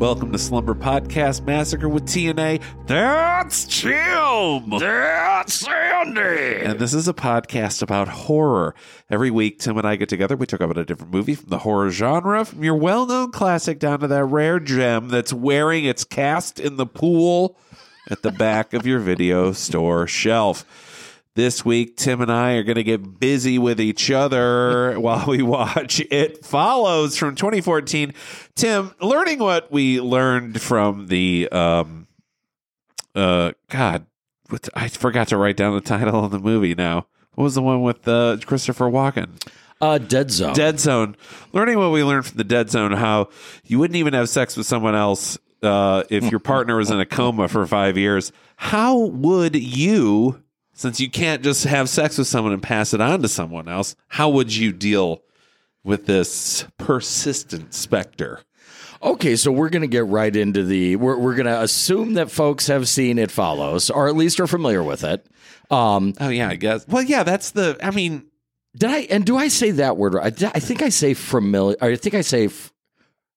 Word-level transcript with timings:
Welcome 0.00 0.32
to 0.32 0.38
Slumber 0.38 0.74
Podcast 0.74 1.44
Massacre 1.44 1.86
with 1.86 2.06
TNA. 2.06 2.62
That's 2.86 3.66
Tim. 3.66 4.70
That's 4.78 5.52
Sandy. 5.52 6.64
And 6.64 6.78
this 6.78 6.94
is 6.94 7.06
a 7.06 7.12
podcast 7.12 7.82
about 7.82 8.08
horror. 8.08 8.74
Every 9.10 9.30
week, 9.30 9.58
Tim 9.58 9.76
and 9.76 9.86
I 9.86 9.96
get 9.96 10.08
together. 10.08 10.38
We 10.38 10.46
talk 10.46 10.60
about 10.60 10.78
a 10.78 10.86
different 10.86 11.12
movie 11.12 11.34
from 11.34 11.50
the 11.50 11.58
horror 11.58 11.90
genre, 11.90 12.46
from 12.46 12.64
your 12.64 12.76
well 12.76 13.04
known 13.04 13.30
classic 13.30 13.78
down 13.78 14.00
to 14.00 14.06
that 14.06 14.24
rare 14.24 14.58
gem 14.58 15.10
that's 15.10 15.34
wearing 15.34 15.84
its 15.84 16.04
cast 16.04 16.58
in 16.58 16.76
the 16.76 16.86
pool 16.86 17.58
at 18.10 18.22
the 18.22 18.32
back 18.32 18.72
of 18.72 18.86
your 18.86 19.00
video 19.00 19.52
store 19.52 20.06
shelf. 20.06 20.64
This 21.36 21.64
week, 21.64 21.96
Tim 21.96 22.20
and 22.20 22.30
I 22.30 22.54
are 22.54 22.64
going 22.64 22.76
to 22.76 22.82
get 22.82 23.20
busy 23.20 23.56
with 23.58 23.80
each 23.80 24.10
other 24.10 24.94
while 24.98 25.26
we 25.26 25.42
watch 25.42 26.00
It 26.10 26.44
Follows 26.44 27.16
from 27.16 27.36
2014. 27.36 28.12
Tim, 28.56 28.92
learning 29.00 29.38
what 29.38 29.70
we 29.70 30.00
learned 30.00 30.60
from 30.60 31.06
the, 31.06 31.48
um, 31.50 32.08
uh, 33.14 33.52
God, 33.68 34.06
what, 34.48 34.68
I 34.74 34.88
forgot 34.88 35.28
to 35.28 35.36
write 35.36 35.56
down 35.56 35.74
the 35.74 35.80
title 35.80 36.24
of 36.24 36.32
the 36.32 36.40
movie 36.40 36.74
now. 36.74 37.06
What 37.34 37.44
was 37.44 37.54
the 37.54 37.62
one 37.62 37.82
with 37.82 38.06
uh, 38.08 38.38
Christopher 38.44 38.86
Walken? 38.86 39.40
Uh, 39.80 39.98
Dead 39.98 40.30
Zone. 40.30 40.52
Dead 40.52 40.78
Zone. 40.78 41.16
Learning 41.52 41.78
what 41.78 41.90
we 41.92 42.02
learned 42.04 42.26
from 42.26 42.36
the 42.36 42.44
Dead 42.44 42.70
Zone, 42.70 42.92
how 42.92 43.28
you 43.64 43.78
wouldn't 43.78 43.96
even 43.96 44.12
have 44.14 44.28
sex 44.28 44.56
with 44.56 44.66
someone 44.66 44.94
else 44.94 45.38
uh, 45.62 46.02
if 46.10 46.30
your 46.30 46.40
partner 46.40 46.76
was 46.76 46.90
in 46.90 47.00
a 47.00 47.06
coma 47.06 47.48
for 47.48 47.66
five 47.66 47.96
years. 47.96 48.32
How 48.56 48.98
would 48.98 49.54
you, 49.54 50.42
since 50.80 50.98
you 50.98 51.10
can't 51.10 51.42
just 51.42 51.64
have 51.64 51.90
sex 51.90 52.16
with 52.16 52.26
someone 52.26 52.54
and 52.54 52.62
pass 52.62 52.94
it 52.94 53.00
on 53.02 53.20
to 53.20 53.28
someone 53.28 53.68
else, 53.68 53.94
how 54.08 54.30
would 54.30 54.56
you 54.56 54.72
deal 54.72 55.22
with 55.84 56.06
this 56.06 56.64
persistent 56.78 57.74
specter? 57.74 58.40
Okay, 59.02 59.36
so 59.36 59.52
we're 59.52 59.68
going 59.68 59.82
to 59.82 59.88
get 59.88 60.06
right 60.06 60.34
into 60.34 60.62
the. 60.64 60.96
We're, 60.96 61.18
we're 61.18 61.34
going 61.34 61.46
to 61.46 61.60
assume 61.60 62.14
that 62.14 62.30
folks 62.30 62.66
have 62.68 62.88
seen 62.88 63.18
It 63.18 63.30
Follows, 63.30 63.90
or 63.90 64.08
at 64.08 64.16
least 64.16 64.40
are 64.40 64.46
familiar 64.46 64.82
with 64.82 65.04
it. 65.04 65.26
Um, 65.70 66.14
Oh 66.18 66.28
yeah, 66.30 66.48
I 66.48 66.56
guess. 66.56 66.86
Well, 66.88 67.02
yeah, 67.02 67.24
that's 67.24 67.50
the. 67.50 67.76
I 67.82 67.90
mean, 67.90 68.24
did 68.74 68.90
I 68.90 68.98
and 69.10 69.24
do 69.26 69.36
I 69.36 69.48
say 69.48 69.70
that 69.72 69.96
word? 69.98 70.14
right? 70.14 70.26
I, 70.26 70.30
did- 70.30 70.50
I 70.54 70.60
think 70.60 70.80
I 70.82 70.88
say 70.88 71.12
familiar. 71.14 71.76
I 71.80 71.96
think 71.96 72.14
I 72.14 72.20
say 72.22 72.46
f- 72.46 72.72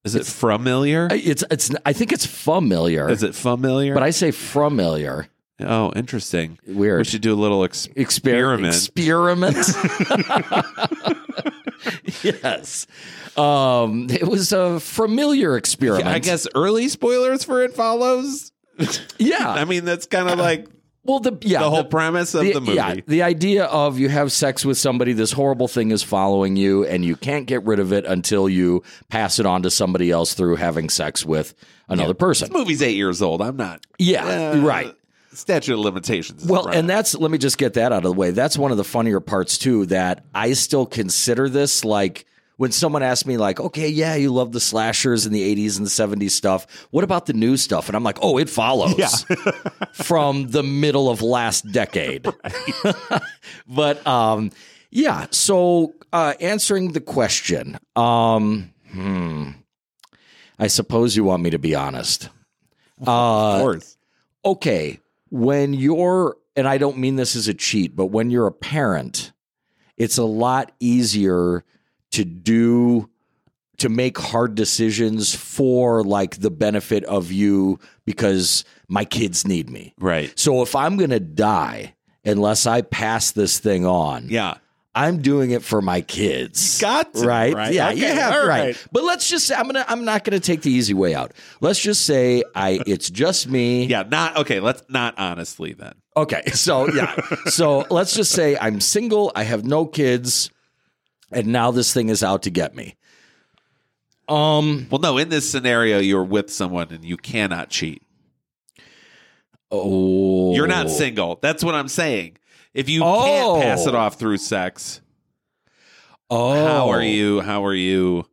is 0.06 0.16
it 0.16 0.26
familiar? 0.26 1.08
it's 1.12 1.44
it's. 1.52 1.72
I 1.86 1.92
think 1.94 2.12
it's 2.14 2.26
familiar, 2.26 3.10
Is 3.10 3.24
it 3.24 3.36
familiar? 3.36 3.94
but 3.94 4.04
I 4.04 4.10
say 4.12 4.32
familiar. 4.32 5.28
Oh, 5.60 5.92
interesting. 5.96 6.58
Weird. 6.66 7.00
We 7.00 7.04
should 7.06 7.22
do 7.22 7.34
a 7.34 7.36
little 7.36 7.64
ex- 7.64 7.88
Exper- 7.88 7.98
experiment. 7.98 8.76
Experiment. 8.76 9.56
yes. 12.24 12.88
Um, 13.38 14.08
it 14.10 14.28
was 14.28 14.52
a 14.52 14.80
familiar 14.80 15.58
experiment. 15.58 16.08
I 16.08 16.20
guess 16.20 16.48
early 16.56 16.88
spoilers 16.90 17.44
for 17.44 17.64
It 17.64 17.74
Follows. 17.74 18.52
Yeah. 19.18 19.50
I 19.50 19.66
mean, 19.66 19.86
that's 19.86 20.08
kind 20.08 20.30
of 20.30 20.40
like 20.40 20.68
well, 21.06 21.20
the 21.20 21.38
yeah, 21.42 21.60
the 21.60 21.70
whole 21.70 21.84
the- 21.84 21.90
premise 21.90 22.34
of 22.34 22.44
the, 22.44 22.54
movie. 22.60 22.74
Yeah, 22.74 22.96
the 23.06 23.24
idea 23.24 23.66
of 23.66 24.00
you 24.00 24.08
have 24.08 24.32
sex 24.32 24.64
with 24.64 24.78
somebody, 24.78 25.12
this 25.12 25.34
horrible 25.34 25.68
thing 25.68 25.92
is 25.92 26.02
following 26.02 26.56
you, 26.56 26.86
and 26.86 27.04
you 27.04 27.18
can't 27.18 27.46
get 27.46 27.66
rid 27.66 27.80
of 27.80 27.92
it 27.92 28.06
until 28.06 28.48
you 28.48 28.84
pass 29.10 29.38
it 29.38 29.46
on 29.46 29.64
to 29.64 29.70
somebody 29.70 30.12
else 30.12 30.34
through 30.34 30.56
having 30.56 30.90
sex 30.90 31.26
with 31.26 31.54
another 31.90 32.14
person. 32.14 32.48
This 32.48 32.58
movie's 32.58 32.82
eight 32.82 32.96
years 32.96 33.22
old. 33.22 33.42
I'm 33.42 33.58
not. 33.58 33.86
Yeah, 34.00 34.52
uh, 34.54 34.60
right. 34.60 34.96
Statute 35.34 35.74
of 35.74 35.80
limitations. 35.80 36.46
Well, 36.46 36.64
right. 36.66 36.76
and 36.76 36.90
that's 36.90 37.16
let 37.16 37.32
me 37.32 37.38
just 37.38 37.58
get 37.58 37.74
that 37.74 37.92
out 37.92 37.98
of 37.98 38.04
the 38.04 38.14
way. 38.14 38.32
That's 38.32 38.58
one 38.58 38.72
of 38.72 38.78
the 38.78 38.84
funnier 38.84 39.20
parts 39.20 39.58
too. 39.58 39.86
That 39.88 40.24
I 40.34 40.54
still 40.54 40.86
consider 40.86 41.50
this 41.50 41.84
like 41.84 42.26
when 42.58 42.72
someone 42.72 43.02
asks 43.04 43.26
me 43.26 43.38
like, 43.38 43.60
"Okay, 43.60 43.90
yeah, 43.90 44.16
you 44.16 44.32
love 44.32 44.52
the 44.52 44.60
slashers 44.60 45.26
in 45.26 45.34
the 45.34 45.42
'80s 45.56 45.78
and 45.78 45.86
the 45.86 45.90
'70s 45.90 46.32
stuff. 46.32 46.68
What 46.92 47.04
about 47.04 47.26
the 47.26 47.34
new 47.34 47.58
stuff?" 47.58 47.88
And 47.90 47.96
I'm 47.96 48.04
like, 48.04 48.20
"Oh, 48.22 48.38
it 48.38 48.50
follows 48.50 49.26
from 49.94 50.50
the 50.52 50.62
middle 50.64 51.10
of 51.10 51.22
last 51.22 51.72
decade." 51.72 52.28
but 53.68 54.06
um, 54.06 54.52
yeah. 54.92 55.28
So 55.32 55.94
uh, 56.12 56.34
answering 56.40 56.92
the 56.92 57.02
question, 57.02 57.78
um, 57.96 58.72
hmm, 58.92 59.50
I 60.60 60.68
suppose 60.68 61.16
you 61.16 61.24
want 61.24 61.42
me 61.44 61.50
to 61.50 61.60
be 61.60 61.74
honest. 61.76 62.30
of 63.02 63.08
Uh, 63.08 63.60
course. 63.60 63.98
okay, 64.46 65.00
when 65.34 65.74
you're, 65.74 66.38
and 66.56 66.68
I 66.68 66.78
don't 66.78 67.00
mean 67.00 67.16
this 67.16 67.36
as 67.36 67.48
a 67.48 67.56
cheat, 67.56 67.96
but 67.96 68.06
when 68.06 68.30
you're 68.30 68.46
a 68.46 68.52
parent, 68.52 69.32
it's 69.98 70.20
a 70.20 70.24
lot 70.24 70.72
easier 70.80 71.64
to 72.12 72.24
do, 72.24 73.10
to 73.78 73.90
make 73.90 74.20
hard 74.20 74.54
decisions 74.54 75.34
for 75.34 76.04
like 76.04 76.40
the 76.40 76.52
benefit 76.52 77.04
of 77.06 77.32
you 77.32 77.80
because 78.06 78.64
my 78.88 79.06
kids 79.06 79.48
need 79.48 79.72
me. 79.72 79.96
Right. 79.98 80.32
So 80.38 80.62
if 80.62 80.76
I'm 80.76 80.98
going 80.98 81.10
to 81.10 81.20
die, 81.20 81.96
unless 82.24 82.68
I 82.68 82.84
pass 82.84 83.32
this 83.32 83.58
thing 83.58 83.88
on, 83.88 84.28
Yeah. 84.30 84.58
I'm 84.96 85.22
doing 85.24 85.50
it 85.52 85.64
for 85.64 85.82
my 85.82 86.02
kids. 86.02 86.80
Got 86.80 87.16
to, 87.16 87.26
right? 87.26 87.54
right? 87.54 87.74
Yeah, 87.74 87.90
Okay, 87.90 87.98
you 87.98 88.06
have 88.06 88.34
right. 88.46 88.48
right. 88.48 88.88
But 88.92 89.04
let's 89.04 89.28
just 89.28 89.48
say 89.48 89.56
I'm 89.56 89.66
gonna 89.66 89.84
I'm 89.88 90.06
not 90.06 90.24
gonna 90.24 90.40
take 90.40 90.62
the 90.62 90.72
easy 90.72 90.94
way 90.94 91.16
out. 91.16 91.34
Let's 91.62 91.80
just 91.80 92.06
say 92.06 92.44
I 92.56 92.80
it's 92.86 93.10
just 93.10 93.48
me. 93.48 93.86
Yeah. 93.94 94.04
Not 94.08 94.38
okay. 94.38 94.60
Let's 94.60 94.84
not 94.90 95.16
honestly 95.18 95.74
then. 95.74 95.94
Okay. 96.16 96.44
So 96.52 96.88
yeah. 96.94 97.16
so 97.46 97.88
let's 97.90 98.14
just 98.16 98.32
say 98.32 98.56
I'm 98.56 98.80
single, 98.80 99.32
I 99.36 99.44
have 99.44 99.66
no 99.66 99.88
kids, 99.88 100.52
and 101.32 101.48
now 101.48 101.72
this 101.72 101.92
thing 101.92 102.10
is 102.10 102.24
out 102.24 102.44
to 102.44 102.52
get 102.52 102.76
me. 102.76 102.96
Um 104.28 104.86
Well, 104.92 105.02
no. 105.02 105.18
In 105.18 105.30
this 105.30 105.50
scenario, 105.50 105.98
you're 106.00 106.24
with 106.24 106.52
someone 106.52 106.90
and 106.92 107.04
you 107.04 107.18
cannot 107.18 107.70
cheat. 107.70 108.04
oh 109.72 110.54
You're 110.54 110.68
not 110.68 110.90
single. 110.92 111.40
That's 111.42 111.64
what 111.64 111.74
I'm 111.76 111.88
saying. 111.88 112.38
If 112.74 112.90
you 112.90 113.04
Oh. 113.04 113.24
can't 113.60 113.64
pass 113.64 113.86
it 113.86 113.94
oh. 113.96 113.98
off 113.98 114.16
through 114.20 114.38
sex, 114.38 115.02
Oh 116.30 116.54
how 116.66 116.90
are 116.90 117.04
you? 117.04 117.42
How 117.42 117.66
are 117.66 117.74
you? 117.76 118.26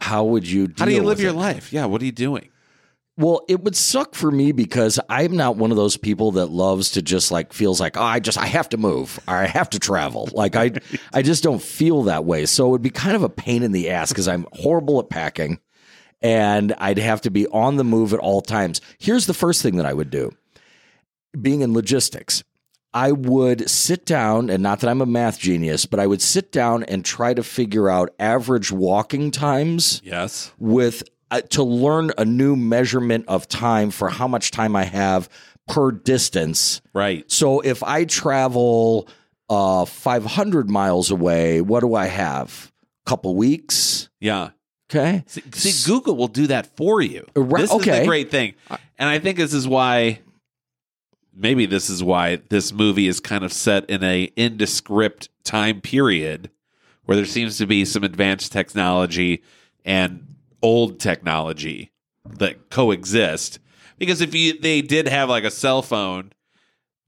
How 0.00 0.24
would 0.24 0.48
you 0.48 0.72
How 0.78 0.84
do 0.84 0.92
you 0.92 1.02
live 1.02 1.20
your 1.20 1.30
it? 1.30 1.36
life? 1.36 1.72
Yeah. 1.72 1.86
What 1.86 2.02
are 2.02 2.04
you 2.04 2.12
doing? 2.12 2.48
Well, 3.18 3.42
it 3.48 3.62
would 3.62 3.76
suck 3.76 4.14
for 4.14 4.30
me 4.30 4.52
because 4.52 4.98
I'm 5.08 5.36
not 5.36 5.56
one 5.56 5.70
of 5.70 5.76
those 5.76 5.96
people 5.98 6.32
that 6.32 6.46
loves 6.46 6.92
to 6.92 7.02
just 7.02 7.30
like 7.30 7.52
feels 7.52 7.80
like 7.80 7.96
oh, 7.96 8.02
I 8.02 8.20
just 8.20 8.38
I 8.38 8.46
have 8.46 8.68
to 8.70 8.76
move 8.76 9.20
or 9.28 9.34
I 9.34 9.46
have 9.46 9.70
to 9.70 9.78
travel. 9.78 10.28
Like 10.32 10.56
I 10.56 10.72
I 11.12 11.22
just 11.22 11.42
don't 11.42 11.62
feel 11.62 12.04
that 12.04 12.24
way. 12.24 12.46
So 12.46 12.66
it 12.68 12.70
would 12.70 12.82
be 12.82 12.90
kind 12.90 13.16
of 13.16 13.22
a 13.22 13.28
pain 13.28 13.62
in 13.62 13.72
the 13.72 13.90
ass 13.90 14.08
because 14.10 14.28
I'm 14.28 14.46
horrible 14.52 14.98
at 15.00 15.10
packing 15.10 15.58
and 16.22 16.72
I'd 16.78 16.98
have 16.98 17.20
to 17.22 17.30
be 17.30 17.46
on 17.48 17.76
the 17.76 17.84
move 17.84 18.12
at 18.14 18.20
all 18.20 18.40
times. 18.40 18.80
Here's 18.98 19.26
the 19.26 19.34
first 19.34 19.62
thing 19.62 19.76
that 19.76 19.86
I 19.86 19.92
would 19.92 20.10
do. 20.10 20.30
Being 21.40 21.60
in 21.62 21.74
logistics, 21.74 22.44
I 22.94 23.12
would 23.12 23.68
sit 23.70 24.04
down 24.04 24.50
and 24.50 24.62
not 24.62 24.80
that 24.80 24.90
I'm 24.90 25.00
a 25.00 25.06
math 25.06 25.38
genius, 25.38 25.86
but 25.86 25.98
I 25.98 26.06
would 26.06 26.20
sit 26.22 26.52
down 26.52 26.82
and 26.84 27.04
try 27.04 27.32
to 27.34 27.42
figure 27.42 27.88
out 27.88 28.10
average 28.18 28.70
walking 28.70 29.30
times 29.30 30.02
Yes. 30.04 30.52
with 30.58 31.02
uh, 31.30 31.40
to 31.50 31.62
learn 31.62 32.10
a 32.18 32.24
new 32.26 32.54
measurement 32.56 33.24
of 33.28 33.48
time 33.48 33.90
for 33.90 34.10
how 34.10 34.28
much 34.28 34.50
time 34.50 34.76
I 34.76 34.84
have 34.84 35.28
per 35.66 35.90
distance. 35.90 36.82
Right. 36.92 37.24
So 37.30 37.60
if 37.60 37.82
I 37.82 38.04
travel 38.04 39.08
uh 39.48 39.84
500 39.86 40.68
miles 40.70 41.10
away, 41.10 41.60
what 41.60 41.80
do 41.80 41.94
I 41.94 42.06
have? 42.06 42.70
Couple 43.06 43.34
weeks, 43.34 44.08
Yeah. 44.20 44.50
okay? 44.90 45.24
See, 45.26 45.42
see, 45.54 45.90
Google 45.90 46.14
will 46.16 46.28
do 46.28 46.46
that 46.48 46.76
for 46.76 47.00
you. 47.00 47.26
Right, 47.34 47.62
This 47.62 47.72
is 47.72 47.84
the 47.84 48.04
great 48.06 48.30
thing, 48.30 48.54
and 48.98 49.08
I 49.08 49.18
think 49.18 49.38
this 49.38 49.52
is 49.54 49.66
why. 49.66 50.20
Maybe 51.34 51.66
this 51.66 51.88
is 51.88 52.02
why 52.02 52.36
this 52.50 52.72
movie 52.72 53.06
is 53.08 53.20
kind 53.20 53.44
of 53.44 53.52
set 53.52 53.88
in 53.88 54.02
a 54.04 54.30
indescript 54.36 55.28
time 55.44 55.80
period 55.80 56.50
where 57.04 57.16
there 57.16 57.24
seems 57.26 57.58
to 57.58 57.66
be 57.66 57.84
some 57.84 58.04
advanced 58.04 58.52
technology 58.52 59.42
and 59.84 60.34
old 60.62 61.00
technology 61.00 61.90
that 62.38 62.70
coexist. 62.70 63.58
Because 63.98 64.20
if 64.20 64.34
you 64.34 64.58
they 64.58 64.82
did 64.82 65.08
have 65.08 65.28
like 65.28 65.44
a 65.44 65.50
cell 65.50 65.82
phone, 65.82 66.32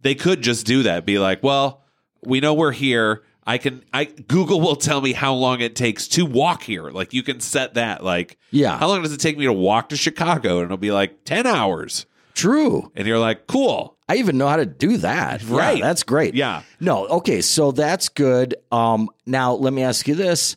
they 0.01 0.15
could 0.15 0.43
just 0.43 0.67
do 0.67 0.83
that. 0.85 1.05
Be 1.07 1.19
like, 1.19 1.43
well, 1.43 1.83
we 2.25 2.41
know 2.41 2.55
we're 2.55 2.73
here. 2.73 3.23
I 3.47 3.59
can 3.59 3.85
I 3.93 4.05
Google 4.07 4.61
will 4.61 4.77
tell 4.77 5.01
me 5.03 5.13
how 5.13 5.35
long 5.35 5.61
it 5.61 5.77
takes 5.77 6.09
to 6.09 6.25
walk 6.25 6.63
here. 6.63 6.89
Like 6.91 7.13
you 7.13 7.23
can 7.23 7.41
set 7.41 7.75
that. 7.75 8.03
Like 8.03 8.39
Yeah. 8.51 8.79
how 8.79 8.89
long 8.89 9.03
does 9.03 9.13
it 9.13 9.21
take 9.21 9.37
me 9.37 9.45
to 9.45 9.53
walk 9.53 9.91
to 9.91 9.97
Chicago? 9.97 10.57
And 10.59 10.65
it'll 10.67 10.77
be 10.79 10.93
like 10.93 11.25
ten 11.25 11.47
hours. 11.47 12.07
True. 12.35 12.91
And 12.97 13.07
you're 13.07 13.19
like, 13.19 13.47
cool. 13.47 13.94
I 14.09 14.17
even 14.17 14.37
know 14.37 14.49
how 14.49 14.57
to 14.57 14.67
do 14.67 14.99
that. 14.99 15.43
Yeah, 15.43 15.57
Right. 15.57 15.83
that's 15.83 16.03
great. 16.03 16.35
Yeah. 16.35 16.63
No, 16.81 17.07
okay, 17.07 17.41
so 17.41 17.73
that's 17.73 18.09
good. 18.11 18.55
Um, 18.71 19.09
now 19.27 19.55
let 19.55 19.73
me 19.73 19.83
ask 19.83 20.07
you 20.07 20.15
this: 20.15 20.57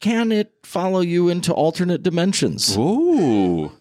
Can 0.00 0.32
it 0.32 0.52
follow 0.62 1.00
you 1.00 1.28
into 1.28 1.52
alternate 1.52 2.02
dimensions? 2.02 2.76
Ooh. 2.76 3.72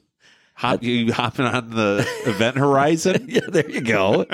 Hop, 0.56 0.82
you 0.82 1.14
hopping 1.14 1.46
on 1.46 1.70
the 1.70 2.06
event 2.26 2.58
horizon? 2.58 3.26
yeah, 3.30 3.42
there 3.48 3.70
you 3.70 3.80
go. 3.82 4.26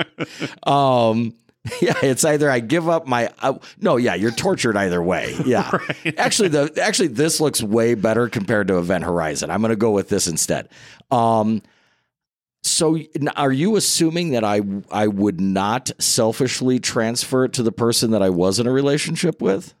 um, 0.66 1.34
yeah, 1.82 1.94
it's 2.02 2.24
either 2.24 2.50
I 2.50 2.60
give 2.60 2.88
up 2.88 3.06
my 3.06 3.30
uh, 3.40 3.54
no, 3.80 3.96
yeah, 3.96 4.14
you're 4.14 4.30
tortured 4.30 4.76
either 4.76 5.02
way. 5.02 5.34
Yeah, 5.46 5.70
actually, 6.16 6.48
the 6.48 6.72
actually 6.82 7.08
this 7.08 7.40
looks 7.40 7.62
way 7.62 7.94
better 7.94 8.28
compared 8.28 8.68
to 8.68 8.78
Event 8.78 9.04
Horizon. 9.04 9.50
I'm 9.50 9.60
going 9.60 9.70
to 9.70 9.76
go 9.76 9.90
with 9.92 10.08
this 10.08 10.26
instead. 10.26 10.68
Um, 11.10 11.62
so 12.64 12.98
are 13.36 13.52
you 13.52 13.76
assuming 13.76 14.30
that 14.30 14.42
I 14.42 14.62
I 14.90 15.06
would 15.06 15.40
not 15.40 15.90
selfishly 15.98 16.80
transfer 16.80 17.44
it 17.44 17.52
to 17.54 17.62
the 17.62 17.72
person 17.72 18.10
that 18.10 18.22
I 18.22 18.30
was 18.30 18.58
in 18.58 18.66
a 18.66 18.72
relationship 18.72 19.40
with? 19.40 19.74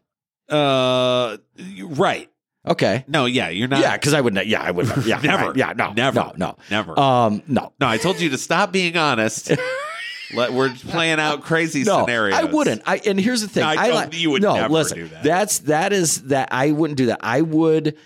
Uh, 0.48 1.38
right. 1.82 2.30
Okay. 2.66 3.04
No, 3.08 3.26
yeah, 3.26 3.48
you're 3.48 3.68
not. 3.68 3.80
Yeah, 3.80 3.96
because 3.96 4.14
I 4.14 4.20
would 4.20 4.32
not. 4.34 4.46
Yeah, 4.46 4.62
I 4.62 4.70
would. 4.70 4.86
Not, 4.86 5.06
yeah, 5.06 5.20
Never. 5.22 5.46
right, 5.48 5.56
yeah, 5.56 5.72
no, 5.76 5.92
Never. 5.92 6.20
no, 6.20 6.32
no, 6.36 6.56
Never. 6.70 6.98
Um, 6.98 7.42
no, 7.46 7.72
no, 7.80 7.88
I 7.88 7.98
told 7.98 8.20
you 8.20 8.30
to 8.30 8.38
stop 8.38 8.72
being 8.72 8.96
honest. 8.96 9.50
Let, 10.34 10.52
we're 10.52 10.72
playing 10.74 11.20
out 11.20 11.42
crazy 11.42 11.84
no, 11.84 12.00
scenarios. 12.00 12.38
I 12.38 12.44
wouldn't. 12.44 12.82
I 12.86 12.96
and 13.06 13.20
here's 13.20 13.42
the 13.42 13.48
thing. 13.48 13.62
No, 13.62 13.68
I 13.68 13.72
I, 13.74 13.88
don't- 13.90 14.14
you 14.14 14.30
would 14.30 14.42
no, 14.42 14.54
never 14.54 14.72
listen, 14.72 14.98
do 14.98 15.08
that. 15.08 15.22
That's 15.22 15.58
that 15.60 15.92
is 15.92 16.22
that 16.24 16.48
I 16.52 16.72
wouldn't 16.72 16.96
do 16.96 17.06
that. 17.06 17.20
I 17.22 17.42
would, 17.42 17.96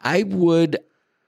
I 0.00 0.24
would, 0.24 0.78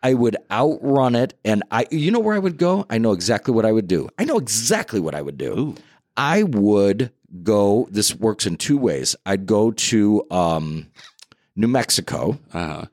I 0.03 0.15
would 0.15 0.37
outrun 0.51 1.15
it, 1.15 1.35
and 1.45 1.63
I. 1.71 1.87
You 1.91 2.11
know 2.11 2.21
where 2.21 2.35
I 2.35 2.39
would 2.39 2.59
go? 2.59 2.87
I 2.91 2.99
know 2.99 3.13
exactly 3.13 3.53
what 3.53 3.65
I 3.65 3.73
would 3.73 3.89
do. 3.89 4.09
I 4.19 4.25
know 4.25 4.39
exactly 4.39 5.01
what 5.01 5.15
I 5.15 5.23
would 5.23 5.39
do. 5.39 5.59
Ooh. 5.59 5.75
I 6.17 6.43
would 6.45 7.11
go. 7.43 7.89
This 7.91 8.15
works 8.15 8.47
in 8.47 8.57
two 8.57 8.79
ways. 8.79 9.17
I'd 9.27 9.47
go 9.47 9.73
to 9.73 10.27
um, 10.31 10.87
New 11.55 11.69
Mexico. 11.69 12.39
Uh-huh. 12.53 12.87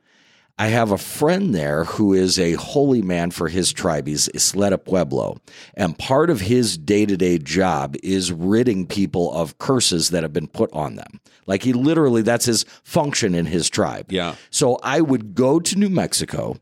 I 0.57 0.67
have 0.67 0.91
a 0.91 0.99
friend 0.99 1.53
there 1.53 1.83
who 1.83 2.13
is 2.13 2.37
a 2.37 2.53
holy 2.53 3.01
man 3.01 3.31
for 3.31 3.47
his 3.47 3.73
tribe. 3.73 4.05
He's 4.05 4.29
Isleta 4.29 4.77
Pueblo. 4.77 5.37
And 5.73 5.97
part 5.97 6.29
of 6.29 6.41
his 6.41 6.77
day 6.77 7.07
to 7.07 7.17
day 7.17 7.39
job 7.39 7.95
is 8.03 8.31
ridding 8.31 8.85
people 8.85 9.33
of 9.33 9.57
curses 9.57 10.11
that 10.11 10.21
have 10.21 10.31
been 10.31 10.47
put 10.47 10.71
on 10.71 10.95
them. 10.95 11.19
Like 11.47 11.63
he 11.63 11.73
literally, 11.73 12.21
that's 12.21 12.45
his 12.45 12.65
function 12.83 13.33
in 13.33 13.47
his 13.47 13.67
tribe. 13.67 14.11
Yeah. 14.11 14.35
So 14.51 14.77
I 14.83 15.01
would 15.01 15.33
go 15.33 15.59
to 15.59 15.75
New 15.75 15.89
Mexico 15.89 16.57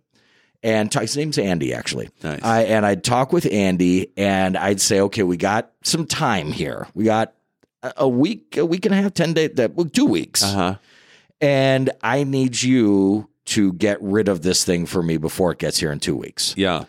and 0.63 0.91
talk, 0.91 1.01
his 1.03 1.17
name's 1.17 1.37
Andy, 1.37 1.73
actually. 1.73 2.09
Nice. 2.23 2.41
I, 2.43 2.61
and 2.63 2.85
I'd 2.85 3.03
talk 3.03 3.33
with 3.33 3.47
Andy 3.51 4.11
and 4.17 4.55
I'd 4.57 4.79
say, 4.81 4.99
okay, 5.01 5.23
we 5.23 5.37
got 5.37 5.71
some 5.83 6.05
time 6.05 6.51
here. 6.51 6.87
We 6.93 7.03
got 7.05 7.33
a- 7.83 7.93
a 7.97 8.07
week, 8.07 8.57
a 8.57 8.65
week 8.65 8.85
and 8.85 8.93
a 8.93 9.01
half, 9.01 9.13
10 9.13 9.33
days, 9.33 9.49
two 9.93 10.05
weeks 10.05 10.43
Uh-huh. 10.43 10.75
and 11.39 11.89
I 12.03 12.23
need 12.23 12.61
you 12.61 13.27
to 13.45 13.73
get 13.73 13.97
rid 14.01 14.27
of 14.27 14.43
this 14.43 14.63
thing 14.63 14.85
for 14.85 15.01
me 15.01 15.17
before 15.17 15.51
it 15.51 15.57
gets 15.57 15.79
here 15.79 15.91
in 15.91 15.99
two 15.99 16.15
weeks. 16.15 16.53
Yeah. 16.55 16.83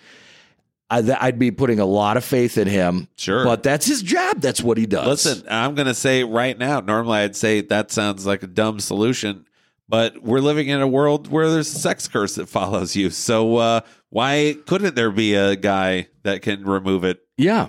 I'd 0.90 1.38
be 1.38 1.50
putting 1.50 1.80
a 1.80 1.86
lot 1.86 2.18
of 2.18 2.24
faith 2.24 2.58
in 2.58 2.68
him. 2.68 3.08
Sure. 3.16 3.44
But 3.46 3.62
that's 3.62 3.86
his 3.86 4.02
job. 4.02 4.42
That's 4.42 4.60
what 4.60 4.76
he 4.76 4.84
does. 4.84 5.24
Listen, 5.24 5.42
I'm 5.48 5.74
going 5.74 5.86
to 5.86 5.94
say 5.94 6.22
right 6.22 6.56
now, 6.58 6.80
normally 6.80 7.20
I'd 7.20 7.34
say 7.34 7.62
that 7.62 7.90
sounds 7.90 8.26
like 8.26 8.42
a 8.42 8.46
dumb 8.46 8.78
solution, 8.78 9.46
but 9.92 10.22
we're 10.22 10.40
living 10.40 10.68
in 10.68 10.80
a 10.80 10.88
world 10.88 11.28
where 11.30 11.50
there's 11.50 11.70
a 11.70 11.78
sex 11.78 12.08
curse 12.08 12.36
that 12.36 12.48
follows 12.48 12.96
you. 12.96 13.10
So 13.10 13.56
uh, 13.58 13.80
why 14.08 14.56
couldn't 14.66 14.94
there 14.94 15.10
be 15.10 15.34
a 15.34 15.54
guy 15.54 16.08
that 16.22 16.40
can 16.40 16.64
remove 16.64 17.04
it? 17.04 17.20
Yeah. 17.36 17.68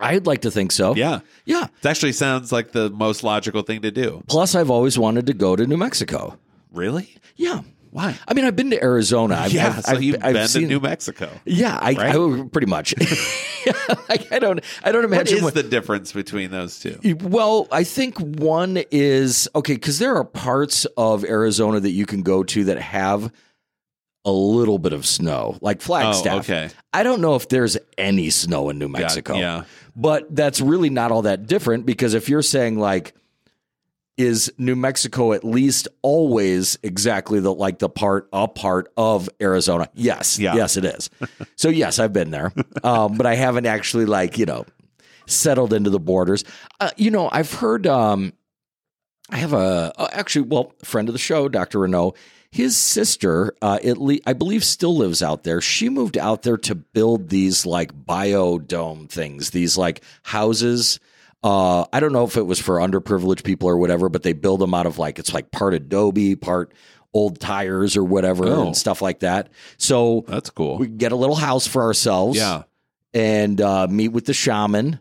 I'd 0.00 0.26
like 0.26 0.40
to 0.40 0.50
think 0.50 0.72
so. 0.72 0.96
Yeah. 0.96 1.20
Yeah. 1.44 1.68
It 1.80 1.86
actually 1.86 2.14
sounds 2.14 2.50
like 2.50 2.72
the 2.72 2.90
most 2.90 3.22
logical 3.22 3.62
thing 3.62 3.82
to 3.82 3.92
do. 3.92 4.24
Plus, 4.26 4.56
I've 4.56 4.68
always 4.68 4.98
wanted 4.98 5.26
to 5.26 5.32
go 5.32 5.54
to 5.54 5.64
New 5.64 5.76
Mexico. 5.76 6.36
Really? 6.72 7.14
Yeah. 7.36 7.60
Why? 7.90 8.16
I 8.26 8.34
mean, 8.34 8.44
I've 8.44 8.56
been 8.56 8.70
to 8.70 8.82
Arizona. 8.82 9.36
I've, 9.36 9.52
yeah, 9.52 9.68
I've, 9.68 9.84
so 9.84 9.92
I've, 9.92 10.02
you've 10.02 10.16
I've 10.22 10.34
been 10.34 10.48
seen, 10.48 10.62
to 10.62 10.68
New 10.68 10.80
Mexico. 10.80 11.30
Yeah, 11.44 11.78
I, 11.80 11.92
right? 11.92 11.98
I 11.98 12.12
oh, 12.14 12.44
pretty 12.44 12.66
much. 12.66 12.94
like, 14.08 14.30
I 14.32 14.38
don't. 14.38 14.60
I 14.82 14.92
don't 14.92 15.04
imagine 15.04 15.38
is 15.38 15.42
what- 15.42 15.54
the 15.54 15.62
difference 15.62 16.12
between 16.12 16.50
those 16.50 16.78
two? 16.78 16.98
Well, 17.20 17.68
I 17.72 17.84
think 17.84 18.18
one 18.18 18.82
is 18.90 19.48
okay 19.54 19.74
because 19.74 19.98
there 19.98 20.16
are 20.16 20.24
parts 20.24 20.84
of 20.96 21.24
Arizona 21.24 21.80
that 21.80 21.90
you 21.90 22.06
can 22.06 22.22
go 22.22 22.42
to 22.44 22.64
that 22.64 22.78
have 22.78 23.32
a 24.24 24.32
little 24.32 24.78
bit 24.78 24.92
of 24.92 25.06
snow, 25.06 25.56
like 25.62 25.80
Flagstaff. 25.80 26.34
Oh, 26.34 26.38
okay. 26.38 26.70
I 26.92 27.02
don't 27.02 27.20
know 27.20 27.34
if 27.34 27.48
there's 27.48 27.78
any 27.96 28.30
snow 28.30 28.68
in 28.68 28.78
New 28.78 28.88
Mexico. 28.88 29.36
yeah. 29.36 29.64
But 29.96 30.34
that's 30.34 30.60
really 30.60 30.90
not 30.90 31.10
all 31.10 31.22
that 31.22 31.46
different 31.46 31.86
because 31.86 32.14
if 32.14 32.28
you're 32.28 32.42
saying 32.42 32.78
like 32.78 33.14
is 34.18 34.52
New 34.58 34.76
Mexico 34.76 35.32
at 35.32 35.44
least 35.44 35.88
always 36.02 36.76
exactly 36.82 37.40
the 37.40 37.54
like 37.54 37.78
the 37.78 37.88
part 37.88 38.28
a 38.32 38.48
part 38.48 38.92
of 38.96 39.30
Arizona? 39.40 39.88
Yes. 39.94 40.38
Yeah. 40.38 40.56
Yes, 40.56 40.76
it 40.76 40.84
is. 40.84 41.08
so 41.56 41.68
yes, 41.68 41.98
I've 41.98 42.12
been 42.12 42.30
there. 42.30 42.52
Um, 42.82 43.16
but 43.16 43.26
I 43.26 43.34
haven't 43.34 43.66
actually 43.66 44.06
like, 44.06 44.38
you 44.38 44.46
know, 44.46 44.64
settled 45.26 45.72
into 45.72 45.90
the 45.90 46.00
borders. 46.00 46.44
Uh, 46.80 46.90
you 46.96 47.10
know, 47.10 47.28
I've 47.30 47.52
heard 47.52 47.86
um 47.86 48.32
I 49.30 49.36
have 49.36 49.52
a 49.52 49.92
uh, 49.96 50.08
actually 50.12 50.42
well, 50.42 50.72
friend 50.84 51.08
of 51.08 51.12
the 51.12 51.18
show, 51.18 51.48
Dr. 51.48 51.80
Renault. 51.80 52.14
His 52.50 52.78
sister, 52.78 53.54
uh, 53.60 53.78
at 53.84 53.98
least 53.98 54.22
I 54.26 54.32
believe, 54.32 54.64
still 54.64 54.96
lives 54.96 55.22
out 55.22 55.44
there. 55.44 55.60
She 55.60 55.90
moved 55.90 56.16
out 56.16 56.42
there 56.42 56.56
to 56.56 56.74
build 56.74 57.28
these 57.28 57.66
like 57.66 57.92
biodome 57.92 59.08
things, 59.10 59.50
these 59.50 59.76
like 59.76 60.02
houses. 60.22 60.98
Uh, 61.42 61.84
I 61.92 62.00
don't 62.00 62.12
know 62.12 62.24
if 62.24 62.36
it 62.36 62.46
was 62.46 62.58
for 62.58 62.76
underprivileged 62.78 63.44
people 63.44 63.68
or 63.68 63.76
whatever, 63.76 64.08
but 64.08 64.22
they 64.24 64.32
build 64.32 64.60
them 64.60 64.74
out 64.74 64.86
of 64.86 64.98
like 64.98 65.18
it's 65.18 65.32
like 65.32 65.50
part 65.52 65.72
adobe, 65.74 66.34
part 66.36 66.72
old 67.14 67.38
tires 67.40 67.96
or 67.96 68.04
whatever 68.04 68.46
Oh. 68.46 68.66
and 68.66 68.76
stuff 68.76 69.00
like 69.00 69.20
that. 69.20 69.48
So 69.78 70.24
That's 70.28 70.50
cool. 70.50 70.78
we 70.78 70.88
get 70.88 71.12
a 71.12 71.16
little 71.16 71.36
house 71.36 71.66
for 71.66 71.82
ourselves 71.82 72.36
yeah. 72.38 72.64
and 73.14 73.60
uh, 73.60 73.86
meet 73.88 74.08
with 74.08 74.26
the 74.26 74.34
shaman 74.34 74.98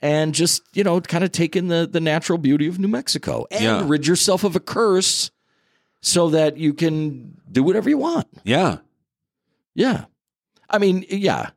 and 0.00 0.32
just 0.34 0.62
you 0.72 0.82
know 0.84 1.00
kind 1.00 1.24
of 1.24 1.32
take 1.32 1.56
in 1.56 1.68
the 1.68 1.86
the 1.90 2.00
natural 2.00 2.38
beauty 2.38 2.66
of 2.68 2.78
New 2.78 2.88
Mexico 2.88 3.46
and 3.50 3.62
Yeah. 3.62 3.82
rid 3.84 4.06
yourself 4.06 4.44
of 4.44 4.54
a 4.56 4.60
curse 4.60 5.30
so 6.00 6.30
that 6.30 6.56
you 6.56 6.72
can 6.72 7.36
do 7.50 7.62
whatever 7.62 7.90
you 7.90 7.98
want. 7.98 8.26
Yeah. 8.44 8.78
Yeah, 9.74 10.06
I 10.68 10.78
mean, 10.78 11.04
yeah. 11.08 11.50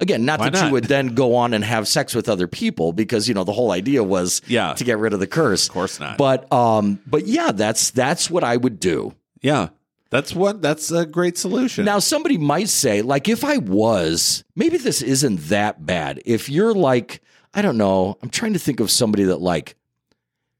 Again, 0.00 0.24
not 0.24 0.38
Why 0.38 0.50
that 0.50 0.52
not? 0.60 0.66
you 0.66 0.72
would 0.72 0.84
then 0.84 1.08
go 1.08 1.34
on 1.34 1.52
and 1.54 1.64
have 1.64 1.88
sex 1.88 2.14
with 2.14 2.28
other 2.28 2.46
people 2.46 2.92
because 2.92 3.26
you 3.28 3.34
know 3.34 3.42
the 3.44 3.52
whole 3.52 3.72
idea 3.72 4.04
was 4.04 4.40
Yeah. 4.46 4.74
to 4.74 4.84
get 4.84 4.98
rid 4.98 5.12
of 5.12 5.18
the 5.20 5.26
curse. 5.26 5.66
Of 5.66 5.72
course 5.72 5.98
not. 5.98 6.16
But 6.18 6.50
um, 6.52 7.00
but 7.06 7.26
yeah, 7.26 7.50
that's 7.52 7.90
that's 7.90 8.30
what 8.30 8.44
I 8.44 8.56
would 8.56 8.78
do. 8.80 9.14
yeah. 9.42 9.68
That's 10.10 10.34
what 10.34 10.62
that's 10.62 10.90
a 10.90 11.04
great 11.04 11.36
solution. 11.36 11.84
Now, 11.84 11.98
somebody 11.98 12.38
might 12.38 12.70
say, 12.70 13.02
like, 13.02 13.28
if 13.28 13.44
I 13.44 13.58
was, 13.58 14.42
maybe 14.56 14.78
this 14.78 15.02
isn't 15.02 15.36
that 15.50 15.84
bad. 15.84 16.22
If 16.24 16.48
you're 16.48 16.72
like, 16.72 17.20
I 17.52 17.60
don't 17.60 17.76
know, 17.76 18.16
I'm 18.22 18.30
trying 18.30 18.54
to 18.54 18.58
think 18.58 18.80
of 18.80 18.90
somebody 18.90 19.24
that 19.24 19.42
like 19.42 19.76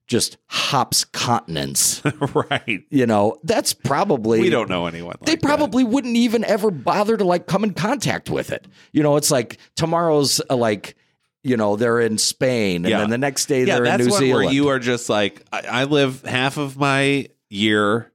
just 0.09 0.39
hops 0.47 1.05
continents. 1.05 2.03
right. 2.51 2.83
you 2.91 3.07
know, 3.07 3.37
that's 3.45 3.73
probably 3.75 4.41
We 4.41 4.51
don't 4.51 4.69
know 4.69 4.87
anyone 4.87 5.17
like 5.21 5.27
They 5.27 5.35
that. 5.37 5.43
probably 5.43 5.85
wouldn't 5.85 6.17
even 6.17 6.45
ever 6.45 6.71
bother 6.71 7.17
to 7.17 7.25
like 7.25 7.47
come 7.47 7.63
in 7.63 7.75
contact 7.75 8.31
with 8.31 8.51
it. 8.51 8.67
You 8.93 9.03
know, 9.03 9.17
it's 9.17 9.31
like 9.31 9.59
tomorrow's 9.77 10.41
uh, 10.51 10.57
like, 10.57 10.97
you 11.45 11.57
know, 11.57 11.77
they're 11.77 12.01
in 12.01 12.19
Spain, 12.19 12.85
and 12.85 12.89
Yeah. 12.91 12.99
then 13.01 13.11
the 13.11 13.19
next 13.19 13.47
day 13.47 13.65
yeah, 13.65 13.77
they're 13.79 13.85
in 13.95 13.99
New 14.01 14.11
Zealand. 14.11 14.33
where 14.47 14.53
you 14.53 14.69
are 14.69 14.79
just 14.79 15.09
like 15.09 15.43
I, 15.53 15.61
I 15.69 15.85
live 15.85 16.23
half 16.23 16.57
of 16.57 16.77
my 16.77 17.29
year 17.51 18.11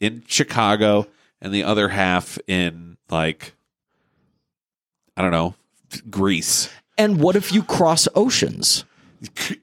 in 0.00 0.24
Chicago 0.26 1.06
and 1.40 1.52
the 1.54 1.62
other 1.64 1.88
half 1.88 2.38
in 2.48 2.96
like 3.10 3.52
I 5.16 5.22
don't 5.22 5.30
know 5.30 5.54
Greece. 6.10 6.68
and 6.96 7.20
what 7.20 7.36
if 7.36 7.52
you 7.52 7.62
cross 7.62 8.08
oceans? 8.14 8.84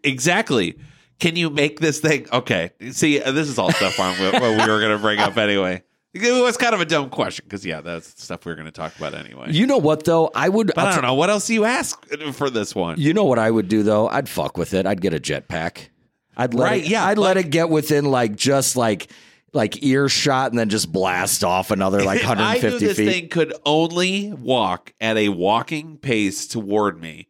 Exactly. 0.04 0.78
Can 1.20 1.36
you 1.36 1.50
make 1.50 1.80
this 1.80 2.00
thing 2.00 2.28
okay? 2.34 2.72
See, 2.92 3.22
uh, 3.22 3.32
this 3.32 3.48
is 3.48 3.58
all 3.58 3.72
stuff 3.72 4.00
on 4.00 4.16
what 4.20 4.34
we 4.42 4.58
were 4.58 4.80
going 4.80 4.92
to 4.92 4.98
bring 5.00 5.20
up 5.20 5.38
anyway. 5.38 5.84
It 6.14 6.42
was 6.44 6.56
kind 6.56 6.74
of 6.74 6.80
a 6.80 6.86
dumb 6.86 7.10
question 7.10 7.44
because 7.46 7.66
yeah, 7.66 7.82
that's 7.82 8.22
stuff 8.24 8.46
we 8.46 8.52
were 8.52 8.56
going 8.56 8.66
to 8.68 8.72
talk 8.72 8.96
about 8.98 9.14
anyway. 9.14 9.48
You 9.52 9.66
know 9.68 9.78
what 9.78 10.06
though? 10.06 10.32
I 10.34 10.48
would. 10.50 10.68
but 10.68 10.78
I'll 10.78 10.88
I 10.88 10.90
t- 10.92 10.96
don't 10.96 11.06
know 11.06 11.14
what 11.16 11.30
else 11.30 11.48
do 11.48 11.54
you 11.54 11.66
ask 11.66 12.06
for 12.34 12.50
this 12.50 12.74
one. 12.74 13.00
You 13.00 13.14
know 13.14 13.26
what 13.26 13.38
I 13.40 13.52
would 13.52 13.68
do 13.68 13.84
though? 13.84 14.08
I'd 14.08 14.30
fuck 14.30 14.58
with 14.58 14.74
it. 14.74 14.86
I'd 14.86 15.02
get 15.02 15.14
a 15.14 15.20
jetpack. 15.20 15.90
I'd 16.38 16.54
let 16.54 16.66
Right, 16.66 16.84
it, 16.84 16.90
yeah, 16.90 17.06
I'd 17.06 17.18
let 17.18 17.36
it 17.38 17.50
get 17.50 17.70
within 17.70 18.06
like 18.06 18.36
just 18.36 18.76
like 18.78 19.10
like 19.54 19.84
earshot 19.84 20.52
and 20.52 20.60
then 20.60 20.68
just 20.70 20.92
blast 20.92 21.44
off 21.46 21.72
another 21.72 22.04
like 22.04 22.22
If 22.22 22.28
I 22.30 22.34
knew 22.36 22.42
150 22.42 22.86
this 22.86 22.98
feet. 22.98 23.10
thing 23.10 23.30
could 23.30 23.54
only 23.66 24.32
walk 24.34 24.94
at 25.02 25.16
a 25.18 25.30
walking 25.30 25.98
pace 25.98 26.46
toward 26.48 27.00
me, 27.02 27.28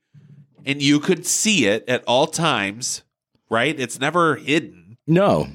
and 0.65 0.81
you 0.81 0.99
could 0.99 1.25
see 1.25 1.65
it 1.67 1.85
at 1.87 2.03
all 2.05 2.25
times, 2.27 3.01
right? 3.49 3.79
It's 3.79 3.99
never 3.99 4.35
hidden. 4.35 4.97
no. 5.07 5.47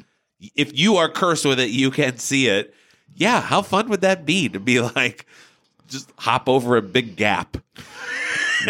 If 0.56 0.78
you 0.78 0.96
are 0.96 1.10
cursed 1.10 1.44
with 1.44 1.60
it, 1.60 1.68
you 1.68 1.90
can 1.90 2.16
see 2.16 2.46
it. 2.48 2.72
Yeah, 3.14 3.42
how 3.42 3.60
fun 3.60 3.90
would 3.90 4.00
that 4.00 4.24
be 4.24 4.48
to 4.48 4.58
be 4.58 4.80
like 4.80 5.26
just 5.86 6.10
hop 6.16 6.48
over 6.48 6.76
a 6.76 6.82
big 6.82 7.16
gap? 7.16 7.56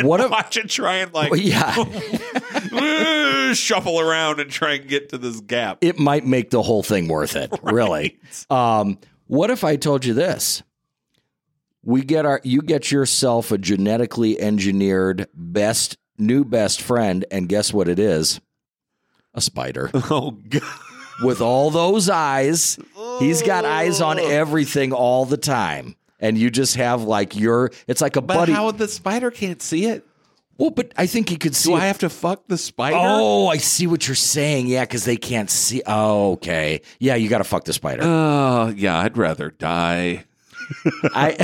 What 0.02 0.20
if? 0.20 0.30
Watch 0.30 0.56
it 0.56 0.68
try 0.68 0.98
and 0.98 1.12
like 1.12 1.32
Yeah, 1.34 1.74
shuffle 3.54 3.98
around 3.98 4.38
and 4.38 4.48
try 4.48 4.74
and 4.74 4.86
get 4.88 5.08
to 5.08 5.18
this 5.18 5.40
gap. 5.40 5.78
it 5.80 5.98
might 5.98 6.24
make 6.24 6.50
the 6.50 6.62
whole 6.62 6.84
thing 6.84 7.08
worth 7.08 7.34
it. 7.34 7.52
Really. 7.64 8.16
Um, 8.50 8.98
what 9.26 9.50
if 9.50 9.64
I 9.64 9.74
told 9.74 10.04
you 10.04 10.14
this? 10.14 10.62
We 11.82 12.02
get 12.02 12.24
our 12.24 12.40
you 12.44 12.62
get 12.62 12.92
yourself 12.92 13.50
a 13.50 13.58
genetically 13.58 14.40
engineered 14.40 15.26
best 15.34 15.96
new 16.18 16.44
best 16.44 16.80
friend, 16.82 17.24
and 17.32 17.48
guess 17.48 17.72
what 17.72 17.88
it 17.88 17.98
is? 17.98 18.40
A 19.34 19.40
spider. 19.40 19.90
oh 19.94 20.32
god. 20.49 20.62
With 21.22 21.40
all 21.40 21.70
those 21.70 22.08
eyes. 22.08 22.78
He's 23.18 23.42
got 23.42 23.64
eyes 23.64 24.00
on 24.00 24.18
everything 24.18 24.92
all 24.92 25.26
the 25.26 25.37
time. 25.37 25.94
And 26.18 26.37
you 26.38 26.50
just 26.50 26.76
have 26.76 27.02
like 27.02 27.37
your 27.37 27.70
it's 27.87 28.00
like 28.00 28.16
a 28.16 28.22
But 28.22 28.34
buddy. 28.37 28.52
how 28.52 28.70
the 28.70 28.88
spider 28.88 29.30
can't 29.30 29.60
see 29.62 29.87
it? 29.87 30.04
well, 30.58 30.70
but 30.70 30.92
I 30.96 31.06
think 31.06 31.30
he 31.30 31.37
could 31.37 31.54
see 31.56 31.70
Do 31.70 31.76
it 31.76 31.80
I 31.80 31.87
have 31.87 31.99
to 32.00 32.10
fuck 32.10 32.46
the 32.46 32.58
spider? 32.58 32.96
Oh, 32.99 33.49
I 33.49 33.56
see 33.56 33.87
what 33.87 34.06
you're 34.06 34.14
saying. 34.14 34.66
Yeah, 34.66 34.82
because 34.84 35.04
they 35.06 35.16
can't 35.16 35.49
see. 35.50 35.82
Oh, 35.87 36.32
okay. 36.32 36.82
Yeah, 36.99 37.14
you 37.14 37.30
got 37.30 37.38
to 37.38 37.44
fuck 37.44 37.64
the 37.64 37.72
spider. 37.72 38.02
Oh, 38.04 38.68
yeah, 38.76 38.99
I'd 38.99 39.16
rather 39.16 39.50
die. 39.50 40.25
I, 41.14 41.36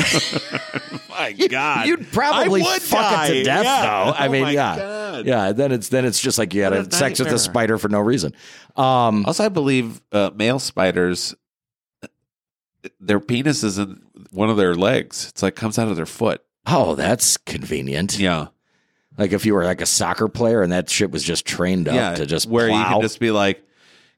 My 1.11 1.33
God, 1.33 1.87
you'd 1.87 2.11
probably 2.13 2.61
I 2.61 2.65
would 2.65 2.83
fuck 2.83 3.29
it 3.29 3.33
to 3.35 3.43
death, 3.45 3.65
Yeah. 3.65 3.83
though. 3.83 4.11
I 4.13 4.27
Oh 4.27 4.31
mean, 4.31 4.43
my 4.43 4.51
yeah, 4.53 4.77
God. 4.77 5.27
yeah. 5.27 5.53
Then 5.53 5.73
it's 5.73 5.89
then 5.89 6.05
it's 6.05 6.21
just 6.21 6.39
like 6.39 6.55
you 6.55 6.63
had 6.63 6.73
a 6.73 6.81
a 6.81 6.93
sex 6.93 7.19
with 7.19 7.29
a 7.29 7.39
spider 7.39 7.79
for 7.79 7.89
no 7.89 8.01
reason. 8.01 8.33
Um, 8.77 9.25
Also, 9.27 9.45
I 9.45 9.49
believe 9.49 10.01
uh, 10.13 10.31
male 10.35 10.59
spiders, 10.59 11.35
their 13.01 13.21
penis 13.21 13.63
is 13.65 13.79
in 13.79 14.03
one 14.31 14.51
of 14.51 14.57
their 14.57 14.75
legs. 14.75 15.27
It's 15.31 15.43
like 15.43 15.57
comes 15.57 15.79
out 15.79 15.89
of 15.89 15.97
their 15.97 16.07
foot. 16.07 16.43
oh, 16.67 16.95
that's 16.95 17.37
convenient. 17.37 18.19
Yeah, 18.19 18.49
Like 19.19 19.33
if 19.33 19.47
you 19.47 19.55
were 19.55 19.65
like 19.65 19.81
a 19.81 19.87
soccer 19.87 20.29
player 20.29 20.63
and 20.63 20.73
that 20.73 20.91
shit 20.91 21.11
was 21.11 21.23
just 21.25 21.47
trained 21.47 21.89
up 21.89 21.95
yeah. 21.95 22.15
to 22.15 22.27
just 22.27 22.47
where 22.49 22.67
you 22.69 22.73
plow. 22.75 22.93
can 22.95 23.03
just 23.03 23.19
be 23.21 23.31
like, 23.31 23.63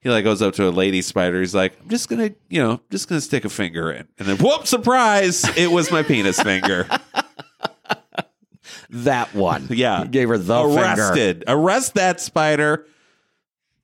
he 0.00 0.08
like 0.10 0.24
goes 0.24 0.40
up 0.42 0.54
to 0.54 0.68
a 0.68 0.70
lady 0.70 1.02
spider. 1.02 1.40
He's 1.40 1.54
like, 1.54 1.78
I'm 1.82 1.88
just 1.88 2.08
gonna, 2.08 2.30
you 2.48 2.62
know, 2.62 2.80
just 2.90 3.08
gonna 3.08 3.20
stick 3.20 3.44
a 3.44 3.48
finger 3.48 3.90
in, 3.90 4.06
and 4.18 4.28
then 4.28 4.36
whoop, 4.38 4.66
surprise! 4.66 5.44
It 5.56 5.70
was 5.70 5.90
my 5.90 6.02
penis 6.02 6.40
finger. 6.40 6.88
that 8.90 9.34
one. 9.34 9.66
Yeah, 9.70 10.02
You 10.02 10.08
gave 10.08 10.28
her 10.28 10.38
the 10.38 10.62
finger. 10.62 10.80
arrested. 10.80 11.44
Arrest 11.46 11.94
that 11.94 12.20
spider. 12.20 12.86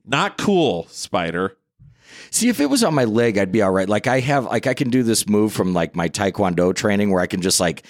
Not 0.05 0.37
cool, 0.39 0.87
spider. 0.89 1.57
See, 2.31 2.49
if 2.49 2.61
it 2.61 2.67
was 2.67 2.83
on 2.83 2.95
my 2.95 3.05
leg, 3.05 3.39
I'd 3.39 3.53
be 3.53 3.63
all 3.63 3.71
right. 3.71 3.89
Like 3.89 4.07
I 4.07 4.21
have, 4.21 4.45
like 4.47 4.67
I 4.67 4.75
can 4.75 4.91
do 4.91 5.03
this 5.03 5.29
move 5.29 5.53
from 5.53 5.73
like 5.73 5.95
my 5.95 6.09
taekwondo 6.09 6.75
training 6.75 7.11
where 7.11 7.21
I 7.23 7.27
can 7.27 7.41
just 7.43 7.61
like 7.61 7.85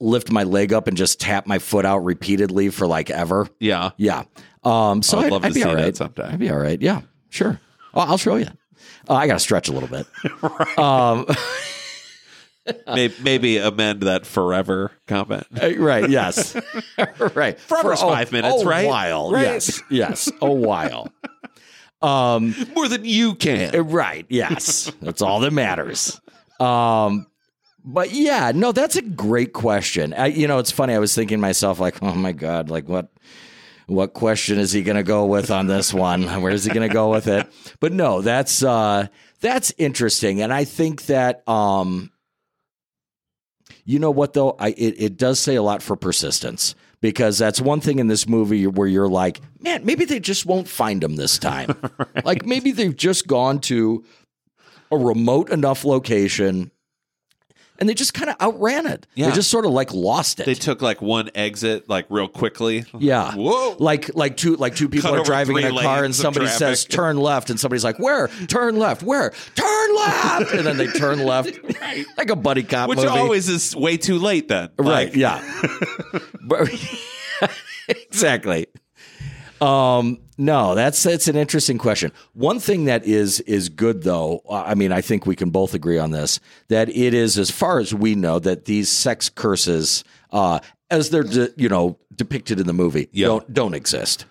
lift 0.00 0.30
my 0.30 0.42
leg 0.44 0.72
up 0.72 0.88
and 0.88 0.96
just 0.96 1.20
tap 1.20 1.46
my 1.46 1.58
foot 1.58 1.84
out 1.84 1.98
repeatedly 1.98 2.70
for 2.70 2.86
like 2.86 3.10
ever. 3.10 3.48
Yeah, 3.60 3.90
Yeah. 3.96 4.24
Um. 4.64 5.02
So 5.02 5.18
I 5.18 5.20
would 5.20 5.26
I'd, 5.26 5.32
love 5.32 5.44
I'd 5.44 5.48
to 5.48 5.54
be 5.54 5.60
see 5.60 5.68
all 5.68 5.76
that 5.76 5.82
right. 5.84 5.96
sometime. 5.96 6.32
I'd 6.32 6.38
be 6.40 6.50
all 6.50 6.58
right. 6.58 6.80
Yeah. 6.80 7.02
Sure. 7.30 7.60
Oh, 7.94 8.00
I'll 8.00 8.18
show 8.18 8.36
you. 8.36 8.46
Uh, 9.08 9.14
I 9.14 9.26
got 9.26 9.34
to 9.34 9.38
stretch 9.40 9.68
a 9.68 9.72
little 9.72 9.88
bit. 9.88 10.06
Um. 10.78 11.26
maybe, 12.94 13.14
maybe 13.22 13.56
amend 13.58 14.02
that 14.02 14.26
forever 14.26 14.90
comment. 15.06 15.46
uh, 15.62 15.76
right. 15.76 16.08
Yes. 16.10 16.56
right. 17.34 17.58
Forever's 17.60 18.00
For 18.00 18.06
a- 18.06 18.14
five 18.14 18.32
minutes, 18.32 18.62
a 18.62 18.66
right? 18.66 18.86
While. 18.86 19.30
Right. 19.32 19.42
Yes. 19.42 19.82
Yes. 19.90 20.30
A 20.42 20.50
while. 20.52 21.12
Um. 22.02 22.54
More 22.74 22.88
than 22.88 23.04
you 23.04 23.34
can. 23.34 23.74
Uh, 23.74 23.82
Right. 23.82 24.26
Yes. 24.28 24.90
That's 25.00 25.22
all 25.22 25.40
that 25.40 25.52
matters. 25.52 26.20
Um, 26.60 27.26
but 27.84 28.10
yeah, 28.12 28.50
no, 28.54 28.72
that's 28.72 28.96
a 28.96 29.02
great 29.02 29.52
question. 29.52 30.12
I, 30.14 30.26
you 30.26 30.48
know, 30.48 30.58
it's 30.58 30.70
funny. 30.72 30.94
I 30.94 30.98
was 30.98 31.14
thinking 31.14 31.38
to 31.38 31.42
myself, 31.42 31.78
like, 31.78 32.02
oh 32.02 32.14
my 32.14 32.32
god, 32.32 32.68
like 32.70 32.88
what, 32.88 33.08
what 33.86 34.14
question 34.14 34.58
is 34.58 34.72
he 34.72 34.82
going 34.82 34.96
to 34.96 35.02
go 35.02 35.26
with 35.26 35.50
on 35.50 35.66
this 35.66 35.94
one? 35.94 36.24
Where 36.42 36.52
is 36.52 36.64
he 36.64 36.72
going 36.72 36.88
to 36.88 36.92
go 36.92 37.10
with 37.10 37.28
it? 37.28 37.46
But 37.80 37.92
no, 37.92 38.20
that's 38.20 38.62
uh, 38.62 39.06
that's 39.40 39.72
interesting, 39.78 40.42
and 40.42 40.52
I 40.52 40.64
think 40.64 41.06
that 41.06 41.48
um, 41.48 42.10
you 43.84 43.98
know 43.98 44.10
what 44.10 44.32
though, 44.32 44.56
I 44.58 44.68
it, 44.70 44.94
it 44.98 45.16
does 45.16 45.38
say 45.38 45.54
a 45.54 45.62
lot 45.62 45.82
for 45.82 45.96
persistence. 45.96 46.74
Because 47.02 47.36
that's 47.36 47.60
one 47.60 47.82
thing 47.82 47.98
in 47.98 48.08
this 48.08 48.26
movie 48.26 48.66
where 48.66 48.88
you're 48.88 49.06
like, 49.06 49.40
man, 49.60 49.84
maybe 49.84 50.06
they 50.06 50.18
just 50.18 50.46
won't 50.46 50.66
find 50.66 51.04
him 51.04 51.16
this 51.16 51.38
time. 51.38 51.76
Like 52.24 52.46
maybe 52.46 52.72
they've 52.72 52.96
just 52.96 53.26
gone 53.28 53.60
to 53.60 54.02
a 54.90 54.96
remote 54.96 55.50
enough 55.50 55.84
location 55.84 56.72
and 57.78 57.88
they 57.88 57.94
just 57.94 58.14
kind 58.14 58.30
of 58.30 58.36
outran 58.40 58.86
it. 58.86 59.06
Yeah. 59.14 59.26
They 59.28 59.32
just 59.36 59.50
sort 59.50 59.64
of 59.66 59.72
like 59.72 59.92
lost 59.92 60.40
it. 60.40 60.46
They 60.46 60.54
took 60.54 60.82
like 60.82 61.00
one 61.02 61.30
exit, 61.34 61.88
like 61.88 62.06
real 62.10 62.28
quickly. 62.28 62.84
yeah. 62.98 63.32
Whoa. 63.36 63.76
Like 63.78 64.14
like 64.14 64.36
two 64.36 64.56
like 64.56 64.74
two 64.76 64.88
people 64.88 65.10
Cut 65.10 65.20
are 65.20 65.24
driving 65.24 65.58
in 65.58 65.64
a 65.76 65.82
car 65.82 66.04
and 66.04 66.14
somebody 66.14 66.46
says 66.48 66.84
turn 66.84 67.16
left 67.18 67.50
and 67.50 67.58
somebody's 67.60 67.84
like 67.84 67.98
where 67.98 68.28
turn 68.48 68.76
left 68.78 69.02
where 69.02 69.32
turn 69.54 69.96
left 69.96 70.52
and 70.52 70.66
then 70.66 70.76
they 70.76 70.86
turn 70.88 71.24
left 71.24 71.58
like 72.18 72.30
a 72.30 72.36
buddy 72.36 72.62
cop 72.62 72.88
Which 72.88 72.98
movie 72.98 73.08
always 73.08 73.48
is 73.48 73.74
way 73.76 73.96
too 73.96 74.18
late 74.18 74.48
then. 74.48 74.70
right 74.78 75.08
Like, 75.08 75.16
yeah 75.16 75.42
But- 76.46 76.68
exactly 77.88 78.66
um 79.62 80.18
no 80.38 80.74
that's 80.74 81.02
that's 81.02 81.28
an 81.28 81.36
interesting 81.36 81.78
question 81.78 82.12
one 82.34 82.58
thing 82.60 82.84
that 82.84 83.04
is 83.04 83.40
is 83.40 83.68
good 83.68 84.02
though 84.02 84.42
i 84.50 84.74
mean 84.74 84.92
i 84.92 85.00
think 85.00 85.24
we 85.26 85.34
can 85.36 85.50
both 85.50 85.72
agree 85.74 85.98
on 85.98 86.10
this 86.10 86.40
that 86.68 86.88
it 86.90 87.14
is 87.14 87.38
as 87.38 87.50
far 87.50 87.78
as 87.78 87.94
we 87.94 88.14
know 88.14 88.38
that 88.38 88.66
these 88.66 88.88
sex 88.90 89.28
curses 89.30 90.04
uh 90.32 90.58
as 90.90 91.10
they're 91.10 91.22
de- 91.22 91.52
you 91.56 91.68
know 91.68 91.98
depicted 92.14 92.60
in 92.60 92.66
the 92.66 92.72
movie 92.72 93.08
Yeah. 93.12 93.28
don't 93.28 93.52
don't 93.52 93.74
exist 93.74 94.26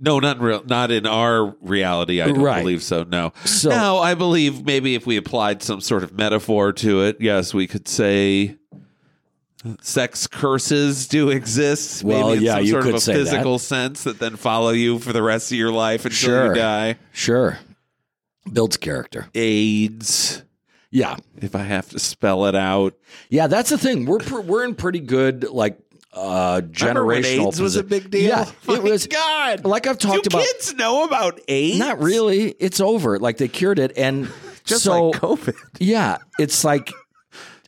No, 0.00 0.18
not 0.18 0.36
in 0.38 0.42
real, 0.42 0.62
not 0.66 0.90
in 0.90 1.06
our 1.06 1.54
reality. 1.62 2.20
I 2.20 2.26
don't 2.26 2.42
Right. 2.42 2.60
believe 2.60 2.82
so. 2.82 3.04
No. 3.04 3.32
So- 3.44 3.70
now 3.70 3.98
I 3.98 4.14
believe 4.14 4.64
maybe 4.66 4.96
if 4.96 5.06
we 5.06 5.16
applied 5.16 5.62
some 5.62 5.80
sort 5.80 6.02
of 6.02 6.12
metaphor 6.18 6.72
to 6.72 7.02
it, 7.04 7.18
yes, 7.20 7.54
we 7.54 7.66
could 7.68 7.86
say 7.86 8.56
sex 9.80 10.26
curses 10.26 11.06
do 11.08 11.30
exist. 11.30 12.04
Well, 12.04 12.28
maybe 12.28 12.38
in 12.38 12.44
yeah, 12.44 12.54
some 12.56 12.64
you 12.64 12.70
sort 12.72 12.82
could 12.84 12.90
of 12.90 12.96
a 12.96 13.00
say 13.00 13.12
that. 13.14 13.18
physical 13.18 13.58
sense 13.58 14.04
that 14.04 14.18
then 14.18 14.36
follow 14.36 14.70
you 14.70 14.98
for 14.98 15.12
the 15.12 15.22
rest 15.22 15.50
of 15.52 15.58
your 15.58 15.72
life 15.72 16.04
until 16.04 16.16
Sure. 16.16 16.46
you 16.48 16.54
die. 16.54 16.96
sure 17.12 17.58
builds 18.52 18.76
character 18.76 19.28
AIDS, 19.34 20.42
yeah 20.90 21.16
if 21.40 21.54
I 21.54 21.62
have 21.62 21.88
to 21.90 21.98
spell 21.98 22.44
it 22.46 22.54
out. 22.54 22.94
yeah 23.30 23.46
that's 23.46 23.70
the 23.70 23.78
thing 23.78 24.04
we're 24.04 24.18
pr- 24.18 24.40
we're 24.40 24.64
in 24.64 24.74
pretty 24.74 25.00
good 25.00 25.48
like 25.48 25.78
uh 26.12 26.60
generational 26.66 27.46
AIDS 27.48 27.60
was 27.60 27.76
a 27.76 27.82
big 27.82 28.10
deal. 28.10 28.28
yeah 28.28 28.50
My 28.68 28.74
it 28.76 28.82
was 28.82 29.06
God. 29.06 29.64
like 29.64 29.86
i've 29.86 29.98
talked 29.98 30.24
do 30.24 30.36
about 30.36 30.44
kids 30.46 30.74
know 30.74 31.04
about 31.04 31.40
AIDS? 31.48 31.78
Not 31.78 32.00
really. 32.00 32.50
It's 32.60 32.80
over. 32.80 33.18
Like 33.18 33.38
they 33.38 33.48
cured 33.48 33.78
it, 33.78 33.96
and 33.96 34.30
Just 34.64 34.84
so 34.84 35.08
like 35.08 35.20
COVID. 35.20 35.56
yeah, 35.80 36.18
it's 36.38 36.64
like 36.64 36.92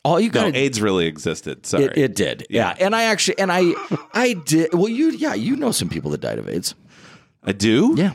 all 0.07 0.21
you 0.21 0.29
No, 0.31 0.43
got. 0.43 0.57
AIDS 0.57 0.81
really 0.81 1.07
existed. 1.07 1.67
Sorry. 1.67 1.85
it, 1.85 1.99
it 1.99 2.15
did, 2.15 2.47
yeah. 2.49 2.75
And 2.79 2.95
I 2.95 3.05
actually, 3.05 3.39
and 3.39 3.51
I, 3.53 3.75
I 4.15 4.35
did. 4.35 4.73
Well, 4.73 4.89
you, 4.89 5.11
yeah, 5.11 5.35
you 5.35 5.57
know 5.57 5.73
some 5.73 5.89
people 5.89 6.11
that 6.13 6.21
died 6.21 6.39
of 6.39 6.49
AIDS. 6.49 6.75
I 7.43 7.53
do? 7.53 7.95
Yeah, 7.97 8.15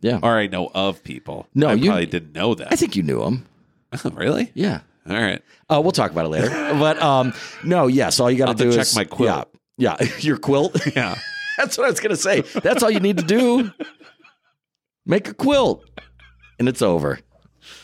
yeah. 0.00 0.20
Or 0.22 0.38
I 0.38 0.46
know 0.46 0.70
of 0.74 1.02
people. 1.02 1.48
No, 1.54 1.68
I 1.68 1.74
you- 1.74 1.86
probably 1.86 2.06
didn't 2.06 2.32
know 2.34 2.54
that. 2.54 2.72
I 2.72 2.76
think 2.76 2.96
you 2.96 3.02
knew 3.02 3.20
them. 3.24 3.46
really? 4.14 4.50
Yeah. 4.54 4.80
All 5.08 5.16
right. 5.16 5.42
Uh, 5.68 5.80
we'll 5.82 5.92
talk 5.92 6.10
about 6.12 6.26
it 6.26 6.28
later. 6.28 6.48
But 6.78 7.02
um, 7.02 7.32
no, 7.64 7.86
yes. 7.88 8.20
All 8.20 8.30
you 8.30 8.38
got 8.38 8.56
to 8.56 8.64
do 8.64 8.70
to 8.72 8.78
is 8.80 8.92
check 8.92 8.96
my 8.96 9.04
quilt. 9.04 9.48
Yeah, 9.76 9.96
yeah. 10.00 10.08
Your 10.20 10.36
quilt. 10.38 10.76
Yeah. 10.94 11.18
That's 11.58 11.76
what 11.76 11.86
I 11.86 11.90
was 11.90 12.00
gonna 12.00 12.16
say. 12.16 12.40
That's 12.62 12.82
all 12.82 12.90
you 12.90 13.00
need 13.00 13.16
to 13.18 13.24
do. 13.24 13.70
Make 15.04 15.28
a 15.28 15.34
quilt, 15.34 15.84
and 16.58 16.68
it's 16.68 16.80
over. 16.82 17.18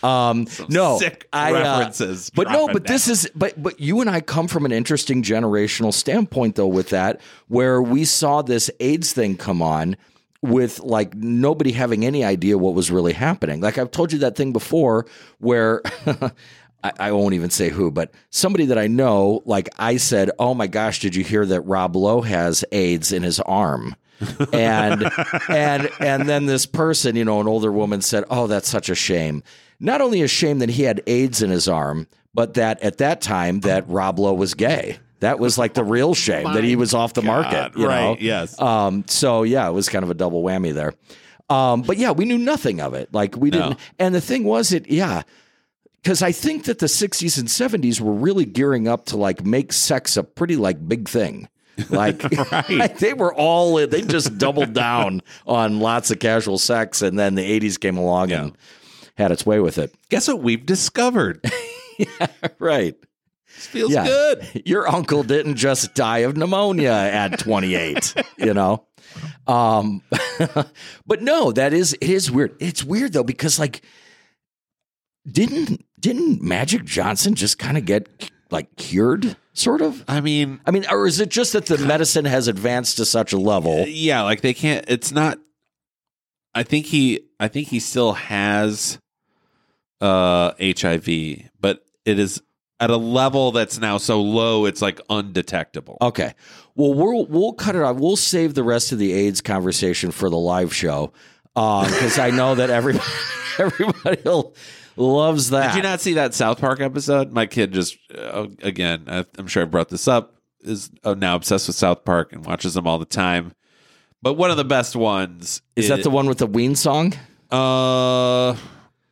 Um, 0.02 0.46
no, 0.68 0.98
sick 0.98 1.28
I, 1.32 1.52
uh, 1.52 1.92
but 2.34 2.50
no, 2.50 2.68
but 2.68 2.86
this 2.86 3.08
is, 3.08 3.30
but 3.34 3.60
but 3.60 3.80
you 3.80 4.00
and 4.00 4.08
I 4.08 4.20
come 4.20 4.48
from 4.48 4.64
an 4.64 4.72
interesting 4.72 5.22
generational 5.22 5.92
standpoint, 5.92 6.54
though, 6.54 6.68
with 6.68 6.90
that, 6.90 7.20
where 7.48 7.82
we 7.82 8.04
saw 8.04 8.42
this 8.42 8.70
AIDS 8.80 9.12
thing 9.12 9.36
come 9.36 9.62
on 9.62 9.96
with 10.40 10.78
like 10.80 11.14
nobody 11.14 11.72
having 11.72 12.04
any 12.04 12.24
idea 12.24 12.56
what 12.56 12.74
was 12.74 12.90
really 12.90 13.12
happening. 13.12 13.60
Like 13.60 13.78
I've 13.78 13.90
told 13.90 14.12
you 14.12 14.20
that 14.20 14.36
thing 14.36 14.52
before, 14.52 15.06
where. 15.38 15.82
I, 16.84 16.92
I 17.00 17.10
won't 17.10 17.34
even 17.34 17.50
say 17.50 17.70
who, 17.70 17.90
but 17.90 18.12
somebody 18.30 18.66
that 18.66 18.78
I 18.78 18.86
know, 18.86 19.42
like 19.44 19.68
I 19.80 19.96
said, 19.96 20.30
"Oh 20.38 20.54
my 20.54 20.68
gosh, 20.68 21.00
did 21.00 21.16
you 21.16 21.24
hear 21.24 21.44
that 21.44 21.62
Rob 21.62 21.96
Lowe 21.96 22.20
has 22.20 22.64
AIDS 22.70 23.10
in 23.10 23.24
his 23.24 23.40
arm?" 23.40 23.96
and 24.52 25.10
and 25.48 25.90
and 26.00 26.28
then 26.28 26.46
this 26.46 26.66
person, 26.66 27.16
you 27.16 27.24
know, 27.24 27.40
an 27.40 27.48
older 27.48 27.72
woman 27.72 28.00
said, 28.00 28.24
"Oh, 28.30 28.46
that's 28.46 28.68
such 28.68 28.88
a 28.88 28.94
shame. 28.94 29.42
Not 29.80 30.00
only 30.00 30.22
a 30.22 30.28
shame 30.28 30.58
that 30.58 30.70
he 30.70 30.82
had 30.82 31.02
AIDS 31.06 31.42
in 31.42 31.50
his 31.50 31.68
arm, 31.68 32.08
but 32.34 32.54
that 32.54 32.82
at 32.82 32.98
that 32.98 33.20
time 33.20 33.60
that 33.60 33.88
Rob 33.88 34.18
Lowe 34.18 34.34
was 34.34 34.54
gay. 34.54 34.98
That 35.20 35.40
was 35.40 35.58
like 35.58 35.74
the 35.74 35.82
real 35.82 36.14
shame 36.14 36.44
that 36.52 36.62
he 36.62 36.76
was 36.76 36.94
off 36.94 37.14
the 37.14 37.22
market. 37.22 37.76
You 37.76 37.88
right, 37.88 38.02
know? 38.02 38.16
yes. 38.20 38.60
Um, 38.60 39.04
so 39.08 39.42
yeah, 39.42 39.68
it 39.68 39.72
was 39.72 39.88
kind 39.88 40.04
of 40.04 40.10
a 40.10 40.14
double 40.14 40.44
whammy 40.44 40.72
there. 40.72 40.94
Um, 41.50 41.82
but 41.82 41.96
yeah, 41.96 42.12
we 42.12 42.24
knew 42.24 42.38
nothing 42.38 42.80
of 42.80 42.94
it. 42.94 43.12
Like 43.12 43.36
we 43.36 43.50
didn't. 43.50 43.78
And 43.98 44.14
the 44.14 44.20
thing 44.20 44.44
was, 44.44 44.72
it 44.72 44.88
yeah, 44.88 45.22
because 46.02 46.22
I 46.22 46.30
think 46.30 46.64
that 46.64 46.78
the 46.78 46.86
'60s 46.86 47.38
and 47.38 47.48
'70s 47.48 48.00
were 48.00 48.12
really 48.12 48.44
gearing 48.44 48.86
up 48.86 49.06
to 49.06 49.16
like 49.16 49.44
make 49.44 49.72
sex 49.72 50.16
a 50.16 50.22
pretty 50.22 50.56
like 50.56 50.86
big 50.86 51.08
thing. 51.08 51.48
Like, 51.90 52.18
they 52.98 53.14
were 53.14 53.34
all 53.34 53.74
they 53.74 54.02
just 54.02 54.38
doubled 54.38 54.72
down 54.72 55.22
on 55.46 55.80
lots 55.80 56.10
of 56.10 56.18
casual 56.18 56.58
sex, 56.58 57.02
and 57.02 57.18
then 57.18 57.34
the 57.34 57.60
'80s 57.60 57.80
came 57.80 57.96
along 57.96 58.30
and 58.32 58.56
had 59.18 59.30
its 59.32 59.44
way 59.44 59.60
with 59.60 59.76
it. 59.78 59.94
Guess 60.08 60.28
what 60.28 60.40
we've 60.42 60.64
discovered? 60.64 61.44
Right. 62.60 62.94
Feels 63.46 63.92
Yeah. 63.92 64.04
good. 64.06 64.62
Your 64.66 64.88
uncle 64.88 65.24
didn't 65.24 65.56
just 65.56 65.94
die 65.94 66.18
of 66.18 66.36
pneumonia 66.36 66.92
at 66.92 67.38
28, 67.40 68.14
you 68.36 68.54
know? 68.54 68.86
Um, 69.48 70.02
but 71.06 71.22
no, 71.22 71.50
that 71.50 71.72
is, 71.72 71.94
it 71.94 72.08
is 72.08 72.30
weird. 72.30 72.54
It's 72.60 72.84
weird 72.84 73.14
though, 73.14 73.24
because 73.24 73.58
like, 73.58 73.82
didn't, 75.30 75.84
didn't 75.98 76.40
Magic 76.40 76.84
Johnson 76.84 77.34
just 77.34 77.58
kind 77.58 77.76
of 77.76 77.84
get 77.84 78.30
like 78.52 78.76
cured, 78.76 79.36
sort 79.52 79.80
of? 79.82 80.04
I 80.06 80.20
mean, 80.20 80.60
I 80.66 80.70
mean, 80.70 80.84
or 80.88 81.06
is 81.08 81.18
it 81.18 81.30
just 81.30 81.52
that 81.54 81.66
the 81.66 81.78
medicine 81.78 82.26
has 82.26 82.46
advanced 82.46 82.98
to 82.98 83.04
such 83.04 83.32
a 83.32 83.38
level? 83.38 83.84
yeah, 83.88 84.22
like 84.22 84.40
they 84.42 84.54
can't. 84.54 84.84
It's 84.88 85.10
not. 85.10 85.38
I 86.54 86.62
think 86.62 86.86
he. 86.86 87.22
I 87.40 87.48
think 87.48 87.68
he 87.68 87.80
still 87.80 88.12
has 88.14 88.98
uh 90.00 90.52
HIV, 90.60 91.50
but 91.60 91.84
it 92.04 92.18
is 92.18 92.42
at 92.80 92.90
a 92.90 92.96
level 92.96 93.50
that's 93.52 93.78
now 93.78 93.98
so 93.98 94.20
low 94.22 94.64
it's 94.64 94.80
like 94.80 95.00
undetectable. 95.10 95.98
Okay. 96.00 96.34
Well, 96.74 96.94
we'll 96.94 97.26
we'll 97.26 97.52
cut 97.52 97.74
it 97.74 97.82
off. 97.82 97.96
We'll 97.96 98.16
save 98.16 98.54
the 98.54 98.62
rest 98.62 98.92
of 98.92 98.98
the 98.98 99.12
AIDS 99.12 99.40
conversation 99.40 100.10
for 100.10 100.30
the 100.30 100.38
live 100.38 100.74
show 100.74 101.12
because 101.54 102.18
I 102.18 102.30
know 102.30 102.54
that 102.54 102.70
everybody 102.78 103.04
everybody 103.58 104.22
loves 104.96 105.50
that. 105.50 105.72
Did 105.72 105.76
you 105.76 105.82
not 105.82 106.00
see 106.00 106.14
that 106.14 106.34
South 106.34 106.60
Park 106.60 106.80
episode? 106.80 107.32
My 107.32 107.46
kid 107.46 107.72
just 107.72 107.98
uh, 108.16 108.46
again. 108.62 109.04
I, 109.08 109.24
I'm 109.36 109.46
sure 109.46 109.62
I 109.62 109.66
brought 109.66 109.88
this 109.88 110.06
up. 110.06 110.34
Is 110.60 110.90
uh, 111.04 111.14
now 111.14 111.36
obsessed 111.36 111.68
with 111.68 111.76
South 111.76 112.04
Park 112.04 112.32
and 112.32 112.44
watches 112.44 112.74
them 112.74 112.86
all 112.86 112.98
the 112.98 113.04
time. 113.04 113.52
But 114.20 114.34
one 114.34 114.50
of 114.50 114.56
the 114.56 114.64
best 114.64 114.96
ones 114.96 115.62
Is 115.76 115.88
that 115.88 116.02
the 116.02 116.10
one 116.10 116.26
with 116.26 116.38
the 116.38 116.46
Ween 116.46 116.74
song? 116.74 117.14
Uh, 117.50 118.56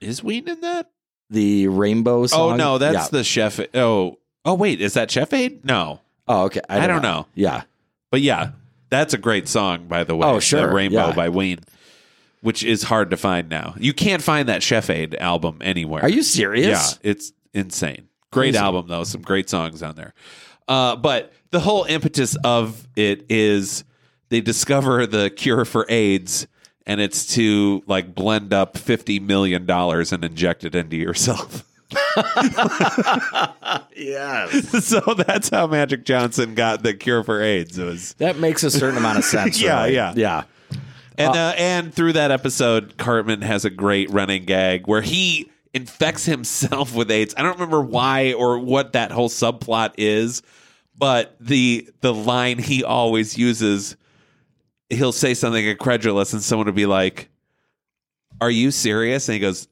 is 0.00 0.23
Ween 0.23 0.49
in 0.49 0.61
that? 0.61 0.91
The 1.31 1.69
Rainbow 1.69 2.26
song? 2.26 2.53
Oh 2.53 2.57
no, 2.57 2.79
that's 2.79 2.95
Yeah. 2.95 3.09
the 3.11 3.25
chef. 3.25 3.61
Oh, 3.75 4.19
oh 4.45 4.55
wait, 4.55 4.81
is 4.81 4.95
that 4.95 5.11
Chef 5.11 5.33
Aid? 5.33 5.65
No, 5.65 6.00
Oh, 6.29 6.45
okay. 6.45 6.61
I 6.69 6.76
don't, 6.76 6.85
I 6.85 6.87
don't 6.87 7.03
know. 7.03 7.26
Yeah. 7.35 7.62
but 8.11 8.21
yeah, 8.21 8.50
that's 8.91 9.12
a 9.15 9.19
great 9.19 9.49
song 9.49 9.87
by 9.88 10.05
the 10.05 10.15
way. 10.17 10.26
Oh, 10.26 10.38
sure, 10.41 10.67
The 10.69 10.73
Rainbow 10.75 11.09
yeah. 11.09 11.12
by 11.15 11.29
Ween, 11.29 11.59
which 12.43 12.62
is 12.62 12.85
hard 12.85 13.11
to 13.11 13.17
find 13.17 13.49
now. 13.49 13.75
You 13.79 13.93
can't 13.93 14.23
find 14.23 14.49
that 14.49 14.62
Chef 14.62 14.88
Aid 14.91 15.15
album 15.17 15.59
anywhere. 15.61 16.03
Are 16.03 16.09
you 16.09 16.23
serious? 16.23 16.93
Yeah, 17.03 17.11
it's 17.11 17.33
insane. 17.53 18.09
Great 18.33 18.50
Crazy. 18.53 18.59
album 18.59 18.87
though, 18.88 19.05
some 19.05 19.23
great 19.23 19.49
songs 19.50 19.83
on 19.83 19.95
there. 19.97 20.15
Uh, 20.69 20.95
but 20.97 21.33
the 21.50 21.61
whole 21.61 21.85
impetus 21.85 22.37
of 22.45 22.87
it 22.97 23.25
is 23.29 23.85
they 24.29 24.41
discover 24.41 25.07
the 25.07 25.31
cure 25.31 25.65
for 25.65 25.87
AIDS, 25.88 26.47
and 26.87 27.00
it's 27.00 27.26
to 27.35 27.83
like 27.87 28.14
blend 28.14 28.52
up 28.52 28.76
fifty 28.78 29.19
million 29.21 29.66
dollars 29.66 30.12
and 30.12 30.25
inject 30.25 30.64
it 30.64 30.75
into 30.75 30.97
yourself. 30.97 31.64
Yes. 33.97 34.85
so 34.87 35.00
that's 35.14 35.49
how 35.49 35.66
Magic 35.66 36.05
Johnson 36.05 36.55
got 36.55 36.83
the 36.83 36.95
cure 36.95 37.25
for 37.25 37.40
AIDS. 37.43 37.78
It 37.78 37.85
was 37.85 38.14
That 38.14 38.38
makes 38.38 38.62
a 38.62 38.71
certain 38.71 38.99
amount 38.99 39.19
of 39.19 39.25
sense. 39.37 39.61
Yeah, 39.61 39.83
really. 39.83 39.95
yeah. 39.95 40.12
Yeah. 40.16 40.43
And 41.19 41.35
uh, 41.35 41.55
and 41.57 41.95
through 41.95 42.12
that 42.14 42.31
episode, 42.31 42.97
Cartman 42.99 43.40
has 43.43 43.64
a 43.64 43.71
great 43.71 44.11
running 44.11 44.45
gag 44.45 44.87
where 44.87 45.00
he 45.00 45.50
infects 45.73 46.26
himself 46.26 46.95
with 46.95 47.11
AIDS. 47.11 47.35
I 47.38 47.43
don't 47.43 47.55
remember 47.55 47.81
why 47.81 48.35
or 48.35 48.59
what 48.59 48.93
that 48.93 49.11
whole 49.12 49.31
subplot 49.31 49.95
is, 49.97 50.43
but 50.99 51.35
the 51.40 51.88
the 52.02 52.12
line 52.12 52.59
he 52.59 52.85
always 52.85 53.38
uses, 53.38 53.97
he'll 54.90 55.12
say 55.12 55.35
something 55.35 55.65
incredulous, 55.65 56.32
and 56.32 56.43
someone 56.43 56.67
will 56.67 56.73
be 56.73 56.87
like, 56.87 57.28
"Are 58.41 58.50
you 58.50 58.71
serious?" 58.71 59.28
And 59.28 59.34
he 59.34 59.41
goes, 59.41 59.69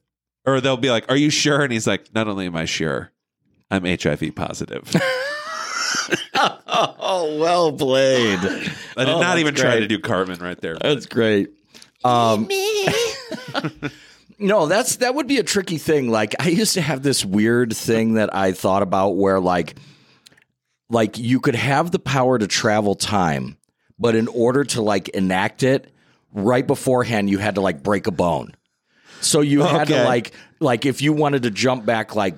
or 0.46 0.60
they'll 0.60 0.76
be 0.76 0.90
like, 0.90 1.10
"Are 1.10 1.16
you 1.16 1.30
sure?" 1.30 1.62
And 1.62 1.72
he's 1.72 1.86
like, 1.86 2.14
"Not 2.14 2.28
only 2.28 2.46
am 2.46 2.56
I 2.56 2.64
sure, 2.64 3.10
I'm 3.70 3.84
HIV 3.84 4.34
positive." 4.34 4.90
Oh, 6.36 7.38
well 7.38 7.72
played. 7.72 8.38
I 8.40 8.42
did 8.42 8.68
Oh, 8.96 9.04
not 9.20 9.20
that's 9.20 9.40
even 9.40 9.54
try 9.54 9.78
to 9.80 9.86
do 9.86 9.98
Cartman 9.98 10.40
right 10.40 10.60
there. 10.60 10.76
That's 10.80 11.06
great. 11.06 11.50
Um, 12.02 12.48
no, 14.38 14.66
that's 14.66 14.96
that 14.96 15.14
would 15.14 15.26
be 15.26 15.38
a 15.38 15.42
tricky 15.42 15.78
thing. 15.78 16.10
Like 16.10 16.34
I 16.40 16.48
used 16.48 16.74
to 16.74 16.80
have 16.82 17.02
this 17.02 17.24
weird 17.24 17.74
thing 17.74 18.14
that 18.14 18.34
I 18.34 18.52
thought 18.52 18.82
about 18.82 19.10
where 19.10 19.38
like 19.40 19.76
like 20.90 21.16
you 21.16 21.40
could 21.40 21.54
have 21.54 21.92
the 21.92 21.98
power 22.00 22.38
to 22.38 22.46
travel 22.46 22.94
time, 22.96 23.56
but 23.98 24.14
in 24.14 24.28
order 24.28 24.64
to 24.64 24.82
like 24.82 25.08
enact 25.10 25.62
it, 25.62 25.90
right 26.32 26.66
beforehand 26.66 27.30
you 27.30 27.38
had 27.38 27.54
to 27.56 27.60
like 27.60 27.82
break 27.82 28.06
a 28.06 28.10
bone. 28.12 28.54
So 29.20 29.40
you 29.40 29.62
had 29.62 29.88
to 29.88 30.04
like 30.04 30.32
like 30.60 30.84
if 30.86 31.00
you 31.02 31.12
wanted 31.12 31.44
to 31.44 31.50
jump 31.50 31.86
back 31.86 32.14
like 32.14 32.36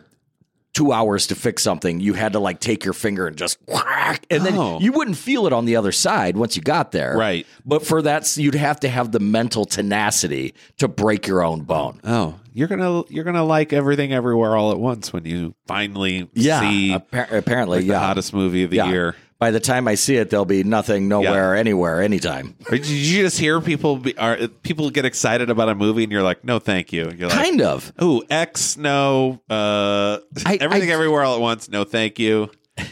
two 0.75 0.93
hours 0.93 1.29
to 1.29 1.35
fix 1.35 1.63
something, 1.63 2.01
you 2.01 2.13
had 2.13 2.35
to 2.35 2.39
like 2.39 2.61
take 2.61 2.85
your 2.85 2.93
finger 2.93 3.27
and 3.27 3.35
just 3.37 3.57
whack, 3.67 4.27
and 4.31 4.45
then 4.45 4.55
Oh. 4.59 4.79
you 4.79 4.93
wouldn't 4.93 5.17
feel 5.17 5.47
it 5.47 5.53
on 5.55 5.65
the 5.65 5.77
other 5.77 5.91
side 5.91 6.37
once 6.37 6.55
you 6.55 6.61
got 6.61 6.93
there. 6.93 7.17
Right. 7.17 7.47
But 7.65 7.85
for 7.87 8.03
that, 8.03 8.37
you'd 8.37 8.55
have 8.55 8.79
to 8.81 8.89
have 8.89 9.11
the 9.11 9.19
mental 9.19 9.65
tenacity 9.65 10.53
to 10.77 10.87
break 10.87 11.27
your 11.27 11.43
own 11.43 11.63
bone. 11.63 11.99
Oh, 12.05 12.35
you're 12.53 12.69
gonna 12.69 13.05
you're 13.09 13.25
gonna 13.25 13.43
like 13.45 13.73
everything 13.73 14.13
everywhere 14.13 14.55
all 14.55 14.71
at 14.71 14.79
once 14.79 15.13
when 15.15 15.25
you 15.25 15.55
finally 15.67 16.29
Yeah, 16.35 16.61
see 16.61 16.93
appa- 16.93 17.29
apparently, 17.39 17.79
the 17.81 17.85
yeah. 17.87 17.99
hottest 18.01 18.35
movie 18.35 18.63
of 18.65 18.71
the 18.71 18.77
Yeah. 18.77 18.91
year. 18.91 19.17
By 19.39 19.51
the 19.51 19.61
time 19.61 19.87
I 19.87 19.97
see 19.97 20.17
it, 20.17 20.31
there'll 20.31 20.47
be 20.47 20.65
nothing, 20.65 21.09
nowhere, 21.09 21.55
anywhere, 21.55 22.01
anytime. 22.01 22.57
Or 22.71 22.71
Did 22.79 22.87
you 22.87 23.23
just 23.23 23.39
hear 23.39 23.61
people 23.61 23.97
be, 23.99 24.17
are 24.17 24.49
people 24.63 24.89
get 24.91 25.05
excited 25.05 25.51
about 25.51 25.69
a 25.69 25.75
movie 25.75 26.05
and 26.05 26.11
you're 26.13 26.23
like, 26.23 26.43
no, 26.43 26.59
thank 26.59 26.91
you. 26.93 27.11
You're 27.17 27.29
like, 27.29 27.37
Kind 27.39 27.61
of. 27.61 27.93
ooh, 28.03 28.23
X, 28.31 28.79
no, 28.79 29.43
uh, 29.51 30.19
I- 30.47 30.57
everything 30.61 30.91
I- 30.91 30.95
everywhere 30.95 31.23
all 31.23 31.35
at 31.35 31.41
once, 31.43 31.69
no, 31.69 31.85
thank 31.85 32.19
you. 32.19 32.51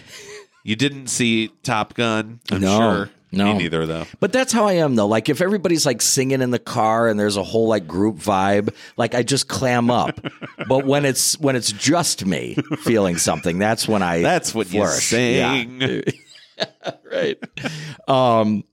You 0.67 0.77
didn't 0.77 1.09
see 1.09 1.49
Top 1.63 1.93
Gun, 1.93 2.41
I'm 2.51 2.63
No, 2.63 2.79
sure. 2.79 3.11
no. 3.33 3.53
Me 3.53 3.59
neither, 3.59 3.85
though. 3.85 4.07
But 4.19 4.33
that's 4.33 4.51
how 4.51 4.65
I 4.67 4.73
am, 4.75 4.95
though. 4.97 5.07
Like, 5.07 5.29
if 5.29 5.43
everybody's 5.43 5.85
like 5.85 6.01
singing 6.01 6.41
in 6.41 6.53
the 6.53 6.59
car 6.59 7.07
and 7.07 7.21
there's 7.21 7.37
a 7.37 7.43
whole 7.43 7.69
like 7.69 7.87
group 7.87 8.17
vibe, 8.17 8.75
like 8.97 9.15
I 9.15 9.23
just 9.25 9.47
clam 9.47 9.91
up. 9.91 10.19
but 10.67 10.87
when 10.87 11.05
it's 11.05 11.39
when 11.39 11.55
it's 11.55 11.71
just 11.71 12.25
me 12.25 12.57
feeling 12.79 13.19
something, 13.19 13.59
that's 13.59 13.87
when 13.87 14.03
I 14.03 14.23
That's 14.23 14.55
what 14.55 14.69
flourish. 14.69 15.13
you 15.13 15.19
Yeah. 15.19 15.53
sing. 15.53 16.03
right? 17.13 17.39
Um, 18.09 18.65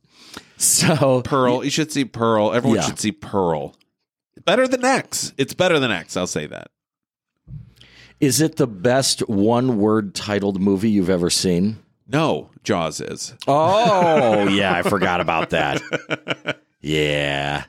so 0.58 1.22
Pearl. 1.24 1.64
You 1.64 1.70
should 1.70 1.92
see 1.92 2.06
Pearl. 2.06 2.54
Everyone 2.54 2.78
Yeah. 2.80 2.86
should 2.86 3.00
see 3.00 3.12
Pearl. 3.12 3.76
Better 4.46 4.68
than 4.68 4.84
X. 4.86 5.34
It's 5.38 5.54
better 5.54 5.80
than 5.80 5.92
X. 5.92 6.18
I'll 6.18 6.28
say 6.28 6.48
that. 6.48 6.70
is 8.20 8.42
it 8.42 8.56
the 8.58 8.68
best 8.68 9.20
one 9.28 9.78
word 9.78 10.14
titled 10.16 10.60
movie 10.62 10.90
you've 10.90 11.10
ever 11.10 11.30
seen? 11.30 11.78
No, 12.08 12.50
Jaws 12.64 13.00
is. 13.02 13.34
Oh, 13.48 14.48
yeah, 14.50 14.74
I 14.74 14.82
forgot 14.84 15.22
about 15.22 15.52
that. 15.52 15.82
Yeah. 16.82 17.64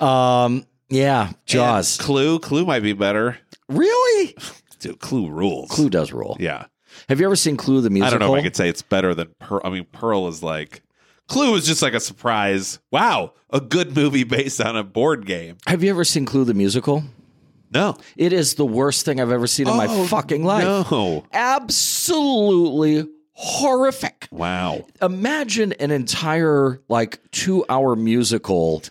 Um, 0.00 0.66
yeah, 0.88 1.32
Jaws. 1.46 1.98
And 1.98 2.04
Clue. 2.06 2.38
Clue 2.38 2.66
might 2.66 2.82
be 2.82 2.92
better. 2.92 3.38
really? 3.68 4.36
Dude, 4.80 4.98
Clue 5.00 5.30
rules. 5.30 5.70
Clue 5.70 5.88
does 5.88 6.12
rule. 6.12 6.36
Yeah. 6.40 6.66
Have 7.08 7.20
you 7.20 7.26
ever 7.26 7.36
seen 7.36 7.56
Clue 7.56 7.80
the 7.80 7.90
musical? 7.90 8.06
I 8.16 8.18
don't 8.18 8.26
know 8.28 8.34
if 8.34 8.40
I 8.40 8.42
could 8.44 8.56
say 8.56 8.68
it's 8.68 8.82
better 8.82 9.14
than 9.14 9.28
Pearl. 9.38 9.60
I 9.64 9.70
mean, 9.70 9.84
Pearl 9.92 10.28
is 10.28 10.42
like. 10.42 10.82
Clue 11.28 11.54
is 11.54 11.66
just 11.66 11.82
like 11.82 11.94
a 11.94 12.00
surprise. 12.00 12.78
Wow, 12.90 13.32
a 13.50 13.60
good 13.60 13.96
movie 13.96 14.24
based 14.24 14.60
on 14.60 14.76
a 14.76 14.82
board 14.84 15.24
game. 15.24 15.56
Have 15.66 15.82
you 15.82 15.90
ever 15.90 16.04
seen 16.04 16.26
Clue 16.26 16.44
the 16.44 16.52
musical? 16.54 17.04
No. 17.72 17.96
It 18.16 18.32
is 18.34 18.54
the 18.56 18.66
worst 18.66 19.04
thing 19.06 19.18
I've 19.20 19.30
ever 19.30 19.46
seen 19.46 19.66
in 19.66 19.76
my 19.76 19.86
Oh, 19.88 20.06
fucking 20.06 20.44
life. 20.44 20.90
No. 20.90 21.24
Absolutely 21.32 23.08
horrific. 23.32 24.28
Wow. 24.30 24.84
Imagine 25.00 25.72
an 25.74 25.90
entire 25.90 26.80
like 26.88 27.18
2-hour 27.30 27.96
musical 27.96 28.82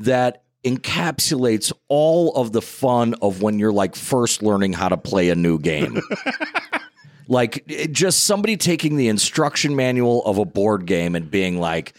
that 0.00 0.42
encapsulates 0.64 1.72
all 1.88 2.34
of 2.34 2.50
the 2.52 2.62
fun 2.62 3.14
of 3.22 3.40
when 3.42 3.58
you're 3.60 3.72
like 3.72 3.94
first 3.94 4.42
learning 4.42 4.72
how 4.72 4.88
to 4.88 4.96
play 4.96 5.28
a 5.28 5.34
new 5.36 5.58
game. 5.60 6.00
like 7.28 7.64
eh, 7.68 7.86
just 7.90 8.24
somebody 8.24 8.56
taking 8.56 8.96
the 8.96 9.08
instruction 9.08 9.76
manual 9.76 10.24
of 10.24 10.38
a 10.38 10.44
board 10.44 10.86
game 10.86 11.14
and 11.14 11.30
being 11.30 11.58
like 11.58 11.94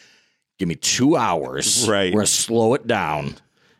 give 0.58 0.68
me 0.68 0.76
2 0.76 1.16
hours. 1.16 1.88
Right. 1.88 2.14
We're 2.14 2.20
going 2.20 2.26
to 2.26 2.32
slow 2.32 2.74
it 2.76 2.88
down 2.88 3.36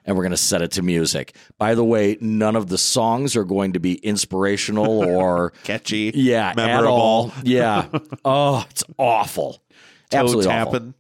and 0.06 0.16
we're 0.16 0.24
going 0.24 0.32
to 0.32 0.38
set 0.38 0.62
it 0.62 0.72
to 0.72 0.82
music. 0.82 1.36
By 1.58 1.76
the 1.76 1.84
way, 1.84 2.18
none 2.22 2.56
of 2.56 2.68
the 2.68 2.78
songs 2.78 3.36
are 3.36 3.44
going 3.44 3.74
to 3.74 3.80
be 3.80 3.96
inspirational 3.96 5.04
or 5.18 5.52
Catchy. 5.64 6.12
yeah, 6.14 6.54
Memorable. 6.56 6.78
at 6.78 6.90
all. 6.90 7.34
Yeah. 7.44 7.88
oh, 8.26 8.66
it's 8.70 8.84
awful. 8.98 9.54
Toe 10.12 10.20
Absolutely 10.20 10.52
awful. 10.52 10.94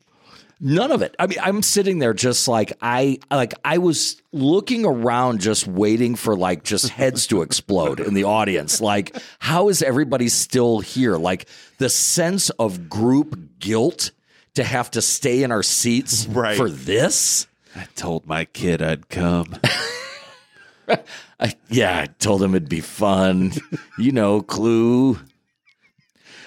None 0.67 0.91
of 0.91 1.03
it. 1.03 1.15
I 1.19 1.27
mean, 1.27 1.37
I'm 1.43 1.61
sitting 1.61 1.99
there 1.99 2.15
just 2.15 2.47
like 2.47 2.73
I 2.81 3.19
like 3.29 3.53
I 3.63 3.77
was 3.77 4.19
looking 4.31 4.83
around 4.83 5.39
just 5.39 5.67
waiting 5.67 6.15
for 6.15 6.35
like 6.35 6.63
just 6.63 6.89
heads 6.89 7.27
to 7.27 7.43
explode 7.43 7.99
in 7.99 8.15
the 8.15 8.23
audience. 8.23 8.81
Like 8.81 9.15
how 9.37 9.69
is 9.69 9.83
everybody 9.83 10.27
still 10.27 10.79
here? 10.79 11.17
Like 11.17 11.47
the 11.77 11.87
sense 11.87 12.49
of 12.49 12.89
group 12.89 13.59
guilt 13.59 14.09
to 14.55 14.63
have 14.63 14.89
to 14.91 15.03
stay 15.03 15.43
in 15.43 15.51
our 15.51 15.61
seats 15.61 16.25
Right. 16.25 16.57
for 16.57 16.67
this? 16.67 17.45
I 17.75 17.85
told 17.95 18.25
my 18.25 18.45
kid 18.45 18.81
I'd 18.81 19.07
come. 19.09 19.55
I, 21.39 21.53
yeah, 21.69 21.99
I 21.99 22.05
told 22.07 22.41
him 22.41 22.55
it'd 22.55 22.69
be 22.69 22.79
fun. 22.81 23.51
you 23.99 24.11
know, 24.11 24.41
Clue. 24.41 25.19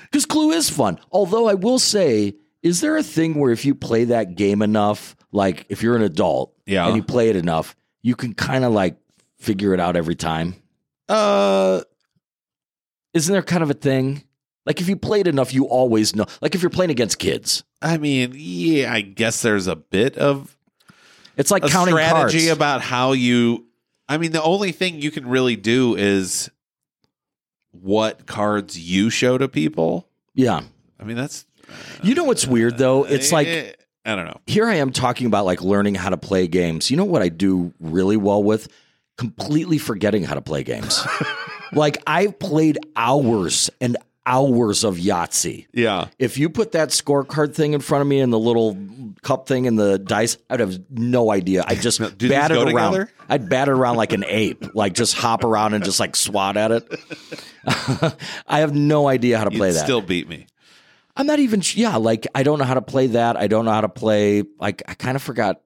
Because 0.02 0.26
Clue 0.26 0.50
is 0.50 0.70
fun. 0.70 0.98
Although 1.12 1.46
I 1.48 1.54
will 1.54 1.78
say, 1.78 2.34
is 2.62 2.80
there 2.80 2.96
a 2.96 3.02
thing 3.02 3.34
where 3.34 3.52
if 3.52 3.64
you 3.64 3.74
play 3.74 4.04
that 4.04 4.34
game 4.34 4.62
enough, 4.62 5.16
like 5.32 5.64
if 5.68 5.82
you're 5.82 5.96
an 5.96 6.02
adult 6.02 6.54
Yeah. 6.66 6.86
and 6.86 6.96
you 6.96 7.02
play 7.02 7.28
it 7.30 7.36
enough, 7.36 7.76
you 8.02 8.14
can 8.16 8.34
kind 8.34 8.64
of 8.64 8.72
like 8.72 8.96
figure 9.38 9.74
it 9.74 9.80
out 9.80 9.96
every 9.96 10.14
time? 10.16 10.54
Uh, 11.08 11.82
Isn't 13.14 13.32
there 13.32 13.42
kind 13.42 13.62
of 13.62 13.70
a 13.70 13.74
thing? 13.74 14.24
Like 14.66 14.80
if 14.80 14.88
you 14.88 14.96
played 14.96 15.26
enough, 15.26 15.54
you 15.54 15.64
always 15.66 16.14
know. 16.14 16.26
Like 16.42 16.54
if 16.54 16.60
you're 16.62 16.68
playing 16.70 16.90
against 16.90 17.18
kids, 17.18 17.64
I 17.80 17.96
mean, 17.96 18.32
yeah, 18.36 18.92
I 18.92 19.00
guess 19.00 19.40
there's 19.40 19.66
a 19.66 19.76
bit 19.76 20.18
of 20.18 20.54
it's 21.36 21.50
like 21.50 21.62
counting 21.66 21.94
strategy 21.94 22.46
cards. 22.46 22.50
about 22.56 22.80
how 22.82 23.12
you. 23.12 23.64
I 24.10 24.18
mean, 24.18 24.32
the 24.32 24.42
only 24.42 24.72
thing 24.72 25.00
you 25.00 25.10
can 25.10 25.26
really 25.26 25.56
do 25.56 25.94
is 25.94 26.50
what 27.70 28.26
cards 28.26 28.78
you 28.78 29.08
show 29.10 29.38
to 29.38 29.48
people. 29.48 30.08
yeah. 30.34 30.60
I 31.00 31.04
mean, 31.04 31.16
that's 31.16 31.46
You 32.02 32.14
know 32.14 32.24
what's 32.24 32.46
weird 32.46 32.78
though? 32.78 33.04
It's 33.04 33.32
like 33.32 33.48
eh, 33.48 33.72
I 34.04 34.14
don't 34.16 34.26
know. 34.26 34.40
here 34.46 34.66
I 34.66 34.76
am 34.76 34.92
talking 34.92 35.26
about 35.26 35.44
like 35.44 35.60
learning 35.62 35.94
how 35.96 36.10
to 36.10 36.16
play 36.16 36.46
games. 36.48 36.90
You 36.90 36.96
know 36.96 37.04
what 37.04 37.22
I 37.22 37.28
do 37.28 37.72
really 37.80 38.16
well 38.16 38.42
with? 38.42 38.68
Completely 39.16 39.78
forgetting 39.78 40.22
how 40.24 40.34
to 40.34 40.40
play 40.40 40.62
games. 40.62 41.04
like 41.72 41.98
I've 42.06 42.38
played 42.38 42.78
hours 42.96 43.68
and 43.80 43.96
hours 44.24 44.84
of 44.84 44.96
Yahtzee. 44.96 45.66
Yeah, 45.72 46.08
If 46.18 46.36
you 46.36 46.50
put 46.50 46.72
that 46.72 46.90
scorecard 46.90 47.54
thing 47.54 47.72
in 47.72 47.80
front 47.80 48.02
of 48.02 48.08
me 48.08 48.20
and 48.20 48.30
the 48.30 48.38
little 48.38 48.76
cup 49.22 49.48
thing 49.48 49.66
and 49.66 49.78
the 49.78 49.98
dice, 49.98 50.36
I'd 50.50 50.60
have 50.60 50.78
no 50.90 51.30
idea. 51.32 51.64
I 51.66 51.74
just 51.74 51.98
Do 52.18 52.28
these 52.28 52.30
bat 52.30 52.50
it 52.50 52.56
around. 52.58 52.66
together? 52.92 53.10
I'd 53.28 53.48
bat 53.48 53.68
it 53.68 53.72
around 53.72 53.96
like 53.96 54.12
an 54.12 54.24
ape, 54.26 54.74
like 54.74 54.92
just 54.92 55.14
hop 55.14 55.44
around 55.44 55.72
and 55.74 55.82
just 55.82 55.98
like 55.98 56.14
swat 56.14 56.58
at 56.58 56.72
it. 56.72 57.00
I 58.46 58.60
have 58.60 58.74
no 58.74 59.08
idea 59.08 59.38
how 59.38 59.44
to 59.44 59.50
play 59.50 59.68
You'd 59.68 59.76
that. 59.76 59.84
still 59.84 60.02
beat 60.02 60.28
me. 60.28 60.46
I'm 61.18 61.26
not 61.26 61.38
even. 61.40 61.60
Yeah, 61.74 61.96
like 61.96 62.26
I 62.34 62.42
don't 62.44 62.58
know 62.58 62.64
how 62.64 62.74
to 62.74 62.82
play 62.82 63.08
that. 63.08 63.36
I 63.36 63.46
don't 63.48 63.64
know 63.66 63.72
how 63.72 63.82
to 63.82 63.88
play. 63.88 64.44
Like 64.58 64.82
I 64.88 64.94
kind 64.94 65.16
of 65.16 65.22
forgot. 65.22 65.60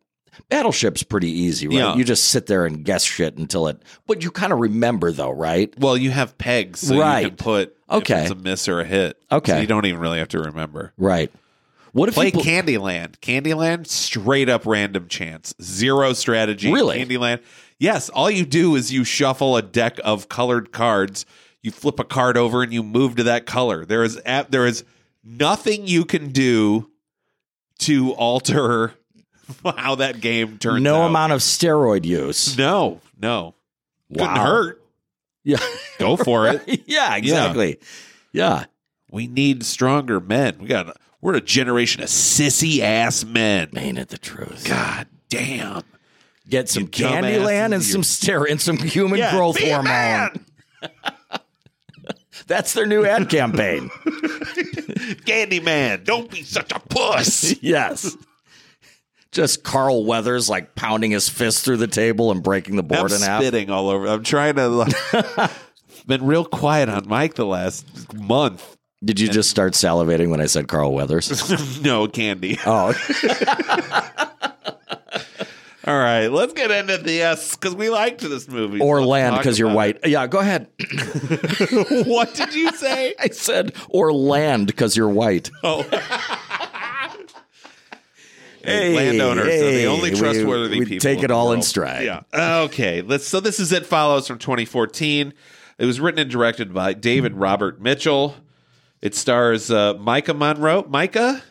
Battleship's 0.48 1.02
pretty 1.02 1.28
easy, 1.30 1.68
right? 1.68 1.76
Yeah. 1.76 1.94
You 1.94 2.04
just 2.04 2.24
sit 2.30 2.46
there 2.46 2.64
and 2.64 2.84
guess 2.86 3.04
shit 3.04 3.36
until 3.36 3.68
it. 3.68 3.82
But 4.06 4.24
you 4.24 4.30
kind 4.30 4.50
of 4.52 4.60
remember 4.60 5.12
though, 5.12 5.30
right? 5.30 5.72
Well, 5.78 5.94
you 5.96 6.10
have 6.10 6.38
pegs, 6.38 6.80
so 6.80 6.94
you 6.94 7.00
Right. 7.02 7.26
can 7.26 7.36
put 7.36 7.76
Okay. 7.90 8.22
it's 8.22 8.30
a 8.30 8.34
miss 8.34 8.66
or 8.66 8.80
a 8.80 8.84
hit. 8.84 9.18
Okay. 9.30 9.52
so 9.52 9.58
you 9.60 9.66
don't 9.66 9.84
even 9.84 10.00
really 10.00 10.18
have 10.18 10.28
to 10.28 10.38
remember. 10.40 10.94
Right. 10.96 11.30
What 11.92 12.08
if 12.08 12.14
Play 12.14 12.26
you 12.26 12.32
pl- 12.32 12.42
Candyland. 12.44 13.18
Candyland, 13.20 13.86
straight 13.86 14.48
up 14.48 14.64
random 14.64 15.06
chance, 15.08 15.54
zero 15.60 16.14
strategy. 16.14 16.72
Really? 16.72 17.04
Candyland. 17.04 17.40
Yes, 17.78 18.08
all 18.08 18.30
you 18.30 18.46
do 18.46 18.74
is 18.74 18.90
you 18.90 19.04
shuffle 19.04 19.58
a 19.58 19.62
deck 19.62 19.98
of 20.02 20.30
colored 20.30 20.72
cards. 20.72 21.26
You 21.60 21.70
flip 21.72 22.00
a 22.00 22.04
card 22.04 22.38
over 22.38 22.62
and 22.62 22.72
you 22.72 22.82
move 22.82 23.16
to 23.16 23.24
that 23.24 23.44
color. 23.44 23.84
There 23.84 24.02
is 24.02 24.18
there 24.48 24.64
is 24.64 24.84
nothing 25.24 25.86
you 25.86 26.04
can 26.04 26.30
do 26.30 26.90
to 27.80 28.12
alter 28.12 28.94
how 29.76 29.96
that 29.96 30.20
game 30.20 30.58
turns 30.58 30.82
no 30.82 31.02
out. 31.02 31.08
amount 31.08 31.32
of 31.32 31.40
steroid 31.40 32.04
use? 32.04 32.56
No, 32.56 33.00
no. 33.20 33.54
Couldn't 34.12 34.36
hurt. 34.36 34.82
Yeah. 35.44 35.58
Go 35.98 36.16
for 36.16 36.48
it. 36.48 36.82
yeah. 36.86 37.16
Exactly. 37.16 37.78
Yeah. 38.32 38.66
We 39.10 39.26
need 39.26 39.64
stronger 39.64 40.20
men. 40.20 40.56
We 40.60 40.66
got 40.66 40.96
we're 41.20 41.34
a 41.34 41.40
generation 41.40 42.02
of 42.02 42.08
sissy 42.08 42.80
ass 42.80 43.24
men. 43.24 43.70
Ain't 43.76 43.98
it 43.98 44.08
the 44.08 44.18
truth? 44.18 44.64
God 44.66 45.06
damn. 45.28 45.82
Get 46.48 46.68
some 46.68 46.88
Candyland 46.88 47.72
and 47.72 47.82
some 47.82 48.02
stero 48.02 48.50
and 48.50 48.60
some 48.60 48.76
human 48.76 49.20
growth 49.30 49.58
hormone. 49.58 50.44
That's 52.52 52.74
their 52.74 52.84
new 52.84 53.06
ad 53.06 53.30
campaign. 53.30 53.88
Candyman, 55.24 56.04
don't 56.04 56.30
be 56.30 56.42
such 56.42 56.70
a 56.70 56.80
puss. 56.80 57.54
yes. 57.62 58.14
Just 59.30 59.64
Carl 59.64 60.04
Weathers 60.04 60.50
like 60.50 60.74
pounding 60.74 61.12
his 61.12 61.30
fist 61.30 61.64
through 61.64 61.78
the 61.78 61.86
table 61.86 62.30
and 62.30 62.42
breaking 62.42 62.76
the 62.76 62.82
I'm 62.82 62.88
board 62.88 63.10
in 63.10 63.22
half. 63.22 63.40
spitting 63.40 63.70
all 63.70 63.88
over. 63.88 64.06
I'm 64.06 64.22
trying 64.22 64.56
to. 64.56 64.68
like, 64.68 65.50
been 66.06 66.26
real 66.26 66.44
quiet 66.44 66.90
on 66.90 67.08
Mike 67.08 67.36
the 67.36 67.46
last 67.46 68.12
month. 68.12 68.76
Did 69.02 69.18
you 69.18 69.30
just 69.30 69.48
start 69.48 69.72
salivating 69.72 70.28
when 70.28 70.42
I 70.42 70.46
said 70.46 70.68
Carl 70.68 70.92
Weathers? 70.92 71.80
no 71.82 72.06
candy. 72.06 72.58
oh, 72.66 72.92
All 75.84 75.98
right, 75.98 76.28
let's 76.28 76.52
get 76.52 76.70
into 76.70 76.98
the 76.98 77.22
S 77.22 77.56
because 77.56 77.74
we 77.74 77.90
liked 77.90 78.20
this 78.20 78.46
movie. 78.48 78.78
or 78.80 79.00
Let's 79.00 79.08
land 79.08 79.36
because 79.38 79.58
you're 79.58 79.72
white. 79.74 79.98
Yeah, 80.06 80.26
go 80.28 80.38
ahead. 80.38 80.68
what 82.06 82.34
did 82.34 82.54
you 82.54 82.70
say? 82.72 83.14
I 83.18 83.28
said 83.28 83.74
or 83.88 84.12
land 84.12 84.68
because 84.68 84.96
you're 84.96 85.08
white. 85.08 85.50
Oh. 85.64 85.84
Hey, 88.64 88.94
landowners 88.94 89.46
are 89.46 89.70
the 89.72 89.86
only 89.86 90.10
we- 90.12 90.16
trustworthy 90.16 90.78
we 90.78 90.86
people. 90.86 91.00
take 91.00 91.24
it 91.24 91.32
all 91.32 91.52
in 91.52 91.62
stride. 91.62 92.04
Yeah. 92.04 92.22
Okay. 92.32 93.02
Let's. 93.02 93.26
So 93.26 93.40
this 93.40 93.58
is 93.58 93.72
it. 93.72 93.84
Follows 93.86 94.28
from 94.28 94.38
2014. 94.38 95.34
It 95.78 95.84
was 95.84 95.98
written 96.00 96.20
and 96.20 96.30
directed 96.30 96.72
by 96.72 96.92
David 96.92 97.34
Robert 97.34 97.80
Mitchell. 97.80 98.36
It 99.00 99.16
stars 99.16 99.68
uh, 99.68 99.94
Maika 99.94 100.36
Monroe. 100.36 100.84
Micah, 100.88 101.42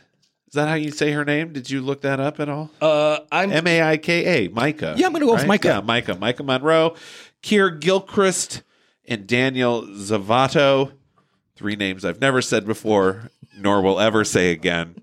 is 0.51 0.55
that 0.55 0.67
how 0.67 0.73
you 0.73 0.91
say 0.91 1.13
her 1.13 1.23
name? 1.23 1.53
Did 1.53 1.69
you 1.69 1.79
look 1.79 2.01
that 2.01 2.19
up 2.19 2.41
at 2.41 2.49
all? 2.49 2.69
Uh, 2.81 3.19
I'm 3.31 3.53
M 3.53 3.65
A 3.67 3.81
I 3.83 3.95
K 3.95 4.45
A. 4.45 4.49
Micah. 4.49 4.95
Yeah, 4.97 5.05
I'm 5.05 5.13
gonna 5.13 5.25
go 5.25 5.31
with 5.35 5.47
Micah. 5.47 5.67
Yeah, 5.69 5.79
Micah. 5.79 6.15
Maika 6.15 6.43
Monroe, 6.43 6.95
Keir 7.41 7.69
Gilchrist, 7.69 8.61
and 9.07 9.25
Daniel 9.25 9.83
Zovatto. 9.83 10.91
Three 11.55 11.77
names 11.77 12.03
I've 12.03 12.19
never 12.19 12.41
said 12.41 12.65
before, 12.65 13.29
nor 13.57 13.81
will 13.81 13.97
ever 13.97 14.25
say 14.25 14.51
again. 14.51 14.95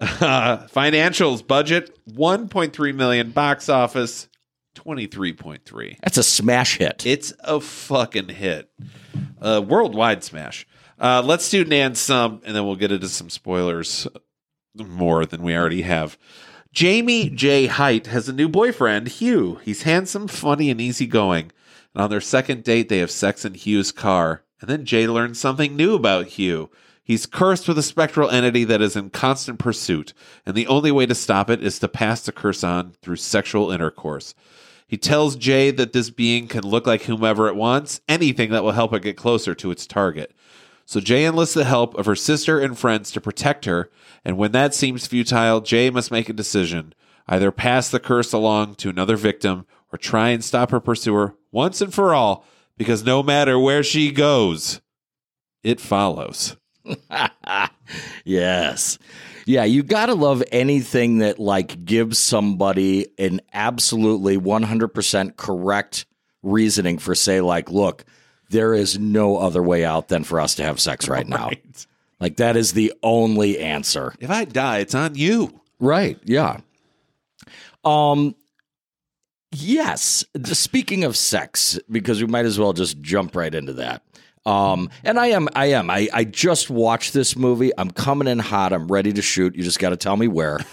Uh, 0.00 0.66
financials 0.68 1.46
budget 1.46 1.98
1.3 2.10 2.94
million 2.94 3.30
box 3.30 3.70
office 3.70 4.28
23.3 4.74 5.96
that's 6.02 6.18
a 6.18 6.22
smash 6.22 6.76
hit. 6.76 7.06
it's 7.06 7.32
a 7.40 7.58
fucking 7.58 8.28
hit 8.28 8.70
a 9.40 9.58
worldwide 9.62 10.22
smash 10.22 10.66
uh, 11.00 11.22
let's 11.24 11.48
do 11.48 11.64
Nan's 11.64 11.98
some 11.98 12.42
and 12.44 12.54
then 12.54 12.66
we'll 12.66 12.76
get 12.76 12.92
into 12.92 13.08
some 13.08 13.30
spoilers 13.30 14.06
more 14.84 15.26
than 15.26 15.42
we 15.42 15.56
already 15.56 15.82
have. 15.82 16.18
Jamie 16.72 17.30
j. 17.30 17.66
Height 17.66 18.06
has 18.08 18.28
a 18.28 18.32
new 18.32 18.48
boyfriend 18.48 19.08
hugh. 19.08 19.60
He's 19.64 19.82
handsome 19.82 20.28
funny 20.28 20.70
and 20.70 20.80
easygoing. 20.80 21.52
And 21.94 22.02
on 22.02 22.10
their 22.10 22.20
second 22.20 22.64
date 22.64 22.88
they 22.88 22.98
have 22.98 23.10
sex 23.10 23.44
in 23.44 23.54
hugh's 23.54 23.92
car. 23.92 24.42
And 24.60 24.68
then 24.68 24.84
jay 24.84 25.06
learns 25.06 25.38
something 25.38 25.76
new 25.76 25.94
about 25.94 26.26
hugh. 26.26 26.70
He's 27.06 27.24
cursed 27.24 27.68
with 27.68 27.78
a 27.78 27.84
spectral 27.84 28.30
entity 28.30 28.64
that 28.64 28.82
is 28.82 28.96
in 28.96 29.10
constant 29.10 29.60
pursuit, 29.60 30.12
and 30.44 30.56
the 30.56 30.66
only 30.66 30.90
way 30.90 31.06
to 31.06 31.14
stop 31.14 31.48
it 31.48 31.62
is 31.62 31.78
to 31.78 31.86
pass 31.86 32.22
the 32.22 32.32
curse 32.32 32.64
on 32.64 32.94
through 33.00 33.16
sexual 33.16 33.70
intercourse. 33.70 34.34
He 34.88 34.96
tells 34.96 35.36
Jay 35.36 35.70
that 35.70 35.92
this 35.92 36.10
being 36.10 36.48
can 36.48 36.64
look 36.64 36.84
like 36.84 37.02
whomever 37.02 37.46
it 37.46 37.54
wants, 37.54 38.00
anything 38.08 38.50
that 38.50 38.64
will 38.64 38.72
help 38.72 38.92
it 38.92 39.02
get 39.02 39.16
closer 39.16 39.54
to 39.54 39.70
its 39.70 39.86
target. 39.86 40.34
So 40.84 40.98
Jay 40.98 41.24
enlists 41.24 41.54
the 41.54 41.64
help 41.64 41.94
of 41.94 42.06
her 42.06 42.16
sister 42.16 42.58
and 42.58 42.76
friends 42.76 43.12
to 43.12 43.20
protect 43.20 43.66
her, 43.66 43.88
and 44.26 44.36
when 44.36 44.52
that 44.52 44.74
seems 44.74 45.06
futile, 45.06 45.60
Jay 45.62 45.88
must 45.88 46.10
make 46.10 46.28
a 46.28 46.34
decision 46.34 46.92
either 47.28 47.50
pass 47.50 47.88
the 47.88 47.98
curse 47.98 48.32
along 48.32 48.74
to 48.76 48.88
another 48.90 49.16
victim 49.16 49.66
or 49.92 49.98
try 49.98 50.28
and 50.28 50.44
stop 50.44 50.70
her 50.70 50.80
pursuer 50.80 51.34
once 51.50 51.80
and 51.80 51.94
for 51.94 52.14
all, 52.14 52.44
because 52.76 53.04
no 53.04 53.22
matter 53.22 53.58
where 53.58 53.82
she 53.82 54.12
goes, 54.12 54.80
it 55.64 55.80
follows. 55.80 56.56
Yes. 58.24 58.98
Yeah, 59.46 59.64
you 59.64 59.82
got 59.82 60.06
to 60.06 60.14
love 60.14 60.42
anything 60.50 61.18
that 61.18 61.38
like 61.38 61.84
gives 61.84 62.18
somebody 62.18 63.06
an 63.18 63.40
absolutely 63.52 64.36
100% 64.36 65.36
correct 65.36 66.06
reasoning 66.42 66.98
for 66.98 67.14
say 67.14 67.40
like, 67.40 67.70
look, 67.70 68.04
there 68.50 68.74
is 68.74 68.98
no 68.98 69.36
other 69.36 69.62
way 69.62 69.84
out 69.84 70.08
than 70.08 70.24
for 70.24 70.40
us 70.40 70.56
to 70.56 70.64
have 70.64 70.80
sex 70.80 71.08
right 71.08 71.28
now. 71.28 71.50
Right. 72.20 72.24
Like 72.24 72.36
that 72.36 72.56
is 72.56 72.72
the 72.72 72.92
only 73.02 73.58
answer. 73.58 74.14
If 74.20 74.30
I 74.30 74.44
die, 74.44 74.78
it's 74.78 74.94
on 74.94 75.14
you. 75.14 75.60
Right. 75.78 76.18
Yeah. 76.24 76.58
Um 77.84 78.34
yes, 79.52 80.24
speaking 80.44 81.04
of 81.04 81.16
sex 81.16 81.78
because 81.90 82.20
we 82.20 82.26
might 82.26 82.44
as 82.44 82.58
well 82.58 82.72
just 82.72 83.00
jump 83.00 83.36
right 83.36 83.54
into 83.54 83.74
that. 83.74 84.02
Um 84.44 84.90
and 85.04 85.18
I 85.18 85.28
am 85.28 85.48
I 85.54 85.66
am 85.66 85.90
I 85.90 86.08
I 86.12 86.24
just 86.24 86.70
watched 86.70 87.12
this 87.12 87.36
movie. 87.36 87.70
I'm 87.76 87.90
coming 87.90 88.28
in 88.28 88.38
hot. 88.38 88.72
I'm 88.72 88.88
ready 88.88 89.12
to 89.12 89.22
shoot. 89.22 89.54
You 89.54 89.62
just 89.62 89.78
got 89.78 89.90
to 89.90 89.96
tell 89.96 90.16
me 90.16 90.28
where. 90.28 90.60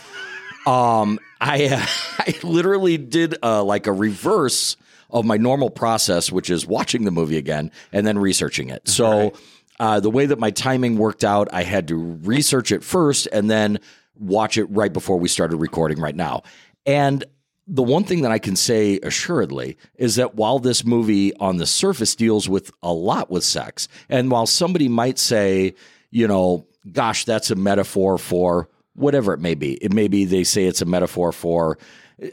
Um, 0.66 1.20
I 1.42 1.86
I 2.20 2.36
literally 2.44 2.98
did 2.98 3.36
uh, 3.44 3.64
like 3.64 3.88
a 3.88 3.92
reverse 3.92 4.78
of 5.10 5.26
my 5.26 5.38
normal 5.38 5.70
process, 5.70 6.32
which 6.32 6.50
is 6.50 6.66
watching 6.66 7.04
the 7.04 7.12
movie 7.12 7.38
again 7.38 7.72
and 7.92 8.08
then 8.08 8.18
researching 8.18 8.70
it. 8.70 8.88
So 8.88 9.34
uh, 9.84 10.00
the 10.00 10.10
way 10.10 10.26
that 10.26 10.40
my 10.40 10.50
timing 10.50 10.98
worked 10.98 11.26
out, 11.26 11.50
I 11.52 11.64
had 11.64 11.90
to 11.90 11.98
research 11.98 12.72
it 12.72 12.86
first 12.86 13.28
and 13.34 13.52
then 13.52 13.82
watch 14.18 14.58
it 14.58 14.64
right 14.70 14.94
before 14.94 15.20
we 15.20 15.28
started 15.28 15.58
recording 15.58 16.00
right 16.00 16.16
now. 16.16 16.44
And 16.86 17.26
the 17.68 17.84
one 17.84 18.06
thing 18.06 18.22
that 18.22 18.32
I 18.32 18.40
can 18.40 18.56
say 18.56 18.98
assuredly 19.04 19.76
is 19.96 20.16
that 20.16 20.36
while 20.36 20.60
this 20.60 20.86
movie 20.86 21.36
on 21.36 21.58
the 21.58 21.66
surface 21.66 22.16
deals 22.16 22.48
with 22.48 22.72
a 22.82 22.94
lot 22.94 23.30
with 23.30 23.44
sex, 23.44 23.90
and 24.08 24.32
while 24.32 24.46
somebody 24.46 24.88
might 24.88 25.20
say, 25.20 25.76
you 26.12 26.30
know, 26.30 26.66
gosh, 26.94 27.26
that's 27.26 27.52
a 27.52 27.56
metaphor 27.56 28.18
for 28.18 28.70
whatever 28.96 29.34
it 29.34 29.42
may 29.42 29.54
be, 29.54 29.74
it 29.84 29.92
may 29.92 30.08
be 30.08 30.24
they 30.24 30.46
say 30.46 30.64
it's 30.64 30.82
a 30.82 30.86
metaphor 30.86 31.34
for 31.34 31.78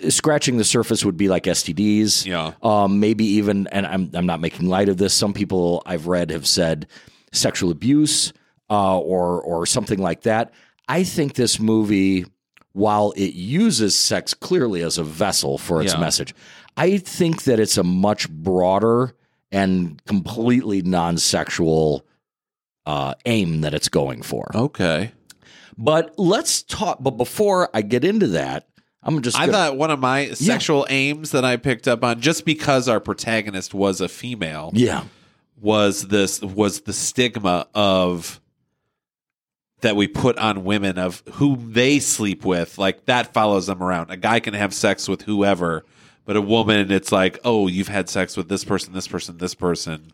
scratching 0.08 0.56
the 0.56 0.62
surface 0.62 1.04
would 1.04 1.16
be 1.16 1.26
like 1.26 1.44
STDs. 1.44 2.26
Yeah. 2.26 2.52
Um, 2.62 3.00
maybe 3.00 3.24
even, 3.24 3.66
and 3.72 3.88
I'm, 3.88 4.08
I'm 4.14 4.26
not 4.26 4.38
making 4.38 4.68
light 4.68 4.88
of 4.88 4.98
this. 4.98 5.12
Some 5.12 5.32
people 5.32 5.82
I've 5.84 6.06
read 6.06 6.30
have 6.30 6.46
said 6.46 6.86
sexual 7.32 7.70
abuse 7.70 8.32
uh, 8.70 8.98
or, 8.98 9.40
or 9.42 9.66
something 9.66 9.98
like 9.98 10.22
that. 10.22 10.52
I 10.88 11.04
think 11.04 11.34
this 11.34 11.60
movie, 11.60 12.24
while 12.72 13.12
it 13.16 13.34
uses 13.34 13.96
sex 13.96 14.34
clearly 14.34 14.82
as 14.82 14.98
a 14.98 15.04
vessel 15.04 15.58
for 15.58 15.80
its 15.82 15.92
Yeah. 15.94 16.00
message, 16.00 16.34
I 16.76 16.98
think 16.98 17.44
that 17.44 17.60
it's 17.60 17.76
a 17.76 17.84
much 17.84 18.28
broader 18.30 19.14
and 19.52 20.00
completely 20.06 20.82
non 20.82 21.18
sexual 21.18 22.06
uh, 22.86 23.14
aim 23.26 23.60
that 23.60 23.74
it's 23.74 23.88
going 23.88 24.22
for. 24.22 24.50
Okay. 24.54 25.12
But 25.76 26.14
let's 26.18 26.62
talk. 26.62 26.98
But 27.00 27.12
before 27.12 27.68
I 27.74 27.82
get 27.82 28.04
into 28.04 28.28
that, 28.28 28.68
I'm 29.02 29.22
just. 29.22 29.36
I 29.38 29.46
gonna- 29.46 29.52
thought 29.52 29.76
one 29.76 29.90
of 29.90 29.98
my 29.98 30.30
sexual 30.32 30.86
aims 30.90 31.30
that 31.30 31.44
I 31.44 31.56
picked 31.56 31.88
up 31.88 32.02
on, 32.04 32.20
just 32.20 32.44
because 32.44 32.88
our 32.88 33.00
protagonist 33.00 33.74
was 33.74 34.00
a 34.00 34.08
female, 34.08 34.70
yeah, 34.74 35.04
was 35.60 36.08
this 36.08 36.40
was 36.40 36.82
the 36.82 36.92
stigma 36.92 37.66
of 37.74 38.40
that 39.80 39.96
we 39.96 40.06
put 40.06 40.38
on 40.38 40.64
women 40.64 40.98
of 40.98 41.22
who 41.32 41.56
they 41.56 41.98
sleep 42.00 42.44
with. 42.44 42.78
Like 42.78 43.06
that 43.06 43.32
follows 43.32 43.66
them 43.66 43.82
around. 43.82 44.10
A 44.10 44.16
guy 44.16 44.40
can 44.40 44.54
have 44.54 44.74
sex 44.74 45.08
with 45.08 45.22
whoever, 45.22 45.84
but 46.24 46.36
a 46.36 46.40
woman, 46.40 46.90
it's 46.90 47.12
like, 47.12 47.38
oh, 47.44 47.66
you've 47.66 47.88
had 47.88 48.08
sex 48.08 48.36
with 48.36 48.48
this 48.48 48.64
person, 48.64 48.92
this 48.92 49.08
person, 49.08 49.38
this 49.38 49.54
person. 49.54 50.12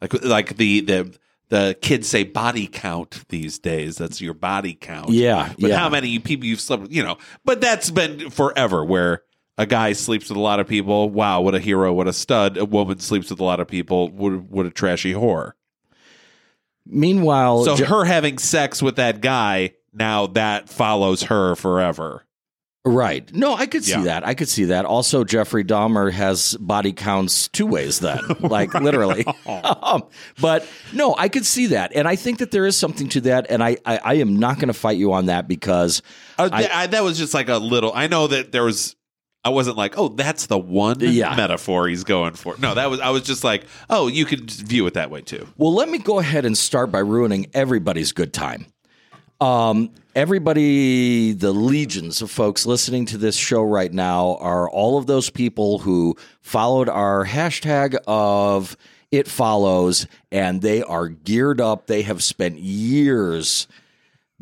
Like 0.00 0.22
like 0.24 0.56
the 0.56 0.80
the 0.80 1.18
the 1.48 1.76
kids 1.80 2.08
say 2.08 2.24
body 2.24 2.66
count 2.66 3.28
these 3.28 3.58
days. 3.58 3.96
That's 3.96 4.20
your 4.20 4.34
body 4.34 4.74
count. 4.74 5.10
Yeah, 5.10 5.52
But 5.58 5.70
yeah. 5.70 5.78
how 5.78 5.88
many 5.88 6.18
people 6.18 6.46
you've 6.46 6.60
slept 6.60 6.82
with, 6.82 6.92
you 6.92 7.02
know. 7.02 7.18
But 7.44 7.60
that's 7.60 7.90
been 7.90 8.30
forever 8.30 8.84
where 8.84 9.22
a 9.58 9.66
guy 9.66 9.92
sleeps 9.92 10.28
with 10.28 10.36
a 10.36 10.40
lot 10.40 10.60
of 10.60 10.66
people. 10.66 11.10
Wow, 11.10 11.40
what 11.42 11.54
a 11.54 11.60
hero, 11.60 11.92
what 11.92 12.08
a 12.08 12.12
stud. 12.12 12.56
A 12.56 12.64
woman 12.64 12.98
sleeps 12.98 13.30
with 13.30 13.40
a 13.40 13.44
lot 13.44 13.60
of 13.60 13.68
people. 13.68 14.08
What, 14.10 14.32
what 14.50 14.66
a 14.66 14.70
trashy 14.70 15.12
whore. 15.14 15.52
Meanwhile, 16.86 17.64
So 17.64 17.76
Je- 17.76 17.84
her 17.84 18.04
having 18.04 18.38
sex 18.38 18.82
with 18.82 18.96
that 18.96 19.20
guy, 19.20 19.74
now 19.92 20.26
that 20.28 20.68
follows 20.68 21.24
her 21.24 21.54
forever. 21.54 22.24
right? 22.86 23.32
No, 23.32 23.54
I 23.54 23.64
could 23.64 23.82
see 23.82 23.92
Yeah. 23.92 24.02
that. 24.02 24.26
I 24.26 24.34
could 24.34 24.48
see 24.48 24.64
that. 24.66 24.84
Also, 24.84 25.24
Jeffrey 25.24 25.64
Dahmer 25.64 26.12
has 26.12 26.54
body 26.60 26.92
counts 26.92 27.48
two 27.48 27.64
ways. 27.64 28.00
Then, 28.00 28.20
like 28.40 28.74
literally. 28.74 29.24
um, 29.46 30.02
but 30.38 30.68
no, 30.92 31.14
I 31.16 31.30
could 31.30 31.46
see 31.46 31.68
that, 31.68 31.92
and 31.94 32.06
I 32.06 32.16
think 32.16 32.40
that 32.40 32.50
there 32.50 32.66
is 32.66 32.76
something 32.76 33.08
to 33.10 33.22
that. 33.22 33.46
And 33.48 33.62
I, 33.64 33.78
I, 33.86 34.00
I 34.04 34.14
am 34.14 34.36
not 34.38 34.56
going 34.56 34.68
to 34.68 34.74
fight 34.74 34.98
you 34.98 35.14
on 35.14 35.26
that 35.26 35.48
because 35.48 36.02
Uh, 36.38 36.50
th- 36.50 36.68
I, 36.70 36.86
that 36.88 37.02
was 37.02 37.16
just 37.16 37.32
like 37.32 37.48
a 37.48 37.56
little. 37.56 37.92
I 37.94 38.06
know 38.08 38.26
that 38.26 38.52
there 38.52 38.64
was. 38.64 38.94
I 39.44 39.50
wasn't 39.50 39.76
like, 39.76 39.98
oh, 39.98 40.08
that's 40.08 40.46
the 40.46 40.58
one 40.58 40.96
Yeah. 41.00 41.34
metaphor 41.36 41.86
he's 41.88 42.04
going 42.04 42.32
for. 42.34 42.56
No, 42.58 42.74
that 42.74 42.88
was. 42.90 43.00
I 43.00 43.10
was 43.10 43.22
just 43.22 43.44
like, 43.44 43.64
oh, 43.90 44.06
you 44.08 44.24
could 44.24 44.50
view 44.50 44.86
it 44.86 44.94
that 44.94 45.10
way 45.10 45.20
too. 45.20 45.46
Well, 45.58 45.74
let 45.74 45.88
me 45.88 45.98
go 45.98 46.18
ahead 46.18 46.44
and 46.46 46.56
start 46.56 46.90
by 46.90 47.00
ruining 47.00 47.48
everybody's 47.52 48.12
good 48.12 48.32
time. 48.32 48.66
Um, 49.40 49.90
everybody, 50.14 51.32
the 51.32 51.52
legions 51.52 52.22
of 52.22 52.30
folks 52.30 52.64
listening 52.66 53.04
to 53.06 53.18
this 53.18 53.36
show 53.36 53.62
right 53.62 53.92
now 53.92 54.36
are 54.40 54.70
all 54.70 54.96
of 54.96 55.06
those 55.06 55.28
people 55.28 55.80
who 55.80 56.16
followed 56.40 56.88
our 56.88 57.26
hashtag 57.26 57.96
of 58.06 58.76
it 59.10 59.28
follows 59.28 60.06
and 60.32 60.62
they 60.62 60.82
are 60.82 61.08
geared 61.08 61.60
up. 61.60 61.86
They 61.86 62.02
have 62.02 62.22
spent 62.22 62.58
years 62.58 63.66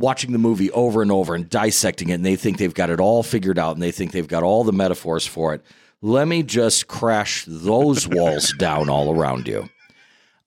watching 0.03 0.33
the 0.33 0.39
movie 0.39 0.71
over 0.73 1.01
and 1.01 1.11
over 1.11 1.35
and 1.35 1.49
dissecting 1.49 2.11
it 2.11 2.15
and 2.15 2.27
they 2.27 2.37
think 2.37 2.59
they've 2.59 2.75
got 2.75 2.91
it 2.91 3.01
all 3.01 3.23
figured 3.23 3.59
out 3.59 3.75
and 3.77 3.83
they 3.83 3.93
think 3.93 4.11
they've 4.13 4.27
got 4.29 4.43
all 4.43 4.65
the 4.65 4.73
metaphors 4.73 5.27
for 5.27 5.55
it. 5.55 5.63
Let 6.03 6.27
me 6.29 6.43
just 6.43 6.89
crash 6.89 7.45
those 7.47 8.09
walls 8.09 8.53
down 8.59 8.91
all 8.91 9.17
around 9.17 9.47
you. 9.47 9.71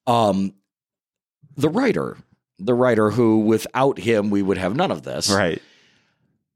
Um, 0.06 0.54
the 1.56 1.70
writer, 1.70 2.18
the 2.60 2.74
writer 2.74 3.10
who 3.10 3.40
without 3.40 3.98
him 3.98 4.30
we 4.30 4.44
would 4.44 4.58
have 4.58 4.76
none 4.76 4.92
of 4.92 5.04
this, 5.04 5.32
Right. 5.32 5.62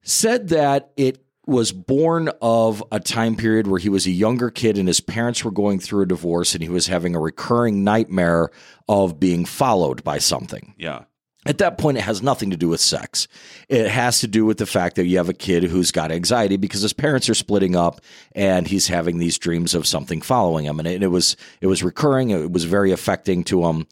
said 0.01 0.49
that 0.49 0.91
it 0.97 1.23
was 1.47 1.71
born 1.71 2.29
of 2.41 2.83
a 2.91 2.99
time 2.99 3.35
period 3.35 3.65
where 3.65 3.79
he 3.79 3.89
was 3.89 4.05
a 4.05 4.11
younger 4.11 4.51
kid 4.51 4.77
and 4.77 4.87
his 4.87 4.99
parents 4.99 5.43
were 5.43 5.49
going 5.51 5.79
through 5.79 6.03
a 6.03 6.05
divorce 6.05 6.53
and 6.53 6.61
he 6.61 6.69
was 6.69 6.85
having 6.87 7.15
a 7.15 7.19
recurring 7.19 7.83
nightmare 7.83 8.49
of 8.87 9.19
being 9.19 9.45
followed 9.45 10.03
by 10.03 10.19
something. 10.19 10.75
Yeah. 10.77 11.05
At 11.49 11.57
that 11.57 11.79
point, 11.79 11.97
it 11.97 12.01
has 12.01 12.21
nothing 12.21 12.51
to 12.51 12.57
do 12.57 12.69
with 12.69 12.79
sex. 12.79 13.27
It 13.69 13.87
has 13.87 14.19
to 14.19 14.27
do 14.27 14.45
with 14.45 14.59
the 14.59 14.67
fact 14.67 14.95
that 14.97 15.07
you 15.07 15.17
have 15.17 15.29
a 15.29 15.33
kid 15.33 15.63
who's 15.63 15.91
got 15.91 16.11
anxiety 16.11 16.57
because 16.57 16.81
his 16.81 16.93
parents 16.93 17.27
are 17.27 17.33
splitting 17.33 17.75
up, 17.75 18.01
and 18.33 18.67
he's 18.67 18.87
having 18.87 19.17
these 19.17 19.39
dreams 19.39 19.73
of 19.73 19.87
something 19.87 20.21
following 20.21 20.65
him, 20.65 20.77
and 20.77 20.87
it, 20.87 21.01
it 21.01 21.07
was 21.07 21.35
it 21.59 21.65
was 21.65 21.81
recurring. 21.81 22.29
It 22.29 22.51
was 22.51 22.65
very 22.65 22.91
affecting 22.91 23.43
to 23.45 23.65
him, 23.65 23.87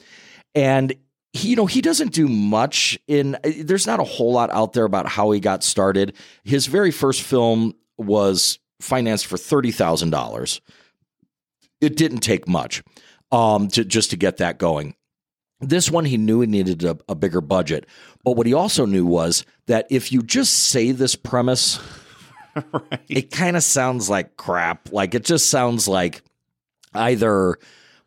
and 0.54 0.94
he, 1.34 1.50
you 1.50 1.56
know 1.56 1.66
he 1.66 1.82
doesn't 1.82 2.14
do 2.14 2.28
much 2.28 3.00
in. 3.08 3.36
There's 3.44 3.88
not 3.88 4.00
a 4.00 4.04
whole 4.04 4.34
lot 4.34 4.52
out 4.52 4.74
there 4.74 4.86
about 4.86 5.08
how 5.08 5.32
he 5.32 5.40
got 5.40 5.64
started. 5.64 6.14
His 6.44 6.68
very 6.68 6.92
first 6.92 7.24
film 7.24 7.74
was 7.98 8.60
financed 8.82 9.26
for 9.26 9.38
thirty 9.40 9.72
thousand 9.72 10.12
dollars. 10.12 10.62
It 11.82 11.98
didn't 11.98 12.20
take 12.20 12.48
much 12.48 12.84
um, 13.32 13.68
to 13.70 13.84
just 13.84 14.12
to 14.12 14.16
get 14.16 14.38
that 14.38 14.60
going. 14.60 14.94
This 15.60 15.90
one, 15.90 16.06
he 16.06 16.18
knew 16.18 16.42
he 16.42 16.48
needed 16.48 16.84
a, 16.84 16.98
a 17.10 17.16
bigger 17.16 17.42
budget. 17.42 17.86
But 18.24 18.34
what 18.34 18.46
he 18.46 18.54
also 18.54 18.86
knew 18.86 19.06
was 19.06 19.46
that 19.66 19.88
if 19.90 20.12
you 20.12 20.22
just 20.22 20.54
say 20.54 20.92
this 20.92 21.16
premise, 21.16 21.80
it 23.10 23.32
kind 23.32 23.58
of 23.58 23.64
sounds 23.64 24.10
like 24.10 24.38
crap. 24.38 24.92
Like 24.92 25.16
it 25.16 25.26
just 25.26 25.50
sounds 25.50 25.88
like 25.88 26.22
either 26.94 27.58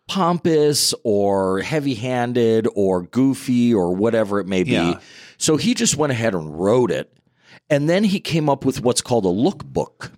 pompous 0.06 0.94
or 1.04 1.60
heavy 1.60 1.94
handed 1.94 2.68
or 2.74 3.02
goofy 3.02 3.72
or 3.72 3.94
whatever 3.94 4.40
it 4.40 4.46
may 4.46 4.62
be. 4.62 4.72
Yeah. 4.72 4.98
So 5.38 5.56
he 5.56 5.74
just 5.74 5.96
went 5.96 6.12
ahead 6.12 6.34
and 6.34 6.58
wrote 6.58 6.90
it. 6.90 7.12
And 7.68 7.88
then 7.88 8.02
he 8.02 8.18
came 8.18 8.48
up 8.48 8.64
with 8.64 8.82
what's 8.82 9.00
called 9.00 9.24
a 9.24 9.28
lookbook. 9.28 10.10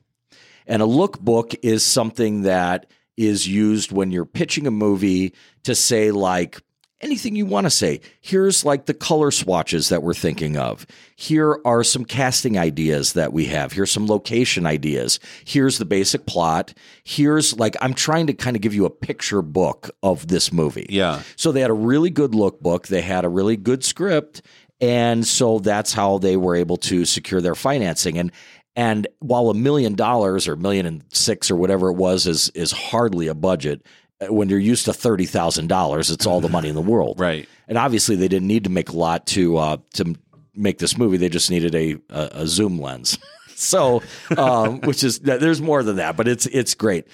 And 0.67 0.81
a 0.81 0.87
lookbook 0.87 1.55
is 1.63 1.85
something 1.85 2.43
that 2.43 2.87
is 3.17 3.47
used 3.47 3.93
when 3.93 4.11
you're 4.11 4.25
pitching 4.25 4.67
a 4.67 4.71
movie 4.71 5.35
to 5.65 5.75
say, 5.75 6.11
like, 6.11 6.63
anything 7.03 7.37
you 7.37 7.45
want 7.45 7.67
to 7.67 7.71
say. 7.71 8.01
Here's 8.21 8.65
like 8.65 8.87
the 8.87 8.95
color 8.95 9.31
swatches 9.31 9.89
that 9.89 10.03
we're 10.03 10.15
thinking 10.15 10.57
of. 10.57 10.87
Here 11.17 11.61
are 11.65 11.85
some 11.85 12.05
casting 12.05 12.57
ideas 12.57 13.13
that 13.15 13.33
we 13.33 13.47
have. 13.47 13.73
Here's 13.73 13.91
some 13.91 14.07
location 14.07 14.65
ideas. 14.67 15.21
Here's 15.45 15.79
the 15.79 15.85
basic 15.85 16.27
plot. 16.27 16.73
Here's 17.05 17.59
like, 17.59 17.77
I'm 17.81 17.95
trying 17.95 18.29
to 18.29 18.35
kind 18.35 18.57
of 18.57 18.63
give 18.63 18.75
you 18.75 18.85
a 18.85 18.91
picture 18.91 19.43
book 19.43 19.91
of 20.03 20.29
this 20.29 20.53
movie. 20.53 20.87
Yeah. 20.89 21.23
So 21.37 21.53
they 21.53 21.61
had 21.61 21.71
a 21.71 21.75
really 21.75 22.11
good 22.11 22.33
lookbook. 22.33 22.87
They 22.87 23.03
had 23.03 23.25
a 23.25 23.29
really 23.29 23.57
good 23.57 23.85
script. 23.85 24.43
And 24.81 25.27
so 25.27 25.59
that's 25.59 25.93
how 25.93 26.19
they 26.19 26.37
were 26.37 26.57
able 26.57 26.77
to 26.79 27.05
secure 27.05 27.41
their 27.41 27.55
financing. 27.55 28.19
And 28.19 28.33
and 28.75 29.07
while 29.19 29.51
a 29.51 29.55
million 29.55 29.95
dollars 29.95 30.49
or 30.49 30.57
million 30.57 30.87
and 30.87 31.05
six 31.13 31.51
or 31.51 31.57
whatever 31.57 31.91
it 31.91 31.95
was 31.95 32.27
is 32.27 32.49
is 32.51 32.73
hardly 32.73 33.29
a 33.29 33.35
budget, 33.35 33.83
when 34.29 34.49
you're 34.49 34.59
used 34.59 34.85
to 34.87 34.93
thirty 34.93 35.27
thousand 35.27 35.69
dollars, 35.69 36.11
it's 36.11 36.27
all 36.27 36.41
the 36.41 36.49
money 36.49 36.69
in 36.69 36.75
the 36.75 36.83
world. 36.83 37.19
Right. 37.23 37.49
And 37.69 37.79
obviously 37.79 38.17
they 38.17 38.29
didn't 38.29 38.49
need 38.49 38.65
to 38.65 38.71
make 38.71 38.89
a 38.91 38.97
lot 38.97 39.27
to 39.29 39.57
uh, 39.57 39.77
to 39.95 40.15
make 40.55 40.79
this 40.79 40.99
movie. 40.99 41.17
They 41.17 41.29
just 41.29 41.51
needed 41.51 41.75
a 41.75 41.97
a, 42.11 42.43
a 42.43 42.47
zoom 42.47 42.81
lens. 42.81 43.19
so, 43.55 44.03
um, 44.37 44.81
which 44.81 45.05
is 45.05 45.21
there's 45.21 45.63
more 45.63 45.83
than 45.83 45.97
that, 45.97 46.17
but 46.17 46.29
it's 46.29 46.47
it's 46.47 46.75
great. 46.75 47.07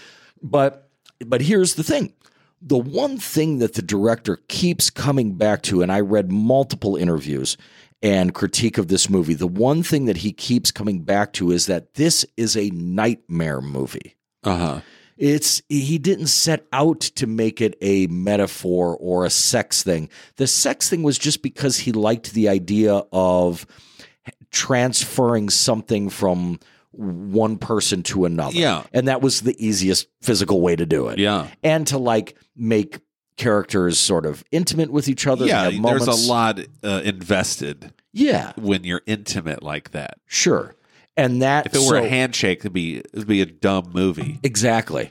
But 0.43 0.89
but 1.25 1.43
here's 1.43 1.75
the 1.75 1.85
thing. 1.85 2.13
The 2.61 2.79
one 2.79 3.19
thing 3.19 3.59
that 3.59 3.75
the 3.75 3.83
director 3.83 4.39
keeps 4.49 4.91
coming 4.91 5.35
back 5.35 5.63
to, 5.63 5.83
and 5.83 5.93
I 5.93 6.01
read 6.01 6.33
multiple 6.33 6.97
interviews 6.97 7.57
and 8.03 8.35
critique 8.35 8.79
of 8.79 8.89
this 8.89 9.09
movie, 9.09 9.35
the 9.35 9.47
one 9.47 9.83
thing 9.83 10.07
that 10.07 10.19
he 10.19 10.33
keeps 10.33 10.71
coming 10.71 11.03
back 11.03 11.33
to 11.35 11.51
is 11.51 11.67
that 11.67 11.95
this 11.95 12.25
is 12.37 12.57
a 12.57 12.71
nightmare 12.71 13.61
movie. 13.61 14.17
Uh 14.45 14.57
huh. 14.57 14.81
It's 15.19 15.61
he 15.69 15.99
didn't 15.99 16.29
set 16.29 16.67
out 16.73 17.01
to 17.01 17.27
make 17.27 17.61
it 17.61 17.77
a 17.81 18.07
metaphor 18.07 18.97
or 19.01 19.25
a 19.27 19.31
sex 19.31 19.83
thing. 19.83 20.09
The 20.37 20.47
sex 20.47 20.89
thing 20.89 21.03
was 21.03 21.19
just 21.19 21.43
because 21.43 21.79
he 21.79 21.93
liked 21.93 22.33
the 22.33 22.49
idea 22.49 23.03
of 23.13 23.67
transferring 24.51 25.51
something 25.51 26.09
from 26.11 26.59
one 26.93 27.59
person 27.59 28.03
to 28.03 28.25
another. 28.25 28.57
Yeah. 28.57 28.85
And 28.93 29.09
that 29.09 29.21
was 29.21 29.43
the 29.43 29.55
easiest 29.65 30.09
physical 30.21 30.61
way 30.61 30.75
to 30.77 30.87
do 30.87 31.09
it. 31.09 31.19
Yeah. 31.19 31.49
And 31.63 31.87
to 31.89 31.99
like 31.99 32.37
make 32.57 33.01
characters 33.37 33.99
sort 33.99 34.27
of 34.27 34.43
intimate 34.51 34.91
with 34.91 35.09
each 35.09 35.27
other. 35.27 35.47
Yeah, 35.47 35.71
there's 35.71 36.09
a 36.09 36.29
lot 36.29 36.59
uh, 36.83 37.03
invested 37.05 37.93
Yeah, 38.13 38.53
when 38.57 38.83
you're 38.85 39.03
intimate 39.07 39.63
like 39.63 39.93
that. 39.93 40.19
sure. 40.27 40.75
And 41.19 41.43
that 41.43 41.67
If 41.67 41.75
it 41.75 41.79
were 41.81 42.01
so- 42.01 42.05
a 42.05 42.09
handshake, 42.09 42.61
it'd 42.61 42.73
be 42.73 42.99
it'd 43.13 43.27
be 43.27 43.41
a 43.43 43.47
dumb 43.47 43.91
movie. 43.93 44.39
exactly. 44.43 45.11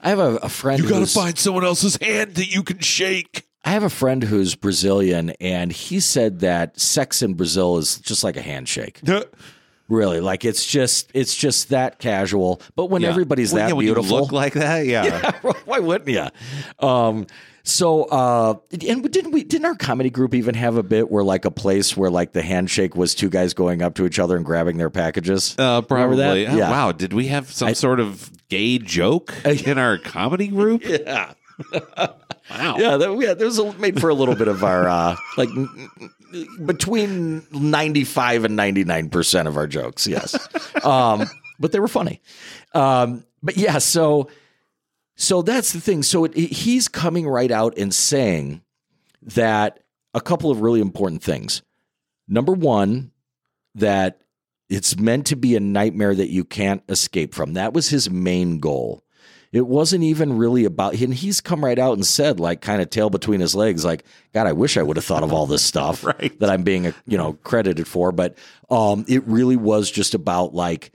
I 0.00 0.10
have 0.10 0.18
a, 0.20 0.36
a 0.36 0.48
friend. 0.48 0.80
You 0.82 0.88
gotta 0.88 1.06
find 1.06 1.36
someone 1.36 1.64
else's 1.64 1.96
hand 2.00 2.34
that 2.36 2.54
you 2.54 2.62
can 2.62 2.78
shake. 2.78 3.46
I 3.64 3.70
have 3.70 3.82
a 3.82 3.90
friend 3.90 4.22
who's 4.22 4.54
Brazilian, 4.54 5.30
and 5.40 5.72
he 5.72 5.98
said 6.00 6.38
that 6.40 6.78
sex 6.78 7.20
in 7.22 7.34
Brazil 7.34 7.76
is 7.78 7.98
just 7.98 8.22
like 8.22 8.36
a 8.36 8.42
handshake. 8.42 9.00
Really, 9.90 10.20
like 10.20 10.44
it's 10.44 10.66
just 10.66 11.10
it's 11.14 11.34
just 11.34 11.70
that 11.70 11.98
casual. 11.98 12.60
But 12.76 12.90
when 12.90 13.04
everybody's 13.04 13.54
Well, 13.54 13.66
that 13.68 13.74
yeah, 13.74 13.80
beautiful, 13.80 14.18
look 14.20 14.32
like 14.32 14.52
that, 14.52 14.84
yeah. 14.84 15.30
why 15.64 15.78
wouldn't 15.78 16.10
you? 16.10 16.26
Um, 16.86 17.26
so, 17.62 18.04
uh, 18.04 18.54
and 18.70 19.10
didn't 19.10 19.32
we? 19.32 19.44
Didn't 19.44 19.66
our 19.66 19.74
comedy 19.74 20.10
group 20.10 20.34
even 20.34 20.54
have 20.54 20.76
a 20.76 20.82
bit 20.82 21.10
where 21.10 21.24
like 21.24 21.44
a 21.44 21.50
place 21.50 21.96
where 21.96 22.10
like 22.10 22.32
the 22.32 22.42
handshake 22.42 22.96
was 22.96 23.14
two 23.14 23.28
guys 23.28 23.54
going 23.54 23.82
up 23.82 23.94
to 23.96 24.06
each 24.06 24.18
other 24.18 24.36
and 24.36 24.44
grabbing 24.44 24.78
their 24.78 24.90
packages? 24.90 25.54
Uh, 25.58 25.82
probably. 25.82 26.46
Oh, 26.46 26.56
Yeah. 26.56 26.70
Wow. 26.70 26.92
Did 26.92 27.12
we 27.12 27.26
have 27.28 27.50
some 27.52 27.74
sort 27.74 28.00
of 28.00 28.30
gay 28.48 28.78
joke 28.78 29.34
in 29.44 29.78
our 29.78 29.98
comedy 29.98 30.48
group? 30.48 30.82
Yeah. 30.84 31.34
Wow. 32.50 32.76
Yeah, 32.78 32.96
that, 32.96 33.18
yeah, 33.20 33.34
was 33.44 33.58
a, 33.58 33.72
made 33.74 34.00
for 34.00 34.08
a 34.08 34.14
little 34.14 34.34
bit 34.36 34.48
of 34.48 34.64
our 34.64 34.88
uh, 34.88 35.16
like 35.36 35.50
between 36.64 37.46
ninety 37.52 38.04
five 38.04 38.44
and 38.44 38.56
ninety 38.56 38.84
nine 38.84 39.10
percent 39.10 39.48
of 39.48 39.56
our 39.56 39.66
jokes. 39.66 40.06
Yes, 40.06 40.36
um, 40.84 41.28
but 41.58 41.72
they 41.72 41.80
were 41.80 41.88
funny. 41.88 42.22
Um, 42.74 43.24
but 43.42 43.56
yeah, 43.56 43.78
so 43.78 44.30
so 45.18 45.42
that's 45.42 45.72
the 45.72 45.80
thing. 45.80 46.02
So 46.02 46.24
it, 46.24 46.34
he's 46.34 46.88
coming 46.88 47.28
right 47.28 47.50
out 47.50 47.76
and 47.76 47.92
saying 47.92 48.62
that 49.20 49.80
a 50.14 50.20
couple 50.20 50.50
of 50.50 50.60
really 50.62 50.80
important 50.80 51.22
things. 51.22 51.60
Number 52.28 52.52
one, 52.52 53.10
that 53.74 54.22
it's 54.68 54.96
meant 54.98 55.26
to 55.26 55.36
be 55.36 55.56
a 55.56 55.60
nightmare 55.60 56.14
that 56.14 56.30
you 56.30 56.44
can't 56.44 56.82
escape 56.88 57.34
from. 57.34 57.54
That 57.54 57.72
was 57.72 57.88
his 57.88 58.08
main 58.08 58.58
goal. 58.60 59.02
It 59.50 59.66
wasn't 59.66 60.04
even 60.04 60.36
really 60.36 60.64
about 60.66 60.94
and 60.94 61.14
he's 61.14 61.40
come 61.40 61.64
right 61.64 61.78
out 61.78 61.94
and 61.94 62.06
said, 62.06 62.38
like 62.38 62.60
kind 62.60 62.82
of 62.82 62.90
tail 62.90 63.08
between 63.10 63.40
his 63.40 63.54
legs, 63.54 63.84
like, 63.84 64.04
God, 64.34 64.46
I 64.46 64.52
wish 64.52 64.76
I 64.76 64.82
would 64.82 64.96
have 64.98 65.06
thought 65.06 65.22
of 65.22 65.32
all 65.32 65.46
this 65.46 65.64
stuff 65.64 66.04
Right. 66.04 66.38
that 66.38 66.50
I'm 66.50 66.62
being 66.62 66.92
you 67.06 67.18
know 67.18 67.32
credited 67.32 67.88
for. 67.88 68.12
But 68.12 68.36
um 68.70 69.04
it 69.08 69.26
really 69.26 69.56
was 69.56 69.90
just 69.90 70.14
about 70.14 70.54
like 70.54 70.92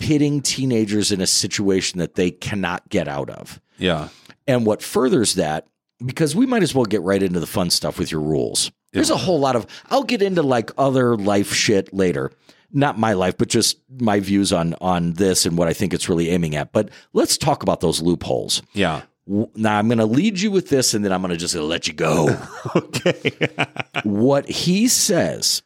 pitting 0.00 0.40
teenagers 0.40 1.12
in 1.12 1.20
a 1.20 1.26
situation 1.26 2.00
that 2.00 2.16
they 2.16 2.32
cannot 2.32 2.88
get 2.88 3.06
out 3.06 3.30
of. 3.30 3.60
Yeah. 3.78 4.08
And 4.48 4.66
what 4.66 4.82
furthers 4.82 5.34
that, 5.34 5.68
because 6.04 6.34
we 6.34 6.46
might 6.46 6.64
as 6.64 6.74
well 6.74 6.86
get 6.86 7.02
right 7.02 7.22
into 7.22 7.38
the 7.38 7.46
fun 7.46 7.70
stuff 7.70 7.98
with 7.98 8.10
your 8.10 8.22
rules. 8.22 8.72
There's 8.92 9.10
a 9.10 9.16
whole 9.16 9.38
lot 9.38 9.54
of, 9.54 9.66
I'll 9.90 10.02
get 10.02 10.22
into 10.22 10.42
like 10.42 10.72
other 10.76 11.16
life 11.16 11.52
shit 11.52 11.92
later. 11.94 12.32
Not 12.72 12.98
my 12.98 13.12
life, 13.12 13.36
but 13.36 13.48
just 13.48 13.78
my 14.00 14.20
views 14.20 14.52
on 14.52 14.74
on 14.80 15.12
this 15.14 15.44
and 15.44 15.58
what 15.58 15.68
I 15.68 15.72
think 15.72 15.92
it's 15.92 16.08
really 16.08 16.30
aiming 16.30 16.54
at. 16.56 16.72
But 16.72 16.90
let's 17.12 17.36
talk 17.36 17.62
about 17.62 17.80
those 17.80 18.00
loopholes. 18.00 18.62
Yeah. 18.72 19.02
Now 19.26 19.78
I'm 19.78 19.88
going 19.88 19.98
to 19.98 20.06
lead 20.06 20.40
you 20.40 20.50
with 20.50 20.68
this, 20.68 20.94
and 20.94 21.04
then 21.04 21.12
I'm 21.12 21.20
going 21.20 21.32
to 21.32 21.36
just 21.36 21.54
let 21.54 21.86
you 21.86 21.94
go. 21.94 22.36
Okay. 22.76 23.32
what 24.04 24.48
he 24.48 24.86
says, 24.86 25.62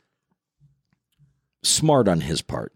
smart 1.63 2.09
on 2.09 2.21
his 2.21 2.41
part. 2.43 2.74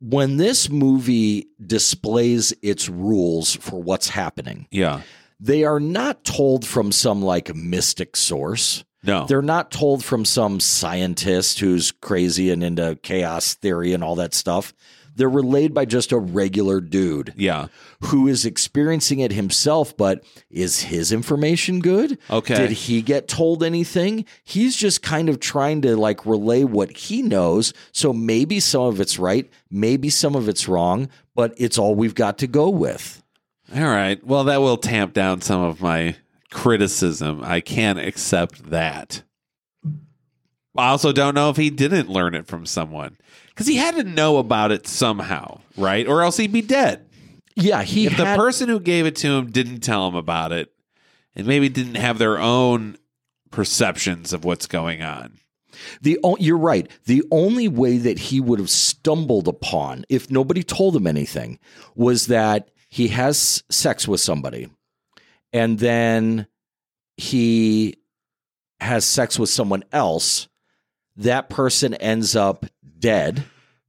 When 0.00 0.36
this 0.36 0.70
movie 0.70 1.48
displays 1.64 2.54
its 2.62 2.88
rules 2.88 3.56
for 3.56 3.82
what's 3.82 4.08
happening, 4.08 4.68
yeah. 4.70 5.02
they 5.40 5.64
are 5.64 5.80
not 5.80 6.24
told 6.24 6.64
from 6.64 6.92
some 6.92 7.22
like 7.22 7.54
mystic 7.54 8.16
source. 8.16 8.84
No. 9.02 9.26
They're 9.26 9.42
not 9.42 9.70
told 9.70 10.04
from 10.04 10.24
some 10.24 10.60
scientist 10.60 11.60
who's 11.60 11.92
crazy 11.92 12.50
and 12.50 12.62
into 12.62 12.98
chaos 13.02 13.54
theory 13.54 13.92
and 13.92 14.04
all 14.04 14.16
that 14.16 14.34
stuff. 14.34 14.72
They're 15.18 15.28
relayed 15.28 15.74
by 15.74 15.84
just 15.84 16.12
a 16.12 16.18
regular 16.18 16.80
dude 16.80 17.34
yeah. 17.36 17.66
who 18.02 18.28
is 18.28 18.46
experiencing 18.46 19.18
it 19.18 19.32
himself, 19.32 19.96
but 19.96 20.24
is 20.48 20.82
his 20.82 21.10
information 21.10 21.80
good? 21.80 22.18
Okay. 22.30 22.54
Did 22.54 22.70
he 22.70 23.02
get 23.02 23.26
told 23.26 23.64
anything? 23.64 24.24
He's 24.44 24.76
just 24.76 25.02
kind 25.02 25.28
of 25.28 25.40
trying 25.40 25.82
to 25.82 25.96
like 25.96 26.24
relay 26.24 26.62
what 26.62 26.96
he 26.96 27.20
knows. 27.20 27.74
So 27.90 28.12
maybe 28.12 28.60
some 28.60 28.82
of 28.82 29.00
it's 29.00 29.18
right, 29.18 29.50
maybe 29.70 30.08
some 30.08 30.36
of 30.36 30.48
it's 30.48 30.68
wrong, 30.68 31.08
but 31.34 31.52
it's 31.56 31.78
all 31.78 31.96
we've 31.96 32.14
got 32.14 32.38
to 32.38 32.46
go 32.46 32.70
with. 32.70 33.20
All 33.74 33.82
right. 33.82 34.24
Well, 34.24 34.44
that 34.44 34.60
will 34.60 34.76
tamp 34.76 35.14
down 35.14 35.40
some 35.40 35.60
of 35.60 35.80
my 35.80 36.14
criticism. 36.52 37.42
I 37.42 37.60
can't 37.60 37.98
accept 37.98 38.70
that. 38.70 39.24
I 40.76 40.90
also 40.90 41.10
don't 41.10 41.34
know 41.34 41.50
if 41.50 41.56
he 41.56 41.70
didn't 41.70 42.08
learn 42.08 42.36
it 42.36 42.46
from 42.46 42.64
someone 42.64 43.16
because 43.58 43.66
he 43.66 43.74
had 43.74 43.96
to 43.96 44.04
know 44.04 44.36
about 44.36 44.70
it 44.70 44.86
somehow, 44.86 45.60
right? 45.76 46.06
Or 46.06 46.22
else 46.22 46.36
he'd 46.36 46.52
be 46.52 46.62
dead. 46.62 47.04
Yeah, 47.56 47.82
he 47.82 48.06
If 48.06 48.16
the 48.16 48.36
person 48.36 48.68
who 48.68 48.78
gave 48.78 49.04
it 49.04 49.16
to 49.16 49.32
him 49.32 49.50
didn't 49.50 49.80
tell 49.80 50.06
him 50.06 50.14
about 50.14 50.52
it 50.52 50.72
and 51.34 51.44
maybe 51.44 51.68
didn't 51.68 51.96
have 51.96 52.18
their 52.18 52.38
own 52.38 52.96
perceptions 53.50 54.32
of 54.32 54.44
what's 54.44 54.68
going 54.68 55.02
on. 55.02 55.38
The 56.02 56.20
you're 56.38 56.56
right. 56.56 56.88
The 57.06 57.24
only 57.32 57.66
way 57.66 57.98
that 57.98 58.16
he 58.16 58.38
would 58.38 58.60
have 58.60 58.70
stumbled 58.70 59.48
upon, 59.48 60.04
if 60.08 60.30
nobody 60.30 60.62
told 60.62 60.94
him 60.94 61.08
anything, 61.08 61.58
was 61.96 62.28
that 62.28 62.70
he 62.88 63.08
has 63.08 63.64
sex 63.72 64.06
with 64.06 64.20
somebody, 64.20 64.68
and 65.52 65.80
then 65.80 66.46
he 67.16 67.96
has 68.78 69.04
sex 69.04 69.36
with 69.36 69.50
someone 69.50 69.82
else. 69.90 70.46
That 71.16 71.50
person 71.50 71.94
ends 71.94 72.36
up 72.36 72.64
dead, 73.00 73.44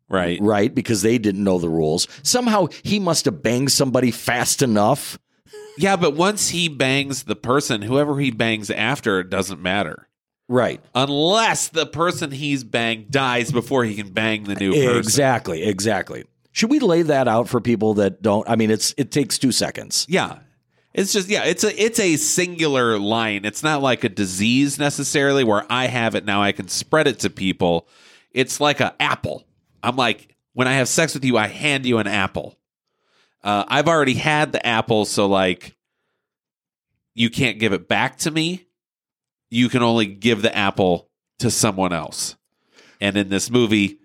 Right. 0.10 0.40
right? 0.42 0.74
Because 0.74 1.02
they 1.02 1.18
didn't 1.18 1.44
know 1.44 1.60
the 1.60 1.70
rules. 1.70 2.08
Somehow 2.24 2.68
he 2.84 3.00
must 3.00 3.26
have 3.26 3.44
banged 3.44 3.72
somebody 3.72 4.12
fast 4.12 4.62
enough. 4.62 5.18
Yeah, 5.78 5.96
but 5.96 6.16
once 6.16 6.50
he 6.50 6.68
bangs 6.68 7.24
the 7.24 7.36
person, 7.36 7.82
whoever 7.84 8.20
he 8.20 8.32
bangs 8.32 8.70
after, 8.70 9.20
it 9.20 9.30
doesn't 9.30 9.62
matter. 9.62 10.08
Right. 10.48 10.82
Unless 10.96 11.70
the 11.70 11.86
person 11.86 12.32
he's 12.32 12.64
banged 12.64 13.12
dies 13.12 13.52
before 13.52 13.84
he 13.86 13.96
can 13.96 14.10
bang 14.10 14.44
the 14.46 14.56
new 14.56 14.74
person. 14.74 14.98
Exactly. 14.98 15.64
Exactly. 15.64 16.26
Should 16.52 16.72
we 16.72 16.80
lay 16.80 17.04
that 17.04 17.28
out 17.28 17.48
for 17.48 17.62
people 17.62 17.94
that 17.96 18.22
don't? 18.24 18.50
I 18.50 18.56
mean, 18.56 18.72
it's 18.72 18.94
it 18.98 19.12
takes 19.12 19.38
two 19.38 19.52
seconds. 19.52 20.06
Yeah. 20.10 20.40
It's 20.92 21.14
just 21.14 21.30
yeah, 21.30 21.44
it's 21.46 21.64
a 21.64 21.82
it's 21.82 22.00
a 22.00 22.16
singular 22.18 22.98
line. 22.98 23.46
It's 23.46 23.62
not 23.62 23.84
like 23.84 24.04
a 24.04 24.10
disease 24.10 24.80
necessarily 24.80 25.44
where 25.44 25.64
I 25.70 25.86
have 25.86 26.16
it 26.16 26.26
now 26.26 26.42
I 26.42 26.52
can 26.52 26.68
spread 26.68 27.06
it 27.08 27.20
to 27.20 27.30
people. 27.30 27.88
It's 28.32 28.60
like 28.60 28.80
an 28.80 28.92
apple. 29.00 29.46
I'm 29.82 29.96
like 29.96 30.36
when 30.54 30.68
I 30.68 30.74
have 30.74 30.88
sex 30.88 31.14
with 31.14 31.24
you, 31.24 31.38
I 31.38 31.48
hand 31.48 31.86
you 31.86 32.00
an 32.00 32.08
apple. 32.08 32.58
Uh, 33.44 33.64
I've 33.68 33.88
already 33.88 34.16
had 34.16 34.52
the 34.52 34.66
apple, 34.66 35.06
so 35.06 35.28
like 35.28 35.76
you 37.14 37.30
can't 37.30 37.60
give 37.60 37.74
it 37.74 37.88
back 37.88 38.18
to 38.20 38.32
me. 38.32 38.66
You 39.50 39.70
can 39.70 39.82
only 39.82 40.06
give 40.06 40.42
the 40.42 40.56
apple 40.56 41.10
to 41.40 41.50
someone 41.50 41.94
else. 41.94 42.36
And 43.02 43.18
in 43.18 43.30
this 43.30 43.50
movie, 43.50 44.00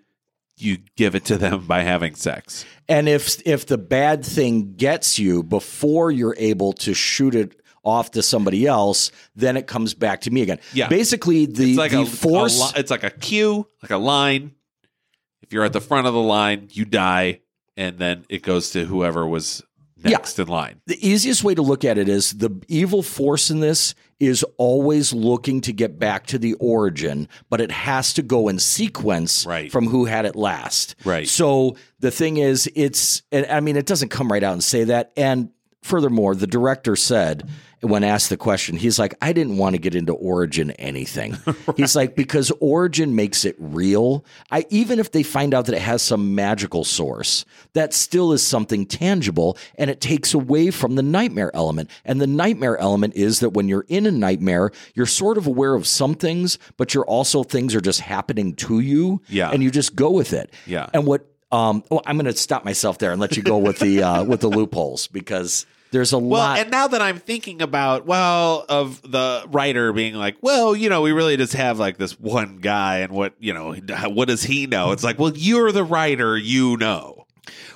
you 0.57 0.77
give 0.95 1.15
it 1.15 1.25
to 1.25 1.37
them 1.37 1.67
by 1.67 1.81
having 1.81 2.15
sex. 2.15 2.65
And 2.87 3.09
if 3.09 3.45
if 3.45 3.65
the 3.65 3.77
bad 3.77 4.25
thing 4.25 4.73
gets 4.75 5.19
you 5.19 5.43
before 5.43 6.11
you're 6.11 6.35
able 6.37 6.73
to 6.73 6.93
shoot 6.93 7.35
it 7.35 7.59
off 7.85 8.11
to 8.11 8.21
somebody 8.23 8.65
else, 8.67 9.11
then 9.35 9.55
it 9.55 9.67
comes 9.67 9.93
back 9.93 10.21
to 10.21 10.31
me 10.31 10.41
again. 10.41 10.59
Yeah. 10.73 10.87
Basically, 10.89 11.45
the, 11.45 11.69
it's 11.71 11.77
like 11.77 11.91
the 11.91 12.01
a, 12.01 12.05
force. 12.05 12.59
a 12.59 12.63
li- 12.65 12.71
it's 12.77 12.91
like 12.91 13.03
a 13.03 13.11
queue, 13.11 13.67
like 13.81 13.91
a 13.91 13.97
line. 13.97 14.51
If 15.41 15.53
you're 15.53 15.63
at 15.63 15.73
the 15.73 15.81
front 15.81 16.07
of 16.07 16.13
the 16.13 16.19
line, 16.21 16.69
you 16.71 16.85
die, 16.85 17.41
and 17.77 17.97
then 17.99 18.25
it 18.29 18.41
goes 18.41 18.71
to 18.71 18.83
whoever 18.85 19.25
was 19.27 19.61
next 20.03 20.37
in 20.37 20.47
line. 20.47 20.81
the 20.85 21.07
easiest 21.07 21.43
way 21.43 21.55
to 21.55 21.63
look 21.63 21.83
at 21.83 21.97
it 21.97 22.07
is 22.07 22.33
the 22.33 22.51
evil 22.67 23.01
force 23.01 23.49
in 23.49 23.59
this 23.59 23.95
is 24.19 24.45
always 24.59 25.11
looking 25.13 25.61
to 25.61 25.73
get 25.73 25.97
back 25.97 26.27
to 26.27 26.37
the 26.37 26.53
origin, 26.55 27.27
but 27.49 27.59
it 27.59 27.71
has 27.71 28.13
to 28.13 28.21
go 28.21 28.47
in 28.47 28.59
sequence 28.59 29.45
Right. 29.47 29.71
from 29.71 29.87
who 29.87 30.05
had 30.05 30.25
it 30.25 30.35
last. 30.35 30.95
Right. 31.05 31.27
So 31.27 31.75
the 31.99 32.11
thing 32.11 32.37
is, 32.37 32.69
it's, 32.75 33.23
I 33.31 33.59
mean, 33.61 33.77
it 33.77 33.87
doesn't 33.87 34.09
come 34.09 34.31
right 34.31 34.43
out 34.43 34.53
and 34.53 34.63
say 34.63 34.83
that. 34.85 35.11
And 35.17 35.49
furthermore, 35.81 36.35
the 36.35 36.47
director 36.47 36.95
said, 36.95 37.49
when 37.85 38.03
asked 38.03 38.29
the 38.29 38.37
question, 38.37 38.75
he's 38.75 38.97
like, 38.99 39.15
I 39.21 39.33
didn't 39.33 39.57
want 39.57 39.75
to 39.75 39.79
get 39.79 39.95
into 39.95 40.13
Origin 40.13 40.71
anything. 40.71 41.37
He's 41.77 41.95
like, 41.95 42.15
because 42.15 42.51
Origin 42.59 43.15
makes 43.15 43.45
it 43.45 43.55
real. 43.59 44.25
I 44.51 44.65
even 44.69 44.99
if 44.99 45.11
they 45.11 45.23
find 45.23 45.53
out 45.53 45.65
that 45.65 45.75
it 45.75 45.81
has 45.81 46.01
some 46.01 46.35
magical 46.35 46.83
source, 46.83 47.45
that 47.73 47.93
still 47.93 48.31
is 48.33 48.45
something 48.45 48.85
tangible 48.85 49.57
and 49.77 49.89
it 49.89 50.01
takes 50.01 50.33
away 50.33 50.71
from 50.71 50.95
the 50.95 51.03
nightmare 51.03 51.51
element. 51.53 51.89
And 52.03 52.19
the 52.19 52.27
nightmare 52.27 52.77
element 52.77 53.15
is 53.15 53.39
that 53.39 53.51
when 53.51 53.67
you're 53.67 53.85
in 53.87 54.05
a 54.05 54.11
nightmare, 54.11 54.71
you're 54.93 55.05
sort 55.05 55.37
of 55.37 55.47
aware 55.47 55.75
of 55.75 55.85
some 55.87 56.15
things, 56.15 56.57
but 56.77 56.93
you're 56.93 57.05
also 57.05 57.43
things 57.43 57.75
are 57.75 57.81
just 57.81 58.01
happening 58.01 58.55
to 58.55 58.79
you. 58.79 59.21
Yeah. 59.27 59.51
And 59.51 59.61
you 59.61 59.71
just 59.71 59.95
go 59.95 60.11
with 60.11 60.33
it. 60.33 60.51
Yeah. 60.65 60.89
And 60.93 61.05
what 61.05 61.25
um 61.51 61.83
well, 61.89 62.01
I'm 62.05 62.17
gonna 62.17 62.35
stop 62.35 62.65
myself 62.65 62.97
there 62.97 63.11
and 63.11 63.21
let 63.21 63.37
you 63.37 63.43
go 63.43 63.57
with 63.57 63.79
the 63.79 64.03
uh 64.03 64.23
with 64.23 64.41
the 64.41 64.49
loopholes 64.49 65.07
because 65.07 65.65
there's 65.95 66.11
a 66.11 66.19
Well, 66.19 66.41
lot 66.41 66.59
and 66.59 66.69
now 66.69 66.89
that 66.89 67.01
I'm 67.01 67.19
thinking 67.19 67.61
about, 67.61 68.05
well, 68.05 68.65
of 68.67 69.01
the 69.09 69.45
writer 69.49 69.93
being 69.93 70.15
like, 70.15 70.35
well, 70.41 70.75
you 70.75 70.89
know, 70.89 71.01
we 71.01 71.13
really 71.13 71.37
just 71.37 71.53
have 71.53 71.79
like 71.79 71.97
this 71.97 72.19
one 72.19 72.57
guy, 72.57 72.97
and 72.97 73.13
what, 73.13 73.33
you 73.39 73.53
know, 73.53 73.73
what 74.09 74.27
does 74.27 74.43
he 74.43 74.67
know? 74.67 74.91
It's 74.91 75.05
like, 75.05 75.17
well, 75.17 75.31
you're 75.33 75.71
the 75.71 75.85
writer, 75.85 76.37
you 76.37 76.75
know. 76.75 77.25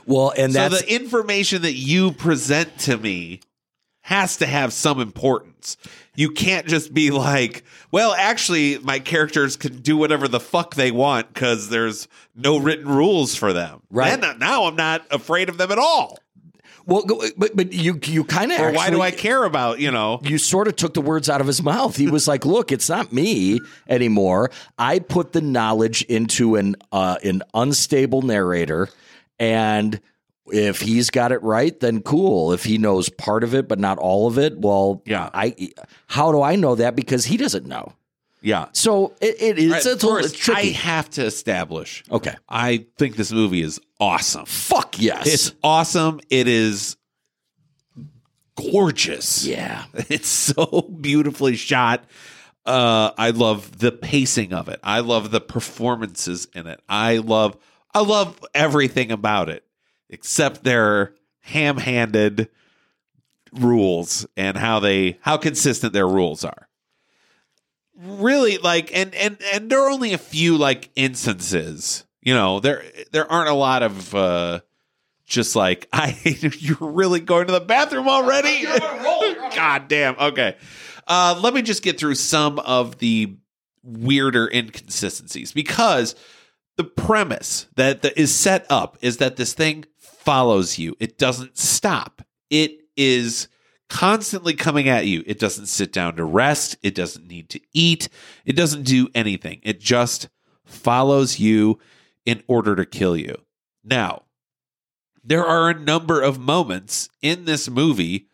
well 0.06 0.34
and 0.38 0.52
So 0.52 0.68
that's 0.68 0.82
the 0.82 0.94
information 0.94 1.62
that 1.62 1.76
you 1.76 2.12
present 2.12 2.78
to 2.80 2.98
me 2.98 3.40
has 4.02 4.36
to 4.38 4.48
have 4.48 4.74
some 4.74 5.00
importance. 5.00 5.78
You 6.16 6.32
can't 6.32 6.68
just 6.68 6.94
be 6.94 7.12
like, 7.12 7.64
well, 7.92 8.14
actually, 8.14 8.80
my 8.80 9.00
characters 9.00 9.56
can 9.56 9.78
do 9.82 9.96
whatever 9.96 10.28
the 10.28 10.40
fuck 10.42 10.76
they 10.76 10.92
want 10.92 11.34
because 11.34 11.70
there's 11.70 12.10
no 12.36 12.58
written 12.58 12.90
rules 12.90 13.36
for 13.36 13.54
them. 13.54 13.82
Right. 13.90 14.20
Then, 14.20 14.30
uh, 14.30 14.34
now 14.34 14.66
I'm 14.66 14.76
not 14.76 15.06
afraid 15.12 15.48
of 15.48 15.58
them 15.58 15.72
at 15.72 15.78
all. 15.78 16.18
Well 16.90 17.04
but 17.38 17.56
but 17.56 17.72
you 17.74 18.00
you 18.06 18.24
kind 18.24 18.52
of 18.52 18.60
Or 18.60 18.72
why 18.72 18.90
do 18.90 19.02
I 19.02 19.12
care 19.12 19.44
about, 19.44 19.80
you 19.80 19.92
know? 19.92 20.20
you 20.24 20.38
sort 20.38 20.68
of 20.68 20.76
took 20.76 20.94
the 20.94 21.02
words 21.02 21.30
out 21.30 21.40
of 21.42 21.48
his 21.48 21.62
mouth. 21.64 21.96
He 21.96 22.08
was 22.10 22.28
like, 22.28 22.46
"Look, 22.46 22.72
it's 22.72 22.90
not 22.90 23.14
me 23.14 23.60
anymore. 23.88 24.52
I 24.78 25.00
put 25.00 25.32
the 25.34 25.42
knowledge 25.42 26.02
into 26.04 26.56
an 26.56 26.76
uh, 26.92 27.18
an 27.24 27.44
unstable 27.54 28.22
narrator, 28.24 28.90
and 29.40 30.02
if 30.52 30.82
he's 30.82 31.12
got 31.12 31.32
it 31.32 31.42
right, 31.44 31.80
then 31.80 32.02
cool. 32.02 32.52
If 32.54 32.64
he 32.64 32.78
knows 32.80 33.08
part 33.10 33.44
of 33.44 33.54
it 33.54 33.68
but 33.68 33.78
not 33.80 33.98
all 34.00 34.26
of 34.28 34.38
it, 34.40 34.58
well, 34.60 35.02
Yeah. 35.06 35.30
I 35.34 35.72
how 36.08 36.32
do 36.32 36.42
I 36.42 36.56
know 36.56 36.76
that 36.76 36.96
because 36.96 37.26
he 37.26 37.38
doesn't 37.38 37.68
know? 37.68 37.94
Yeah. 38.42 38.68
So 38.74 39.16
it, 39.22 39.42
it 39.42 39.60
is 39.60 39.72
Right, 39.72 39.78
it's, 39.78 39.86
a 39.86 39.90
little- 39.90 40.10
first, 40.12 40.34
it's 40.34 40.38
tricky. 40.44 40.70
I 40.70 40.72
have 40.74 41.10
to 41.12 41.26
establish. 41.26 42.04
okay, 42.12 42.36
I 42.48 42.86
think 42.98 43.16
this 43.18 43.32
movie 43.32 43.62
is 43.62 43.80
awesome. 44.00 44.46
fuck 44.46 45.00
yes, 45.00 45.28
It's 45.28 45.54
awesome. 45.64 46.20
It 46.30 46.48
is 46.48 46.96
gorgeous. 48.56 49.46
yeah, 49.46 49.86
It's 49.94 50.28
so 50.28 50.82
beautifully 51.02 51.56
shot. 51.56 52.04
Uh, 52.66 53.12
I 53.18 53.32
love 53.32 53.80
the 53.80 53.92
pacing 53.92 54.54
of 54.54 54.70
it. 54.70 54.80
I 54.84 55.00
love 55.00 55.32
the 55.32 55.42
performances 55.42 56.48
in 56.54 56.68
it. 56.68 56.82
I 56.88 57.18
love 57.18 57.58
I 57.94 58.02
love 58.02 58.40
everything 58.54 59.12
about 59.12 59.50
it 59.50 59.64
except 60.10 60.64
their 60.64 61.14
ham-handed 61.42 62.50
rules 63.54 64.28
and 64.38 64.56
how 64.58 64.80
they 64.80 65.18
how 65.22 65.38
consistent 65.38 65.94
their 65.94 66.08
rules 66.08 66.44
are. 66.46 66.68
Really 68.02 68.58
like 68.58 68.96
and 68.96 69.14
and 69.14 69.38
and 69.54 69.70
there 69.70 69.84
are 69.84 69.90
only 69.90 70.14
a 70.14 70.18
few 70.18 70.58
like 70.58 70.90
instances. 70.96 72.06
You 72.22 72.34
know, 72.34 72.60
there 72.60 72.84
there 73.12 73.30
aren't 73.30 73.50
a 73.50 73.54
lot 73.54 73.84
of 73.84 74.16
uh 74.16 74.62
just 75.26 75.56
like 75.56 75.88
I 75.94 76.18
you're 76.60 76.78
really 76.80 77.20
going 77.20 77.48
to 77.48 77.54
the 77.54 77.60
bathroom 77.60 78.08
already? 78.08 78.64
God 79.56 79.88
damn. 79.88 80.18
Okay. 80.18 80.56
Uh, 81.08 81.40
let 81.42 81.54
me 81.54 81.62
just 81.62 81.82
get 81.84 82.00
through 82.00 82.16
some 82.16 82.60
of 82.60 83.00
the 83.00 83.36
weirder 83.84 84.48
inconsistencies 84.48 85.52
because 85.52 86.16
the 86.78 86.84
premise 86.84 87.68
that, 87.76 88.04
that 88.04 88.18
is 88.18 88.34
set 88.34 88.66
up 88.70 88.98
is 89.02 89.18
that 89.18 89.36
this 89.36 89.54
thing 89.54 89.86
follows 89.98 90.78
you. 90.78 90.96
It 91.00 91.18
doesn't 91.18 91.58
stop. 91.58 92.22
It 92.50 92.82
is 92.96 93.48
constantly 93.90 94.54
coming 94.54 94.88
at 94.88 95.08
you. 95.08 95.24
It 95.26 95.40
doesn't 95.40 95.66
sit 95.66 95.92
down 95.92 96.16
to 96.16 96.24
rest. 96.24 96.78
It 96.82 96.96
doesn't 96.96 97.28
need 97.28 97.50
to 97.50 97.60
eat. 97.74 98.08
It 98.46 98.56
doesn't 98.56 98.84
do 98.84 99.10
anything. 99.14 99.60
It 99.64 99.80
just 99.80 100.30
follows 100.66 101.40
you 101.40 101.80
in 102.26 102.44
order 102.48 102.76
to 102.76 102.86
kill 102.86 103.18
you. 103.18 103.36
Now, 103.84 104.24
there 105.24 105.46
are 105.46 105.70
a 105.70 105.80
number 105.80 106.22
of 106.22 106.40
moments 106.40 107.10
in 107.22 107.46
this 107.46 107.70
movie 107.70 108.28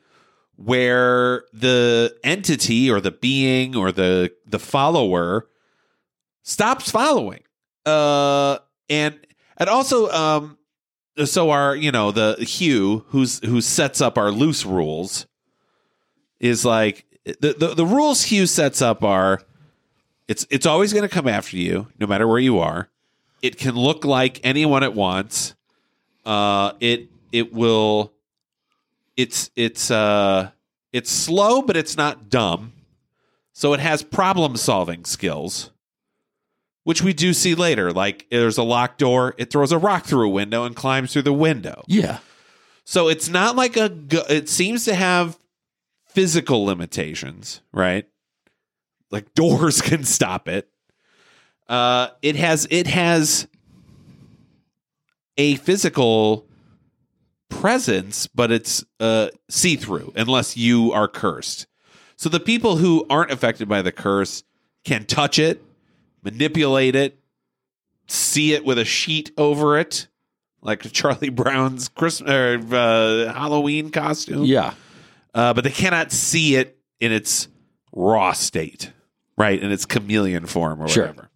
where 0.58 1.44
the 1.52 2.16
entity 2.24 2.90
or 2.90 3.02
the 3.02 3.12
being 3.12 3.76
or 3.76 3.92
the 3.92 4.32
the 4.46 4.60
follower 4.60 5.50
stops 6.44 6.90
following 6.90 7.42
uh 7.86 8.58
and 8.90 9.20
and 9.58 9.70
also 9.70 10.10
um 10.12 10.58
so 11.26 11.50
our 11.50 11.76
you 11.76 11.92
know 11.92 12.12
the 12.12 12.36
Hugh 12.40 13.04
who's 13.10 13.44
who 13.44 13.60
sets 13.60 14.00
up 14.00 14.18
our 14.18 14.32
loose 14.32 14.66
rules 14.66 15.28
is 16.40 16.66
like 16.66 17.06
the 17.26 17.56
the, 17.58 17.74
the 17.76 17.86
rules 17.86 18.24
Hugh 18.24 18.46
sets 18.46 18.82
up 18.82 19.04
are 19.04 19.42
it's 20.28 20.46
it's 20.50 20.66
always 20.66 20.94
going 20.94 21.08
to 21.08 21.14
come 21.14 21.28
after 21.28 21.58
you 21.58 21.88
no 22.00 22.08
matter 22.08 22.28
where 22.28 22.40
you 22.40 22.60
are. 22.60 22.90
It 23.42 23.58
can 23.58 23.76
look 23.76 24.06
like 24.06 24.40
anyone 24.44 24.84
it 24.84 24.94
wants 24.94 25.56
uh 26.26 26.74
it 26.80 27.10
it 27.32 27.54
will 27.54 28.12
it's 29.16 29.52
it's 29.56 29.92
uh 29.92 30.50
it's 30.92 31.12
slow 31.12 31.62
but 31.62 31.78
it's 31.78 31.98
not 31.98 32.30
dumb. 32.30 32.74
So 33.54 33.74
it 33.74 33.80
has 33.80 34.04
problem 34.04 34.58
solving 34.58 35.06
skills 35.06 35.72
which 36.84 37.02
we 37.02 37.14
do 37.14 37.34
see 37.34 37.56
later. 37.56 37.92
Like 37.92 38.28
there's 38.30 38.58
a 38.58 38.64
locked 38.64 39.00
door 39.00 39.36
it 39.38 39.52
throws 39.52 39.72
a 39.72 39.78
rock 39.78 40.06
through 40.06 40.28
a 40.28 40.30
window 40.30 40.64
and 40.64 40.76
climbs 40.76 41.14
through 41.14 41.24
the 41.24 41.34
window. 41.34 41.84
Yeah, 41.88 42.20
so 42.86 43.10
it's 43.10 43.28
not 43.28 43.56
like 43.56 43.76
a 43.76 43.92
it 44.30 44.48
seems 44.48 44.86
to 44.86 44.96
have 44.96 45.38
physical 46.16 46.66
limitations 46.66 47.62
right 47.72 48.08
like 49.12 49.34
doors 49.34 49.82
can 49.90 50.04
stop 50.04 50.48
it 50.48 50.70
uh 51.68 52.08
it 52.22 52.36
has 52.36 52.68
it 52.72 52.88
has 52.88 53.48
a 55.38 55.56
physical 55.56 56.48
presence, 57.50 58.28
but 58.28 58.52
it's 58.52 58.84
uh, 59.00 59.30
see 59.50 59.76
through 59.76 60.14
unless 60.16 60.58
you 60.58 60.92
are 60.92 61.08
cursed. 61.08 61.68
So 62.16 62.30
the 62.30 62.40
people 62.40 62.78
who 62.78 63.06
aren't 63.10 63.32
affected 63.32 63.68
by 63.68 63.82
the 63.82 63.92
curse 63.92 64.44
can 64.84 65.06
touch 65.06 65.40
it, 65.40 65.64
manipulate 66.24 66.96
it, 66.96 67.20
see 68.08 68.54
it 68.54 68.64
with 68.66 68.78
a 68.78 68.86
sheet 68.86 69.32
over 69.38 69.78
it, 69.78 70.08
like 70.62 70.82
Charlie 70.92 71.30
Brown's 71.30 71.88
Christmas 71.88 72.30
uh, 72.72 73.34
Halloween 73.36 73.90
costume. 73.92 74.46
yeah, 74.46 74.74
Uh, 75.36 75.54
but 75.54 75.64
they 75.64 75.70
cannot 75.70 76.12
see 76.12 76.56
it 76.56 76.80
in 77.00 77.12
its 77.12 77.48
raw 77.94 78.32
state, 78.32 78.92
right? 79.38 79.62
In 79.62 79.72
its 79.72 79.86
chameleon 79.86 80.46
form 80.48 80.82
or 80.82 80.88
Sure. 80.88 81.04
whatever. 81.08 81.30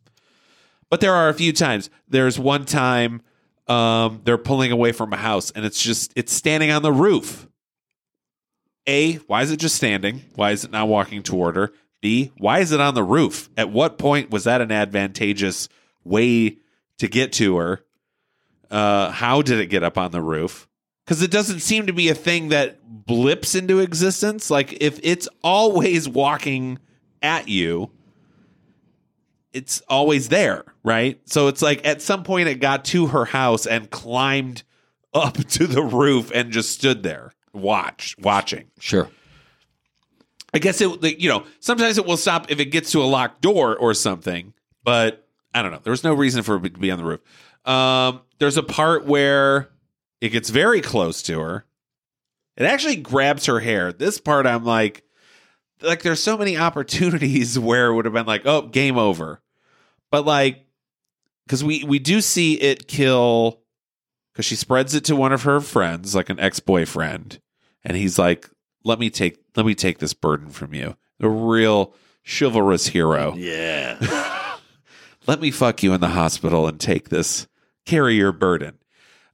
But 0.89 1.01
there 1.01 1.13
are 1.13 1.29
a 1.29 1.33
few 1.33 1.53
times. 1.53 1.89
There's 2.07 2.39
one 2.39 2.65
time 2.65 3.21
um, 3.67 4.21
they're 4.23 4.37
pulling 4.39 4.71
away 4.71 4.91
from 4.93 5.13
a 5.13 5.17
house 5.17 5.51
and 5.51 5.63
it's 5.65 5.83
just 5.83 6.11
it's 6.15 6.31
standing 6.33 6.71
on 6.71 6.81
the 6.81 6.91
roof. 6.93 7.47
A, 8.87 9.15
why 9.27 9.43
is 9.43 9.51
it 9.51 9.57
just 9.57 9.75
standing? 9.75 10.21
Why 10.35 10.51
is 10.51 10.63
it 10.63 10.71
not 10.71 10.87
walking 10.87 11.21
toward 11.21 11.55
her? 11.57 11.71
B, 12.01 12.31
why 12.37 12.59
is 12.59 12.71
it 12.71 12.79
on 12.79 12.95
the 12.95 13.03
roof? 13.03 13.49
At 13.57 13.69
what 13.69 13.97
point 13.97 14.31
was 14.31 14.45
that 14.45 14.61
an 14.61 14.71
advantageous 14.71 15.67
way 16.05 16.57
to 16.97 17.07
get 17.09 17.33
to 17.33 17.57
her? 17.57 17.83
Uh, 18.71 19.11
how 19.11 19.41
did 19.41 19.59
it 19.59 19.67
get 19.67 19.83
up 19.83 19.97
on 19.97 20.11
the 20.11 20.21
roof? 20.21 20.68
Because 21.09 21.23
it 21.23 21.31
doesn't 21.31 21.61
seem 21.61 21.87
to 21.87 21.93
be 21.93 22.09
a 22.09 22.13
thing 22.13 22.49
that 22.49 22.77
blips 22.87 23.55
into 23.55 23.79
existence. 23.79 24.51
Like 24.51 24.77
if 24.79 24.99
it's 25.01 25.27
always 25.43 26.07
walking 26.07 26.77
at 27.23 27.47
you, 27.47 27.89
it's 29.51 29.81
always 29.89 30.29
there, 30.29 30.65
right? 30.83 31.19
So 31.25 31.47
it's 31.47 31.63
like 31.63 31.83
at 31.83 32.03
some 32.03 32.21
point 32.21 32.47
it 32.47 32.59
got 32.59 32.85
to 32.85 33.07
her 33.07 33.25
house 33.25 33.65
and 33.65 33.89
climbed 33.89 34.61
up 35.11 35.33
to 35.47 35.65
the 35.65 35.81
roof 35.81 36.29
and 36.31 36.51
just 36.51 36.73
stood 36.73 37.01
there, 37.01 37.31
watch, 37.53 38.15
watching. 38.19 38.69
sure. 38.79 39.09
I 40.53 40.59
guess 40.59 40.79
it, 40.79 41.19
you 41.19 41.27
know, 41.27 41.43
sometimes 41.59 41.97
it 41.97 42.05
will 42.05 42.17
stop 42.17 42.51
if 42.51 42.59
it 42.59 42.65
gets 42.65 42.91
to 42.91 43.01
a 43.01 43.05
locked 43.05 43.41
door 43.41 43.75
or 43.75 43.95
something, 43.95 44.53
but 44.83 45.27
I 45.55 45.63
don't 45.63 45.71
know. 45.71 45.79
There 45.81 45.89
was 45.89 46.03
no 46.03 46.13
reason 46.13 46.43
for 46.43 46.57
it 46.57 46.71
to 46.71 46.79
be 46.79 46.91
on 46.91 46.99
the 46.99 47.03
roof. 47.03 47.21
Um, 47.65 48.21
there's 48.37 48.57
a 48.57 48.63
part 48.63 49.07
where 49.07 49.69
it 50.21 50.29
gets 50.29 50.49
very 50.49 50.81
close 50.81 51.21
to 51.23 51.39
her. 51.39 51.65
It 52.57 52.65
actually 52.65 52.97
grabs 52.97 53.45
her 53.45 53.59
hair. 53.59 53.93
This 53.93 54.19
part, 54.19 54.45
I'm 54.45 54.65
like, 54.65 55.03
like 55.81 56.01
there's 56.01 56.21
so 56.21 56.37
many 56.37 56.57
opportunities 56.57 57.57
where 57.57 57.87
it 57.87 57.95
would 57.95 58.05
have 58.05 58.13
been 58.13 58.25
like, 58.25 58.45
oh, 58.45 58.63
game 58.63 58.97
over. 58.97 59.41
But 60.11 60.25
like, 60.25 60.65
because 61.45 61.63
we 61.63 61.83
we 61.83 61.99
do 61.99 62.21
see 62.21 62.55
it 62.55 62.87
kill, 62.87 63.61
because 64.33 64.45
she 64.45 64.55
spreads 64.55 64.93
it 64.93 65.05
to 65.05 65.15
one 65.15 65.31
of 65.31 65.43
her 65.43 65.61
friends, 65.61 66.15
like 66.15 66.29
an 66.29 66.39
ex 66.39 66.59
boyfriend, 66.59 67.39
and 67.83 67.95
he's 67.95 68.19
like, 68.19 68.49
let 68.83 68.99
me 68.99 69.09
take 69.09 69.37
let 69.55 69.65
me 69.65 69.75
take 69.75 69.99
this 69.99 70.13
burden 70.13 70.49
from 70.49 70.73
you. 70.73 70.95
A 71.19 71.29
real 71.29 71.93
chivalrous 72.25 72.87
hero. 72.87 73.33
Yeah. 73.35 73.97
Let 75.27 75.41
me 75.41 75.51
fuck 75.51 75.83
you 75.83 75.93
in 75.93 76.01
the 76.01 76.09
hospital 76.09 76.67
and 76.67 76.79
take 76.79 77.09
this, 77.09 77.47
carry 77.85 78.15
your 78.15 78.31
burden. 78.31 78.78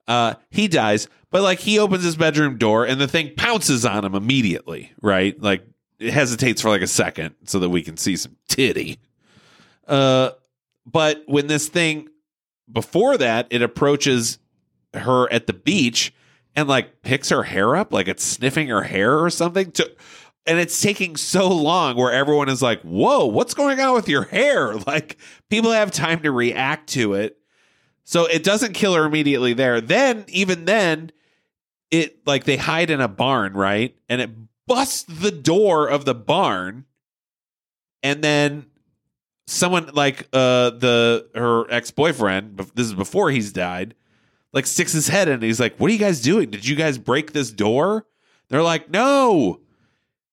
Uh, 0.08 0.36
he 0.52 0.68
dies, 0.68 1.08
but 1.32 1.42
like 1.42 1.60
he 1.60 1.80
opens 1.80 2.04
his 2.04 2.16
bedroom 2.16 2.58
door 2.58 2.86
and 2.86 3.00
the 3.02 3.08
thing 3.08 3.34
pounces 3.36 3.86
on 3.86 4.06
him 4.06 4.16
immediately, 4.16 4.92
right? 5.02 5.40
Like 5.42 5.66
it 6.00 6.12
hesitates 6.12 6.62
for 6.62 6.70
like 6.70 6.82
a 6.82 6.88
second 6.88 7.36
so 7.46 7.60
that 7.60 7.70
we 7.70 7.82
can 7.82 7.98
see 7.98 8.16
some 8.16 8.36
titty. 8.48 9.00
Uh, 9.88 10.32
but 10.86 11.24
when 11.26 11.48
this 11.48 11.68
thing 11.68 12.08
before 12.72 13.18
that, 13.18 13.48
it 13.50 13.62
approaches 13.62 14.40
her 14.94 15.32
at 15.32 15.48
the 15.48 15.54
beach 15.54 16.14
and 16.56 16.68
like 16.68 17.02
picks 17.02 17.30
her 17.30 17.44
hair 17.44 17.76
up, 17.76 17.92
like 17.92 18.08
it's 18.08 18.24
sniffing 18.24 18.68
her 18.70 18.84
hair 18.84 19.20
or 19.20 19.30
something. 19.30 19.72
To 19.74 19.92
and 20.48 20.60
it's 20.60 20.80
taking 20.80 21.16
so 21.16 21.48
long 21.48 21.96
where 21.98 22.12
everyone 22.12 22.50
is 22.50 22.62
like, 22.62 22.82
"Whoa, 22.82 23.26
what's 23.26 23.54
going 23.54 23.80
on 23.80 23.94
with 23.94 24.08
your 24.08 24.24
hair?" 24.24 24.76
Like 24.88 25.18
people 25.50 25.72
have 25.72 25.92
time 25.92 26.22
to 26.22 26.32
react 26.32 26.90
to 26.90 27.14
it. 27.14 27.38
So 28.06 28.26
it 28.26 28.44
doesn't 28.44 28.74
kill 28.74 28.94
her 28.94 29.04
immediately 29.04 29.54
there. 29.54 29.82
Then 29.82 30.26
even 30.28 30.66
then 30.66 31.12
it 31.92 32.26
like 32.26 32.46
they 32.46 32.58
hide 32.58 32.90
in 32.90 33.02
a 33.02 33.08
barn, 33.08 33.54
right? 33.54 33.96
And 34.08 34.22
it 34.22 34.30
busts 34.68 35.04
the 35.04 35.32
door 35.32 35.88
of 35.88 36.06
the 36.06 36.16
barn 36.16 36.86
and 38.04 38.24
then 38.24 38.68
someone 39.48 39.90
like 39.94 40.28
uh 40.32 40.70
the 40.70 41.28
her 41.36 41.70
ex-boyfriend, 41.72 42.58
this 42.76 42.88
is 42.88 42.94
before 42.94 43.32
he's 43.32 43.52
died, 43.52 43.96
like 44.54 44.68
sticks 44.68 44.94
his 44.94 45.08
head 45.08 45.28
in 45.28 45.36
and 45.36 45.44
he's 45.44 45.60
like, 45.60 45.76
"What 45.78 45.90
are 45.90 45.94
you 45.94 46.00
guys 46.00 46.22
doing? 46.22 46.52
Did 46.52 46.68
you 46.68 46.76
guys 46.76 46.98
break 47.00 47.34
this 47.34 47.52
door?" 47.52 48.06
They're 48.50 48.64
like, 48.64 48.90
"No." 48.90 49.62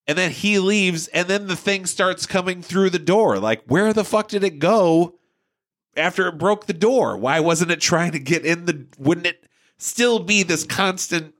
And 0.06 0.18
then 0.18 0.32
he 0.32 0.58
leaves, 0.58 1.08
and 1.08 1.28
then 1.28 1.46
the 1.46 1.56
thing 1.56 1.86
starts 1.86 2.26
coming 2.26 2.60
through 2.60 2.90
the 2.90 2.98
door. 2.98 3.38
Like, 3.38 3.62
where 3.66 3.92
the 3.92 4.04
fuck 4.04 4.28
did 4.28 4.42
it 4.42 4.58
go 4.58 5.14
after 5.96 6.28
it 6.28 6.38
broke 6.38 6.66
the 6.66 6.72
door? 6.72 7.16
Why 7.16 7.40
wasn't 7.40 7.70
it 7.70 7.80
trying 7.80 8.12
to 8.12 8.18
get 8.18 8.44
in 8.44 8.64
the? 8.66 8.86
Wouldn't 8.98 9.26
it 9.26 9.46
still 9.78 10.18
be 10.18 10.42
this 10.42 10.64
constant 10.64 11.34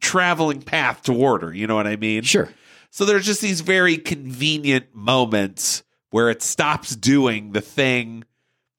traveling 0.00 0.62
path 0.62 1.02
toward 1.02 1.42
her? 1.42 1.54
You 1.54 1.66
know 1.66 1.74
what 1.74 1.86
I 1.86 1.96
mean? 1.96 2.22
Sure. 2.22 2.48
So 2.90 3.04
there's 3.04 3.26
just 3.26 3.40
these 3.40 3.60
very 3.60 3.96
convenient 3.96 4.94
moments 4.94 5.82
where 6.10 6.30
it 6.30 6.42
stops 6.42 6.96
doing 6.96 7.52
the 7.52 7.60
thing, 7.60 8.24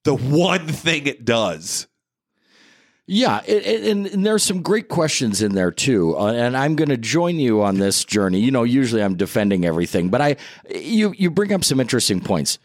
the 0.04 0.16
one 0.16 0.68
thing 0.68 1.08
it 1.08 1.26
does. 1.26 1.88
Yeah, 3.12 3.40
and, 3.48 4.06
and 4.06 4.24
there's 4.24 4.44
some 4.44 4.62
great 4.62 4.88
questions 4.88 5.42
in 5.42 5.56
there 5.56 5.72
too, 5.72 6.16
uh, 6.16 6.32
and 6.32 6.56
I'm 6.56 6.76
going 6.76 6.90
to 6.90 6.98
join 6.98 7.38
you 7.38 7.64
on 7.64 7.80
this 7.80 8.06
journey. 8.06 8.40
You 8.40 8.52
know, 8.52 8.62
usually 8.62 9.02
I'm 9.02 9.16
defending 9.16 9.66
everything, 9.66 10.10
but 10.10 10.22
I 10.22 10.36
you 10.70 11.16
you 11.18 11.32
bring 11.32 11.52
up 11.52 11.64
some 11.64 11.80
interesting 11.80 12.22
points. 12.22 12.60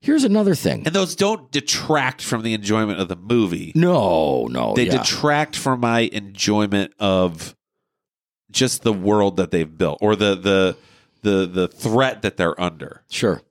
Here's 0.00 0.24
another 0.24 0.54
thing. 0.54 0.84
And 0.86 0.94
those 0.94 1.16
don't 1.16 1.50
detract 1.50 2.22
from 2.22 2.42
the 2.42 2.54
enjoyment 2.54 3.00
of 3.00 3.08
the 3.08 3.16
movie. 3.16 3.72
No, 3.74 4.46
no, 4.46 4.74
They 4.74 4.86
yeah. 4.86 4.98
detract 4.98 5.56
from 5.56 5.80
my 5.80 6.00
enjoyment 6.12 6.92
of 7.00 7.56
just 8.50 8.82
the 8.82 8.92
world 8.92 9.36
that 9.36 9.50
they've 9.50 9.76
built 9.76 9.98
or 10.00 10.14
the 10.16 10.34
the 10.34 10.76
the 11.22 11.46
the 11.46 11.68
threat 11.68 12.22
that 12.22 12.36
they're 12.36 12.58
under. 12.60 13.02
Sure. 13.10 13.42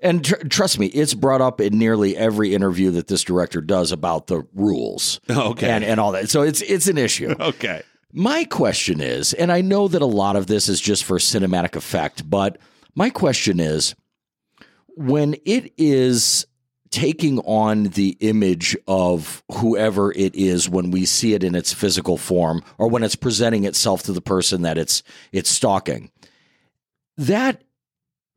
And 0.00 0.24
tr- 0.24 0.36
trust 0.48 0.78
me, 0.78 0.86
it's 0.86 1.14
brought 1.14 1.40
up 1.40 1.60
in 1.60 1.78
nearly 1.78 2.16
every 2.16 2.54
interview 2.54 2.90
that 2.92 3.08
this 3.08 3.22
director 3.22 3.60
does 3.60 3.90
about 3.92 4.26
the 4.26 4.42
rules. 4.54 5.20
Okay. 5.30 5.70
And 5.70 5.84
and 5.84 5.98
all 6.00 6.12
that. 6.12 6.28
So 6.30 6.42
it's 6.42 6.60
it's 6.62 6.88
an 6.88 6.98
issue. 6.98 7.34
Okay. 7.40 7.82
My 8.14 8.44
question 8.44 9.00
is, 9.00 9.32
and 9.32 9.50
I 9.50 9.62
know 9.62 9.88
that 9.88 10.02
a 10.02 10.06
lot 10.06 10.36
of 10.36 10.46
this 10.46 10.68
is 10.68 10.80
just 10.82 11.02
for 11.04 11.16
cinematic 11.16 11.76
effect, 11.76 12.28
but 12.28 12.58
my 12.94 13.08
question 13.08 13.58
is 13.58 13.94
when 14.96 15.34
it 15.44 15.72
is 15.76 16.46
taking 16.90 17.38
on 17.40 17.84
the 17.84 18.16
image 18.20 18.76
of 18.86 19.42
whoever 19.50 20.12
it 20.12 20.34
is 20.34 20.68
when 20.68 20.90
we 20.90 21.06
see 21.06 21.32
it 21.32 21.42
in 21.42 21.54
its 21.54 21.72
physical 21.72 22.18
form 22.18 22.62
or 22.76 22.88
when 22.88 23.02
it's 23.02 23.16
presenting 23.16 23.64
itself 23.64 24.02
to 24.02 24.12
the 24.12 24.20
person 24.20 24.62
that 24.62 24.78
it's 24.78 25.02
it's 25.32 25.50
stalking. 25.50 26.10
That 27.16 27.62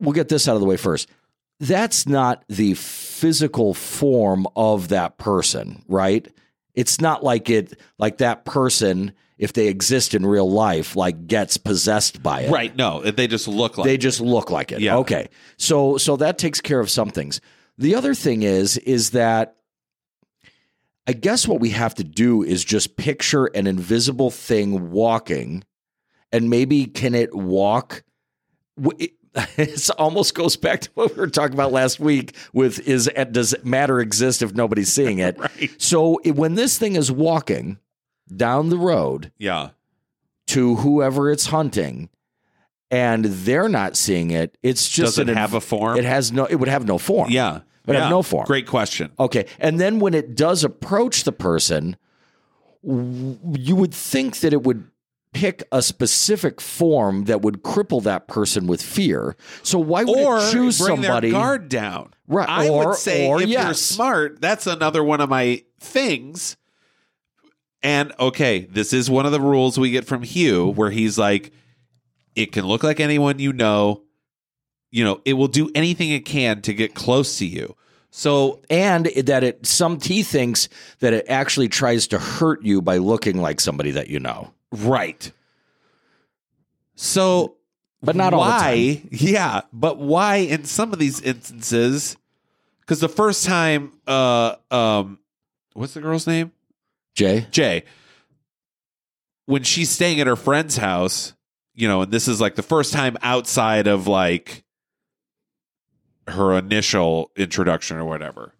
we'll 0.00 0.14
get 0.14 0.28
this 0.28 0.48
out 0.48 0.54
of 0.54 0.60
the 0.60 0.66
way 0.66 0.78
first. 0.78 1.08
That's 1.60 2.06
not 2.06 2.44
the 2.48 2.74
physical 2.74 3.74
form 3.74 4.46
of 4.56 4.88
that 4.88 5.18
person, 5.18 5.82
right? 5.86 6.26
It's 6.74 7.00
not 7.00 7.22
like 7.22 7.48
it 7.50 7.78
like 7.98 8.18
that 8.18 8.44
person 8.44 9.12
if 9.38 9.52
they 9.52 9.68
exist 9.68 10.14
in 10.14 10.24
real 10.24 10.50
life 10.50 10.96
like 10.96 11.26
gets 11.26 11.56
possessed 11.56 12.22
by 12.22 12.42
it. 12.42 12.50
Right. 12.50 12.74
No, 12.74 13.02
they 13.02 13.26
just 13.26 13.48
look 13.48 13.76
like 13.76 13.86
it. 13.86 13.90
They 13.90 13.98
just 13.98 14.20
look 14.20 14.50
like 14.50 14.72
it. 14.72 14.80
Yeah. 14.80 14.96
Okay. 14.98 15.28
So 15.58 15.98
so 15.98 16.16
that 16.16 16.38
takes 16.38 16.60
care 16.60 16.80
of 16.80 16.90
some 16.90 17.10
things. 17.10 17.40
The 17.78 17.94
other 17.94 18.14
thing 18.14 18.42
is 18.42 18.78
is 18.78 19.10
that 19.10 19.56
I 21.06 21.12
guess 21.12 21.46
what 21.46 21.60
we 21.60 21.70
have 21.70 21.94
to 21.96 22.04
do 22.04 22.42
is 22.42 22.64
just 22.64 22.96
picture 22.96 23.46
an 23.46 23.66
invisible 23.66 24.30
thing 24.30 24.90
walking 24.90 25.62
and 26.32 26.50
maybe 26.50 26.86
can 26.86 27.14
it 27.14 27.34
walk 27.34 28.02
it, 28.98 29.12
it 29.56 29.90
almost 29.98 30.34
goes 30.34 30.56
back 30.56 30.80
to 30.80 30.90
what 30.94 31.14
we 31.14 31.20
were 31.20 31.28
talking 31.28 31.54
about 31.54 31.72
last 31.72 32.00
week 32.00 32.34
with 32.52 32.80
is 32.88 33.10
does 33.30 33.54
matter 33.62 34.00
exist 34.00 34.42
if 34.42 34.54
nobody's 34.54 34.92
seeing 34.92 35.18
it? 35.18 35.36
Right. 35.46 35.70
So 35.78 36.20
when 36.24 36.54
this 36.54 36.78
thing 36.78 36.96
is 36.96 37.12
walking 37.12 37.78
down 38.34 38.68
the 38.70 38.78
road 38.78 39.32
Yeah. 39.38 39.70
to 40.48 40.76
whoever 40.76 41.30
it's 41.30 41.46
hunting 41.46 42.08
and 42.90 43.24
they're 43.24 43.68
not 43.68 43.96
seeing 43.96 44.30
it, 44.30 44.56
it's 44.62 44.88
just 44.88 45.16
Does 45.16 45.18
it 45.20 45.28
an 45.30 45.36
have 45.36 45.54
a 45.54 45.60
form? 45.60 45.98
It 45.98 46.04
has 46.04 46.32
no 46.32 46.44
it 46.46 46.56
would 46.56 46.68
have 46.68 46.86
no 46.86 46.98
form. 46.98 47.30
Yeah. 47.30 47.56
It 47.56 47.62
would 47.88 47.94
yeah. 47.94 48.02
have 48.02 48.10
no 48.10 48.22
form. 48.22 48.46
Great 48.46 48.66
question. 48.66 49.12
Okay. 49.18 49.46
And 49.60 49.78
then 49.80 49.98
when 50.00 50.14
it 50.14 50.34
does 50.34 50.64
approach 50.64 51.24
the 51.24 51.32
person, 51.32 51.96
w- 52.84 53.38
you 53.56 53.76
would 53.76 53.94
think 53.94 54.38
that 54.40 54.52
it 54.52 54.62
would 54.64 54.88
pick 55.32 55.62
a 55.70 55.82
specific 55.82 56.60
form 56.60 57.24
that 57.26 57.42
would 57.42 57.62
cripple 57.62 58.02
that 58.02 58.26
person 58.26 58.66
with 58.66 58.80
fear. 58.82 59.36
So 59.62 59.78
why 59.78 60.02
would 60.04 60.18
Or 60.18 60.38
it 60.38 60.50
choose 60.50 60.78
bring 60.78 61.02
somebody 61.02 61.30
their 61.30 61.38
guard 61.40 61.68
down. 61.68 62.14
Right, 62.26 62.48
I 62.48 62.68
or- 62.68 62.86
would 62.88 62.96
say 62.96 63.28
or 63.28 63.42
if 63.42 63.48
you're 63.48 63.60
yes. 63.60 63.80
smart, 63.80 64.40
that's 64.40 64.66
another 64.66 65.04
one 65.04 65.20
of 65.20 65.28
my 65.28 65.62
things. 65.78 66.56
And 67.86 68.12
okay, 68.18 68.66
this 68.68 68.92
is 68.92 69.08
one 69.08 69.26
of 69.26 69.32
the 69.32 69.40
rules 69.40 69.78
we 69.78 69.92
get 69.92 70.04
from 70.04 70.24
Hugh, 70.24 70.66
where 70.70 70.90
he's 70.90 71.16
like, 71.16 71.52
it 72.34 72.50
can 72.50 72.66
look 72.66 72.82
like 72.82 72.98
anyone 72.98 73.38
you 73.38 73.52
know. 73.52 74.02
You 74.90 75.04
know, 75.04 75.20
it 75.24 75.34
will 75.34 75.46
do 75.46 75.70
anything 75.72 76.10
it 76.10 76.24
can 76.24 76.62
to 76.62 76.74
get 76.74 76.96
close 76.96 77.38
to 77.38 77.46
you. 77.46 77.76
So 78.10 78.60
and 78.68 79.06
that 79.06 79.44
it 79.44 79.64
some 79.64 79.98
T 79.98 80.24
thinks 80.24 80.68
that 80.98 81.12
it 81.12 81.26
actually 81.28 81.68
tries 81.68 82.08
to 82.08 82.18
hurt 82.18 82.64
you 82.64 82.82
by 82.82 82.96
looking 82.96 83.40
like 83.40 83.60
somebody 83.60 83.92
that 83.92 84.08
you 84.08 84.18
know. 84.18 84.52
Right. 84.72 85.30
So, 86.96 87.54
But 88.02 88.16
not 88.16 88.34
all 88.34 88.42
the 88.42 88.48
why? 88.48 89.02
Yeah, 89.12 89.60
but 89.72 89.98
why 89.98 90.38
in 90.38 90.64
some 90.64 90.92
of 90.92 90.98
these 90.98 91.20
instances? 91.20 92.16
Because 92.80 92.98
the 92.98 93.08
first 93.08 93.44
time, 93.44 93.92
uh, 94.08 94.56
um, 94.72 95.20
what's 95.74 95.94
the 95.94 96.00
girl's 96.00 96.26
name? 96.26 96.50
Jay? 97.16 97.46
Jay. 97.50 97.84
When 99.46 99.62
she's 99.62 99.90
staying 99.90 100.20
at 100.20 100.26
her 100.26 100.36
friend's 100.36 100.76
house, 100.76 101.34
you 101.74 101.88
know, 101.88 102.02
and 102.02 102.12
this 102.12 102.28
is 102.28 102.40
like 102.40 102.54
the 102.54 102.62
first 102.62 102.92
time 102.92 103.16
outside 103.22 103.86
of 103.86 104.06
like 104.06 104.64
her 106.28 106.56
initial 106.56 107.30
introduction 107.36 107.96
or 107.96 108.04
whatever. 108.04 108.52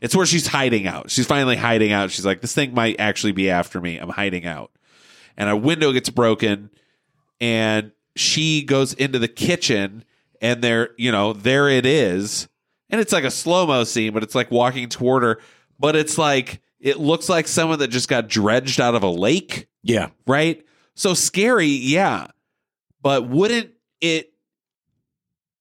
It's 0.00 0.14
where 0.14 0.26
she's 0.26 0.46
hiding 0.46 0.86
out. 0.86 1.10
She's 1.10 1.26
finally 1.26 1.56
hiding 1.56 1.92
out. 1.92 2.10
She's 2.10 2.26
like, 2.26 2.40
this 2.40 2.54
thing 2.54 2.74
might 2.74 3.00
actually 3.00 3.32
be 3.32 3.50
after 3.50 3.80
me. 3.80 3.96
I'm 3.96 4.10
hiding 4.10 4.46
out. 4.46 4.70
And 5.36 5.48
a 5.48 5.56
window 5.56 5.92
gets 5.92 6.10
broken 6.10 6.70
and 7.40 7.92
she 8.14 8.62
goes 8.62 8.92
into 8.94 9.18
the 9.18 9.28
kitchen 9.28 10.04
and 10.40 10.62
there, 10.62 10.90
you 10.96 11.10
know, 11.10 11.32
there 11.32 11.68
it 11.68 11.86
is. 11.86 12.48
And 12.90 13.00
it's 13.00 13.12
like 13.12 13.24
a 13.24 13.30
slow 13.30 13.66
mo 13.66 13.84
scene, 13.84 14.12
but 14.12 14.22
it's 14.22 14.34
like 14.34 14.50
walking 14.50 14.88
toward 14.88 15.22
her. 15.22 15.38
But 15.78 15.96
it's 15.96 16.18
like, 16.18 16.60
it 16.80 16.98
looks 16.98 17.28
like 17.28 17.48
someone 17.48 17.78
that 17.80 17.88
just 17.88 18.08
got 18.08 18.28
dredged 18.28 18.80
out 18.80 18.94
of 18.94 19.02
a 19.02 19.08
lake 19.10 19.68
Yeah. 19.82 20.08
right? 20.26 20.64
So 20.94 21.14
scary, 21.14 21.66
yeah. 21.68 22.28
But 23.02 23.28
wouldn't 23.28 23.70
it 24.00 24.32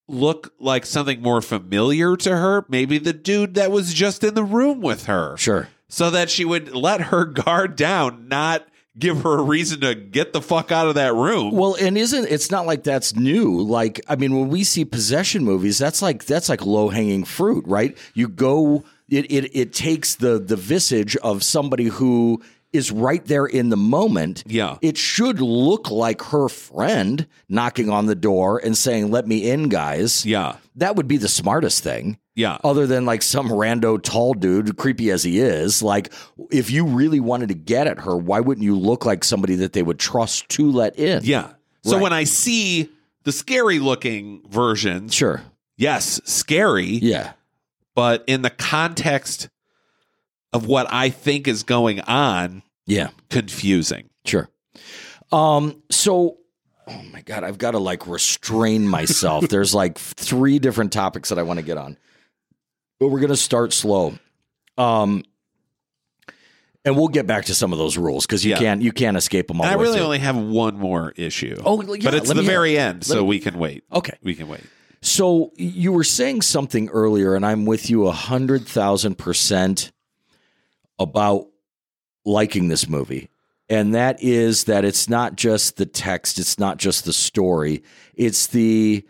look 0.07 0.53
like 0.59 0.86
something 0.86 1.22
more 1.22 1.41
familiar 1.41 2.16
to 2.18 2.36
her? 2.38 2.66
Maybe 2.70 2.97
the 2.97 3.13
dude 3.13 3.55
that 3.55 3.72
was 3.72 3.93
just 3.93 4.24
in 4.24 4.34
the 4.34 4.43
room 4.43 4.82
with 4.82 5.05
her. 5.05 5.36
Sure. 5.38 5.68
So 5.88 6.09
that 6.11 6.30
she 6.30 6.45
would 6.45 6.74
let 6.76 7.01
her 7.01 7.26
guard 7.26 7.76
down, 7.76 8.28
not 8.28 8.66
give 8.97 9.24
her 9.24 9.39
a 9.39 9.43
reason 9.43 9.82
to 9.82 9.93
get 9.93 10.32
the 10.34 10.41
fuck 10.41 10.72
out 10.72 10.88
of 10.88 10.95
that 10.95 11.13
room. 11.13 11.51
Well, 11.53 11.76
and 11.80 11.97
isn't 11.97 12.28
it's 12.30 12.49
not 12.49 12.66
like 12.66 12.84
that's 12.84 13.16
new. 13.16 13.59
Like 13.61 13.99
I 14.07 14.16
mean, 14.16 14.38
when 14.39 14.49
we 14.49 14.63
see 14.63 14.86
possession 14.86 15.43
movies, 15.43 15.78
that's 15.78 16.01
like 16.01 16.26
that's 16.26 16.49
like 16.49 16.66
low 16.66 16.89
hanging 16.89 17.26
fruit, 17.26 17.66
right? 17.68 17.97
You 18.13 18.28
go, 18.30 18.84
it 19.16 19.32
it 19.32 19.55
it 19.55 19.74
takes 19.74 20.16
the 20.16 20.39
the 20.39 20.55
visage 20.55 21.16
of 21.18 21.43
somebody 21.43 21.86
who 21.86 22.41
is 22.74 22.91
right 22.91 23.24
there 23.26 23.45
in 23.45 23.70
the 23.70 23.78
moment. 23.78 24.43
Yeah. 24.45 24.78
It 24.82 24.97
should 24.97 25.39
look 25.39 25.89
like 25.89 26.22
her 26.24 26.49
friend 26.49 27.26
knocking 27.47 27.89
on 27.89 28.05
the 28.07 28.16
door 28.16 28.59
and 28.61 28.78
saying, 28.78 29.11
Let 29.11 29.28
me 29.28 29.49
in, 29.49 29.70
guys. 29.70 30.26
Yeah. 30.26 30.57
That 30.76 30.97
would 30.97 31.07
be 31.07 31.16
the 31.16 31.30
smartest 31.30 31.84
thing. 31.84 32.18
Yeah. 32.36 32.57
Other 32.66 32.86
than 32.86 33.05
like 33.05 33.22
some 33.22 33.47
rando 33.47 34.01
tall 34.01 34.34
dude, 34.34 34.76
creepy 34.76 35.09
as 35.09 35.24
he 35.24 35.39
is, 35.39 35.82
like 35.82 36.11
if 36.51 36.70
you 36.70 36.86
really 36.86 37.22
wanted 37.22 37.47
to 37.47 37.55
get 37.55 37.88
at 37.88 37.99
her, 37.99 38.18
why 38.18 38.41
wouldn't 38.41 38.66
you 38.66 38.78
look 38.78 39.05
like 39.05 39.24
somebody 39.24 39.55
that 39.55 39.72
they 39.72 39.82
would 39.84 39.99
trust 39.99 40.49
to 40.49 40.70
let 40.70 40.99
in? 40.99 41.22
Yeah. 41.24 41.51
So 41.86 41.93
Right. 41.93 42.01
when 42.03 42.13
I 42.13 42.26
see 42.26 42.89
the 43.24 43.32
scary 43.32 43.80
looking 43.80 44.41
version, 44.49 45.07
Sure. 45.07 45.43
yes, 45.78 46.20
scary, 46.26 46.88
Yeah. 47.01 47.32
But 47.96 48.24
in 48.28 48.41
the 48.41 48.50
context 48.50 49.50
of 50.54 50.68
what 50.68 50.88
I 50.91 51.10
think 51.10 51.48
is 51.48 51.64
going 51.64 52.02
on, 52.02 52.62
Yeah. 52.86 53.10
confusing. 53.30 54.10
Sure. 54.26 54.50
Um, 55.32 55.82
so 55.89 56.38
oh 56.88 57.02
my 57.12 57.22
god, 57.22 57.43
I've 57.43 57.58
got 57.58 57.72
to 57.72 57.80
like 57.80 58.06
restrain 58.08 58.88
myself. 58.88 59.48
There's 59.50 59.74
like 59.74 59.98
three 59.98 60.60
different 60.60 60.93
topics 60.93 61.30
that 61.30 61.39
I 61.39 61.43
want 61.43 61.58
to 61.60 61.66
get 61.66 61.78
on. 61.78 61.98
But 63.00 63.08
we're 63.10 63.20
gonna 63.22 63.36
start 63.36 63.74
slow. 63.74 64.14
Um 64.78 65.24
and 66.84 66.96
we'll 66.96 67.08
get 67.08 67.26
back 67.26 67.46
to 67.46 67.56
some 67.56 67.74
of 67.74 67.80
those 67.80 67.98
rules 67.98 68.26
because 68.28 68.46
you 68.46 68.52
Yeah. 68.52 68.60
can't 68.60 68.82
you 68.82 68.91
can't 68.91 69.18
escape 69.18 69.48
them 69.48 69.60
all. 69.60 69.66
And 69.68 69.76
I 69.76 69.82
really 69.82 69.96
through. 69.98 70.06
only 70.06 70.20
have 70.20 70.38
one 70.38 70.78
more 70.78 71.12
issue. 71.18 71.60
Oh, 71.66 71.82
yeah, 71.82 71.98
but 72.04 72.14
it's 72.14 72.32
the 72.32 72.41
very 72.43 72.76
have- 72.76 72.96
end, 72.96 73.04
so 73.06 73.22
me- 73.24 73.28
we 73.30 73.39
can 73.39 73.58
wait. 73.58 73.84
Okay. 73.91 74.18
We 74.22 74.36
can 74.36 74.48
wait. 74.48 74.62
So 75.06 75.51
you 75.56 75.91
were 75.91 76.03
saying 76.03 76.41
something 76.41 76.89
earlier, 76.89 77.36
and 77.36 77.45
I'm 77.45 77.66
with 77.66 77.89
you 77.91 78.08
a 78.08 78.12
hundred 78.12 78.68
thousand 78.68 79.20
percent 79.20 79.91
about 80.97 81.47
liking 82.26 82.70
this 82.70 82.89
movie. 82.89 83.30
And 83.70 83.93
that 83.93 84.22
is 84.24 84.64
that 84.66 84.84
it's 84.84 85.08
not 85.08 85.36
just 85.36 85.78
the 85.78 85.86
text, 85.86 86.39
it's 86.39 86.58
not 86.58 86.78
just 86.78 87.06
the 87.06 87.14
story, 87.14 87.84
it's 88.16 88.47
the 88.47 89.06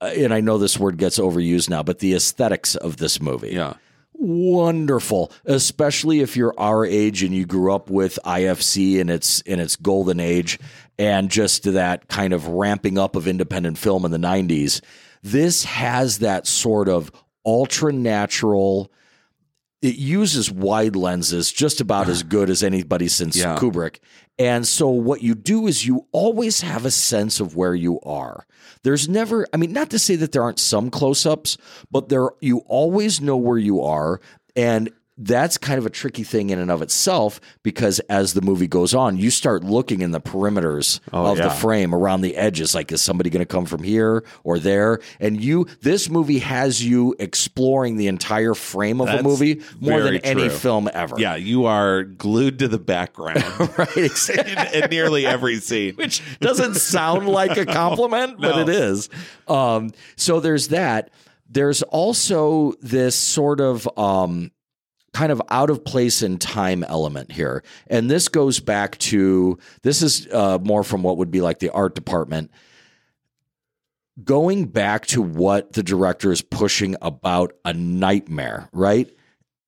uh, 0.00 0.12
and 0.16 0.34
I 0.34 0.40
know 0.40 0.58
this 0.58 0.78
word 0.78 0.96
gets 0.96 1.18
overused 1.18 1.68
now, 1.68 1.82
but 1.82 1.98
the 2.00 2.14
aesthetics 2.14 2.74
of 2.74 2.96
this 2.96 3.20
movie 3.20 3.50
Yeah. 3.50 3.74
wonderful, 4.14 5.32
especially 5.44 6.20
if 6.20 6.36
you're 6.36 6.54
our 6.58 6.84
age 6.84 7.22
and 7.22 7.34
you 7.34 7.46
grew 7.46 7.72
up 7.72 7.90
with 7.90 8.18
IFC 8.24 8.98
in 8.98 9.08
its 9.08 9.40
in 9.42 9.60
its 9.60 9.76
golden 9.76 10.18
age 10.20 10.58
and 10.98 11.30
just 11.30 11.62
that 11.64 12.08
kind 12.08 12.32
of 12.32 12.46
ramping 12.48 12.98
up 12.98 13.14
of 13.14 13.28
independent 13.28 13.78
film 13.78 14.04
in 14.04 14.10
the 14.10 14.18
90s. 14.18 14.80
This 15.22 15.64
has 15.64 16.18
that 16.18 16.46
sort 16.46 16.88
of 16.88 17.10
ultra 17.44 17.92
natural 17.92 18.90
it 19.80 19.94
uses 19.94 20.50
wide 20.50 20.96
lenses 20.96 21.52
just 21.52 21.80
about 21.80 22.08
as 22.08 22.24
good 22.24 22.50
as 22.50 22.64
anybody 22.64 23.06
since 23.06 23.36
Yeah. 23.36 23.56
Kubrick. 23.56 23.98
And 24.36 24.66
so 24.66 24.88
what 24.88 25.22
you 25.22 25.36
do 25.36 25.66
is 25.68 25.86
you 25.86 26.06
always 26.10 26.62
have 26.62 26.84
a 26.84 26.90
sense 26.90 27.38
of 27.38 27.54
where 27.54 27.76
you 27.76 28.00
are. 28.00 28.44
There's 28.82 29.08
never 29.08 29.46
I 29.52 29.56
mean 29.56 29.72
not 29.72 29.90
to 29.90 29.98
say 29.98 30.16
that 30.16 30.32
there 30.32 30.42
aren't 30.42 30.58
some 30.58 30.90
close-ups, 30.90 31.58
but 31.90 32.08
there 32.08 32.30
you 32.40 32.58
always 32.66 33.20
know 33.20 33.36
where 33.36 33.58
you 33.58 33.80
are 33.80 34.20
and 34.56 34.90
that's 35.20 35.58
kind 35.58 35.78
of 35.78 35.84
a 35.86 35.90
tricky 35.90 36.22
thing 36.22 36.50
in 36.50 36.60
and 36.60 36.70
of 36.70 36.80
itself 36.80 37.40
because 37.64 37.98
as 38.08 38.34
the 38.34 38.40
movie 38.40 38.68
goes 38.68 38.94
on, 38.94 39.16
you 39.16 39.30
start 39.30 39.64
looking 39.64 40.00
in 40.00 40.12
the 40.12 40.20
perimeters 40.20 41.00
Oh, 41.12 41.32
of 41.32 41.38
yeah. 41.38 41.44
the 41.48 41.50
frame 41.50 41.92
around 41.92 42.20
the 42.20 42.36
edges. 42.36 42.72
Like, 42.74 42.92
is 42.92 43.02
somebody 43.02 43.28
going 43.28 43.40
to 43.40 43.46
come 43.46 43.66
from 43.66 43.82
here 43.82 44.24
or 44.44 44.58
there? 44.60 45.00
And 45.18 45.42
you, 45.42 45.66
this 45.80 46.08
movie 46.08 46.38
has 46.38 46.84
you 46.84 47.16
exploring 47.18 47.96
the 47.96 48.06
entire 48.06 48.54
frame 48.54 49.00
of 49.00 49.08
That's 49.08 49.20
a 49.20 49.22
movie 49.24 49.60
more 49.80 50.00
than 50.00 50.20
very 50.20 50.24
any 50.24 50.48
film 50.48 50.88
ever. 50.92 51.16
Yeah, 51.18 51.34
you 51.34 51.64
are 51.66 52.04
glued 52.04 52.60
to 52.60 52.68
the 52.68 52.78
background 52.78 53.42
right. 53.78 53.96
Exactly. 53.96 54.52
in, 54.78 54.84
in 54.84 54.90
nearly 54.90 55.26
every 55.26 55.56
scene. 55.58 55.94
which 55.96 56.22
doesn't 56.38 56.74
sound 56.76 57.28
like 57.28 57.56
a 57.56 57.66
compliment, 57.66 58.40
but 58.40 58.54
No. 58.54 58.62
it 58.62 58.68
is. 58.68 59.08
Um, 59.48 59.90
so 60.16 60.38
there's 60.38 60.68
that. 60.68 61.10
There's 61.50 61.82
also 61.82 62.74
this 62.82 63.16
sort 63.16 63.60
of 63.60 63.88
um, 63.98 64.50
kind 65.18 65.32
of 65.32 65.42
out 65.48 65.68
of 65.68 65.84
place 65.84 66.22
in 66.22 66.38
time 66.38 66.84
element 66.84 67.32
here. 67.32 67.64
And 67.88 68.08
this 68.08 68.28
goes 68.28 68.60
back 68.60 68.96
to 68.98 69.58
this 69.82 70.00
is 70.00 70.28
uh, 70.32 70.58
more 70.62 70.84
from 70.84 71.02
what 71.02 71.16
would 71.16 71.32
be 71.32 71.40
like 71.40 71.58
the 71.58 71.70
art 71.70 71.96
department. 71.96 72.52
Going 74.22 74.66
back 74.66 75.06
to 75.06 75.20
what 75.20 75.72
the 75.72 75.82
director 75.82 76.30
is 76.30 76.40
pushing 76.40 76.94
about 77.02 77.52
a 77.64 77.72
nightmare, 77.72 78.68
right? 78.72 79.12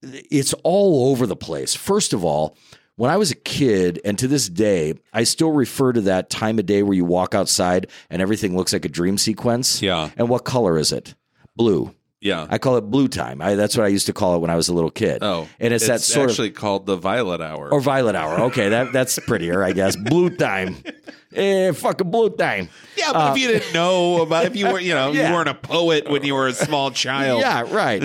It's 0.03 0.53
all 0.63 1.11
over 1.11 1.27
the 1.27 1.35
place. 1.35 1.75
First 1.75 2.13
of 2.13 2.25
all, 2.25 2.57
when 2.95 3.11
I 3.11 3.17
was 3.17 3.33
a 3.33 3.37
kid, 3.37 4.01
and 4.05 4.17
to 4.21 4.29
this 4.29 4.49
day, 4.49 4.95
I 5.13 5.25
still 5.25 5.51
refer 5.51 5.93
to 5.93 6.03
that 6.03 6.31
time 6.31 6.61
of 6.61 6.67
day 6.67 6.85
where 6.85 6.95
you 6.95 7.05
walk 7.05 7.35
outside 7.35 7.89
and 8.09 8.23
everything 8.23 8.57
looks 8.57 8.73
like 8.73 8.85
a 8.85 8.89
dream 8.89 9.19
sequence. 9.19 9.83
Yeah. 9.83 10.11
And 10.17 10.29
what 10.29 10.45
color 10.45 10.79
is 10.79 10.93
it? 10.93 11.17
Blue. 11.57 11.93
Yeah. 12.21 12.47
I 12.51 12.59
call 12.59 12.77
it 12.77 12.83
blue 12.83 13.09
time. 13.09 13.41
I, 13.41 13.55
that's 13.55 13.77
what 13.77 13.85
I 13.85 13.89
used 13.89 14.07
to 14.07 14.13
call 14.13 14.37
it 14.37 14.41
when 14.41 14.51
I 14.51 14.57
was 14.57 14.69
a 14.69 14.75
little 14.75 14.91
kid. 14.91 15.23
oh, 15.23 15.49
and 15.59 15.73
it's, 15.73 15.87
that 15.87 16.01
sort 16.03 16.29
actually 16.31 16.51
called 16.51 16.85
the 16.87 16.97
Violet 16.97 17.41
Hour. 17.41 17.73
or 17.73 17.81
violet 17.81 18.15
hour. 18.15 18.41
Okay, 18.43 18.69
that 18.69 18.93
that's 18.93 19.19
prettier, 19.21 19.63
I 19.65 19.73
guess. 19.73 19.97
Blue 19.97 20.31
time. 20.31 20.77
Eh, 21.33 21.71
fucking 21.71 22.11
blue 22.11 22.29
time. 22.31 22.69
yeah, 22.97 23.13
but 23.13 23.37
if 23.37 23.41
you 23.41 23.47
didn't 23.47 23.73
know 23.73 24.21
about, 24.23 24.47
if 24.47 24.57
you 24.57 24.67
were, 24.67 24.81
you 24.81 24.93
know, 24.95 25.11
Uh, 25.11 25.13
Yeah. 25.15 25.29
you 25.29 25.35
weren't 25.37 25.49
a 25.49 25.55
poet 25.55 26.11
when 26.11 26.25
you 26.25 26.35
were 26.35 26.49
a 26.49 26.53
small 26.53 26.91
child. 26.91 27.41
Yeah, 27.41 27.73
right. 27.73 28.03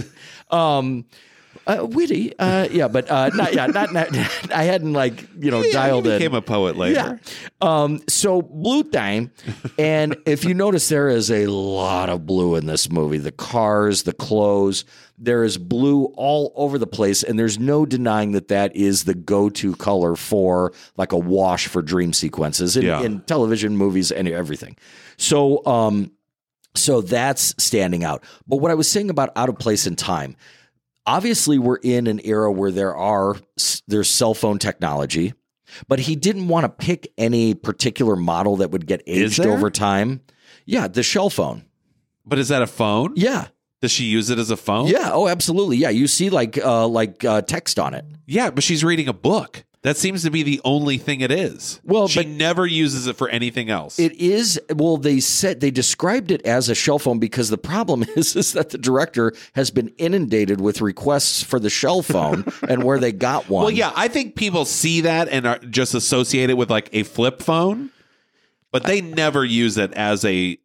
Um, 0.52 1.06
uh, 1.68 1.86
witty. 1.86 2.38
Uh, 2.38 2.68
yeah, 2.72 2.88
but 2.88 3.10
uh, 3.10 3.30
not. 3.34 3.54
Yeah, 3.54 3.68
not, 3.68 3.92
not. 3.94 4.10
I 4.54 4.64
hadn't 4.64 4.94
like 4.94 5.28
you 5.40 5.52
know 5.52 5.62
Yeah, 5.62 5.72
dialed 5.74 6.08
in. 6.08 6.18
became 6.18 6.34
a 6.36 6.42
poet 6.42 6.78
later. 6.78 7.20
Yeah. 7.22 7.38
Um, 7.62 8.02
so 8.08 8.42
blue 8.42 8.84
time, 8.84 9.32
and 9.80 10.16
if 10.26 10.46
you 10.46 10.54
notice, 10.54 10.90
there 10.90 11.10
is 11.10 11.32
a 11.32 11.48
lot 11.48 12.10
of 12.10 12.26
blue 12.26 12.56
in 12.56 12.66
this 12.66 12.92
movie. 12.92 13.18
The 13.18 13.32
cars, 13.32 14.04
the 14.04 14.14
clothes, 14.14 14.86
there 15.18 15.44
is 15.44 15.58
blue 15.58 16.06
all 16.18 16.52
over 16.56 16.78
the 16.78 16.88
place, 16.88 17.24
and 17.24 17.40
there's 17.40 17.58
no 17.58 17.86
denying 17.86 18.34
that 18.34 18.50
that 18.50 18.76
is 18.76 19.06
the 19.06 19.14
go-to 19.16 19.76
color 19.76 20.16
for 20.16 20.74
like 20.98 21.12
a 21.12 21.18
wash 21.18 21.68
for 21.68 21.82
dream 21.82 22.14
sequences 22.14 22.76
in, 22.78 22.84
Yeah. 22.86 23.02
in 23.02 23.22
television, 23.22 23.78
movies, 23.78 24.12
and 24.12 24.28
everything. 24.28 24.76
So, 25.18 25.66
um, 25.66 26.12
so 26.76 27.00
that's 27.00 27.56
standing 27.64 28.04
out. 28.04 28.22
But 28.48 28.58
what 28.58 28.70
I 28.70 28.74
was 28.74 28.92
saying 28.92 29.10
about 29.10 29.32
out 29.38 29.48
of 29.48 29.58
place 29.58 29.88
in 29.88 29.96
time, 29.96 30.36
obviously 31.06 31.58
we're 31.58 31.78
in 31.78 32.08
an 32.08 32.22
era 32.24 32.52
where 32.52 32.72
there 32.72 32.96
are 32.96 33.36
there's 33.88 34.10
cell 34.10 34.34
phone 34.34 34.60
technology, 34.60 35.34
but 35.88 36.00
he 36.00 36.16
didn't 36.16 36.48
want 36.48 36.64
to 36.64 36.70
pick 36.70 37.12
any 37.18 37.54
particular 37.54 38.16
model 38.16 38.58
that 38.58 38.72
would 38.72 38.86
get 38.88 39.02
aged 39.08 39.46
over 39.46 39.70
time. 39.70 40.22
Yeah, 40.66 40.88
the 40.88 41.04
shell 41.04 41.30
phone. 41.30 41.66
But 42.26 42.40
is 42.40 42.48
that 42.50 42.62
a 42.62 42.68
phone? 42.68 43.14
Yeah. 43.16 43.48
Does 43.82 43.92
she 43.92 44.06
use 44.06 44.30
it 44.30 44.40
as 44.40 44.50
a 44.50 44.58
phone? 44.58 44.88
Yeah, 44.88 45.12
oh 45.14 45.28
absolutely. 45.28 45.78
Yeah, 45.78 45.90
you 45.90 46.08
see 46.08 46.30
like 46.30 46.58
uh 46.58 46.88
like 46.88 47.24
uh, 47.24 47.42
text 47.42 47.78
on 47.78 47.94
it. 47.94 48.06
Yeah, 48.26 48.50
but 48.50 48.64
she's 48.64 48.84
reading 48.84 49.08
a 49.08 49.14
book. 49.14 49.65
That 49.86 49.98
seems 49.98 50.24
to 50.24 50.32
be 50.32 50.42
the 50.42 50.60
only 50.66 50.98
thing 50.98 51.22
it 51.22 51.30
is. 51.30 51.80
Well, 51.84 52.08
she 52.08 52.26
never 52.26 52.66
uses 52.66 53.06
it 53.06 53.18
for 53.18 53.30
anything 53.30 53.70
else. 53.70 54.00
It 54.00 54.14
is 54.14 54.60
well. 54.74 54.98
They 54.98 55.20
said 55.20 55.60
they 55.60 55.70
described 55.70 56.32
it 56.32 56.44
as 56.44 56.70
a 56.70 56.74
shell 56.74 56.98
phone 56.98 57.20
because 57.20 57.52
the 57.52 57.60
problem 57.60 58.04
is 58.16 58.36
is 58.36 58.54
that 58.54 58.72
the 58.72 58.80
director 58.80 59.32
has 59.54 59.70
been 59.70 59.90
inundated 60.00 60.60
with 60.60 60.82
requests 60.82 61.44
for 61.44 61.60
the 61.60 61.70
shell 61.70 62.02
phone 62.02 62.46
and 62.68 62.84
where 62.84 62.98
they 62.98 63.12
got 63.12 63.48
one. 63.48 63.66
well, 63.66 63.72
yeah, 63.72 63.92
I 63.96 64.08
think 64.08 64.36
people 64.36 64.66
see 64.66 65.02
that 65.02 65.30
and 65.30 65.46
are 65.46 65.60
just 65.60 65.94
associate 65.94 66.50
it 66.50 66.56
with 66.56 66.72
like 66.72 66.90
a 66.92 67.04
flip 67.04 67.44
phone, 67.44 67.92
but 68.72 68.86
they 68.86 69.02
never 69.02 69.46
use 69.46 69.78
it 69.78 69.94
as 69.94 70.26
a 70.26 70.58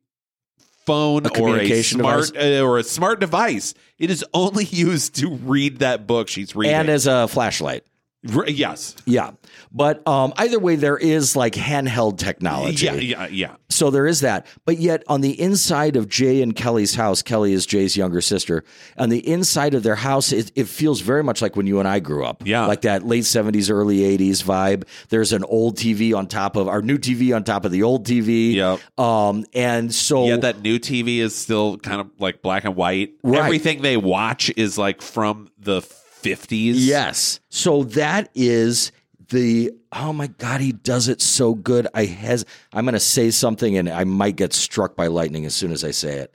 phone 0.86 1.26
A 1.26 1.40
or 1.40 1.58
a 1.58 1.82
smart 1.82 2.36
uh, 2.38 2.62
or 2.62 2.78
a 2.78 2.82
smart 2.82 3.20
device. 3.20 3.74
It 3.98 4.10
is 4.10 4.24
only 4.32 4.64
used 4.70 5.16
to 5.16 5.28
read 5.28 5.80
that 5.80 6.06
book 6.06 6.28
she's 6.28 6.56
reading. 6.56 6.74
and 6.74 6.88
as 6.88 7.06
a 7.06 7.28
flashlight. 7.28 7.84
Yes, 8.22 8.96
Yeah, 9.06 9.30
but 9.72 10.06
um, 10.06 10.34
either 10.36 10.58
way, 10.58 10.76
there 10.76 10.98
is 10.98 11.36
like 11.36 11.54
handheld 11.54 12.18
technology. 12.18 12.84
yeah, 12.84 12.94
yeah, 12.94 13.26
yeah. 13.28 13.54
So 13.70 13.90
there 13.90 14.06
is 14.06 14.20
that. 14.20 14.46
But 14.66 14.76
yet, 14.78 15.04
on 15.08 15.22
the 15.22 15.40
inside 15.40 15.96
of 15.96 16.06
Jay 16.08 16.42
and 16.42 16.54
Kelly's 16.54 16.94
house, 16.94 17.22
Kelly 17.22 17.54
is 17.54 17.64
Jay's 17.64 17.96
younger 17.96 18.20
sister. 18.20 18.62
On 18.98 19.08
the 19.08 19.26
inside 19.26 19.72
of 19.72 19.82
their 19.84 19.94
house, 19.94 20.32
it, 20.32 20.52
it 20.54 20.68
feels 20.68 21.00
very 21.00 21.22
much 21.24 21.40
like 21.40 21.56
when 21.56 21.66
you 21.66 21.78
and 21.78 21.88
I 21.88 22.00
grew 22.00 22.24
up. 22.26 22.42
Yeah. 22.46 22.66
like 22.66 22.82
that 22.82 23.06
late 23.06 23.24
seventies, 23.24 23.70
early 23.70 24.04
eighties 24.04 24.42
vibe. 24.42 24.86
There's 25.08 25.32
an 25.32 25.44
old 25.44 25.76
TV 25.78 26.14
on 26.14 26.26
top 26.26 26.56
of 26.56 26.68
our 26.68 26.82
new 26.82 26.98
TV 26.98 27.34
on 27.34 27.42
top 27.44 27.64
of 27.64 27.72
the 27.72 27.84
old 27.84 28.06
TV. 28.06 28.52
Yep. 28.54 28.80
Um, 28.98 29.46
and 29.54 29.94
so 29.94 30.26
Yeah, 30.26 30.36
that 30.38 30.60
new 30.60 30.78
TV 30.78 31.18
is 31.18 31.34
still 31.34 31.78
kind 31.78 32.00
of 32.02 32.10
like 32.18 32.42
black 32.42 32.64
and 32.64 32.76
white. 32.76 33.14
Right. 33.22 33.42
Everything 33.42 33.80
they 33.80 33.96
watch 33.96 34.52
is 34.58 34.76
like 34.76 35.00
from 35.00 35.48
the 35.58 35.80
50s. 36.22 36.74
Yes. 36.76 37.40
So 37.48 37.84
that 37.84 38.30
is 38.34 38.92
the 39.30 39.72
oh 39.92 40.12
my 40.12 40.26
god, 40.26 40.60
he 40.60 40.72
does 40.72 41.08
it 41.08 41.20
so 41.20 41.54
good. 41.54 41.86
I 41.94 42.04
has 42.04 42.44
I'm 42.72 42.84
going 42.84 42.94
to 42.94 43.00
say 43.00 43.30
something 43.30 43.76
and 43.76 43.88
I 43.88 44.04
might 44.04 44.36
get 44.36 44.52
struck 44.52 44.96
by 44.96 45.06
lightning 45.06 45.46
as 45.46 45.54
soon 45.54 45.72
as 45.72 45.84
I 45.84 45.90
say 45.90 46.18
it. 46.18 46.34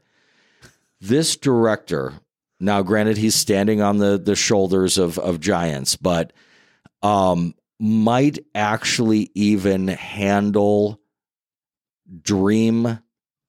This 1.02 1.36
director, 1.36 2.14
now 2.60 2.82
granted 2.82 3.18
he's 3.18 3.36
standing 3.36 3.82
on 3.82 3.98
the 3.98 4.18
the 4.18 4.36
shoulders 4.36 4.98
of 4.98 5.20
of 5.20 5.40
giants, 5.40 5.96
but 5.96 6.34
um 7.02 7.54
might 7.80 8.40
actually 8.56 9.30
even 9.34 9.90
handle 9.90 11.02
dream 12.22 13.00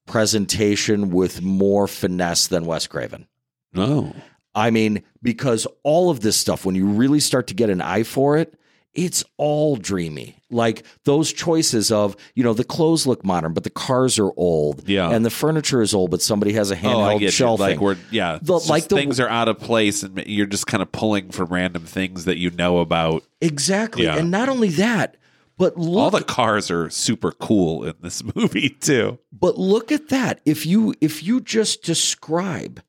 presentation 0.07 1.11
with 1.11 1.43
more 1.43 1.87
finesse 1.87 2.49
than 2.49 2.65
Wes 2.65 2.87
Craven. 2.87 3.27
No. 3.73 4.15
I 4.55 4.71
mean, 4.71 5.03
because 5.27 5.67
all 5.83 6.09
of 6.11 6.21
this 6.21 6.37
stuff, 6.37 6.65
when 6.65 6.75
you 6.75 6.87
really 6.87 7.21
start 7.21 7.49
to 7.49 7.55
get 7.55 7.69
an 7.69 7.83
eye 7.83 8.03
for 8.05 8.39
it, 8.39 8.55
it's 8.95 9.23
all 9.37 9.77
dreamy. 9.77 10.39
Like 10.51 10.85
those 11.05 11.31
choices 11.31 11.93
of, 11.93 12.17
you 12.35 12.43
know, 12.43 12.55
the 12.55 12.65
clothes 12.65 13.07
look 13.07 13.23
modern, 13.27 13.53
but 13.53 13.63
the 13.65 13.69
cars 13.71 14.19
are 14.19 14.31
old. 14.39 14.89
Yeah. 14.89 15.11
And 15.11 15.23
the 15.23 15.29
furniture 15.31 15.83
is 15.83 15.93
old, 15.93 16.11
but 16.11 16.23
somebody 16.23 16.55
has 16.55 16.71
a 16.71 16.75
Oh, 16.77 16.79
handheld 16.79 17.21
you. 17.21 17.31
shelving. 17.31 17.67
Like 17.67 17.81
we're 17.81 17.97
yeah, 18.11 18.39
The- 18.41 18.55
like 18.55 18.89
the- 18.89 18.97
things 18.97 19.21
are 19.21 19.29
out 19.29 19.49
of 19.49 19.59
place, 19.59 20.03
and 20.03 20.23
you're 20.27 20.47
just 20.47 20.67
kind 20.67 20.83
of 20.83 20.91
pulling 20.93 21.29
from 21.31 21.49
random 21.53 21.83
things 21.85 22.25
that 22.25 22.39
you 22.39 22.51
know 22.53 22.79
about. 22.79 23.23
exactly. 23.43 24.05
Yeah. 24.05 24.17
And 24.17 24.31
not 24.31 24.49
only 24.49 24.71
that, 24.71 25.19
but 25.59 25.77
look 25.77 25.99
All 26.05 26.11
the 26.11 26.23
cars 26.25 26.71
are 26.71 26.89
super 26.89 27.33
cool 27.33 27.85
in 27.85 27.95
this 28.03 28.23
movie 28.35 28.71
too. 28.71 29.19
But 29.33 29.59
look 29.59 29.93
at 29.93 30.09
that. 30.09 30.41
If 30.47 30.65
you 30.65 30.95
if 31.03 31.23
you 31.23 31.41
just 31.43 31.83
describe 31.83 32.81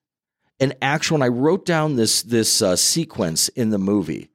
an 0.60 0.74
actual, 0.82 1.16
and 1.16 1.24
I 1.24 1.28
wrote 1.28 1.66
down 1.66 1.96
this 1.96 2.24
this 2.24 2.62
uh, 2.62 2.76
sequence 2.76 3.50
in 3.50 3.70
the 3.70 3.78
movie. 3.78 4.30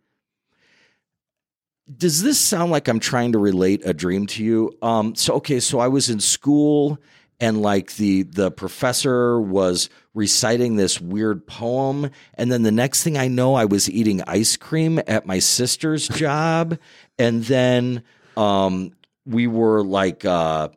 Does 1.95 2.23
this 2.23 2.39
sound 2.39 2.71
like 2.71 2.89
I'm 2.89 3.01
trying 3.01 3.33
to 3.33 3.39
relate 3.39 3.83
a 3.85 3.93
dream 3.93 4.27
to 4.29 4.45
you? 4.45 4.77
Um, 4.83 5.15
so 5.15 5.35
okay, 5.35 5.61
so 5.61 5.79
I 5.79 5.89
was 5.89 6.09
in 6.09 6.21
school 6.21 6.99
and 7.43 7.61
like 7.61 7.97
the 7.97 8.23
the 8.23 8.51
professor 8.53 9.41
was 9.41 9.91
reciting 10.15 10.77
this 10.77 11.01
weird 11.01 11.45
poem 11.47 12.09
and 12.35 12.53
then 12.53 12.63
the 12.63 12.71
next 12.71 13.03
thing 13.03 13.19
I 13.19 13.29
know 13.29 13.55
I 13.55 13.65
was 13.65 13.91
eating 13.91 14.23
ice 14.29 14.57
cream 14.57 15.01
at 15.09 15.27
my 15.27 15.41
sister's 15.41 16.07
job 16.09 16.79
and 17.19 17.43
then 17.45 18.05
um 18.37 18.93
we 19.27 19.49
were 19.49 19.83
like 19.83 20.25
uh 20.25 20.69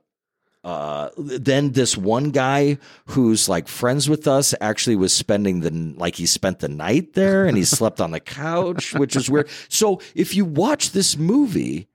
uh, 0.65 1.09
then 1.17 1.71
this 1.73 1.95
one 1.95 2.31
guy 2.31 2.77
who's 3.07 3.47
like 3.47 3.67
friends 3.67 4.09
with 4.09 4.27
us 4.27 4.53
actually 4.59 4.95
was 4.97 5.13
spending 5.13 5.59
the 5.61 5.71
like 5.95 6.15
he 6.15 6.25
spent 6.25 6.59
the 6.59 6.67
night 6.67 7.13
there 7.13 7.45
and 7.45 7.55
he 7.55 7.63
slept 7.77 8.01
on 8.01 8.09
the 8.11 8.19
couch, 8.19 8.93
which 8.95 9.15
is 9.15 9.29
weird. 9.29 9.47
So 9.69 10.01
if 10.15 10.35
you 10.35 10.43
watch 10.43 10.91
this 10.91 11.15
movie, 11.17 11.87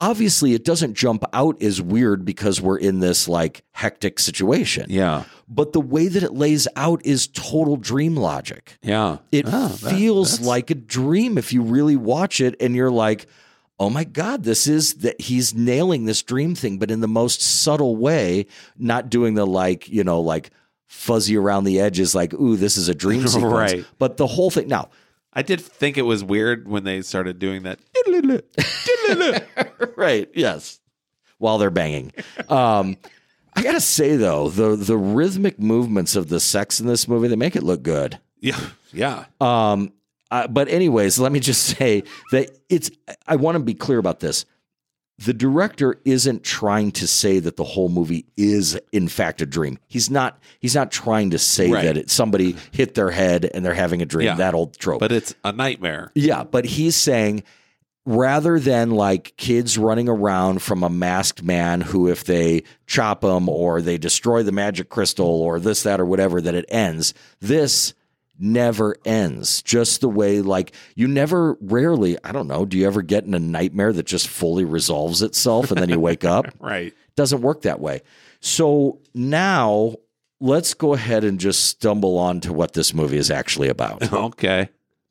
obviously 0.00 0.54
it 0.54 0.64
doesn't 0.64 0.94
jump 0.94 1.24
out 1.34 1.62
as 1.62 1.82
weird 1.82 2.24
because 2.24 2.58
we're 2.60 2.78
in 2.78 3.00
this 3.00 3.28
like 3.28 3.64
hectic 3.72 4.18
situation. 4.18 4.86
Yeah, 4.88 5.24
But 5.46 5.74
the 5.74 5.80
way 5.80 6.08
that 6.08 6.22
it 6.22 6.32
lays 6.32 6.66
out 6.76 7.04
is 7.04 7.26
total 7.26 7.76
dream 7.76 8.16
logic. 8.16 8.78
yeah. 8.82 9.18
It 9.30 9.44
Oh, 9.46 9.68
that- 9.68 9.94
feels 9.94 10.32
that's- 10.32 10.46
like 10.48 10.70
a 10.70 10.74
dream 10.74 11.36
if 11.36 11.52
you 11.52 11.60
really 11.62 11.96
watch 11.96 12.40
it 12.40 12.54
and 12.60 12.74
you're 12.74 12.90
like, 12.90 13.26
oh 13.80 13.90
my 13.90 14.04
God, 14.04 14.44
this 14.44 14.68
is 14.68 14.94
that 14.96 15.20
he's 15.20 15.54
nailing 15.54 16.04
this 16.04 16.22
dream 16.22 16.54
thing, 16.54 16.78
but 16.78 16.90
in 16.90 17.00
the 17.00 17.08
most 17.08 17.40
subtle 17.40 17.96
way, 17.96 18.46
not 18.78 19.08
doing 19.10 19.34
the 19.34 19.46
like, 19.46 19.88
you 19.88 20.04
know, 20.04 20.20
like 20.20 20.50
fuzzy 20.86 21.36
around 21.36 21.64
the 21.64 21.80
edges, 21.80 22.14
like, 22.14 22.34
ooh, 22.34 22.56
this 22.56 22.76
is 22.76 22.88
a 22.88 22.94
dream 22.94 23.26
sequence. 23.26 23.52
Right. 23.52 23.84
But 23.98 24.18
the 24.18 24.26
whole 24.26 24.50
thing 24.50 24.68
now, 24.68 24.90
I 25.32 25.42
did 25.42 25.60
think 25.60 25.96
it 25.96 26.02
was 26.02 26.22
weird 26.22 26.68
when 26.68 26.84
they 26.84 27.02
started 27.02 27.38
doing 27.38 27.62
that. 27.62 27.78
right, 29.96 30.28
yes. 30.34 30.78
While 31.38 31.58
they're 31.58 31.70
banging. 31.70 32.12
Um 32.48 32.98
I 33.54 33.62
gotta 33.62 33.80
say 33.80 34.16
though, 34.16 34.48
the 34.48 34.76
the 34.76 34.96
rhythmic 34.96 35.58
movements 35.58 36.14
of 36.16 36.28
the 36.28 36.38
sex 36.38 36.80
in 36.80 36.86
this 36.86 37.08
movie, 37.08 37.28
they 37.28 37.36
make 37.36 37.56
it 37.56 37.62
look 37.62 37.82
good. 37.82 38.18
Yeah, 38.40 38.58
yeah. 38.92 39.24
Um, 39.40 39.92
uh, 40.30 40.46
but 40.48 40.68
anyways, 40.68 41.18
let 41.18 41.32
me 41.32 41.40
just 41.40 41.62
say 41.78 42.02
that 42.32 42.50
it's. 42.68 42.90
I 43.26 43.36
want 43.36 43.56
to 43.56 43.62
be 43.62 43.74
clear 43.74 43.98
about 43.98 44.20
this. 44.20 44.44
The 45.18 45.34
director 45.34 45.96
isn't 46.06 46.44
trying 46.44 46.92
to 46.92 47.06
say 47.06 47.40
that 47.40 47.56
the 47.56 47.64
whole 47.64 47.90
movie 47.90 48.24
is 48.38 48.80
in 48.90 49.06
fact 49.06 49.42
a 49.42 49.46
dream. 49.46 49.78
He's 49.86 50.08
not. 50.08 50.38
He's 50.60 50.74
not 50.74 50.90
trying 50.90 51.30
to 51.30 51.38
say 51.38 51.70
Right. 51.70 51.84
that 51.84 51.96
it, 51.98 52.10
somebody 52.10 52.56
hit 52.70 52.94
their 52.94 53.10
head 53.10 53.44
and 53.52 53.62
they're 53.62 53.74
having 53.74 54.00
a 54.00 54.06
dream. 54.06 54.26
Yeah. 54.26 54.34
That 54.36 54.54
old 54.54 54.78
trope. 54.78 55.00
But 55.00 55.12
it's 55.12 55.34
a 55.44 55.52
nightmare. 55.52 56.10
Yeah, 56.14 56.44
but 56.44 56.64
he's 56.64 56.96
saying 56.96 57.42
rather 58.06 58.58
than 58.58 58.92
like 58.92 59.36
kids 59.36 59.76
running 59.76 60.08
around 60.08 60.62
from 60.62 60.82
a 60.82 60.88
masked 60.88 61.42
man 61.42 61.82
who, 61.82 62.08
if 62.08 62.24
they 62.24 62.62
chop 62.86 63.20
them 63.20 63.46
or 63.46 63.82
they 63.82 63.98
destroy 63.98 64.42
the 64.42 64.52
magic 64.52 64.88
crystal 64.88 65.26
or 65.42 65.60
this, 65.60 65.82
that, 65.82 66.00
or 66.00 66.06
whatever, 66.06 66.40
that 66.40 66.54
it 66.54 66.64
ends, 66.70 67.12
this 67.40 67.92
never 68.40 68.96
ends. 69.04 69.62
Just 69.62 70.00
the 70.00 70.08
way, 70.08 70.40
like, 70.40 70.72
you 70.94 71.06
never, 71.06 71.56
rarely, 71.60 72.16
I 72.24 72.32
don't 72.32 72.48
know, 72.48 72.64
do 72.64 72.76
you 72.78 72.86
ever 72.86 73.02
get 73.02 73.24
in 73.24 73.34
a 73.34 73.38
nightmare 73.38 73.92
that 73.92 74.06
just 74.06 74.28
fully 74.28 74.64
resolves 74.64 75.22
itself 75.22 75.70
and 75.70 75.80
then 75.80 75.88
you 75.90 76.00
wake 76.00 76.24
up? 76.24 76.46
Right. 76.60 76.94
doesn't 77.16 77.42
work 77.42 77.62
that 77.62 77.80
way. 77.80 78.02
So 78.40 78.98
now 79.14 79.96
let's 80.40 80.74
go 80.74 80.94
ahead 80.94 81.24
and 81.24 81.38
just 81.38 81.64
stumble 81.66 82.16
on 82.18 82.40
to 82.40 82.52
what 82.52 82.72
this 82.72 82.94
movie 82.94 83.18
is 83.18 83.30
actually 83.30 83.68
about. 83.68 84.12
Okay. 84.12 84.68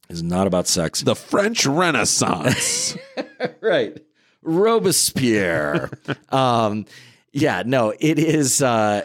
It's 0.10 0.24
not 0.24 0.48
about 0.48 0.68
sex. 0.68 1.02
The 1.02 1.16
French 1.16 1.68
Renaissance. 1.68 2.98
right. 3.62 3.96
Robespierre. 4.42 5.92
um, 6.30 6.86
yeah, 7.32 7.62
no, 7.66 7.94
it 8.00 8.18
is. 8.18 8.62
Uh, 8.62 9.04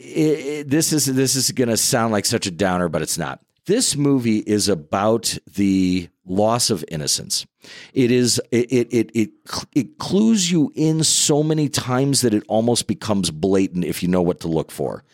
it, 0.00 0.70
this 0.70 0.92
is 0.92 1.06
this 1.06 1.36
is 1.36 1.50
going 1.52 1.68
to 1.68 1.76
sound 1.76 2.12
like 2.12 2.24
such 2.24 2.46
a 2.46 2.50
downer, 2.50 2.88
but 2.88 3.02
it's 3.02 3.18
not. 3.18 3.40
This 3.66 3.94
movie 3.94 4.38
is 4.38 4.68
about 4.68 5.36
the 5.54 6.08
loss 6.24 6.70
of 6.70 6.84
innocence. 6.88 7.46
It 7.92 8.10
is 8.10 8.40
it 8.50 8.72
it 8.72 8.92
it 8.92 9.10
it, 9.14 9.30
it 9.74 9.98
clues 9.98 10.50
you 10.50 10.72
in 10.74 11.04
so 11.04 11.42
many 11.42 11.68
times 11.68 12.22
that 12.22 12.34
it 12.34 12.44
almost 12.48 12.86
becomes 12.86 13.30
blatant 13.30 13.84
if 13.84 14.02
you 14.02 14.08
know 14.08 14.22
what 14.22 14.40
to 14.40 14.48
look 14.48 14.70
for. 14.70 15.04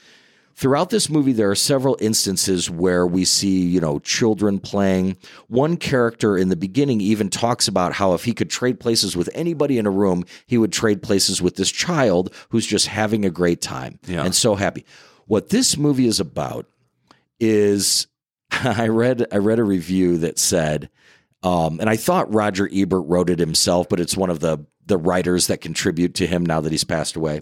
Throughout 0.57 0.89
this 0.89 1.11
movie, 1.11 1.33
there 1.33 1.51
are 1.51 1.55
several 1.55 1.99
instances 2.01 2.71
where 2.71 3.07
we 3.07 3.27
see, 3.27 3.61
you 3.61 3.79
know, 3.79 3.99
children 3.99 4.59
playing. 4.59 5.19
One 5.49 5.77
character 5.77 6.39
in 6.39 6.49
the 6.49 6.57
beginning 6.57 7.03
even 7.03 7.29
talks 7.29 7.69
about 7.69 7.93
how 7.93 8.15
if 8.15 8.25
he 8.25 8.33
could 8.33 8.49
trade 8.49 8.81
places 8.81 9.15
with 9.15 9.29
anybody 9.35 9.77
in 9.77 9.85
a 9.85 9.91
room, 9.91 10.25
he 10.47 10.57
would 10.57 10.73
trade 10.73 11.03
places 11.03 11.43
with 11.43 11.57
this 11.57 11.71
child 11.71 12.33
who's 12.49 12.67
just 12.67 12.87
having 12.87 13.27
a 13.27 13.31
great 13.31 13.61
time 13.61 13.99
Yeah. 14.07 14.25
and 14.25 14.35
so 14.35 14.55
happy. 14.55 14.87
What 15.27 15.51
this 15.51 15.77
movie 15.77 16.07
is 16.07 16.21
about 16.21 16.65
is 17.39 18.07
I 18.51 18.89
read 18.89 19.27
I 19.31 19.37
read 19.37 19.59
a 19.59 19.65
review 19.65 20.17
that 20.19 20.39
said, 20.39 20.89
um, 21.43 21.81
and 21.81 21.91
I 21.91 21.97
thought 21.97 22.33
Roger 22.33 22.67
Ebert 22.73 23.05
wrote 23.07 23.29
it 23.29 23.39
himself, 23.39 23.91
but 23.91 24.01
it's 24.01 24.17
one 24.17 24.31
of 24.31 24.41
the 24.41 24.65
the 24.87 24.97
writers 24.97 25.49
that 25.49 25.61
contribute 25.61 26.15
to 26.15 26.27
him 26.27 26.47
now 26.47 26.61
that 26.63 26.73
he's 26.73 26.85
passed 26.85 27.17
away. 27.17 27.41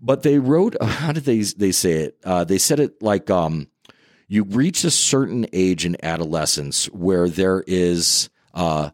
But 0.00 0.22
they 0.22 0.38
wrote, 0.38 0.76
how 0.82 1.12
did 1.12 1.24
they 1.24 1.40
they 1.40 1.72
say 1.72 1.92
it? 2.04 2.18
Uh, 2.24 2.44
they 2.44 2.58
said 2.58 2.80
it 2.80 3.02
like 3.02 3.30
um, 3.30 3.68
you 4.28 4.44
reach 4.44 4.84
a 4.84 4.90
certain 4.90 5.46
age 5.52 5.84
in 5.84 5.96
adolescence 6.04 6.86
where 6.86 7.28
there 7.28 7.62
is 7.66 8.28
uh, 8.54 8.90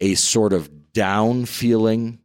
a 0.00 0.14
sort 0.14 0.52
of 0.52 0.92
down 0.92 1.46
feeling 1.46 2.18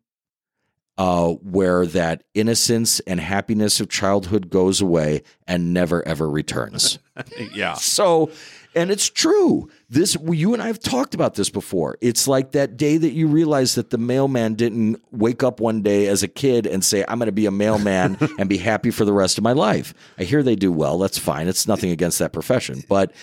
uh, 0.98 1.30
where 1.30 1.86
that 1.86 2.24
innocence 2.34 3.00
and 3.02 3.20
happiness 3.20 3.80
of 3.80 3.88
childhood 3.88 4.50
goes 4.50 4.82
away 4.82 5.22
and 5.48 5.74
never 5.74 6.06
ever 6.08 6.30
returns. 6.30 7.00
yeah. 7.54 7.76
So, 7.76 8.32
and 8.76 8.90
it's 8.90 9.10
true. 9.10 9.70
This 9.90 10.18
you 10.22 10.54
and 10.54 10.62
I 10.62 10.68
have 10.68 10.80
talked 10.80 11.14
about 11.16 11.36
this 11.36 11.50
before. 11.50 11.98
It's 12.02 12.28
like 12.28 12.52
that 12.52 12.76
day 12.76 12.98
that 12.98 13.14
you 13.14 13.28
realize 13.28 13.76
that 13.76 13.90
the 13.90 13.98
mailman 13.98 14.56
didn't 14.56 15.02
wake 15.12 15.44
up 15.44 15.62
one 15.62 15.82
day 15.82 16.08
as 16.08 16.24
a 16.24 16.28
kid 16.28 16.68
and 16.68 16.84
say, 16.84 17.06
"I'm 17.08 17.20
going 17.20 17.28
to 17.28 17.32
be 17.32 17.46
a 17.46 17.52
mailman 17.52 18.18
and 18.38 18.50
be 18.50 18.58
happy 18.58 18.92
for 18.92 19.06
the 19.06 19.14
rest 19.14 19.38
of 19.38 19.46
my 19.46 19.54
life." 19.54 19.94
I 20.20 20.24
hear 20.26 20.44
they 20.44 20.58
do 20.58 20.74
well. 20.74 20.98
That's 20.98 21.18
fine. 21.18 21.48
It's 21.48 21.68
nothing 21.68 21.92
against 21.92 22.20
that 22.20 22.34
profession, 22.34 22.84
but 22.90 23.14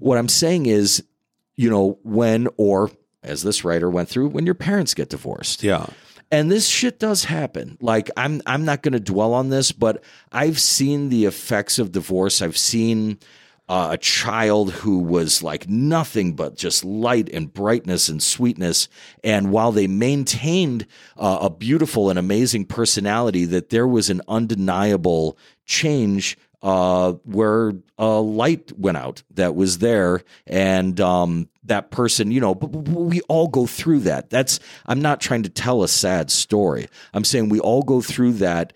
what 0.00 0.18
I'm 0.18 0.28
saying 0.28 0.66
is, 0.66 1.04
you 1.56 1.70
know, 1.70 1.98
when 2.02 2.48
or 2.56 2.90
as 3.22 3.42
this 3.44 3.64
writer 3.64 3.88
went 3.88 4.08
through, 4.08 4.28
when 4.28 4.44
your 4.46 4.54
parents 4.56 4.94
get 4.94 5.10
divorced, 5.10 5.62
Yeah. 5.62 5.86
and 6.32 6.50
this 6.50 6.66
shit 6.68 6.98
does 6.98 7.24
happen. 7.24 7.78
Like 7.80 8.10
I'm 8.16 8.42
I'm 8.44 8.64
not 8.64 8.82
going 8.82 8.92
to 8.92 9.00
dwell 9.00 9.34
on 9.34 9.50
this, 9.50 9.70
but 9.70 10.02
I've 10.32 10.60
seen 10.60 11.10
the 11.10 11.26
effects 11.26 11.78
of 11.78 11.92
divorce. 11.92 12.42
I've 12.42 12.58
seen 12.58 13.18
uh, 13.68 13.88
a 13.92 13.98
child 13.98 14.72
who 14.72 14.98
was 14.98 15.42
like 15.42 15.68
nothing 15.68 16.34
but 16.34 16.56
just 16.56 16.84
light 16.84 17.28
and 17.32 17.52
brightness 17.52 18.08
and 18.08 18.22
sweetness, 18.22 18.88
and 19.22 19.50
while 19.50 19.72
they 19.72 19.86
maintained 19.86 20.86
uh, 21.16 21.38
a 21.42 21.50
beautiful 21.50 22.10
and 22.10 22.18
amazing 22.18 22.64
personality, 22.64 23.44
that 23.44 23.70
there 23.70 23.86
was 23.86 24.08
an 24.10 24.22
undeniable 24.28 25.36
change 25.66 26.36
uh, 26.62 27.12
where 27.24 27.72
a 27.98 28.20
light 28.20 28.72
went 28.76 28.96
out 28.96 29.22
that 29.34 29.54
was 29.54 29.78
there, 29.78 30.22
and 30.46 31.00
um, 31.00 31.48
that 31.64 31.90
person, 31.90 32.30
you 32.30 32.40
know, 32.40 32.52
we 32.52 33.20
all 33.22 33.48
go 33.48 33.66
through 33.66 34.00
that. 34.00 34.30
That's 34.30 34.58
I'm 34.86 35.00
not 35.00 35.20
trying 35.20 35.44
to 35.44 35.48
tell 35.48 35.82
a 35.82 35.88
sad 35.88 36.30
story. 36.30 36.88
I'm 37.14 37.24
saying 37.24 37.48
we 37.48 37.60
all 37.60 37.82
go 37.82 38.00
through 38.00 38.34
that 38.34 38.72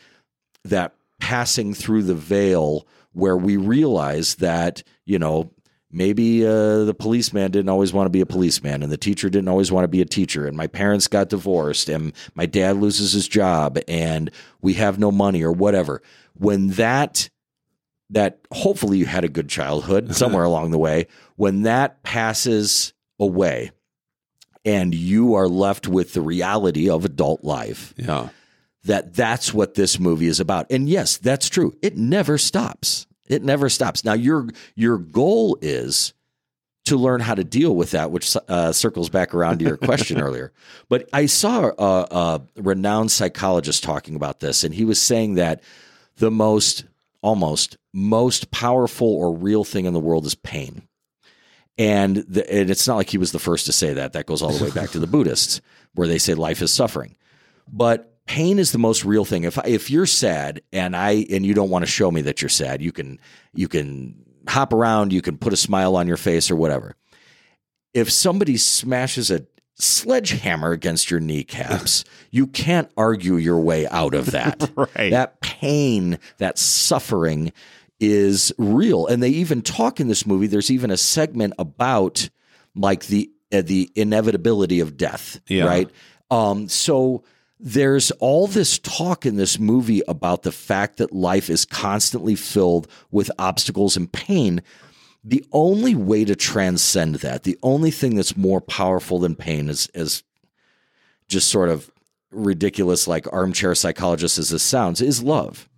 that 0.64 0.94
passing 1.18 1.74
through 1.74 2.02
the 2.04 2.14
veil 2.14 2.86
where 3.12 3.36
we 3.36 3.56
realize 3.56 4.36
that 4.36 4.82
you 5.04 5.18
know 5.18 5.50
maybe 5.90 6.46
uh, 6.46 6.84
the 6.84 6.94
policeman 6.94 7.50
didn't 7.50 7.68
always 7.68 7.92
want 7.92 8.06
to 8.06 8.10
be 8.10 8.22
a 8.22 8.26
policeman 8.26 8.82
and 8.82 8.90
the 8.90 8.96
teacher 8.96 9.28
didn't 9.28 9.48
always 9.48 9.70
want 9.70 9.84
to 9.84 9.88
be 9.88 10.00
a 10.00 10.06
teacher 10.06 10.46
and 10.46 10.56
my 10.56 10.66
parents 10.66 11.06
got 11.06 11.28
divorced 11.28 11.88
and 11.88 12.12
my 12.34 12.46
dad 12.46 12.76
loses 12.76 13.12
his 13.12 13.28
job 13.28 13.78
and 13.86 14.30
we 14.62 14.74
have 14.74 14.98
no 14.98 15.12
money 15.12 15.42
or 15.42 15.52
whatever 15.52 16.00
when 16.34 16.68
that 16.68 17.28
that 18.08 18.40
hopefully 18.52 18.98
you 18.98 19.06
had 19.06 19.24
a 19.24 19.28
good 19.28 19.48
childhood 19.48 20.14
somewhere 20.16 20.44
along 20.44 20.70
the 20.70 20.78
way 20.78 21.06
when 21.36 21.62
that 21.62 22.02
passes 22.02 22.94
away 23.20 23.70
and 24.64 24.94
you 24.94 25.34
are 25.34 25.48
left 25.48 25.88
with 25.88 26.14
the 26.14 26.20
reality 26.22 26.88
of 26.88 27.04
adult 27.04 27.44
life 27.44 27.92
Yeah. 27.96 28.30
That 28.84 29.14
that's 29.14 29.54
what 29.54 29.74
this 29.74 29.98
movie 29.98 30.26
is 30.26 30.40
about. 30.40 30.66
And 30.70 30.88
yes, 30.88 31.16
that's 31.16 31.48
true. 31.48 31.74
It 31.82 31.96
never 31.96 32.38
stops. 32.38 33.06
It 33.28 33.42
never 33.42 33.68
stops. 33.68 34.04
Now 34.04 34.14
your 34.14 34.48
your 34.74 34.98
goal 34.98 35.58
is 35.62 36.12
to 36.84 36.96
learn 36.96 37.20
how 37.20 37.34
to 37.34 37.44
deal 37.44 37.76
with 37.76 37.92
that, 37.92 38.10
which 38.10 38.36
uh, 38.48 38.72
circles 38.72 39.08
back 39.08 39.34
around 39.34 39.60
to 39.60 39.64
your 39.64 39.76
question 39.76 40.20
earlier. 40.20 40.52
But 40.88 41.08
I 41.12 41.26
saw 41.26 41.70
a, 41.78 42.06
a 42.10 42.42
renowned 42.56 43.12
psychologist 43.12 43.84
talking 43.84 44.16
about 44.16 44.40
this, 44.40 44.64
and 44.64 44.74
he 44.74 44.84
was 44.84 45.00
saying 45.00 45.34
that 45.34 45.62
the 46.16 46.30
most, 46.30 46.84
almost 47.20 47.76
most 47.92 48.50
powerful 48.50 49.08
or 49.08 49.32
real 49.32 49.64
thing 49.64 49.84
in 49.84 49.92
the 49.92 50.00
world 50.00 50.26
is 50.26 50.34
pain. 50.34 50.82
And, 51.78 52.16
the, 52.16 52.50
and 52.52 52.68
it's 52.68 52.86
not 52.86 52.96
like 52.96 53.10
he 53.10 53.18
was 53.18 53.32
the 53.32 53.38
first 53.38 53.66
to 53.66 53.72
say 53.72 53.94
that. 53.94 54.12
That 54.12 54.26
goes 54.26 54.42
all 54.42 54.52
the 54.52 54.64
way 54.64 54.70
back 54.70 54.90
to 54.90 54.98
the 54.98 55.06
Buddhists, 55.08 55.60
where 55.94 56.08
they 56.08 56.18
say 56.18 56.34
life 56.34 56.62
is 56.62 56.72
suffering. 56.72 57.16
But 57.72 58.11
pain 58.26 58.58
is 58.58 58.72
the 58.72 58.78
most 58.78 59.04
real 59.04 59.24
thing. 59.24 59.44
If 59.44 59.58
if 59.66 59.90
you're 59.90 60.06
sad 60.06 60.62
and 60.72 60.96
I 60.96 61.26
and 61.30 61.44
you 61.44 61.54
don't 61.54 61.70
want 61.70 61.84
to 61.84 61.90
show 61.90 62.10
me 62.10 62.22
that 62.22 62.42
you're 62.42 62.48
sad, 62.48 62.82
you 62.82 62.92
can 62.92 63.18
you 63.54 63.68
can 63.68 64.14
hop 64.48 64.72
around, 64.72 65.12
you 65.12 65.22
can 65.22 65.38
put 65.38 65.52
a 65.52 65.56
smile 65.56 65.96
on 65.96 66.06
your 66.08 66.16
face 66.16 66.50
or 66.50 66.56
whatever. 66.56 66.94
If 67.94 68.10
somebody 68.10 68.56
smashes 68.56 69.30
a 69.30 69.46
sledgehammer 69.74 70.72
against 70.72 71.10
your 71.10 71.20
kneecaps, 71.20 72.04
you 72.30 72.46
can't 72.46 72.90
argue 72.96 73.36
your 73.36 73.58
way 73.60 73.86
out 73.88 74.14
of 74.14 74.32
that. 74.32 74.70
Right. 74.76 75.10
That 75.10 75.40
pain, 75.40 76.18
that 76.38 76.58
suffering 76.58 77.52
is 78.00 78.52
real. 78.58 79.06
And 79.06 79.22
they 79.22 79.28
even 79.30 79.62
talk 79.62 80.00
in 80.00 80.08
this 80.08 80.26
movie. 80.26 80.46
There's 80.48 80.70
even 80.70 80.90
a 80.90 80.96
segment 80.96 81.54
about 81.58 82.28
like 82.74 83.06
the 83.06 83.30
uh, 83.52 83.62
the 83.62 83.92
inevitability 83.94 84.80
of 84.80 84.96
death, 84.96 85.40
Yeah. 85.46 85.64
right? 85.64 85.90
Um, 86.30 86.68
so 86.68 87.22
there's 87.64 88.10
all 88.12 88.48
this 88.48 88.80
talk 88.80 89.24
in 89.24 89.36
this 89.36 89.56
movie 89.56 90.02
about 90.08 90.42
the 90.42 90.50
fact 90.50 90.96
that 90.96 91.12
life 91.12 91.48
is 91.48 91.64
constantly 91.64 92.34
filled 92.34 92.88
with 93.12 93.30
obstacles 93.38 93.96
and 93.96 94.12
pain. 94.12 94.60
The 95.22 95.44
only 95.52 95.94
way 95.94 96.24
to 96.24 96.34
transcend 96.34 97.16
that, 97.16 97.44
the 97.44 97.56
only 97.62 97.92
thing 97.92 98.16
that's 98.16 98.36
more 98.36 98.60
powerful 98.60 99.20
than 99.20 99.36
pain 99.36 99.68
is, 99.68 99.88
is 99.94 100.24
just 101.28 101.48
sort 101.48 101.68
of 101.68 101.88
ridiculous, 102.32 103.06
like 103.06 103.32
armchair 103.32 103.76
psychologist 103.76 104.38
as 104.38 104.50
this 104.50 104.64
sounds, 104.64 105.00
is 105.00 105.22
love. 105.22 105.68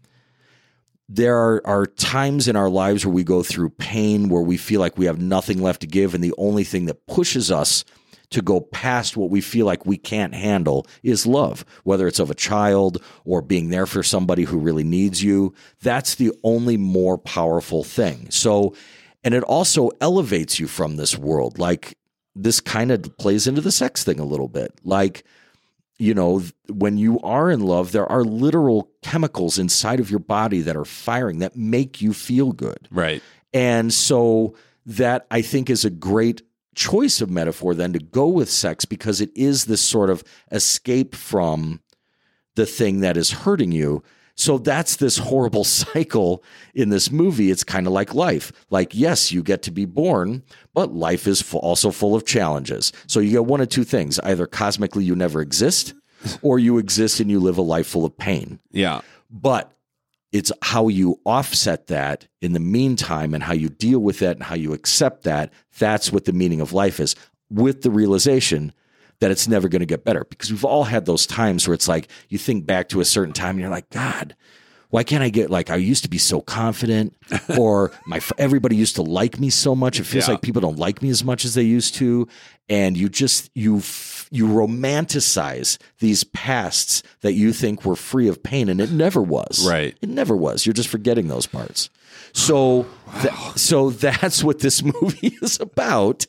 There 1.06 1.36
are, 1.36 1.60
are 1.66 1.84
times 1.84 2.48
in 2.48 2.56
our 2.56 2.70
lives 2.70 3.04
where 3.04 3.14
we 3.14 3.24
go 3.24 3.42
through 3.42 3.68
pain, 3.70 4.30
where 4.30 4.40
we 4.40 4.56
feel 4.56 4.80
like 4.80 4.96
we 4.96 5.04
have 5.04 5.20
nothing 5.20 5.60
left 5.60 5.82
to 5.82 5.86
give, 5.86 6.14
and 6.14 6.24
the 6.24 6.34
only 6.38 6.64
thing 6.64 6.86
that 6.86 7.06
pushes 7.06 7.50
us 7.50 7.84
to 8.34 8.42
go 8.42 8.60
past 8.60 9.16
what 9.16 9.30
we 9.30 9.40
feel 9.40 9.64
like 9.64 9.86
we 9.86 9.96
can't 9.96 10.34
handle 10.34 10.86
is 11.02 11.24
love, 11.24 11.64
whether 11.84 12.08
it's 12.08 12.18
of 12.18 12.30
a 12.30 12.34
child 12.34 13.02
or 13.24 13.40
being 13.40 13.70
there 13.70 13.86
for 13.86 14.02
somebody 14.02 14.42
who 14.42 14.58
really 14.58 14.82
needs 14.82 15.22
you. 15.22 15.54
That's 15.82 16.16
the 16.16 16.32
only 16.42 16.76
more 16.76 17.16
powerful 17.16 17.84
thing. 17.84 18.28
So, 18.30 18.74
and 19.22 19.34
it 19.34 19.44
also 19.44 19.90
elevates 20.00 20.58
you 20.58 20.66
from 20.66 20.96
this 20.96 21.16
world. 21.16 21.60
Like 21.60 21.96
this 22.34 22.60
kind 22.60 22.90
of 22.90 23.16
plays 23.18 23.46
into 23.46 23.60
the 23.60 23.72
sex 23.72 24.02
thing 24.02 24.18
a 24.18 24.24
little 24.24 24.48
bit. 24.48 24.72
Like, 24.82 25.24
you 25.96 26.12
know, 26.12 26.42
when 26.68 26.98
you 26.98 27.20
are 27.20 27.52
in 27.52 27.60
love, 27.60 27.92
there 27.92 28.10
are 28.10 28.24
literal 28.24 28.90
chemicals 29.02 29.60
inside 29.60 30.00
of 30.00 30.10
your 30.10 30.18
body 30.18 30.60
that 30.62 30.76
are 30.76 30.84
firing 30.84 31.38
that 31.38 31.56
make 31.56 32.02
you 32.02 32.12
feel 32.12 32.50
good. 32.50 32.88
Right. 32.90 33.22
And 33.52 33.94
so 33.94 34.56
that 34.86 35.28
I 35.30 35.40
think 35.40 35.70
is 35.70 35.84
a 35.84 35.90
great 35.90 36.42
choice 36.74 37.20
of 37.20 37.30
metaphor 37.30 37.74
then 37.74 37.92
to 37.92 37.98
go 37.98 38.28
with 38.28 38.50
sex 38.50 38.84
because 38.84 39.20
it 39.20 39.30
is 39.34 39.64
this 39.64 39.80
sort 39.80 40.10
of 40.10 40.24
escape 40.50 41.14
from 41.14 41.80
the 42.54 42.66
thing 42.66 43.00
that 43.00 43.16
is 43.16 43.30
hurting 43.30 43.72
you. 43.72 44.02
So 44.36 44.58
that's 44.58 44.96
this 44.96 45.18
horrible 45.18 45.64
cycle 45.64 46.42
in 46.74 46.88
this 46.88 47.10
movie. 47.10 47.50
It's 47.50 47.64
kind 47.64 47.86
of 47.86 47.92
like 47.92 48.14
life. 48.14 48.52
Like, 48.70 48.94
yes, 48.94 49.32
you 49.32 49.42
get 49.42 49.62
to 49.62 49.70
be 49.70 49.84
born, 49.84 50.42
but 50.72 50.94
life 50.94 51.26
is 51.26 51.52
also 51.54 51.90
full 51.90 52.14
of 52.14 52.26
challenges. 52.26 52.92
So 53.06 53.20
you 53.20 53.30
get 53.30 53.46
one 53.46 53.60
of 53.60 53.68
two 53.68 53.84
things 53.84 54.18
either 54.20 54.46
cosmically 54.46 55.04
you 55.04 55.14
never 55.14 55.40
exist, 55.40 55.94
or 56.42 56.58
you 56.58 56.78
exist 56.78 57.20
and 57.20 57.30
you 57.30 57.38
live 57.38 57.58
a 57.58 57.62
life 57.62 57.86
full 57.86 58.04
of 58.04 58.16
pain. 58.16 58.58
Yeah. 58.70 59.02
But 59.30 59.73
it's 60.34 60.50
how 60.62 60.88
you 60.88 61.20
offset 61.24 61.86
that 61.86 62.26
in 62.42 62.54
the 62.54 62.60
meantime 62.60 63.34
and 63.34 63.42
how 63.42 63.52
you 63.52 63.68
deal 63.68 64.00
with 64.00 64.18
that 64.18 64.36
and 64.36 64.42
how 64.42 64.56
you 64.56 64.72
accept 64.72 65.22
that. 65.22 65.52
That's 65.78 66.12
what 66.12 66.24
the 66.24 66.32
meaning 66.32 66.60
of 66.60 66.72
life 66.72 66.98
is, 66.98 67.14
with 67.50 67.82
the 67.82 67.90
realization 67.90 68.72
that 69.20 69.30
it's 69.30 69.46
never 69.46 69.68
going 69.68 69.78
to 69.78 69.86
get 69.86 70.04
better. 70.04 70.26
Because 70.28 70.50
we've 70.50 70.64
all 70.64 70.82
had 70.82 71.06
those 71.06 71.24
times 71.24 71.68
where 71.68 71.74
it's 71.74 71.86
like 71.86 72.08
you 72.28 72.36
think 72.36 72.66
back 72.66 72.88
to 72.88 73.00
a 73.00 73.04
certain 73.04 73.32
time 73.32 73.50
and 73.50 73.60
you're 73.60 73.70
like, 73.70 73.88
God, 73.90 74.34
why 74.94 75.02
can't 75.02 75.24
I 75.24 75.28
get 75.28 75.50
like 75.50 75.70
I 75.70 75.76
used 75.76 76.04
to 76.04 76.08
be 76.08 76.18
so 76.18 76.40
confident, 76.40 77.16
or 77.58 77.90
my 78.06 78.20
everybody 78.38 78.76
used 78.76 78.94
to 78.94 79.02
like 79.02 79.40
me 79.40 79.50
so 79.50 79.74
much. 79.74 79.98
It 79.98 80.04
feels 80.04 80.28
Yeah. 80.28 80.34
like 80.34 80.42
people 80.42 80.60
don't 80.60 80.78
like 80.78 81.02
me 81.02 81.08
as 81.10 81.24
much 81.24 81.44
as 81.44 81.54
they 81.54 81.64
used 81.64 81.96
to, 81.96 82.28
and 82.68 82.96
you 82.96 83.08
just 83.08 83.50
you 83.56 83.78
f- 83.78 84.28
you 84.30 84.46
romanticize 84.46 85.78
these 85.98 86.22
pasts 86.22 87.02
that 87.22 87.32
you 87.32 87.52
think 87.52 87.84
were 87.84 87.96
free 87.96 88.28
of 88.28 88.40
pain, 88.40 88.68
and 88.68 88.80
it 88.80 88.92
never 88.92 89.20
was. 89.20 89.66
Right. 89.68 89.96
It 90.00 90.08
never 90.10 90.36
was. 90.36 90.64
You're 90.64 90.72
just 90.74 90.88
forgetting 90.88 91.26
those 91.26 91.46
parts. 91.46 91.90
So, 92.32 92.86
tha- 93.20 93.34
so 93.56 93.90
that's 93.90 94.44
what 94.44 94.60
this 94.60 94.80
movie 95.00 95.36
is 95.42 95.58
about. 95.60 96.26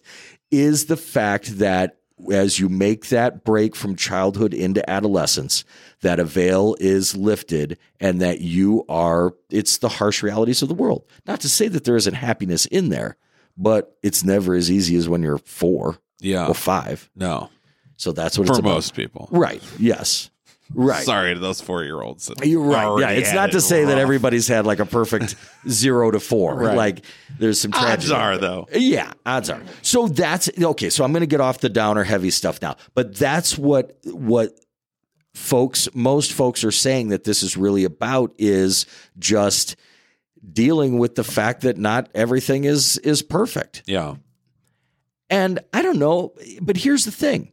Is 0.50 0.86
the 0.86 0.98
fact 0.98 1.60
that 1.60 1.98
as 2.32 2.60
you 2.60 2.70
make 2.70 3.10
that 3.10 3.44
break 3.44 3.76
from 3.76 3.96
childhood 3.96 4.54
into 4.54 4.88
adolescence, 4.90 5.66
that 6.06 6.20
a 6.20 6.24
veil 6.24 6.76
is 6.80 7.16
lifted 7.18 7.78
and 8.00 8.22
that 8.22 8.40
you 8.42 8.86
are, 8.88 9.34
it's 9.50 9.80
the 9.80 9.90
harsh 9.90 10.22
realities 10.24 10.62
of 10.62 10.68
the 10.70 10.76
world. 10.76 11.04
Not 11.26 11.42
to 11.42 11.50
say 11.50 11.68
that 11.68 11.84
there 11.84 11.96
isn't 11.96 12.14
happiness 12.14 12.66
in 12.68 12.90
there, 12.90 13.18
but 13.58 13.98
it's 14.04 14.24
never 14.24 14.54
as 14.56 14.70
easy 14.72 14.96
as 14.96 15.10
when 15.10 15.22
you're 15.24 15.40
four 15.40 15.98
Yeah. 16.22 16.48
or 16.48 16.54
five. 16.54 17.10
No. 17.16 17.50
So 17.98 18.12
that's 18.12 18.38
what 18.38 18.48
For 18.48 18.54
it's 18.54 18.60
about. 18.60 18.70
most 18.74 18.94
people. 18.94 19.28
Right. 19.32 19.64
Yes. 19.80 20.30
Right. 20.74 21.04
Sorry 21.06 21.34
to 21.34 21.40
those 21.40 21.62
four 21.62 21.84
year 21.84 22.02
olds. 22.02 22.32
You're 22.44 22.60
right. 22.64 23.00
Yeah, 23.00 23.10
it's 23.12 23.34
not 23.34 23.52
to 23.52 23.62
say 23.62 23.86
that 23.86 23.98
everybody's 24.00 24.48
had 24.48 24.66
like 24.66 24.80
a 24.80 24.86
perfect 24.86 25.36
zero 25.70 26.10
to 26.12 26.20
four. 26.20 26.56
Right. 26.56 26.76
Like 26.76 27.06
there's 27.40 27.60
some 27.62 27.72
Odds 27.74 28.10
are, 28.12 28.38
though. 28.40 28.68
Yeah, 28.74 29.12
odds 29.28 29.50
are. 29.52 29.62
So 29.84 30.08
that's 30.08 30.50
okay. 30.60 30.90
So 30.90 31.04
I'm 31.04 31.12
going 31.12 31.22
to 31.22 31.28
get 31.28 31.40
off 31.40 31.60
the 31.60 31.70
downer 31.70 32.04
heavy 32.04 32.32
stuff 32.32 32.62
now, 32.64 32.76
but 32.96 33.16
that's 33.16 33.58
what 33.60 33.96
what 34.06 34.60
folks, 35.36 35.88
most 35.94 36.34
folks 36.34 36.64
are 36.64 36.72
saying 36.72 37.10
that 37.10 37.24
this 37.24 37.44
is 37.44 37.58
really 37.58 37.84
about 37.84 38.34
is 38.38 38.86
just 39.20 39.76
dealing 40.52 40.98
with 40.98 41.16
the 41.16 41.24
fact 41.24 41.62
that 41.62 41.78
not 41.78 42.10
everything 42.16 42.64
is 42.64 42.98
is 43.00 43.22
perfect. 43.22 43.84
Yeah. 43.86 44.16
And 45.30 45.60
I 45.74 45.82
don't 45.82 46.00
know, 46.00 46.34
but 46.62 46.78
here's 46.78 47.06
the 47.06 47.12
thing. 47.12 47.52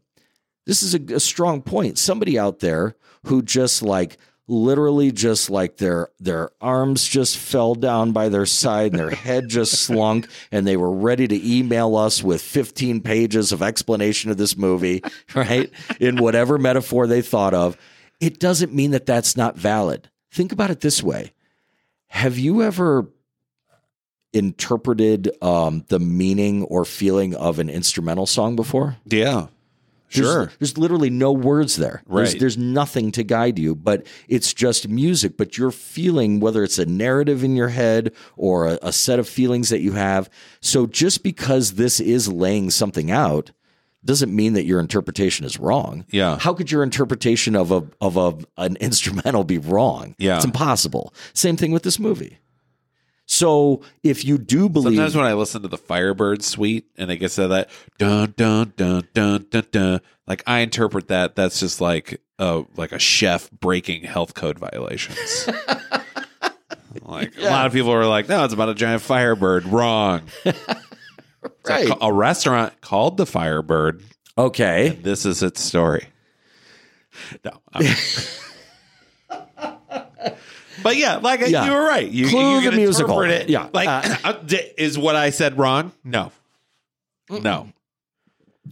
This 0.66 0.82
is 0.82 0.94
a, 0.94 1.14
a 1.14 1.20
strong 1.20 1.62
point. 1.62 1.98
Somebody 1.98 2.38
out 2.38 2.60
there 2.60 2.96
who 3.24 3.42
just 3.42 3.82
like 3.82 4.18
literally 4.52 5.10
just 5.10 5.48
like 5.50 5.78
their 5.78 6.10
their 6.20 6.50
arms 6.60 7.08
just 7.08 7.38
fell 7.38 7.74
down 7.74 8.12
by 8.12 8.28
their 8.28 8.46
side 8.46 8.92
and 8.92 9.00
their 9.00 9.10
head 9.26 9.48
just 9.48 9.72
slunk 9.72 10.28
and 10.52 10.66
they 10.66 10.76
were 10.76 10.92
ready 10.92 11.26
to 11.26 11.56
email 11.56 11.96
us 11.96 12.22
with 12.22 12.42
15 12.42 13.00
pages 13.00 13.50
of 13.50 13.62
explanation 13.62 14.30
of 14.30 14.36
this 14.36 14.56
movie, 14.56 15.02
right? 15.34 15.70
In 15.98 16.16
whatever 16.16 16.58
metaphor 16.58 17.06
they 17.06 17.22
thought 17.22 17.54
of. 17.54 17.76
It 18.20 18.38
doesn't 18.38 18.72
mean 18.72 18.92
that 18.92 19.06
that's 19.06 19.36
not 19.36 19.56
valid. 19.56 20.08
Think 20.30 20.52
about 20.52 20.70
it 20.70 20.80
this 20.80 21.02
way. 21.02 21.32
Have 22.06 22.38
you 22.38 22.62
ever 22.62 23.08
interpreted 24.32 25.30
um, 25.42 25.84
the 25.88 25.98
meaning 25.98 26.62
or 26.64 26.84
feeling 26.84 27.34
of 27.34 27.58
an 27.58 27.68
instrumental 27.68 28.26
song 28.26 28.54
before? 28.54 28.96
Yeah. 29.06 29.48
There's, 30.12 30.26
Sure. 30.26 30.52
There's 30.58 30.78
literally 30.78 31.10
no 31.10 31.32
words 31.32 31.76
there. 31.76 32.02
There's, 32.10 32.32
Right. 32.32 32.40
there's 32.40 32.58
nothing 32.58 33.12
to 33.12 33.22
guide 33.22 33.58
you, 33.58 33.74
but 33.74 34.06
it's 34.28 34.52
just 34.54 34.88
music. 34.88 35.36
But 35.36 35.56
you're 35.58 35.70
feeling 35.70 36.40
whether 36.40 36.62
it's 36.62 36.78
a 36.78 36.86
narrative 36.86 37.42
in 37.44 37.56
your 37.56 37.68
head 37.68 38.12
or 38.36 38.66
a, 38.66 38.78
a 38.82 38.92
set 38.92 39.18
of 39.18 39.28
feelings 39.28 39.68
that 39.70 39.80
you 39.80 39.92
have. 39.92 40.28
So 40.60 40.86
just 40.86 41.22
because 41.22 41.74
this 41.74 42.00
is 42.00 42.28
laying 42.28 42.70
something 42.70 43.10
out 43.10 43.52
doesn't 44.04 44.34
mean 44.34 44.54
that 44.54 44.64
your 44.64 44.80
interpretation 44.80 45.46
is 45.46 45.60
wrong. 45.60 46.04
Yeah. 46.10 46.36
How 46.38 46.54
could 46.54 46.72
your 46.72 46.82
interpretation 46.82 47.54
of 47.54 47.70
a 47.70 47.84
of 48.00 48.16
a 48.16 48.36
an 48.56 48.76
instrumental 48.80 49.44
be 49.44 49.58
wrong? 49.58 50.16
Yeah. 50.18 50.36
It's 50.36 50.44
impossible. 50.44 51.14
Same 51.34 51.56
thing 51.56 51.70
with 51.72 51.84
this 51.84 52.00
movie. 52.00 52.38
So 53.32 53.80
if 54.02 54.26
you 54.26 54.36
do 54.36 54.68
believe, 54.68 54.94
Sometimes 54.96 55.16
when 55.16 55.24
I 55.24 55.32
listen 55.32 55.62
to 55.62 55.68
the 55.68 55.78
Firebird 55.78 56.42
suite 56.42 56.84
and 56.98 57.10
it 57.10 57.16
gets 57.16 57.36
to 57.36 57.48
that 57.48 57.70
dun 57.96 58.34
dun 58.36 58.74
dun 58.76 59.08
dun 59.14 59.46
dun 59.48 59.64
dun, 59.70 60.00
like 60.26 60.42
I 60.46 60.58
interpret 60.58 61.08
that 61.08 61.34
that's 61.34 61.58
just 61.58 61.80
like 61.80 62.20
a 62.38 62.64
like 62.76 62.92
a 62.92 62.98
chef 62.98 63.50
breaking 63.50 64.02
health 64.04 64.34
code 64.34 64.58
violations. 64.58 65.48
like 67.06 67.34
a 67.38 67.44
lot 67.44 67.64
of 67.64 67.72
people 67.72 67.90
are 67.90 68.04
like, 68.04 68.28
no, 68.28 68.44
it's 68.44 68.52
about 68.52 68.68
a 68.68 68.74
giant 68.74 69.00
Firebird. 69.00 69.64
Wrong. 69.66 70.22
Right. 71.68 71.88
a, 71.88 72.04
a 72.04 72.12
restaurant 72.12 72.80
called 72.80 73.16
the 73.16 73.26
Firebird. 73.26 74.02
okay, 74.38 74.90
This 75.02 75.26
is 75.26 75.42
its 75.42 75.60
story. 75.60 76.06
No. 77.44 77.52
But 80.82 80.96
yeah, 80.96 81.16
like 81.16 81.40
Yeah. 81.48 81.64
you 81.66 81.72
were 81.72 81.82
right. 81.86 82.08
You, 82.08 82.28
Clue 82.28 82.60
you 82.60 82.70
the 82.70 82.76
musical. 82.76 83.20
It. 83.22 83.48
Yeah. 83.48 83.68
like 83.72 83.88
Uh, 84.24 84.34
is 84.76 84.98
what 84.98 85.16
I 85.16 85.30
said 85.30 85.58
wrong? 85.58 85.92
No, 86.04 86.32
no. 87.30 87.68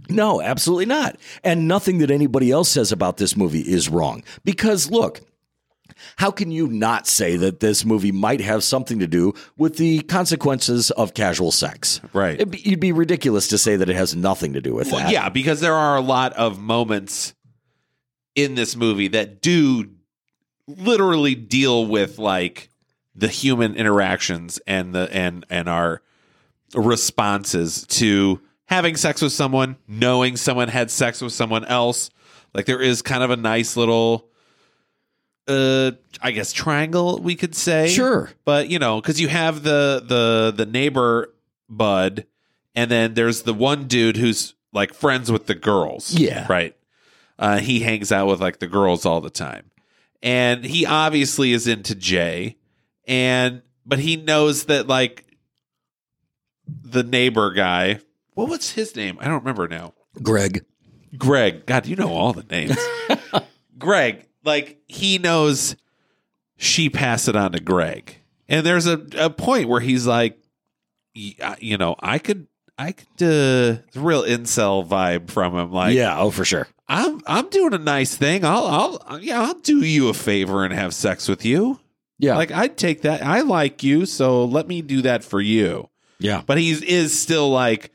No, 0.09 0.41
absolutely 0.41 0.87
not. 0.87 1.17
And 1.45 1.67
nothing 1.69 1.99
that 1.99 2.11
anybody 2.11 2.51
else 2.51 2.69
says 2.69 2.93
about 2.93 3.17
this 3.17 3.37
movie 3.37 3.61
is 3.61 3.89
wrong. 3.89 4.23
Because 4.45 4.91
look, 4.91 5.21
how 6.17 6.31
can 6.31 6.51
you 6.51 6.69
not 6.69 7.07
say 7.07 7.37
that 7.37 7.61
this 7.61 7.85
movie 7.85 8.13
might 8.13 8.41
have 8.41 8.63
something 8.65 9.01
to 9.01 9.07
do 9.07 9.35
with 9.57 9.77
the 9.77 10.01
consequences 10.03 10.91
of 10.93 11.15
casual 11.15 11.51
sex? 11.51 12.01
Right. 12.13 12.35
It'd 12.37 12.51
be, 12.53 12.59
you'd 12.61 12.81
be 12.81 12.93
ridiculous 12.93 13.49
to 13.49 13.59
say 13.59 13.77
that 13.77 13.89
it 13.91 13.97
has 13.97 14.15
nothing 14.17 14.53
to 14.55 14.61
do 14.61 14.75
with 14.75 14.91
Well, 14.93 15.01
that. 15.01 15.13
yeah, 15.13 15.29
because 15.29 15.61
there 15.61 15.75
are 15.75 15.97
a 15.97 16.01
lot 16.01 16.33
of 16.35 16.61
moments 16.61 17.35
in 18.37 18.55
this 18.55 18.77
movie 18.77 19.09
that 19.09 19.43
do 19.43 19.91
literally 20.79 21.35
deal 21.35 21.87
with 21.87 22.19
like 22.19 22.71
the 23.15 23.29
human 23.29 23.75
interactions 23.75 24.59
and 24.67 24.95
the 24.95 25.09
and 25.13 25.45
and 25.51 25.69
our 25.69 26.03
responses 26.75 27.87
to 27.89 28.41
having 28.67 28.97
sex 28.97 29.21
with 29.21 29.33
someone, 29.33 29.77
knowing 29.89 30.37
someone 30.37 30.69
had 30.69 30.91
sex 30.91 31.21
with 31.21 31.33
someone 31.33 31.65
else. 31.65 32.11
Like 32.55 32.67
there 32.67 32.81
is 32.81 33.03
kind 33.03 33.23
of 33.23 33.31
a 33.31 33.37
nice 33.37 33.77
little 33.77 34.29
uh 35.49 35.93
I 36.23 36.31
guess 36.31 36.53
triangle 36.53 37.21
we 37.21 37.35
could 37.35 37.55
say. 37.55 37.89
Sure. 37.89 38.31
But 38.45 38.69
you 38.69 38.79
know, 38.79 39.01
cuz 39.01 39.21
you 39.21 39.29
have 39.29 39.63
the 39.63 40.03
the 40.07 40.53
the 40.57 40.67
neighbor 40.71 41.35
bud 41.69 42.27
and 42.75 42.91
then 42.91 43.15
there's 43.15 43.43
the 43.43 43.55
one 43.55 43.87
dude 43.87 44.17
who's 44.17 44.55
like 44.73 44.95
friends 44.95 45.31
with 45.33 45.47
the 45.47 45.55
girls. 45.55 46.15
Yeah. 46.15 46.47
Right. 46.49 46.77
Uh 47.39 47.59
he 47.59 47.81
hangs 47.81 48.13
out 48.13 48.29
with 48.29 48.41
like 48.41 48.59
the 48.61 48.67
girls 48.69 49.05
all 49.05 49.21
the 49.21 49.31
time. 49.31 49.70
And 50.23 50.65
he 50.65 50.85
obviously 50.85 51.53
is 51.53 51.67
into 51.67 51.95
Jay 51.95 52.57
and 53.07 53.63
but 53.85 53.99
he 53.99 54.17
knows 54.17 54.67
that 54.67 54.87
like 54.87 55.27
the 56.67 57.03
neighbor 57.03 57.51
guy, 57.53 58.01
what 58.35 58.49
was 58.49 58.71
his 58.71 58.95
name? 58.95 59.19
I 59.21 59.25
don't 59.25 59.41
remember 59.41 59.67
now. 59.67 59.95
Greg. 60.23 60.65
Greg. 61.19 61.67
God, 61.67 61.87
you 61.87 61.97
know 61.97 62.13
all 62.13 62.33
the 62.33 62.45
names. 62.45 62.79
Greg, 63.79 64.27
like 64.45 64.81
he 64.87 65.19
knows 65.19 65.75
she 66.57 66.89
passed 66.89 67.29
it 67.29 67.35
on 67.35 67.53
to 67.53 67.61
Greg. 67.61 68.17
And 68.49 68.65
there's 68.65 68.87
a, 68.87 69.05
a 69.19 69.31
point 69.31 69.69
where 69.69 69.81
he's 69.81 70.07
like, 70.07 70.39
uh, 71.41 71.57
you 71.59 71.79
know, 71.79 71.97
I 71.99 72.19
could, 72.19 72.47
I 72.79 72.93
could, 72.93 73.07
uh, 73.23 73.83
it's 73.87 73.97
a 73.97 74.01
real 74.01 74.23
incel 74.23 74.87
vibe 74.87 75.31
from 75.31 75.57
him. 75.57 75.73
Like, 75.73 75.95
yeah, 75.95 76.19
oh, 76.19 76.31
for 76.31 76.45
sure. 76.45 76.69
I'm, 76.91 77.21
I'm 77.27 77.49
doing 77.51 77.73
a 77.73 77.79
nice 77.79 78.17
thing. 78.17 78.45
I'll, 78.45 78.99
I'll, 79.09 79.21
yeah, 79.21 79.41
I'll 79.41 79.55
do 79.55 79.79
you 79.83 80.09
a 80.09 80.15
favor 80.15 80.65
and 80.65 80.75
have 80.75 80.93
sex 80.93 81.29
with 81.29 81.45
you. 81.45 81.79
Yeah. 82.19 82.37
Like, 82.37 82.51
I'd 82.51 82.77
take 82.77 83.03
that. 83.03 83.23
I 83.25 83.41
like 83.43 83.83
you, 83.83 84.05
so 84.07 84.45
let 84.45 84.67
me 84.69 84.83
do 84.83 85.01
that 85.03 85.23
for 85.25 85.41
you. 85.41 85.89
yeah. 86.19 86.43
But 86.45 86.59
he 86.59 86.71
is 86.73 87.19
still 87.19 87.49
like, 87.51 87.93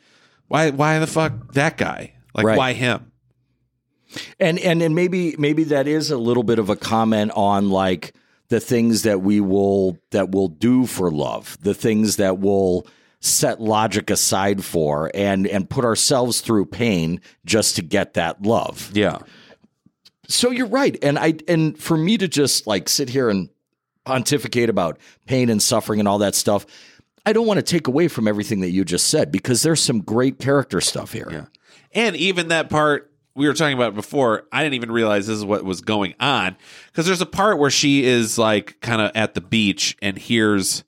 why, 0.48 0.70
why 0.72 0.98
the 1.00 1.08
fuck 1.08 1.54
that 1.54 1.78
guy? 1.78 2.14
Like, 2.34 2.46
Right. 2.46 2.58
why 2.58 2.74
him? 2.74 3.12
and 4.40 4.58
and 4.60 4.82
and 4.82 4.96
maybe 4.96 5.36
maybe 5.38 5.66
that 5.66 5.88
is 5.88 6.10
a 6.10 6.18
little 6.18 6.44
bit 6.44 6.58
of 6.58 6.70
a 6.70 6.76
comment 6.78 7.32
on 7.36 7.70
like 7.70 8.14
the 8.48 8.62
things 8.62 9.02
that 9.04 9.22
we 9.22 9.42
will 9.42 9.98
that 10.12 10.32
will 10.32 10.48
do 10.48 10.86
for 10.86 11.12
love 11.12 11.58
the 11.62 11.74
things 11.74 12.16
that 12.16 12.40
will 12.40 12.88
set 13.26 13.60
logic 13.60 14.10
aside 14.10 14.64
for 14.64 15.10
and 15.14 15.48
and 15.48 15.70
put 15.70 15.84
ourselves 15.86 16.42
through 16.42 16.66
pain 16.66 17.20
just 17.46 17.76
to 17.76 17.82
get 17.82 18.14
that 18.14 18.42
love 18.44 18.92
Yeah. 18.94 19.20
so 20.28 20.52
you're 20.52 20.68
right 20.68 20.98
and 21.02 21.18
i 21.20 21.34
and 21.48 21.78
for 21.78 21.98
me 21.98 22.18
to 22.18 22.28
just 22.28 22.68
like 22.68 22.88
sit 22.90 23.10
here 23.10 23.30
and 23.30 23.50
pontificate 24.06 24.70
about 24.70 24.98
pain 25.26 25.50
and 25.50 25.62
suffering 25.62 26.00
and 26.00 26.08
all 26.08 26.20
that 26.20 26.36
stuff 26.36 26.66
i 27.26 27.34
don't 27.34 27.48
want 27.48 27.58
to 27.58 27.64
take 27.64 27.88
away 27.88 28.08
from 28.08 28.28
everything 28.28 28.62
that 28.62 28.70
you 28.70 28.86
just 28.86 29.08
said 29.08 29.32
because 29.32 29.64
there's 29.64 29.82
some 29.82 30.02
great 30.02 30.40
character 30.40 30.80
stuff 30.82 31.12
here 31.12 31.28
Yeah. 31.32 31.46
And 31.94 32.16
even 32.18 32.50
that 32.50 32.70
part 32.70 33.12
we 33.36 33.48
were 33.48 33.54
talking 33.54 33.74
about 33.76 33.96
before, 33.96 34.44
I 34.52 34.64
didn't 34.64 34.76
even 34.76 34.92
realize 34.94 35.28
this 35.28 35.36
is 35.38 35.44
what 35.44 35.66
was 35.66 35.82
going 35.82 36.14
on 36.22 36.56
because 36.88 37.06
there's 37.06 37.20
a 37.22 37.26
part 37.26 37.58
where 37.60 37.70
she 37.70 38.06
is 38.06 38.38
like 38.38 38.80
kind 38.82 39.02
of 39.02 39.12
at 39.16 39.34
the 39.34 39.42
beach 39.42 39.98
and 40.02 40.18
hears 40.18 40.84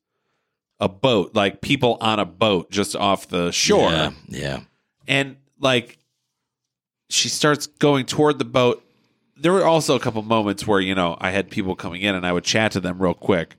a 0.80 0.90
boat, 0.90 1.34
like 1.34 1.62
people 1.62 1.98
on 2.02 2.20
a 2.20 2.26
boat 2.26 2.72
just 2.72 2.96
off 2.96 3.28
the 3.28 3.52
shore. 3.52 3.92
yeah, 3.92 4.12
yeah. 4.28 4.60
And 5.08 5.38
like 5.60 5.98
she 7.10 7.30
starts 7.30 7.68
going 7.68 8.06
toward 8.06 8.40
the 8.40 8.46
boat. 8.46 8.84
There 9.36 9.54
were 9.54 9.66
also 9.66 9.96
a 9.96 10.00
couple 10.00 10.22
moments 10.24 10.66
where, 10.66 10.80
you 10.80 10.96
know, 10.96 11.18
I 11.20 11.32
had 11.32 11.50
people 11.50 11.76
coming 11.76 12.02
in 12.02 12.16
and 12.16 12.26
I 12.26 12.34
would 12.34 12.44
chat 12.44 12.72
to 12.74 12.80
them 12.80 13.00
real 13.00 13.14
quick. 13.14 13.56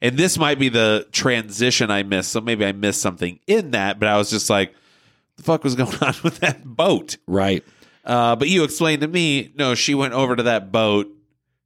And 0.00 0.18
this 0.18 0.36
might 0.36 0.58
be 0.58 0.68
the 0.68 1.06
transition 1.12 1.90
I 1.90 2.02
missed. 2.02 2.32
So 2.32 2.40
maybe 2.40 2.66
I 2.66 2.72
missed 2.72 3.00
something 3.00 3.38
in 3.46 3.70
that, 3.70 4.00
but 4.00 4.08
I 4.08 4.16
was 4.16 4.30
just 4.30 4.50
like, 4.50 4.74
the 5.36 5.44
fuck 5.44 5.62
was 5.62 5.74
going 5.76 5.96
on 6.00 6.14
with 6.24 6.40
that 6.40 6.64
boat? 6.64 7.16
right 7.26 7.64
Uh, 8.04 8.34
but 8.36 8.48
you 8.48 8.64
explained 8.64 9.02
to 9.02 9.08
me, 9.08 9.52
no, 9.56 9.74
she 9.74 9.94
went 9.94 10.12
over 10.12 10.34
to 10.34 10.42
that 10.44 10.72
boat 10.72 11.08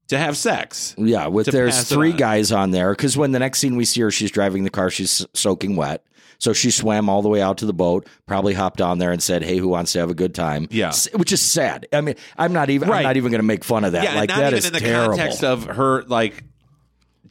to 0.08 0.18
have 0.18 0.36
sex. 0.36 0.94
Yeah, 0.98 1.26
with 1.28 1.46
there's 1.46 1.88
three 1.88 2.12
guys 2.12 2.52
on 2.52 2.70
there 2.70 2.92
because 2.92 3.16
when 3.16 3.32
the 3.32 3.38
next 3.38 3.58
scene 3.58 3.76
we 3.76 3.84
see 3.84 4.00
her, 4.02 4.10
she's 4.10 4.30
driving 4.30 4.64
the 4.64 4.70
car, 4.70 4.90
she's 4.90 5.26
soaking 5.34 5.76
wet. 5.76 6.04
So 6.38 6.52
she 6.52 6.70
swam 6.70 7.08
all 7.08 7.22
the 7.22 7.30
way 7.30 7.40
out 7.40 7.58
to 7.58 7.66
the 7.66 7.72
boat, 7.72 8.06
probably 8.26 8.52
hopped 8.52 8.82
on 8.82 8.98
there 8.98 9.10
and 9.10 9.22
said, 9.22 9.42
"Hey, 9.42 9.56
who 9.56 9.68
wants 9.68 9.92
to 9.92 10.00
have 10.00 10.10
a 10.10 10.14
good 10.14 10.34
time?" 10.34 10.68
Yeah. 10.70 10.88
S- 10.88 11.08
which 11.14 11.32
is 11.32 11.40
sad. 11.40 11.86
I 11.94 12.02
mean, 12.02 12.16
I'm 12.36 12.52
not 12.52 12.68
even. 12.68 12.90
Right. 12.90 12.98
I'm 12.98 13.04
not 13.04 13.16
even 13.16 13.30
going 13.30 13.38
to 13.40 13.46
make 13.46 13.64
fun 13.64 13.84
of 13.84 13.92
that. 13.92 14.04
yeah, 14.04 14.14
like 14.16 14.28
not 14.28 14.38
that 14.38 14.46
even 14.48 14.58
is 14.58 14.66
in 14.66 14.72
the 14.74 14.80
terrible. 14.80 15.16
context 15.16 15.42
of 15.42 15.64
her 15.64 16.02
like 16.02 16.44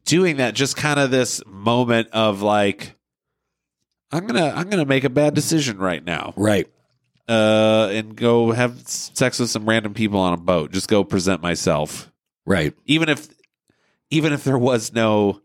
doing 0.06 0.38
that. 0.38 0.56
Just 0.56 0.76
kind 0.76 1.00
of 1.00 1.12
this 1.12 1.40
moment 1.46 2.10
of 2.14 2.42
like, 2.42 2.96
I'm 4.12 4.26
gonna 4.26 4.52
I'm 4.56 4.70
gonna 4.72 4.86
make 4.86 5.04
a 5.04 5.10
bad 5.10 5.36
decision 5.36 5.78
right 5.78 6.04
now, 6.04 6.34
right. 6.36 6.68
uh, 7.30 7.90
and 7.92 8.16
go 8.16 8.54
have 8.54 8.88
sex 8.88 9.38
with 9.40 9.52
some 9.52 9.70
random 9.70 9.94
people 9.94 10.20
on 10.20 10.34
a 10.34 10.38
boat. 10.38 10.72
Just 10.72 10.88
go 10.88 11.04
present 11.04 11.44
myself, 11.44 12.12
Right. 12.46 12.74
even 12.86 13.10
if 13.10 13.28
even 14.12 14.34
if 14.34 14.44
there 14.44 14.58
was 14.58 14.94
no 14.94 15.42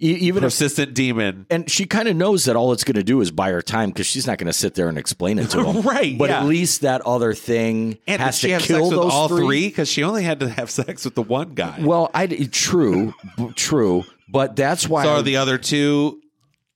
E- 0.00 0.12
even 0.12 0.44
if. 0.44 0.48
persistent 0.48 0.94
demon. 0.94 1.46
And 1.50 1.68
she 1.68 1.84
kind 1.84 2.06
of 2.06 2.14
knows 2.14 2.44
that 2.44 2.54
all 2.54 2.72
it's 2.72 2.84
going 2.84 2.94
to 2.94 3.02
do 3.02 3.20
is 3.20 3.30
buy 3.32 3.50
her 3.50 3.62
time 3.62 3.90
because 3.90 4.06
she's 4.06 4.26
not 4.28 4.38
going 4.38 4.46
to 4.46 4.52
sit 4.52 4.74
there 4.74 4.88
and 4.88 4.96
explain 4.96 5.38
it 5.40 5.50
to 5.50 5.64
him. 5.64 5.82
Right, 5.86 6.16
But 6.16 6.30
yeah. 6.30 6.40
at 6.40 6.46
least 6.46 6.82
that 6.82 7.00
other 7.00 7.34
thing 7.34 7.98
And 8.06 8.22
has 8.22 8.38
she 8.38 8.46
to 8.48 8.52
have 8.54 8.62
kill 8.62 8.76
sex 8.84 8.90
with 8.90 9.02
those 9.02 9.12
all 9.12 9.28
three. 9.28 9.66
Because 9.68 9.88
she 9.88 10.04
only 10.04 10.22
had 10.22 10.38
to 10.40 10.48
have 10.48 10.70
sex 10.70 11.04
with 11.04 11.16
the 11.16 11.22
one 11.22 11.54
guy. 11.54 11.78
Well, 11.80 12.10
I 12.14 12.26
true, 12.28 13.12
true, 13.56 14.04
but 14.28 14.54
that's 14.54 14.88
why 14.88 15.02
so 15.02 15.14
I- 15.14 15.18
are 15.18 15.22
the 15.22 15.36
other 15.38 15.58
two 15.58 16.20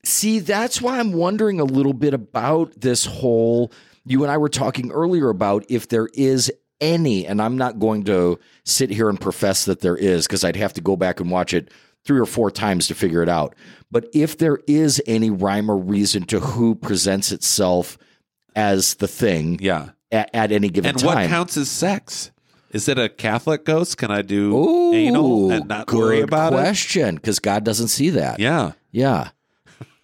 See, 0.05 0.41
that's 0.41 0.83
why 0.83 0.99
I'm 0.99 1.13
wondering 1.13 1.61
a 1.61 1.65
little 1.65 1.93
bit 1.93 2.13
about 2.13 2.73
this 2.81 3.05
whole. 3.07 3.71
You 4.05 4.25
and 4.25 4.33
I 4.33 4.37
were 4.39 4.49
talking 4.49 4.91
earlier 4.91 5.29
about 5.29 5.65
if 5.69 5.87
there 5.87 6.09
is 6.13 6.51
any, 6.83 7.27
and 7.27 7.41
I'm 7.41 7.57
not 7.57 7.79
going 7.79 8.05
to 8.05 8.39
sit 8.65 8.91
here 8.91 9.09
and 9.09 9.19
profess 9.19 9.65
that 9.65 9.81
there 9.81 9.97
is 9.97 10.27
because 10.27 10.45
I'd 10.45 10.57
have 10.57 10.75
to 10.75 10.81
go 10.83 10.97
back 10.97 11.21
and 11.21 11.31
watch 11.31 11.55
it 11.55 11.71
three 12.05 12.19
or 12.21 12.27
four 12.27 12.51
times 12.51 12.89
to 12.89 12.95
figure 12.95 13.23
it 13.23 13.29
out. 13.29 13.55
But 13.91 14.07
if 14.13 14.37
there 14.39 14.59
is 14.67 15.01
any 15.07 15.31
rhyme 15.31 15.71
or 15.71 15.77
reason 15.79 16.25
to 16.27 16.41
who 16.41 16.75
presents 16.75 17.31
itself 17.33 17.97
as 18.57 18.95
the 18.95 19.07
thing 19.09 19.59
Yeah. 19.61 19.91
at, 20.11 20.29
at 20.35 20.53
any 20.53 20.69
given 20.69 20.91
And 20.91 20.99
time. 20.99 21.09
And 21.11 21.21
what 21.21 21.29
counts 21.31 21.57
as 21.57 21.71
sex? 21.71 22.31
Is 22.73 22.89
it 22.89 22.99
a 22.99 23.09
Catholic 23.09 23.65
ghost? 23.65 23.99
Can 23.99 24.11
I 24.11 24.23
do 24.23 24.57
Ooh, 24.57 24.93
anal 24.95 25.51
and 25.53 25.69
not 25.69 25.93
worry 25.93 26.21
about 26.23 26.53
it? 26.55 26.57
question, 26.57 27.15
because 27.17 27.39
God 27.39 27.65
doesn't 27.65 27.89
see 27.89 28.11
that. 28.11 28.41
Yeah. 28.41 28.73
Yeah. 28.91 29.29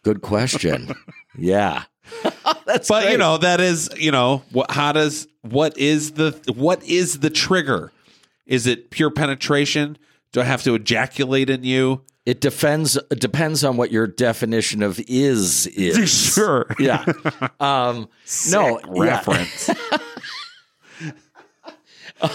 Good 0.04 0.20
question. 0.22 0.94
yeah. 1.38 1.84
That's 2.66 2.88
But 2.88 3.10
you 3.10 3.18
know, 3.18 3.38
that 3.38 3.60
is, 3.60 3.90
you 3.96 4.10
know, 4.10 4.42
what 4.50 4.70
how 4.70 4.92
does 4.92 5.26
what 5.42 5.76
is 5.78 6.12
the 6.12 6.30
what 6.54 6.82
is 6.84 7.20
the 7.20 7.30
trigger? 7.30 7.92
Is 8.46 8.66
it 8.66 8.90
pure 8.90 9.10
penetration? 9.10 9.98
Do 10.32 10.40
I 10.40 10.44
have 10.44 10.62
to 10.64 10.74
ejaculate 10.74 11.48
in 11.50 11.64
you? 11.64 12.02
It 12.26 12.40
depends. 12.42 12.96
It 12.96 13.20
depends 13.20 13.64
on 13.64 13.76
what 13.78 13.90
your 13.90 14.06
definition 14.06 14.82
of 14.82 15.00
is 15.08 15.66
is. 15.68 16.08
Sure. 16.34 16.66
Yeah. 16.78 17.04
Um, 17.60 18.08
no. 18.50 18.78
Sick 18.78 18.86
yeah. 18.94 19.02
reference. 19.02 19.70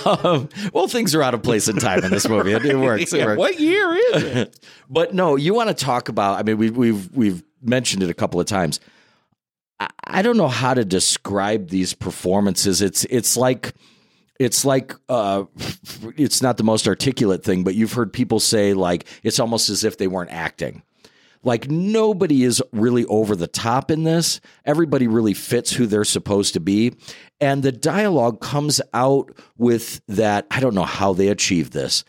Um, 0.05 0.47
well, 0.71 0.87
things 0.87 1.13
are 1.13 1.21
out 1.21 1.33
of 1.33 1.43
place 1.43 1.67
in 1.67 1.75
time 1.75 2.03
in 2.05 2.11
this 2.11 2.27
movie. 2.27 2.53
It, 2.53 2.65
it 2.65 2.77
works. 2.77 3.11
It 3.11 3.17
Yeah, 3.19 3.25
works. 3.25 3.37
what 3.39 3.59
year 3.59 3.93
is 3.93 4.23
it? 4.23 4.65
But 4.89 5.13
no, 5.13 5.35
you 5.35 5.53
want 5.53 5.69
to 5.69 5.85
talk 5.85 6.07
about? 6.07 6.39
I 6.39 6.43
mean, 6.43 6.57
we've 6.57 6.75
we've 6.75 7.09
we've 7.13 7.43
mentioned 7.61 8.01
it 8.01 8.09
a 8.09 8.13
couple 8.13 8.39
of 8.39 8.45
times. 8.45 8.79
I, 10.05 10.21
don't 10.21 10.37
know 10.37 10.47
how 10.47 10.73
to 10.73 10.85
describe 10.85 11.69
these 11.69 11.93
performances. 11.93 12.81
It's 12.81 13.05
it's 13.05 13.37
like 13.37 13.73
it's 14.39 14.65
like 14.65 14.93
uh, 15.09 15.45
it's 16.17 16.41
not 16.41 16.57
the 16.57 16.63
most 16.63 16.87
articulate 16.87 17.43
thing, 17.43 17.63
but 17.63 17.75
you've 17.75 17.93
heard 17.93 18.11
people 18.11 18.39
say 18.39 18.73
like 18.73 19.05
it's 19.23 19.39
almost 19.39 19.69
as 19.69 19.83
if 19.83 19.97
they 19.97 20.07
weren't 20.07 20.31
acting. 20.31 20.83
Like 21.45 21.69
nobody 21.69 22.43
is 22.43 22.63
really 22.71 23.05
over 23.05 23.35
the 23.35 23.47
top 23.47 23.91
in 23.91 24.03
this. 24.03 24.39
Everybody 24.65 25.07
really 25.07 25.33
fits 25.33 25.73
who 25.73 25.87
they're 25.87 26.05
supposed 26.05 26.53
to 26.53 26.61
be. 26.61 26.93
And 27.41 27.63
the 27.63 27.73
dialogue 27.73 28.39
comes 28.39 28.79
out 28.93 29.29
with 29.57 29.99
that. 30.07 30.47
I 30.49 30.61
don't 30.61 30.73
know 30.73 30.83
how 30.83 31.11
they 31.11 31.27
achieve 31.27 31.71
this 31.71 32.05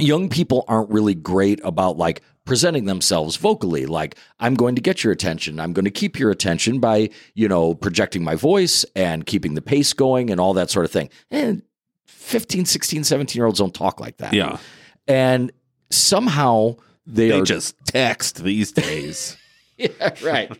young 0.00 0.28
people 0.28 0.64
aren't 0.68 0.90
really 0.90 1.14
great 1.14 1.60
about 1.64 1.96
like 1.96 2.22
presenting 2.50 2.84
themselves 2.86 3.36
vocally 3.36 3.86
like 3.86 4.16
i'm 4.40 4.54
going 4.54 4.74
to 4.74 4.80
get 4.80 5.04
your 5.04 5.12
attention 5.12 5.60
i'm 5.60 5.72
going 5.72 5.84
to 5.84 5.90
keep 5.90 6.18
your 6.18 6.32
attention 6.32 6.80
by 6.80 7.08
you 7.34 7.46
know 7.46 7.74
projecting 7.76 8.24
my 8.24 8.34
voice 8.34 8.84
and 8.96 9.24
keeping 9.24 9.54
the 9.54 9.62
pace 9.62 9.92
going 9.92 10.30
and 10.30 10.40
all 10.40 10.52
that 10.52 10.68
sort 10.68 10.84
of 10.84 10.90
thing 10.90 11.08
and 11.30 11.62
15 12.08 12.64
16 12.64 13.04
17 13.04 13.38
year 13.38 13.46
olds 13.46 13.60
don't 13.60 13.72
talk 13.72 14.00
like 14.00 14.16
that 14.16 14.32
Yeah. 14.32 14.58
and 15.06 15.52
somehow 15.90 16.74
they, 17.06 17.28
They 17.28 17.38
are 17.38 17.44
just 17.44 17.76
text 17.86 18.42
these 18.42 18.72
days. 18.72 19.36
Yeah, 19.76 20.14
right 20.22 20.50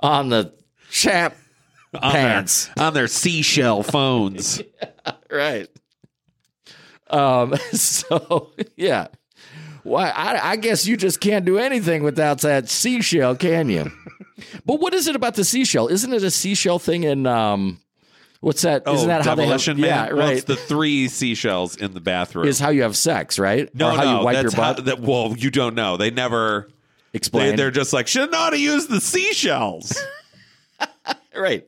on 0.00 0.30
the 0.30 0.54
chap 0.90 1.36
on 1.94 2.12
Pants. 2.12 2.70
Their, 2.76 2.86
on 2.86 2.94
their 2.94 3.06
seashell 3.08 3.82
phones. 3.84 4.60
right. 5.30 5.68
Um. 7.10 7.54
So 7.72 8.52
yeah. 8.76 9.06
Why? 9.86 10.10
I, 10.10 10.50
I 10.52 10.56
guess 10.56 10.86
you 10.86 10.96
just 10.96 11.20
can't 11.20 11.44
do 11.44 11.58
anything 11.58 12.02
without 12.02 12.40
that 12.40 12.68
seashell, 12.68 13.36
can 13.36 13.68
you? 13.68 13.90
but 14.66 14.80
what 14.80 14.92
is 14.94 15.06
it 15.06 15.14
about 15.16 15.34
the 15.36 15.44
seashell? 15.44 15.88
Isn't 15.88 16.12
it 16.12 16.22
a 16.22 16.30
seashell 16.30 16.78
thing 16.78 17.04
in 17.04 17.26
um? 17.26 17.78
What's 18.40 18.62
that? 18.62 18.82
Oh, 18.86 18.94
Isn't 18.94 19.08
that 19.08 19.24
how 19.24 19.34
they 19.34 19.46
have? 19.46 19.66
Man? 19.66 19.78
Yeah, 19.78 20.06
Well, 20.08 20.18
right. 20.18 20.36
it's 20.36 20.44
the 20.44 20.56
three 20.56 21.08
seashells 21.08 21.76
in 21.76 21.94
the 21.94 22.00
bathroom. 22.00 22.46
is 22.46 22.58
how 22.60 22.68
you 22.68 22.82
have 22.82 22.96
sex, 22.96 23.38
right? 23.38 23.72
no, 23.74 23.88
or 23.88 23.96
how 23.96 24.04
no, 24.04 24.18
you 24.18 24.24
wipe 24.24 24.42
your 24.42 24.52
how, 24.52 24.74
that, 24.74 25.00
well, 25.00 25.34
you 25.36 25.50
don't 25.50 25.74
know. 25.74 25.96
They 25.96 26.10
never. 26.10 26.68
They, 27.12 27.16
Explain. 27.18 27.56
they're 27.56 27.70
just 27.70 27.92
like 27.94 28.08
should 28.08 28.30
not 28.30 28.52
have 28.52 28.60
used 28.60 28.90
the 28.90 29.00
seashells. 29.00 29.96
right. 31.34 31.66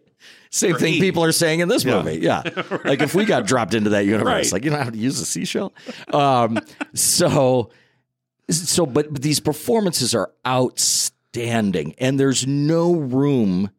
Same 0.51 0.77
thing 0.77 0.95
eat. 0.95 1.01
people 1.01 1.25
are 1.25 1.33
saying 1.33 1.61
in 1.61 1.69
this 1.69 1.85
Yeah. 1.85 2.03
movie. 2.03 2.19
Yeah. 2.21 2.43
Like 2.85 3.01
if 3.01 3.15
we 3.15 3.25
got 3.25 3.47
dropped 3.47 3.75
into 3.75 3.91
that 3.91 4.05
universe, 4.07 4.27
Right. 4.27 4.53
like 4.53 4.65
you 4.65 4.71
know 4.71 4.77
how 4.83 4.91
to 4.91 4.97
use 4.99 5.21
a 5.21 5.25
seashell. 5.27 5.73
Um, 6.13 6.59
so, 6.95 7.71
so, 8.51 8.87
but, 8.87 9.13
but 9.13 9.23
these 9.23 9.41
performances 9.41 10.15
are 10.15 10.31
outstanding, 10.47 11.95
and 11.99 12.19
there's 12.19 12.47
no 12.47 12.93
room. 12.95 13.71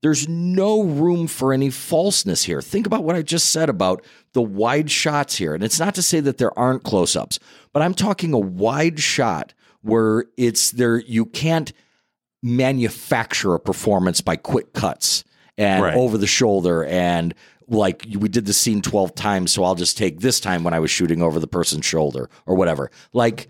There's 0.00 0.28
no 0.28 0.82
room 0.82 1.26
for 1.26 1.52
any 1.52 1.70
falseness 1.70 2.44
here. 2.44 2.62
Think 2.62 2.86
about 2.86 3.02
what 3.02 3.16
I 3.16 3.22
just 3.22 3.50
said 3.50 3.68
about 3.68 4.04
the 4.32 4.40
wide 4.42 4.90
shots 4.90 5.36
here. 5.36 5.54
And 5.54 5.64
it's 5.64 5.80
not 5.80 5.96
to 5.96 6.02
say 6.02 6.20
that 6.20 6.38
there 6.38 6.56
aren't 6.56 6.84
close 6.84 7.16
ups, 7.16 7.40
but 7.72 7.82
I'm 7.82 7.94
talking 7.94 8.32
a 8.32 8.38
wide 8.38 9.00
shot 9.00 9.54
where 9.82 10.26
it's 10.36 10.70
there, 10.70 10.98
you 10.98 11.26
can't 11.26 11.72
manufacture 12.42 13.54
a 13.54 13.60
performance 13.60 14.20
by 14.20 14.36
quick 14.36 14.72
cuts 14.72 15.24
and 15.56 15.82
Right. 15.82 15.94
over 15.96 16.16
the 16.16 16.26
shoulder 16.28 16.84
and 16.84 17.34
like 17.66 18.06
we 18.16 18.28
did 18.28 18.46
the 18.46 18.52
scene 18.52 18.80
12 18.80 19.14
times 19.16 19.52
so 19.52 19.64
I'll 19.64 19.74
just 19.74 19.98
take 19.98 20.20
this 20.20 20.38
time 20.38 20.62
when 20.62 20.72
I 20.72 20.78
was 20.78 20.90
shooting 20.90 21.20
over 21.20 21.40
the 21.40 21.48
person's 21.48 21.84
shoulder 21.84 22.30
or 22.46 22.54
whatever. 22.54 22.90
Like 23.12 23.48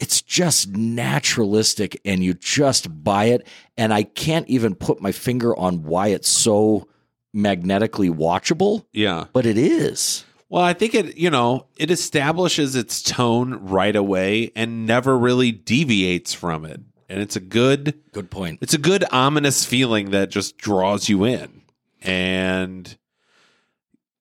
it's 0.00 0.22
just 0.22 0.68
naturalistic 0.76 2.00
and 2.04 2.22
you 2.22 2.34
just 2.34 3.02
buy 3.02 3.26
it 3.26 3.46
and 3.76 3.92
I 3.92 4.04
can't 4.04 4.48
even 4.48 4.74
put 4.74 5.00
my 5.00 5.12
finger 5.12 5.56
on 5.56 5.82
why 5.84 6.08
it's 6.08 6.28
so 6.28 6.88
magnetically 7.32 8.08
watchable, 8.08 8.84
yeah. 8.92 9.26
but 9.32 9.46
it 9.46 9.58
is. 9.58 10.24
Well, 10.48 10.62
I 10.62 10.72
think 10.72 10.94
it, 10.94 11.16
you 11.18 11.30
know, 11.30 11.66
it 11.76 11.90
establishes 11.90 12.74
its 12.74 13.02
tone 13.02 13.54
right 13.66 13.94
away 13.94 14.50
and 14.56 14.86
never 14.86 15.18
really 15.18 15.52
deviates 15.52 16.32
from 16.32 16.64
it. 16.64 16.80
And 17.10 17.20
it's 17.20 17.36
a 17.36 17.40
good 17.40 17.98
Good 18.12 18.30
point. 18.30 18.58
it's 18.62 18.74
a 18.74 18.78
good 18.78 19.04
ominous 19.12 19.64
feeling 19.64 20.10
that 20.10 20.30
just 20.30 20.56
draws 20.58 21.08
you 21.08 21.24
in. 21.24 21.62
And 22.02 22.96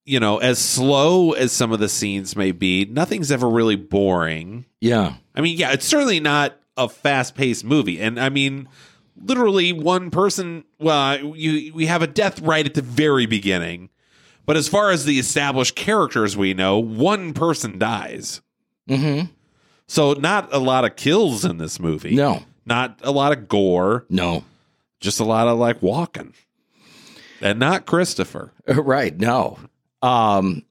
you 0.07 0.19
know, 0.19 0.37
as 0.37 0.57
slow 0.57 1.33
as 1.33 1.51
some 1.51 1.71
of 1.71 1.79
the 1.79 1.89
scenes 1.89 2.35
may 2.35 2.51
be, 2.51 2.85
nothing's 2.85 3.31
ever 3.31 3.47
really 3.49 3.75
boring. 3.75 4.65
Yeah. 4.81 5.15
I 5.35 5.41
mean, 5.41 5.57
yeah, 5.57 5.73
it's 5.73 5.85
certainly 5.85 6.19
not 6.19 6.57
a 6.77 6.87
fast-paced 6.89 7.63
movie. 7.65 7.99
And 7.99 8.19
I 8.19 8.29
mean, 8.29 8.69
literally 9.21 9.73
one 9.73 10.09
person, 10.09 10.63
well, 10.79 11.17
you 11.35 11.73
we 11.73 11.87
have 11.87 12.01
a 12.01 12.07
death 12.07 12.39
right 12.39 12.65
at 12.65 12.73
the 12.73 12.81
very 12.81 13.25
beginning. 13.25 13.89
But 14.45 14.55
as 14.55 14.69
far 14.69 14.91
as 14.91 15.03
the 15.03 15.19
established 15.19 15.75
characters 15.75 16.37
we 16.37 16.53
know, 16.53 16.79
one 16.79 17.33
person 17.33 17.77
dies. 17.77 18.39
Mhm. 18.89 19.29
So 19.87 20.13
not 20.13 20.53
a 20.53 20.59
lot 20.59 20.85
of 20.85 20.95
kills 20.95 21.43
in 21.43 21.57
this 21.57 21.79
movie. 21.81 22.15
No. 22.15 22.43
Not 22.65 22.99
a 23.03 23.11
lot 23.11 23.31
of 23.33 23.47
gore, 23.49 24.05
No. 24.09 24.43
just 25.01 25.19
a 25.19 25.23
lot 25.25 25.47
of 25.49 25.57
like 25.57 25.81
walking. 25.81 26.33
And 27.41 27.59
not 27.59 27.85
Christopher. 27.85 28.53
Right, 28.67 29.17
no. 29.17 29.59
Um 30.01 30.63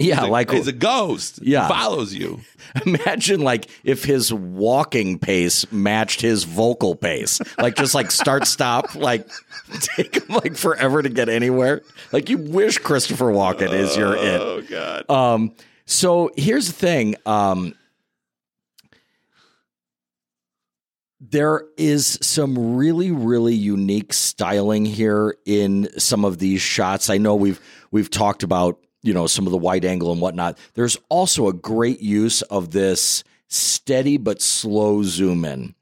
yeah, 0.00 0.20
He's 0.20 0.24
a- 0.28 0.30
like 0.30 0.50
he's 0.52 0.68
a 0.68 0.72
ghost. 0.72 1.40
Yeah. 1.42 1.66
Follows 1.66 2.14
you. 2.14 2.40
Imagine 2.86 3.40
like 3.40 3.68
if 3.82 4.04
his 4.04 4.32
walking 4.32 5.18
pace 5.18 5.70
matched 5.72 6.20
his 6.20 6.44
vocal 6.44 6.94
pace. 6.94 7.40
Like 7.58 7.74
just 7.74 7.94
like 7.96 8.12
start 8.12 8.46
stop, 8.46 8.94
like 8.94 9.28
take 9.80 10.14
him 10.22 10.36
like 10.36 10.56
forever 10.56 11.02
to 11.02 11.08
get 11.08 11.28
anywhere. 11.28 11.82
Like 12.12 12.28
you 12.30 12.38
wish 12.38 12.78
Christopher 12.78 13.32
Walken 13.32 13.72
is 13.72 13.96
your 13.96 14.14
it. 14.14 14.40
Oh 14.40 14.62
god. 14.62 15.10
Um 15.10 15.52
so 15.84 16.30
here's 16.36 16.68
the 16.68 16.74
thing. 16.74 17.16
Um 17.26 17.74
there 21.20 21.64
is 21.76 22.18
some 22.22 22.76
really 22.76 23.10
really 23.10 23.54
unique 23.54 24.12
styling 24.12 24.84
here 24.84 25.36
in 25.44 25.88
some 25.98 26.24
of 26.24 26.38
these 26.38 26.60
shots. 26.62 27.10
I 27.10 27.18
know 27.18 27.34
we've 27.34 27.60
we've 27.90 28.10
talked 28.10 28.42
about 28.42 28.78
you 29.02 29.14
know 29.14 29.26
some 29.26 29.46
of 29.46 29.52
the 29.52 29.58
wide 29.58 29.84
angle 29.84 30.12
and 30.12 30.20
whatnot. 30.20 30.58
There's 30.74 30.96
also 31.08 31.48
a 31.48 31.52
great 31.52 32.00
use 32.00 32.42
of 32.42 32.70
this 32.70 33.24
steady 33.48 34.18
but 34.18 34.42
slow 34.42 35.02
zoom 35.02 35.44
in 35.44 35.74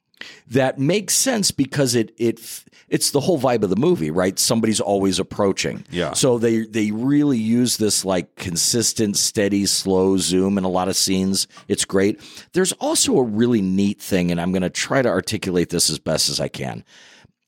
that 0.48 0.78
makes 0.78 1.14
sense 1.14 1.50
because 1.50 1.94
it 1.94 2.12
it 2.16 2.64
it's 2.88 3.10
the 3.10 3.20
whole 3.20 3.38
vibe 3.38 3.64
of 3.64 3.70
the 3.70 3.76
movie, 3.76 4.10
right? 4.10 4.38
Somebody's 4.38 4.80
always 4.80 5.18
approaching. 5.18 5.84
Yeah. 5.90 6.12
So 6.12 6.38
they 6.38 6.66
they 6.66 6.90
really 6.92 7.38
use 7.38 7.76
this 7.76 8.04
like 8.04 8.34
consistent, 8.36 9.16
steady, 9.16 9.66
slow 9.66 10.16
zoom 10.18 10.58
in 10.58 10.64
a 10.64 10.68
lot 10.68 10.88
of 10.88 10.96
scenes. 10.96 11.48
It's 11.68 11.84
great. 11.84 12.20
There's 12.52 12.72
also 12.72 13.18
a 13.18 13.22
really 13.22 13.62
neat 13.62 14.00
thing, 14.00 14.30
and 14.30 14.40
I'm 14.40 14.52
going 14.52 14.62
to 14.62 14.70
try 14.70 15.02
to 15.02 15.08
articulate 15.08 15.70
this 15.70 15.90
as 15.90 15.98
best 15.98 16.28
as 16.28 16.40
I 16.40 16.48
can. 16.48 16.84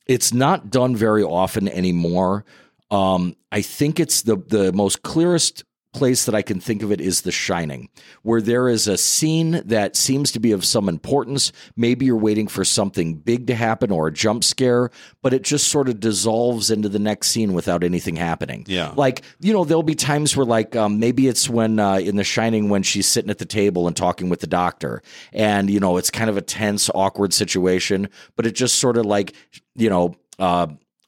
It's 0.06 0.32
not 0.32 0.70
done 0.70 0.96
very 0.96 1.22
often 1.22 1.68
anymore. 1.68 2.44
Um, 2.90 3.36
I 3.52 3.62
think 3.62 4.00
it's 4.00 4.22
the 4.22 4.36
the 4.36 4.72
most 4.72 5.02
clearest 5.02 5.64
place 5.94 6.26
that 6.26 6.34
I 6.34 6.42
can 6.42 6.60
think 6.60 6.82
of 6.82 6.92
it 6.92 7.00
is 7.00 7.22
The 7.22 7.32
Shining, 7.32 7.88
where 8.22 8.42
there 8.42 8.68
is 8.68 8.86
a 8.86 8.98
scene 8.98 9.62
that 9.64 9.96
seems 9.96 10.30
to 10.32 10.38
be 10.38 10.52
of 10.52 10.64
some 10.64 10.86
importance. 10.86 11.50
Maybe 11.76 12.04
you're 12.04 12.16
waiting 12.16 12.46
for 12.46 12.62
something 12.62 13.14
big 13.14 13.46
to 13.46 13.54
happen 13.54 13.90
or 13.90 14.06
a 14.06 14.12
jump 14.12 14.44
scare, 14.44 14.90
but 15.22 15.32
it 15.32 15.42
just 15.42 15.68
sort 15.68 15.88
of 15.88 15.98
dissolves 15.98 16.70
into 16.70 16.90
the 16.90 16.98
next 16.98 17.30
scene 17.30 17.54
without 17.54 17.82
anything 17.82 18.16
happening. 18.16 18.64
Yeah. 18.68 18.92
Like, 18.96 19.22
you 19.40 19.52
know, 19.52 19.64
there'll 19.64 19.82
be 19.82 19.94
times 19.94 20.36
where, 20.36 20.46
like, 20.46 20.76
um, 20.76 21.00
maybe 21.00 21.26
it's 21.26 21.48
when 21.48 21.78
uh, 21.80 21.94
in 21.94 22.16
The 22.16 22.22
Shining 22.22 22.68
when 22.68 22.82
she's 22.82 23.06
sitting 23.06 23.30
at 23.30 23.38
the 23.38 23.46
table 23.46 23.86
and 23.86 23.96
talking 23.96 24.28
with 24.28 24.40
the 24.40 24.46
doctor, 24.46 25.02
and, 25.32 25.70
you 25.70 25.80
know, 25.80 25.96
it's 25.96 26.10
kind 26.10 26.28
of 26.28 26.36
a 26.36 26.42
tense, 26.42 26.90
awkward 26.94 27.32
situation, 27.32 28.10
but 28.36 28.46
it 28.46 28.52
just 28.52 28.78
sort 28.78 28.98
of 28.98 29.06
like, 29.06 29.32
you 29.74 29.88
know, 29.88 30.14
uh, 30.38 30.66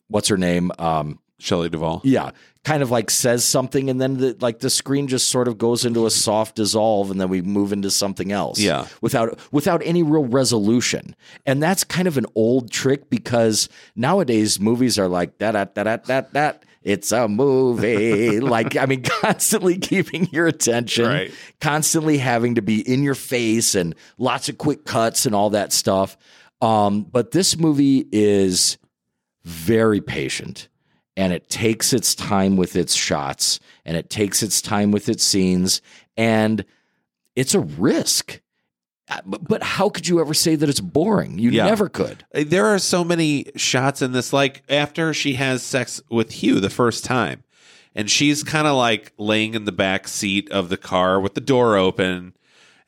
what's 0.08 0.28
her 0.28 0.38
name? 0.38 0.72
Um, 0.78 1.18
Shelley 1.40 1.68
Duvall. 1.68 2.00
yeah, 2.04 2.30
kind 2.64 2.82
of 2.82 2.90
like 2.90 3.10
says 3.10 3.44
something, 3.44 3.88
and 3.90 4.00
then 4.00 4.18
the, 4.18 4.36
like 4.40 4.60
the 4.60 4.70
screen 4.70 5.08
just 5.08 5.28
sort 5.28 5.48
of 5.48 5.58
goes 5.58 5.84
into 5.84 6.06
a 6.06 6.10
soft 6.10 6.56
dissolve, 6.56 7.10
and 7.10 7.20
then 7.20 7.28
we 7.28 7.42
move 7.42 7.72
into 7.72 7.90
something 7.90 8.30
else. 8.32 8.58
Yeah. 8.58 8.86
without 9.00 9.38
without 9.50 9.82
any 9.84 10.02
real 10.02 10.24
resolution, 10.26 11.16
and 11.46 11.62
that's 11.62 11.84
kind 11.84 12.06
of 12.08 12.16
an 12.18 12.26
old 12.34 12.70
trick 12.70 13.10
because 13.10 13.68
nowadays 13.96 14.60
movies 14.60 14.98
are 14.98 15.08
like 15.08 15.38
that 15.38 15.52
that 15.52 15.74
that 15.74 16.04
that 16.04 16.32
that. 16.34 16.64
It's 16.82 17.12
a 17.12 17.28
movie. 17.28 18.40
like, 18.40 18.74
I 18.74 18.86
mean, 18.86 19.02
constantly 19.02 19.76
keeping 19.76 20.28
your 20.32 20.46
attention, 20.46 21.04
Right. 21.04 21.30
constantly 21.60 22.16
having 22.16 22.54
to 22.54 22.62
be 22.62 22.80
in 22.80 23.02
your 23.02 23.14
face 23.14 23.74
and 23.74 23.94
lots 24.16 24.48
of 24.48 24.56
quick 24.56 24.86
cuts 24.86 25.26
and 25.26 25.34
all 25.34 25.50
that 25.50 25.74
stuff. 25.74 26.16
Um, 26.62 27.02
but 27.02 27.32
this 27.32 27.58
movie 27.58 28.08
is 28.12 28.78
very 29.44 30.00
patient 30.00 30.68
and 31.16 31.32
it 31.32 31.48
takes 31.48 31.92
its 31.92 32.14
time 32.14 32.56
with 32.56 32.76
its 32.76 32.94
shots 32.94 33.60
and 33.84 33.96
it 33.96 34.08
takes 34.10 34.42
its 34.42 34.62
time 34.62 34.90
with 34.90 35.08
its 35.08 35.24
scenes 35.24 35.82
and 36.16 36.64
it's 37.36 37.54
a 37.54 37.60
risk. 37.60 38.40
Uh, 39.08 39.20
But, 39.26 39.62
how 39.62 39.88
could 39.88 40.06
you 40.06 40.20
ever 40.20 40.34
say 40.34 40.54
that 40.56 40.68
it's 40.68 40.80
boring? 40.80 41.38
You 41.38 41.50
Yeah. 41.50 41.66
never 41.66 41.88
could. 41.88 42.24
Uh, 42.34 42.44
There 42.46 42.66
are 42.66 42.78
so 42.78 43.02
many 43.04 43.46
shots 43.56 44.02
in 44.02 44.12
this, 44.12 44.32
like 44.32 44.62
after 44.68 45.12
she 45.12 45.34
has 45.34 45.62
sex 45.62 46.00
with 46.10 46.30
Hugh 46.32 46.60
the 46.60 46.70
first 46.70 47.04
time, 47.04 47.42
and 47.94 48.08
she's 48.10 48.42
kind 48.44 48.68
of 48.68 48.76
like 48.76 49.12
laying 49.18 49.54
in 49.54 49.64
the 49.64 49.72
back 49.72 50.06
seat 50.06 50.48
of 50.52 50.68
the 50.68 50.76
car 50.76 51.20
with 51.20 51.34
the 51.34 51.40
door 51.40 51.76
open, 51.76 52.34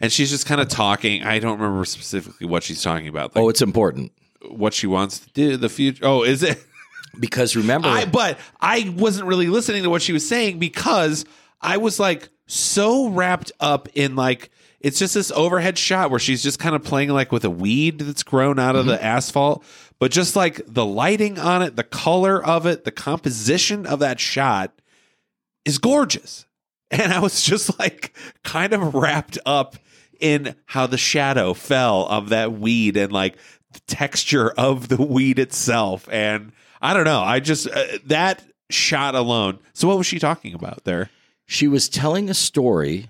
and 0.00 0.12
she's 0.12 0.30
just 0.30 0.46
kind 0.46 0.60
of 0.60 0.68
talking. 0.68 1.24
I 1.24 1.40
don't 1.40 1.58
remember 1.58 1.84
specifically 1.84 2.46
what 2.46 2.62
she's 2.62 2.82
talking 2.82 3.08
about, 3.08 3.34
like 3.34 3.42
Oh, 3.42 3.48
it's 3.48 3.62
important 3.62 4.12
what 4.48 4.74
she 4.74 4.86
wants 4.86 5.18
to 5.20 5.28
do, 5.30 5.56
the 5.56 5.68
future. 5.68 6.04
Oh, 6.04 6.22
is 6.22 6.42
it? 6.44 6.62
because 7.18 7.56
remember, 7.56 7.88
I, 7.88 8.04
but 8.04 8.38
I 8.60 8.92
wasn't 8.96 9.28
really 9.28 9.48
listening 9.48 9.82
to 9.82 9.90
what 9.90 10.02
she 10.02 10.12
was 10.12 10.26
saying 10.26 10.58
because 10.58 11.24
I 11.60 11.76
was 11.76 12.00
like 12.00 12.28
so 12.46 13.08
wrapped 13.08 13.52
up 13.60 13.88
in 13.94 14.16
like 14.16 14.50
it's 14.80 14.98
just 14.98 15.14
this 15.14 15.30
overhead 15.30 15.78
shot 15.78 16.10
where 16.10 16.18
she's 16.18 16.42
just 16.42 16.58
kind 16.58 16.74
of 16.74 16.82
playing 16.82 17.10
like 17.10 17.30
with 17.30 17.44
a 17.44 17.50
weed 17.50 18.00
that's 18.00 18.24
grown 18.24 18.58
out 18.58 18.74
of 18.74 18.86
the 18.86 18.96
mm-hmm. 18.96 19.04
asphalt, 19.04 19.64
but 20.00 20.10
just 20.10 20.34
like 20.34 20.60
the 20.66 20.84
lighting 20.84 21.38
on 21.38 21.62
it, 21.62 21.76
the 21.76 21.84
color 21.84 22.44
of 22.44 22.66
it, 22.66 22.84
the 22.84 22.90
composition 22.90 23.86
of 23.86 24.00
that 24.00 24.18
shot 24.18 24.72
is 25.64 25.78
gorgeous. 25.78 26.46
And 26.90 27.10
I 27.10 27.20
was 27.20 27.42
just 27.42 27.78
like 27.78 28.14
kind 28.44 28.74
of 28.74 28.94
wrapped 28.94 29.38
up 29.46 29.76
in 30.20 30.54
how 30.66 30.86
the 30.86 30.98
shadow 30.98 31.54
fell 31.54 32.06
of 32.06 32.28
that 32.28 32.52
weed 32.52 32.98
and 32.98 33.10
like 33.10 33.36
the 33.72 33.80
texture 33.86 34.50
of 34.50 34.88
the 34.88 35.00
weed 35.00 35.38
itself. 35.38 36.06
And 36.12 36.52
I 36.82 36.92
don't 36.94 37.04
know. 37.04 37.20
I 37.22 37.40
just, 37.40 37.68
uh, 37.68 37.84
that 38.06 38.42
shot 38.70 39.14
alone. 39.14 39.58
So, 39.72 39.86
what 39.88 39.96
was 39.96 40.06
she 40.06 40.18
talking 40.18 40.52
about 40.54 40.84
there? 40.84 41.08
she 41.46 41.68
was 41.68 41.88
telling 41.88 42.30
a 42.30 42.34
story 42.34 43.08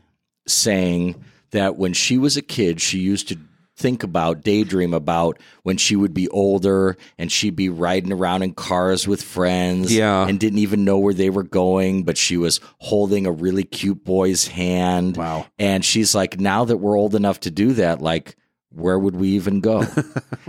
saying 0.49 1.23
that 1.51 1.77
when 1.77 1.93
she 1.93 2.19
was 2.19 2.37
a 2.37 2.43
kid, 2.43 2.81
she 2.81 2.99
used 2.99 3.29
to 3.29 3.39
think 3.77 4.03
about, 4.03 4.43
daydream 4.43 4.93
about 4.95 5.39
when 5.63 5.77
she 5.77 5.97
would 5.97 6.13
be 6.15 6.29
older 6.29 6.97
and 7.19 7.31
she'd 7.33 7.57
be 7.57 7.69
riding 7.69 8.13
around 8.13 8.43
in 8.43 8.53
cars 8.53 9.07
with 9.09 9.23
friends 9.23 9.95
Yeah. 9.95 10.27
and 10.27 10.39
didn't 10.41 10.59
even 10.59 10.85
know 10.85 10.99
where 10.99 11.15
they 11.15 11.31
were 11.31 11.43
going, 11.43 12.03
but 12.05 12.17
she 12.19 12.37
was 12.37 12.61
holding 12.79 13.27
a 13.27 13.33
really 13.33 13.65
cute 13.65 14.05
boy's 14.05 14.47
hand. 14.49 15.17
Wow. 15.17 15.47
And 15.59 15.85
she's 15.85 16.15
like, 16.15 16.39
now 16.41 16.65
that 16.65 16.77
we're 16.79 16.99
old 16.99 17.15
enough 17.15 17.41
to 17.41 17.51
do 17.51 17.73
that, 17.75 18.01
like, 18.03 18.37
where 18.75 18.99
would 18.99 19.17
we 19.17 19.29
even 19.31 19.61
go? 19.61 19.85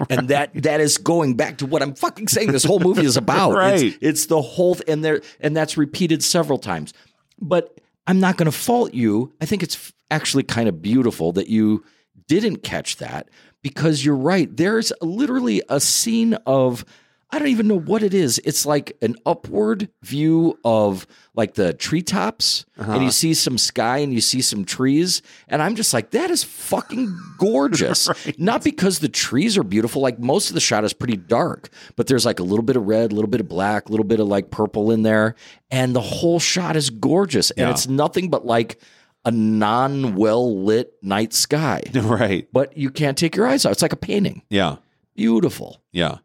And 0.10 0.28
that 0.30 0.52
that 0.64 0.82
is 0.82 0.98
going 0.98 1.36
back 1.36 1.60
to 1.60 1.66
what 1.66 1.82
I'm 1.82 1.94
fucking 1.94 2.28
saying. 2.28 2.52
This 2.52 2.64
whole 2.64 2.80
movie 2.80 3.06
is 3.06 3.16
about. 3.16 3.54
Right. 3.54 3.82
It's, 3.82 3.98
it's 4.02 4.26
the 4.26 4.41
whole 4.41 4.76
and 4.88 5.04
there 5.04 5.22
and 5.40 5.56
that's 5.56 5.78
repeated 5.78 6.24
several 6.24 6.58
times. 6.58 6.94
But 7.40 7.80
I'm 8.06 8.20
not 8.20 8.38
going 8.38 8.48
to 8.48 8.52
fault 8.52 8.94
you. 8.94 9.34
I 9.40 9.45
think 9.45 9.64
it's 9.64 9.94
actually 10.12 10.44
kind 10.44 10.68
of 10.68 10.82
beautiful 10.82 11.32
that 11.34 11.48
you 11.48 11.84
didn't 12.28 12.58
catch 12.58 12.98
that 12.98 13.30
because 13.62 14.04
you're 14.04 14.16
right. 14.16 14.56
There's 14.56 14.91
literally 15.02 15.62
a 15.70 15.80
scene 15.80 16.34
of 16.45 16.86
I 17.34 17.39
don't 17.39 17.47
even 17.47 17.68
know 17.68 17.80
what 17.80 18.03
it 18.03 18.14
is. 18.14 18.39
It's 18.45 18.64
like 18.64 18.95
an 19.01 19.15
upward 19.26 19.89
view 20.03 20.60
of 20.64 21.07
like 21.34 21.55
the 21.55 21.73
treetops, 21.73 22.64
and 22.77 22.88
you 22.88 22.93
uh-huh. 22.93 23.10
see 23.10 23.34
some 23.34 23.57
sky 23.57 23.97
and 23.97 24.14
you 24.14 24.22
see 24.22 24.39
some 24.39 24.65
trees, 24.65 25.23
and 25.47 25.60
I'm 25.60 25.73
just 25.73 25.95
like, 25.95 26.11
that 26.11 26.30
is 26.30 26.43
fucking 26.43 27.11
gorgeous. 27.39 28.07
Not 28.38 28.64
because 28.64 28.99
the 28.99 29.10
trees 29.10 29.57
are 29.57 29.64
beautiful. 29.64 29.99
Like 29.99 30.19
most 30.19 30.49
of 30.49 30.53
the 30.53 30.60
shot 30.60 30.84
is 30.84 30.93
pretty 30.93 31.18
dark, 31.18 31.69
but 31.95 32.05
there's 32.05 32.23
like 32.23 32.39
a 32.39 32.43
little 32.43 32.61
bit 32.64 32.76
of 32.76 32.85
red, 32.85 33.11
a 33.11 33.15
little 33.15 33.31
bit 33.31 33.41
of 33.41 33.49
black, 33.49 33.89
a 33.89 33.91
little 33.91 34.05
bit 34.05 34.19
of 34.19 34.27
like 34.27 34.51
purple 34.51 34.91
in 34.91 35.01
there, 35.01 35.34
and 35.72 35.95
the 35.95 36.01
whole 36.01 36.39
shot 36.39 36.76
is 36.76 36.91
gorgeous. 36.91 37.49
And 37.49 37.65
Yeah. 37.65 37.72
it's 37.72 37.88
nothing 37.88 38.30
but 38.30 38.45
like 38.45 38.80
a 39.26 39.31
non 39.31 40.14
well 40.14 40.64
lit 40.64 40.93
night 41.01 41.34
sky. 41.34 41.81
right. 41.95 42.47
But 42.53 42.77
you 42.77 42.91
can't 42.91 43.18
take 43.18 43.35
your 43.35 43.47
eyes 43.47 43.65
out. 43.65 43.72
It's 43.72 43.81
like 43.81 43.91
a 43.91 43.95
painting. 43.95 44.43
Yeah. 44.51 44.76
Beautiful. 45.15 45.81
Yeah. 45.91 46.18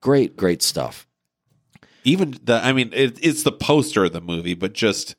Great, 0.00 0.36
great 0.36 0.62
stuff. 0.62 1.06
Even 2.04 2.38
the, 2.42 2.54
I 2.64 2.72
mean, 2.72 2.90
it, 2.94 3.18
it's 3.22 3.42
the 3.42 3.52
poster 3.52 4.04
of 4.04 4.12
the 4.12 4.20
movie, 4.20 4.54
but 4.54 4.72
just 4.72 5.16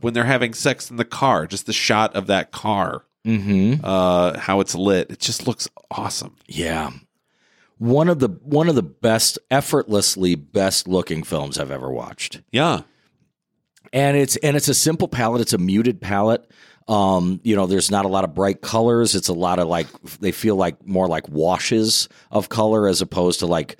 when 0.00 0.12
they're 0.14 0.24
having 0.24 0.54
sex 0.54 0.90
in 0.90 0.96
the 0.96 1.04
car, 1.04 1.46
just 1.46 1.66
the 1.66 1.72
shot 1.72 2.14
of 2.16 2.26
that 2.28 2.50
car, 2.52 3.04
Mm-hmm. 3.26 3.84
uh, 3.84 4.38
how 4.38 4.60
it's 4.60 4.74
lit, 4.74 5.10
it 5.10 5.18
just 5.20 5.46
looks 5.46 5.68
awesome. 5.90 6.36
Yeah. 6.48 6.90
One 7.76 8.08
of 8.08 8.18
the 8.18 8.28
one 8.42 8.66
of 8.70 8.76
the 8.76 8.82
best, 8.82 9.38
effortlessly 9.50 10.34
best 10.36 10.88
looking 10.88 11.22
films 11.22 11.58
I've 11.58 11.70
ever 11.70 11.90
watched. 11.92 12.40
Yeah. 12.50 12.80
and 13.92 14.16
it's 14.16 14.36
and 14.36 14.56
it's 14.56 14.68
a 14.68 14.74
simple 14.74 15.06
palette. 15.06 15.42
It's 15.42 15.52
a 15.52 15.58
muted 15.58 16.00
palette. 16.00 16.50
Um, 16.88 17.40
you 17.44 17.54
know, 17.54 17.66
there's 17.66 17.90
not 17.90 18.06
a 18.06 18.08
lot 18.08 18.24
of 18.24 18.34
bright 18.34 18.62
colors. 18.62 19.14
It's 19.14 19.28
a 19.28 19.34
lot 19.34 19.58
of 19.58 19.68
like 19.68 19.86
they 20.20 20.32
feel 20.32 20.56
like 20.56 20.86
more 20.86 21.06
like 21.06 21.28
washes 21.28 22.08
of 22.30 22.48
color 22.48 22.88
as 22.88 23.02
opposed 23.02 23.40
to 23.40 23.46
like 23.46 23.76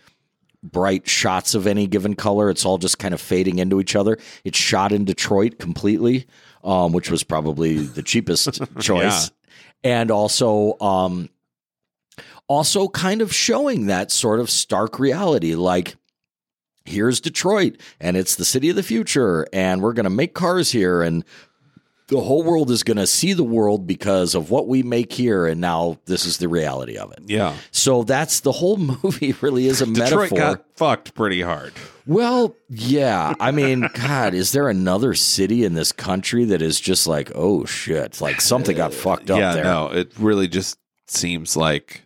bright 0.63 1.09
shots 1.09 1.55
of 1.55 1.67
any 1.67 1.87
given 1.87 2.15
color. 2.15 2.51
It's 2.51 2.65
all 2.65 2.79
just 2.79 2.99
kind 2.99 3.15
of 3.15 3.21
fading 3.21 3.59
into 3.59 3.81
each 3.81 3.97
other. 3.97 4.19
It's 4.45 4.59
shot 4.59 4.93
in 4.93 5.05
Detroit 5.05 5.59
completely, 5.59 6.27
um, 6.65 6.93
which 6.93 7.11
was 7.11 7.23
probably 7.23 7.79
the 7.79 8.03
cheapest 8.03 8.61
choice, 8.81 9.31
and 9.83 10.11
also 10.11 10.79
um, 10.81 11.29
also 12.49 12.89
kind 12.89 13.23
of 13.23 13.33
showing 13.33 13.87
that 13.87 14.11
sort 14.11 14.41
of 14.41 14.51
stark 14.51 14.99
reality, 14.99 15.55
like 15.55 15.97
here's 16.85 17.21
Detroit 17.21 17.81
and 18.01 18.17
it's 18.17 18.37
the 18.37 18.45
city 18.45 18.71
of 18.71 18.77
the 18.77 18.83
future 18.83 19.47
and 19.53 19.83
we're 19.83 19.93
going 19.93 20.05
to 20.05 20.11
make 20.11 20.35
cars 20.35 20.73
here 20.73 21.03
and 21.03 21.25
the 22.11 22.21
whole 22.21 22.43
world 22.43 22.71
is 22.71 22.83
going 22.83 22.97
to 22.97 23.07
see 23.07 23.33
the 23.33 23.45
world 23.45 23.87
because 23.87 24.35
of 24.35 24.51
what 24.51 24.67
we 24.67 24.83
make 24.83 25.13
here 25.13 25.47
and 25.47 25.61
now 25.61 25.99
this 26.07 26.27
is 26.27 26.39
the 26.39 26.49
reality 26.49 26.99
of 26.99 27.13
it. 27.13 27.21
Yeah. 27.27 27.55
So 27.71 28.03
that's 28.03 28.41
the 28.41 28.53
whole 28.53 28.77
movie 29.03 29.35
really 29.41 29.67
is 29.67 29.81
a 29.81 29.87
Detroit 29.87 30.33
metaphor. 30.33 30.39
got 30.39 30.65
fucked 30.77 31.15
pretty 31.15 31.41
hard. 31.41 31.73
well, 32.07 32.55
yeah. 32.69 33.35
I 33.39 33.53
mean, 33.53 33.89
god, 33.95 34.35
is 34.35 34.53
there 34.53 34.69
another 34.69 35.15
city 35.15 35.65
in 35.65 35.75
this 35.75 35.93
country 35.93 36.45
that 36.47 36.61
is 36.61 36.81
just 36.81 37.07
like, 37.07 37.31
oh 37.35 37.65
shit, 37.65 38.21
like 38.21 38.41
something 38.41 38.77
got 38.77 38.91
uh, 38.91 38.95
fucked 38.95 39.31
up 39.31 39.39
yeah, 39.39 39.55
there. 39.55 39.65
no, 39.65 39.87
it 39.87 40.13
really 40.19 40.49
just 40.49 40.79
seems 41.07 41.57
like 41.57 42.03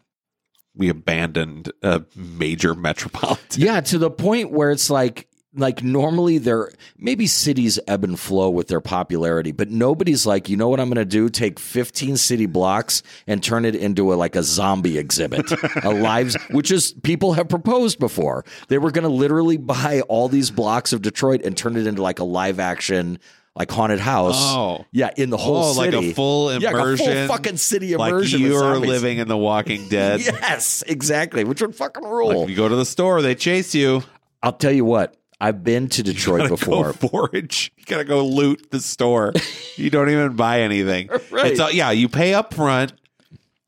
we 0.77 0.89
abandoned 0.89 1.73
a 1.83 2.05
major 2.15 2.75
metropolitan. 2.75 3.63
Yeah, 3.63 3.81
to 3.81 3.99
the 3.99 4.11
point 4.11 4.51
where 4.51 4.71
it's 4.71 4.91
like 4.91 5.29
like 5.57 5.83
normally 5.83 6.39
there 6.39 6.71
maybe 6.99 7.27
cities 7.27 7.79
ebb 7.87 8.05
and 8.05 8.19
flow 8.19 8.51
with 8.51 8.69
their 8.69 8.81
popularity, 8.81 9.53
but 9.53 9.71
nobody's 9.71 10.27
like, 10.27 10.49
you 10.49 10.57
know 10.57 10.69
what 10.69 10.81
I'm 10.81 10.89
going 10.89 10.97
to 10.97 11.05
do? 11.05 11.29
Take 11.29 11.59
15 11.61 12.17
city 12.17 12.47
blocks 12.47 13.03
and 13.27 13.43
turn 13.43 13.65
it 13.65 13.75
into 13.77 14.13
a 14.13 14.17
like 14.17 14.37
a 14.37 14.43
zombie 14.43 14.99
exhibit, 14.99 15.51
a 15.85 15.91
lives, 15.95 16.37
which 16.51 16.71
is 16.71 16.93
people 17.03 17.35
have 17.35 17.49
proposed 17.49 17.99
before. 17.99 18.45
They 18.69 18.79
were 18.79 18.91
going 18.91 19.05
to 19.05 19.09
literally 19.09 19.57
buy 19.57 20.01
all 20.09 20.29
these 20.29 20.51
blocks 20.51 20.93
of 20.93 21.03
Detroit 21.03 21.43
and 21.45 21.57
turn 21.57 21.77
it 21.77 21.87
into 21.87 22.03
like 22.03 22.19
a 22.19 22.25
live 22.25 22.59
action. 22.61 23.19
Like 23.57 23.71
haunted 23.71 24.01
house, 24.01 24.35
Oh. 24.37 24.85
yeah, 24.91 25.11
in 25.17 25.31
the 25.31 25.37
whole 25.37 25.63
Oh, 25.63 25.73
like 25.75 25.93
a 25.93 26.13
full 26.13 26.51
yeah, 26.61 26.71
like 26.71 26.75
a 26.75 26.79
immersion, 26.81 27.07
full 27.29 27.37
fucking 27.37 27.57
city 27.59 27.95
Like 27.95 28.11
immersion. 28.11 28.43
with 28.43 28.51
you're 28.51 28.79
living 28.79 29.19
in 29.19 29.29
The 29.29 29.37
Walking 29.37 29.89
Dead. 29.89 30.19
Yes, 30.23 30.83
exactly. 30.89 31.45
Which 31.45 31.63
would 31.63 31.77
fucking 31.77 32.03
rule. 32.03 32.41
Like 32.41 32.49
you 32.49 32.57
go 32.57 32.69
to 32.69 32.75
the 32.75 32.85
store, 32.85 33.23
they 33.23 33.37
chase 33.37 33.73
you. 33.73 34.03
I'll 34.43 34.55
tell 34.55 34.73
you 34.73 34.85
what. 34.85 35.17
I've 35.41 35.63
been 35.65 35.89
to 35.91 36.03
Detroit 36.03 36.43
gotta 36.49 36.57
before. 36.57 36.93
Go 36.93 37.09
forage. 37.09 37.73
You 37.77 37.85
gotta 37.87 38.05
go 38.05 38.25
loot 38.25 38.71
the 38.71 38.81
store. 38.81 39.33
you 39.77 39.91
don't 39.91 40.09
even 40.11 40.37
buy 40.37 40.61
anything. 40.63 41.09
Right. 41.31 41.47
It's 41.53 41.61
all, 41.61 41.71
yeah, 41.73 41.91
you 41.91 42.09
pay 42.09 42.33
up 42.35 42.55
front. 42.55 42.93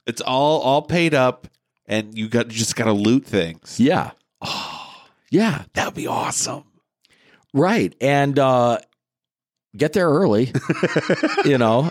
It's 0.06 0.20
all 0.20 0.60
all 0.60 0.82
paid 0.82 1.14
up, 1.14 1.48
and 1.86 2.16
you 2.16 2.28
got 2.28 2.48
just 2.48 2.76
gotta 2.76 2.92
loot 2.92 3.24
things. 3.26 3.80
Yeah. 3.80 4.12
Yeah, 5.30 5.64
That 5.74 5.86
would 5.86 5.94
be 5.94 6.06
awesome. 6.06 6.64
right. 7.52 7.92
And 8.00 8.38
uh 8.38 8.78
get 9.76 9.92
there 9.92 10.08
early. 10.08 10.52
you 11.44 11.58
know. 11.58 11.90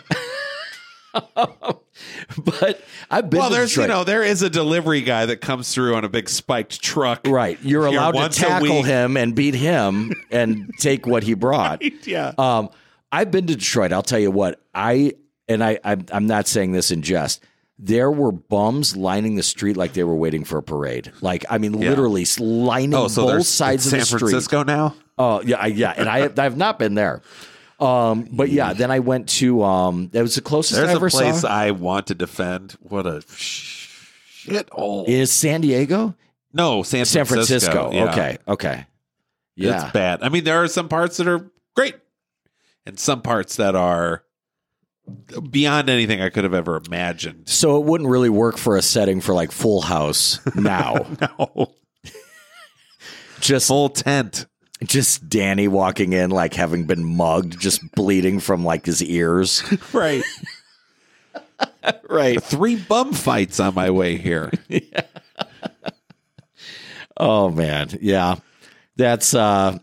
but 2.38 2.82
I've 3.10 3.30
been 3.30 3.40
Well, 3.40 3.50
there's 3.50 3.76
you 3.76 3.88
know 3.88 4.04
there 4.04 4.24
is 4.24 4.42
a 4.42 4.50
delivery 4.50 5.02
guy 5.02 5.26
that 5.28 5.42
comes 5.42 5.74
through 5.74 5.96
on 5.96 6.04
a 6.04 6.10
big 6.10 6.30
spiked 6.30 6.82
truck. 6.82 7.22
Right. 7.26 7.58
You're 7.62 7.86
allowed 7.86 8.12
to 8.14 8.30
tackle 8.30 8.84
him 8.84 9.18
and 9.18 9.36
beat 9.36 9.56
him 9.56 10.14
and 10.32 10.72
take 10.80 11.06
what 11.08 11.24
he 11.24 11.34
brought. 11.34 11.82
Yeah. 12.06 12.34
Um, 12.38 12.70
I've 13.12 13.32
been 13.32 13.48
to 13.48 13.56
Detroit. 13.56 13.94
I'll 13.94 14.02
tell 14.04 14.20
you 14.20 14.32
what. 14.32 14.62
I 14.74 15.14
and 15.48 15.64
I, 15.64 15.80
I 15.84 15.98
I'm 16.12 16.28
not 16.28 16.48
saying 16.48 16.72
this 16.74 16.92
in 16.92 17.02
jest. 17.02 17.44
There 17.78 18.10
were 18.10 18.32
bums 18.32 18.96
lining 18.96 19.36
the 19.36 19.44
street 19.44 19.76
like 19.76 19.94
they 19.94 20.04
were 20.04 20.16
waiting 20.16 20.44
for 20.46 20.58
a 20.58 20.64
parade. 20.64 21.12
Like 21.22 21.46
I 21.50 21.58
mean, 21.58 21.74
Yeah. 21.74 21.90
literally 21.90 22.26
lining 22.40 22.96
oh, 22.96 23.08
so 23.08 23.26
both 23.26 23.46
sides 23.46 23.86
of 23.86 23.92
San 23.92 24.00
the 24.00 24.06
street. 24.06 24.20
Francisco 24.20 24.64
now. 24.64 24.96
Oh 25.18 25.42
yeah, 25.42 25.58
I, 25.58 25.68
yeah, 25.68 25.94
and 25.96 26.10
I 26.10 26.30
I've 26.38 26.58
not 26.58 26.80
been 26.80 26.96
there. 26.96 27.22
Um, 27.80 28.30
but 28.32 28.50
yeah, 28.50 28.74
then 28.74 28.90
I 28.90 29.00
went 29.00 29.28
to 29.30 29.64
um, 29.64 30.10
that 30.14 30.22
was 30.22 30.36
the 30.36 30.42
closest 30.42 30.78
There's 30.78 30.90
I 30.90 30.94
a 30.94 30.96
ever 30.96 31.10
place 31.10 31.42
saw. 31.42 31.48
I 31.50 31.72
want 31.72 32.08
to 32.08 32.16
defend. 32.16 32.74
What 32.80 33.06
a 33.06 33.22
shit 33.28 34.70
hole. 34.70 35.06
Is 35.08 35.32
San 35.32 35.62
Diego, 35.62 36.16
no, 36.54 36.84
San 36.84 37.06
San 37.06 37.26
Francisco. 37.26 37.90
Francisco? 37.90 37.92
yeah. 37.92 38.12
Okay, 38.12 38.38
okay. 38.48 38.86
Yeah. 39.58 39.84
It's 39.84 39.92
bad. 39.94 40.24
I 40.24 40.30
mean, 40.30 40.44
there 40.44 40.64
are 40.64 40.68
some 40.68 40.88
parts 40.88 41.18
that 41.18 41.28
are 41.28 41.52
great, 41.76 41.96
and 42.86 42.98
some 42.98 43.22
parts 43.22 43.58
that 43.58 43.76
are 43.76 44.24
beyond 45.50 45.90
anything 45.90 46.22
I 46.22 46.30
could 46.30 46.44
have 46.46 46.54
ever 46.54 46.82
imagined. 46.86 47.50
So 47.50 47.78
it 47.78 47.86
wouldn't 47.86 48.10
really 48.10 48.30
work 48.30 48.58
for 48.58 48.78
a 48.78 48.82
setting 48.82 49.22
for 49.22 49.34
like 49.34 49.52
Full 49.52 49.82
House 49.82 50.40
now. 50.56 51.06
No, 51.22 51.74
just 53.40 53.68
full 53.68 53.90
tent. 53.90 54.46
Just 54.84 55.30
Danny 55.30 55.68
walking 55.68 56.14
in 56.14 56.30
like 56.32 56.54
having 56.54 56.86
been 56.86 57.04
mugged, 57.04 57.60
just 57.60 57.92
bleeding 57.94 58.40
from 58.40 58.64
like 58.66 58.86
his 58.86 59.04
ears. 59.04 59.64
Right. 59.94 60.24
Right. 62.10 62.42
Three 62.44 62.76
bum 62.76 63.14
fights 63.14 63.60
on 63.60 63.76
my 63.76 63.90
way 63.92 64.18
here. 64.18 64.52
Oh 67.18 67.50
man. 67.50 67.90
Yeah. 68.02 68.36
That's 68.98 69.34
uh 69.34 69.78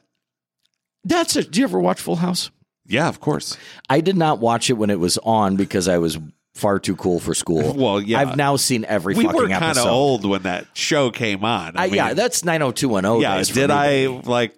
that's 1.04 1.34
it. 1.36 1.50
Do 1.50 1.60
you 1.60 1.64
ever 1.66 1.80
watch 1.80 2.00
Full 2.00 2.16
House? 2.16 2.50
Yeah, 2.86 3.08
of 3.08 3.20
course. 3.20 3.56
I 3.88 4.00
did 4.02 4.16
not 4.16 4.38
watch 4.38 4.68
it 4.68 4.74
when 4.74 4.90
it 4.90 5.00
was 5.00 5.16
on 5.18 5.56
because 5.56 5.88
I 5.88 5.96
was 5.98 6.18
far 6.54 6.78
too 6.78 6.94
cool 6.94 7.20
for 7.20 7.32
school. 7.34 7.74
Well, 7.74 8.00
yeah. 8.02 8.20
I've 8.20 8.36
now 8.36 8.56
seen 8.56 8.84
every 8.84 9.14
We 9.14 9.24
fucking 9.24 9.40
were 9.40 9.48
kind 9.48 9.64
episode. 9.64 9.86
of 9.88 9.92
old 9.94 10.26
when 10.26 10.42
that 10.42 10.66
show 10.74 11.10
came 11.10 11.42
on. 11.44 11.76
I, 11.76 11.86
yeah, 11.86 12.08
mean, 12.08 12.16
that's 12.16 12.44
90210. 12.44 13.22
yeah. 13.22 13.36
days 13.38 13.48
Did 13.48 13.70
I 13.70 14.06
like 14.08 14.54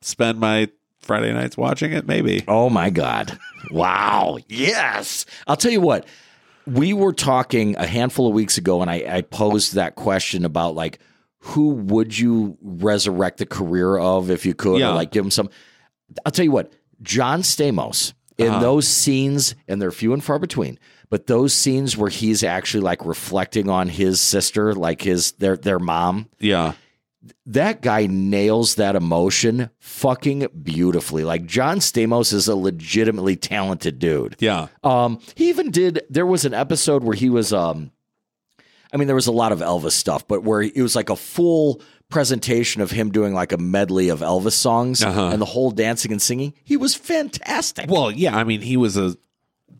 spend 0.00 0.38
my 0.40 0.68
Friday 1.00 1.32
nights 1.32 1.56
watching 1.56 1.92
it? 1.92 2.06
Maybe. 2.06 2.44
Oh 2.48 2.68
my 2.70 2.90
God. 2.90 3.38
Wow. 3.70 4.38
Yes. 4.48 5.26
I'll 5.46 5.56
tell 5.56 5.72
you 5.72 5.80
what, 5.80 6.06
we 6.66 6.92
were 6.92 7.12
talking 7.12 7.76
a 7.76 7.86
handful 7.86 8.28
of 8.28 8.34
weeks 8.34 8.58
ago, 8.58 8.82
and 8.82 8.90
I, 8.90 9.04
I 9.08 9.22
posed 9.22 9.74
that 9.74 9.94
question 9.94 10.44
about 10.44 10.74
like, 10.74 10.98
who 11.40 11.68
would 11.70 12.18
you 12.18 12.58
resurrect 12.62 13.38
the 13.38 13.46
career 13.46 13.96
of 13.98 14.30
if 14.30 14.44
you 14.44 14.54
could, 14.54 14.80
Yeah. 14.80 14.90
or 14.90 14.94
like 14.94 15.10
give 15.12 15.24
him 15.24 15.30
some? 15.30 15.48
I'll 16.26 16.32
tell 16.32 16.44
you 16.44 16.50
what, 16.52 16.72
John 17.02 17.42
Stamos 17.42 18.12
in 18.36 18.48
Uh-huh. 18.48 18.60
those 18.60 18.86
scenes, 18.88 19.54
and 19.66 19.80
they're 19.80 19.90
few 19.92 20.12
and 20.12 20.22
far 20.22 20.38
between, 20.38 20.78
but 21.10 21.26
those 21.26 21.52
scenes 21.52 21.96
where 21.96 22.10
he's 22.10 22.42
actually 22.44 22.80
like 22.82 23.04
reflecting 23.06 23.68
on 23.70 23.88
his 23.88 24.20
sister, 24.20 24.74
like 24.74 25.02
his 25.02 25.32
their 25.32 25.56
their 25.56 25.78
mom, 25.78 26.28
Yeah. 26.38 26.72
That 27.46 27.82
guy 27.82 28.06
nails 28.06 28.76
that 28.76 28.96
emotion 28.96 29.70
fucking 29.78 30.46
beautifully. 30.62 31.24
Like 31.24 31.46
John 31.46 31.78
Stamos 31.78 32.32
is 32.32 32.48
a 32.48 32.56
legitimately 32.56 33.36
talented 33.36 33.98
dude. 33.98 34.36
Yeah. 34.38 34.68
Um, 34.84 35.20
he 35.34 35.48
even 35.48 35.70
did. 35.70 36.02
There 36.10 36.26
was 36.26 36.44
an 36.44 36.54
episode 36.54 37.04
where 37.04 37.16
he 37.16 37.30
was. 37.30 37.52
Um, 37.52 37.90
I 38.92 38.96
mean, 38.96 39.06
there 39.06 39.14
was 39.16 39.26
a 39.26 39.32
lot 39.32 39.52
of 39.52 39.58
Elvis 39.60 39.92
stuff, 39.92 40.26
but 40.26 40.42
where 40.44 40.62
it 40.62 40.76
was 40.80 40.96
like 40.96 41.10
a 41.10 41.16
full 41.16 41.82
presentation 42.08 42.80
of 42.80 42.90
him 42.90 43.10
doing 43.10 43.34
like 43.34 43.52
a 43.52 43.58
medley 43.58 44.08
of 44.08 44.20
Elvis 44.20 44.52
songs 44.52 45.02
Uh-huh. 45.02 45.26
and 45.28 45.42
the 45.42 45.46
whole 45.46 45.70
dancing 45.70 46.10
and 46.10 46.22
singing. 46.22 46.54
He 46.64 46.76
was 46.78 46.94
fantastic. 46.94 47.90
Well, 47.90 48.10
yeah. 48.10 48.34
I 48.34 48.44
mean, 48.44 48.62
he 48.62 48.78
was 48.78 48.96
a 48.96 49.14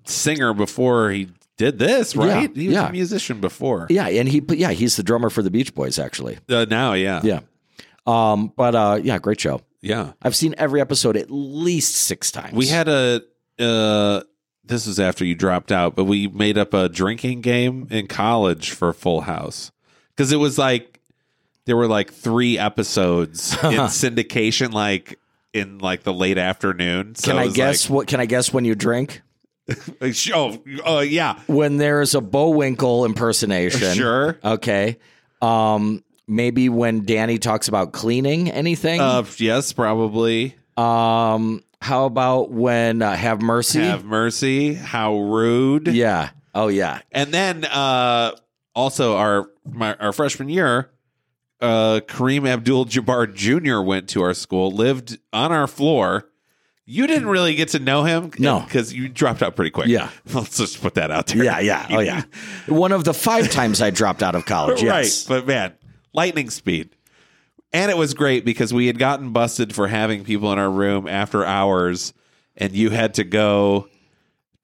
singer 0.05 0.53
before 0.53 1.11
he 1.11 1.29
did 1.59 1.79
this, 1.79 2.17
right? 2.17 2.43
Yeah, 2.43 2.49
he 2.55 2.69
was 2.69 2.75
yeah. 2.75 2.89
a 2.89 2.93
musician 2.93 3.41
before. 3.41 3.87
yeah, 3.91 4.09
and 4.09 4.29
he, 4.29 4.41
yeah, 4.51 4.71
he's 4.71 4.97
the 4.97 5.03
drummer 5.03 5.29
for 5.29 5.43
the 5.43 5.51
Beach 5.51 5.75
Boys, 5.75 5.99
actually. 5.99 6.39
Uh, 6.49 6.65
now, 6.71 6.95
yeah. 6.95 7.21
Yeah. 7.23 7.41
Um, 8.07 8.53
but 8.57 8.75
uh, 8.75 8.99
yeah, 9.03 9.19
great 9.19 9.39
show. 9.39 9.61
Yeah. 9.83 10.13
I've 10.23 10.35
seen 10.35 10.55
every 10.57 10.81
episode 10.81 11.17
at 11.17 11.31
least 11.31 11.95
six 11.95 12.31
times. 12.31 12.55
We 12.55 12.69
had 12.69 12.89
a. 12.89 13.23
Uh, 13.59 14.23
this 14.65 14.87
was 14.87 15.01
after 15.01 15.25
you 15.25 15.35
dropped 15.35 15.73
out, 15.73 15.97
but 15.97 16.05
we 16.05 16.29
made 16.29 16.57
up 16.57 16.75
a 16.75 16.89
drinking 16.89 17.41
game 17.41 17.89
in 17.91 18.07
college 18.07 18.71
for 18.71 18.93
Full 18.93 19.23
House 19.23 19.73
because 20.15 20.31
it 20.31 20.37
was 20.37 20.59
like 20.59 21.01
there 21.65 21.77
were 21.77 21.89
like 21.89 22.13
three 22.13 22.59
episodes 22.59 23.53
in 23.65 23.89
syndication, 23.89 24.73
like 24.73 25.19
in 25.53 25.79
like 25.79 26.03
the 26.03 26.13
late 26.13 26.39
afternoon. 26.39 27.15
So 27.15 27.33
Can 27.33 27.39
I 27.39 27.49
guess 27.49 27.91
what? 27.91 28.07
Can 28.07 28.21
I 28.21 28.27
guess 28.27 28.53
when 28.53 28.65
you 28.65 28.75
drink? 28.75 29.23
Oh, 30.35 30.59
oh, 30.85 31.01
yeah, 31.01 31.39
When 31.47 31.77
there's 31.77 32.15
a 32.15 32.21
Bullwinkle 32.21 33.05
impersonation. 33.05 33.95
sure. 33.95 34.39
Okay. 34.43 34.99
Um, 35.43 36.03
maybe 36.27 36.69
when 36.69 37.05
Danny 37.05 37.39
talks 37.39 37.69
about 37.69 37.93
cleaning 37.93 38.51
anything. 38.51 39.01
Uh, 39.01 39.25
yes, 39.37 39.73
probably. 39.73 40.57
um, 40.77 41.63
how 41.81 42.07
about 42.07 42.51
when 42.51 43.03
uh, 43.03 43.15
Have 43.15 43.41
Mercy? 43.41 43.81
Have 43.81 44.05
mercy. 44.05 44.75
How 44.75 45.17
rude. 45.19 45.87
yeah. 45.89 46.31
Oh 46.55 46.67
yeah. 46.69 47.01
And 47.13 47.33
then 47.33 47.65
uh, 47.67 48.33
also 48.75 49.17
our 49.17 49.49
my, 49.71 49.95
our 49.95 50.13
freshman 50.13 50.49
year, 50.49 50.91
uh, 51.61 52.01
Kareem 52.09 52.49
Abdul-Jabbar 52.49 53.33
Jr. 53.35 53.81
went 53.81 54.09
to 54.11 54.23
our 54.23 54.35
school, 54.35 54.71
lived 54.73 55.19
on 55.33 55.53
our 55.53 55.67
floor. 55.69 56.29
You 56.91 57.07
didn't 57.07 57.29
really 57.29 57.55
get 57.55 57.69
to 57.71 57.79
know 57.79 58.05
him, 58.05 58.31
No. 58.39 58.61
because 58.61 58.95
you 58.95 59.11
dropped 59.11 59.43
out 59.43 59.55
pretty 59.57 59.71
quick. 59.71 59.89
Yeah. 59.89 60.09
let's 60.33 60.57
just 60.57 60.81
put 60.81 60.95
that 60.95 61.11
out 61.11 61.27
there. 61.27 61.45
Yeah. 61.45 61.61
Yeah. 61.61 61.87
Oh 61.91 62.01
yeah. 62.01 62.23
One 62.67 62.93
of 62.93 63.05
the 63.05 63.13
five 63.13 63.51
times 63.51 63.83
I 63.83 63.91
dropped 63.91 64.23
out 64.23 64.35
of 64.35 64.47
college. 64.47 64.83
Yes. 64.83 65.29
right. 65.29 65.37
But 65.41 65.47
man, 65.47 65.75
lightning 66.15 66.49
speed. 66.49 66.89
And 67.75 67.91
it 67.91 67.99
was 67.99 68.15
great 68.15 68.47
because 68.47 68.73
we 68.73 68.87
had 68.87 68.99
gotten 68.99 69.33
busted 69.35 69.75
for 69.75 69.87
having 69.89 70.25
people 70.25 70.51
in 70.55 70.59
our 70.59 70.71
room 70.71 71.07
after 71.07 71.45
hours, 71.45 72.15
and 72.57 72.73
you 72.73 72.89
had 72.89 73.13
to 73.15 73.25
go 73.25 73.89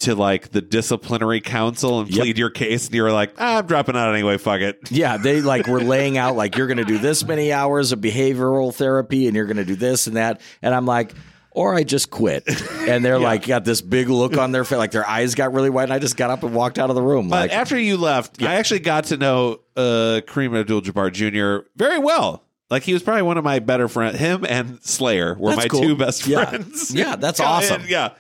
to 0.01 0.15
like 0.15 0.51
the 0.53 0.63
disciplinary 0.63 1.43
council 1.43 2.01
and 2.01 2.09
Yep. 2.11 2.19
plead 2.23 2.39
your 2.39 2.49
case, 2.49 2.87
and 2.87 2.95
you 2.95 3.03
were 3.03 3.13
like, 3.13 3.35
ah, 3.39 3.59
"I'm 3.59 3.67
dropping 3.67 3.97
out 3.97 4.15
anyway. 4.15 4.39
Fuck 4.39 4.63
it." 4.63 4.79
Yeah, 4.91 5.19
they 5.19 5.43
like 5.43 5.67
were 5.67 5.83
laying 5.83 6.17
out 6.17 6.37
like 6.37 6.57
you're 6.57 6.67
going 6.67 6.79
to 6.79 6.85
do 6.87 6.97
this 6.97 7.23
many 7.27 7.53
hours 7.53 7.93
of 7.93 8.01
behavioral 8.01 8.75
therapy 8.75 9.27
and 9.27 9.37
you're 9.37 9.45
going 9.45 9.59
to 9.59 9.65
do 9.67 9.77
this 9.77 10.07
and 10.07 10.17
that, 10.17 10.41
and 10.63 10.75
I'm 10.75 10.87
like, 10.87 11.13
or 11.55 11.75
I 11.75 11.85
just 11.85 12.11
quit. 12.11 12.47
And 12.89 13.03
they're 13.05 13.19
like 13.31 13.47
got 13.47 13.65
this 13.65 13.81
big 13.81 14.11
look 14.11 14.37
on 14.37 14.53
their 14.53 14.65
face, 14.65 14.77
like 14.79 14.91
their 14.91 15.09
eyes 15.09 15.35
got 15.35 15.55
really 15.55 15.71
wide, 15.71 15.85
and 15.85 15.93
I 15.95 15.99
just 15.99 16.17
got 16.19 16.31
up 16.31 16.43
and 16.43 16.55
walked 16.55 16.79
out 16.79 16.91
of 16.91 16.97
the 16.97 17.03
room. 17.03 17.29
But 17.31 17.37
Like, 17.51 17.53
after 17.53 17.79
you 17.79 17.97
left, 17.97 18.43
I 18.43 18.57
actually 18.57 18.81
got 18.81 19.05
to 19.05 19.17
know 19.17 19.61
uh, 19.77 20.21
Kareem 20.27 20.59
Abdul-Jabbar 20.59 21.13
Jr. 21.13 21.67
very 21.77 21.99
well. 21.99 22.43
Like 22.71 22.83
he 22.83 22.93
was 22.93 23.03
probably 23.03 23.23
one 23.23 23.39
of 23.39 23.45
my 23.45 23.59
better 23.61 23.89
friends. 23.89 24.19
Him 24.19 24.45
and 24.49 24.83
Slayer 24.83 25.35
were 25.39 25.51
That's 25.51 25.63
my 25.65 25.69
cool. 25.69 25.83
two 25.83 25.97
best 25.97 26.27
Yeah. 26.27 26.45
friends. 26.47 26.93
Yeah, 26.95 27.17
that's 27.17 27.39
Yeah, 27.41 27.47
awesome. 27.49 27.83
Yeah. 27.87 28.11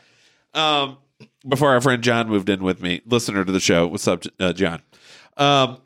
Um, 0.54 0.98
before 1.48 1.70
our 1.72 1.80
friend 1.80 2.02
John 2.02 2.28
moved 2.28 2.48
in 2.48 2.62
with 2.62 2.80
me, 2.80 3.00
listener 3.06 3.44
to 3.44 3.50
the 3.52 3.60
show. 3.60 3.86
What's 3.88 4.06
up, 4.06 4.22
uh, 4.38 4.52
John? 4.52 4.80
Um, 5.36 5.78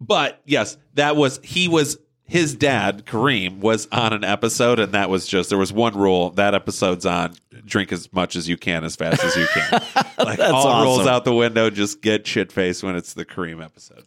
but 0.00 0.40
yes, 0.44 0.76
that 0.94 1.16
was 1.16 1.40
he 1.42 1.68
was 1.68 1.96
his 2.28 2.54
dad 2.54 3.04
Kareem 3.06 3.58
was 3.58 3.88
on 3.90 4.12
an 4.12 4.22
episode, 4.22 4.78
and 4.78 4.92
that 4.92 5.10
was 5.10 5.26
just 5.26 5.48
there 5.48 5.58
was 5.58 5.72
one 5.72 5.96
rule 5.96 6.30
that 6.30 6.54
episode's 6.54 7.04
on: 7.06 7.34
drink 7.64 7.90
as 7.90 8.12
much 8.12 8.36
as 8.36 8.48
you 8.48 8.56
can, 8.56 8.84
as 8.84 8.94
fast 8.96 9.24
as 9.24 9.34
you 9.34 9.46
can. 9.46 9.72
like 10.18 10.38
That's 10.38 10.52
all 10.52 10.84
rules 10.84 11.06
out 11.06 11.24
the 11.24 11.34
window. 11.34 11.70
Just 11.70 12.00
get 12.02 12.26
shit 12.26 12.52
faced 12.52 12.82
when 12.82 12.94
it's 12.96 13.14
the 13.14 13.24
Kareem 13.24 13.64
episode. 13.64 14.04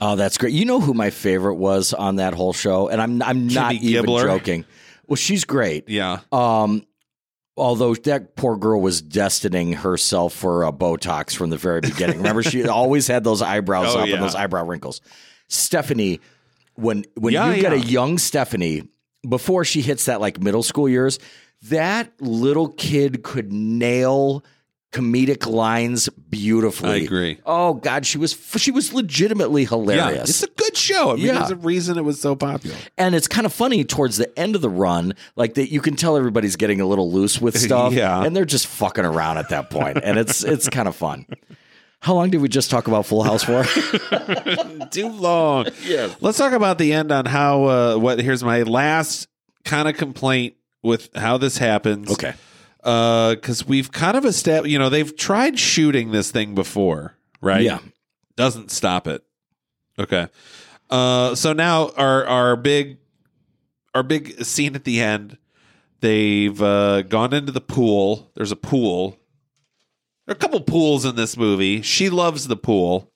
oh, 0.00 0.16
that's 0.16 0.38
great. 0.38 0.52
You 0.54 0.64
know 0.64 0.80
who 0.80 0.94
my 0.94 1.10
favorite 1.10 1.54
was 1.56 1.92
on 1.92 2.16
that 2.16 2.34
whole 2.34 2.52
show, 2.52 2.88
and 2.88 3.02
I'm 3.02 3.20
I'm 3.22 3.48
not 3.48 3.74
Kimmy 3.74 3.80
even 3.82 4.04
Gibbler? 4.06 4.24
joking. 4.24 4.64
Well, 5.06 5.16
she's 5.16 5.44
great. 5.44 5.88
Yeah, 5.90 6.20
Um, 6.32 6.86
although 7.58 7.94
that 7.94 8.36
poor 8.36 8.56
girl 8.56 8.80
was 8.80 9.02
destining 9.02 9.74
herself 9.74 10.32
for 10.32 10.64
a 10.64 10.72
Botox 10.72 11.36
from 11.36 11.50
the 11.50 11.56
very 11.58 11.80
beginning. 11.82 12.16
Remember, 12.18 12.42
she 12.42 12.66
always 12.68 13.06
had 13.06 13.22
those 13.22 13.42
eyebrows 13.42 13.94
Oh, 13.94 14.00
up 14.00 14.06
yeah. 14.06 14.14
and 14.14 14.22
those 14.22 14.34
eyebrow 14.34 14.64
wrinkles. 14.64 15.00
Stephanie, 15.48 16.20
when 16.76 17.04
when 17.16 17.32
Yeah, 17.34 17.52
you 17.52 17.60
get 17.60 17.72
a 17.72 17.78
young 17.80 18.18
Stephanie 18.18 18.88
before 19.28 19.64
she 19.64 19.80
hits 19.80 20.04
that 20.06 20.20
like 20.20 20.40
middle 20.40 20.62
school 20.62 20.88
years, 20.88 21.18
that 21.62 22.12
little 22.20 22.68
kid 22.68 23.22
could 23.22 23.52
nail 23.52 24.44
comedic 24.92 25.44
lines 25.44 26.08
beautifully. 26.30 26.88
I 26.90 26.96
agree. 26.96 27.38
Oh 27.44 27.74
God, 27.74 28.06
she 28.06 28.16
was 28.16 28.32
she 28.58 28.70
was 28.70 28.92
legitimately 28.92 29.62
yeah, 29.62 29.68
hilarious. 29.68 30.30
it's 30.30 30.42
a 30.44 30.46
good 30.54 30.76
show. 30.76 31.10
I 31.10 31.16
mean, 31.16 31.26
Yeah. 31.26 31.38
there's 31.40 31.50
a 31.50 31.56
reason 31.56 31.98
it 31.98 32.04
was 32.04 32.20
so 32.20 32.36
popular. 32.36 32.76
And 32.96 33.14
it's 33.14 33.26
kind 33.26 33.44
of 33.44 33.52
funny 33.52 33.82
towards 33.84 34.18
the 34.18 34.38
end 34.38 34.54
of 34.54 34.62
the 34.62 34.70
run, 34.70 35.14
like 35.34 35.54
that 35.54 35.72
you 35.72 35.80
can 35.80 35.96
tell 35.96 36.16
everybody's 36.16 36.54
getting 36.54 36.80
a 36.80 36.86
little 36.86 37.10
loose 37.10 37.40
with 37.40 37.58
stuff. 37.60 37.92
Yeah. 37.92 38.22
And 38.22 38.36
they're 38.36 38.44
just 38.44 38.68
fucking 38.68 39.04
around 39.04 39.38
at 39.38 39.48
that. 39.48 39.72
And 40.04 40.16
it's 40.16 40.44
it's 40.44 40.68
kind 40.68 40.86
of 40.86 40.94
fun. 40.94 41.26
How 42.04 42.12
long 42.12 42.28
did 42.28 42.42
we 42.42 42.50
just 42.50 42.70
talk 42.70 42.86
about 42.86 43.06
Full 43.06 43.22
House 43.22 43.42
for? 43.42 43.64
too 44.90 45.08
long. 45.08 45.68
Yeah. 45.84 46.14
Let's 46.20 46.36
talk 46.36 46.52
about 46.52 46.76
the 46.76 46.92
end 46.92 47.10
on 47.10 47.24
how 47.24 47.64
uh 47.64 47.96
what 47.96 48.18
here's 48.20 48.44
my 48.44 48.62
last 48.62 49.26
kind 49.64 49.88
of 49.88 49.96
complaint 49.96 50.54
with 50.82 51.08
how 51.16 51.38
this 51.38 51.56
happens. 51.56 52.10
Okay. 52.12 52.34
Uh 52.82 53.36
cuz 53.36 53.66
we've 53.66 53.90
kind 53.90 54.18
of 54.18 54.26
established, 54.26 54.70
you 54.70 54.78
know, 54.78 54.90
they've 54.90 55.16
tried 55.16 55.58
shooting 55.58 56.10
this 56.10 56.30
thing 56.30 56.54
before, 56.54 57.16
right? 57.40 57.62
Yeah. 57.62 57.78
Doesn't 58.36 58.70
stop 58.70 59.06
it. 59.06 59.24
Okay. 59.98 60.28
Uh 60.90 61.34
so 61.34 61.54
now 61.54 61.88
our 61.96 62.26
our 62.26 62.56
big 62.56 62.98
our 63.94 64.02
big 64.02 64.44
scene 64.44 64.74
at 64.74 64.84
the 64.84 65.00
end, 65.00 65.38
they've 66.00 66.60
uh 66.60 67.00
gone 67.00 67.32
into 67.32 67.50
the 67.52 67.62
pool. 67.62 68.30
There's 68.34 68.52
a 68.52 68.56
pool. 68.56 69.18
There 70.26 70.34
are 70.34 70.36
a 70.36 70.40
couple 70.40 70.60
pools 70.60 71.04
in 71.04 71.16
this 71.16 71.36
movie. 71.36 71.82
She 71.82 72.10
loves 72.10 72.48
the 72.48 72.56
pool 72.56 73.10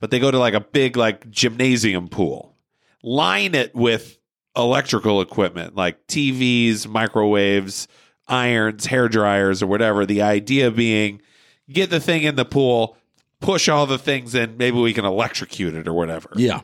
but 0.00 0.10
they 0.10 0.18
go 0.18 0.30
to 0.30 0.38
like 0.38 0.54
a 0.54 0.60
big 0.60 0.96
like 0.96 1.28
gymnasium 1.30 2.08
pool 2.08 2.54
line 3.02 3.54
it 3.54 3.74
with 3.74 4.18
electrical 4.56 5.20
equipment 5.20 5.76
like 5.76 6.06
TVs, 6.06 6.86
microwaves, 6.86 7.88
irons, 8.26 8.86
hair 8.86 9.08
dryers, 9.08 9.62
or 9.62 9.66
whatever. 9.66 10.04
The 10.04 10.22
idea 10.22 10.70
being 10.70 11.22
get 11.70 11.90
the 11.90 12.00
thing 12.00 12.22
in 12.22 12.34
the 12.36 12.44
pool, 12.44 12.96
push 13.40 13.68
all 13.68 13.86
the 13.86 13.98
things 13.98 14.34
in, 14.34 14.56
maybe 14.56 14.78
we 14.78 14.92
can 14.92 15.04
electrocute 15.04 15.74
it 15.74 15.86
or 15.86 15.92
whatever. 15.92 16.30
Yeah. 16.36 16.62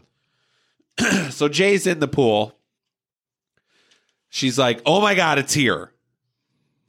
So 1.31 1.49
Jay's 1.49 1.89
in 1.89 1.99
the 1.99 2.07
pool. 2.07 2.57
She's 4.29 4.59
like, 4.59 4.81
"Oh 4.87 5.01
my 5.01 5.15
god, 5.17 5.39
it's 5.39 5.55
here," 5.55 5.93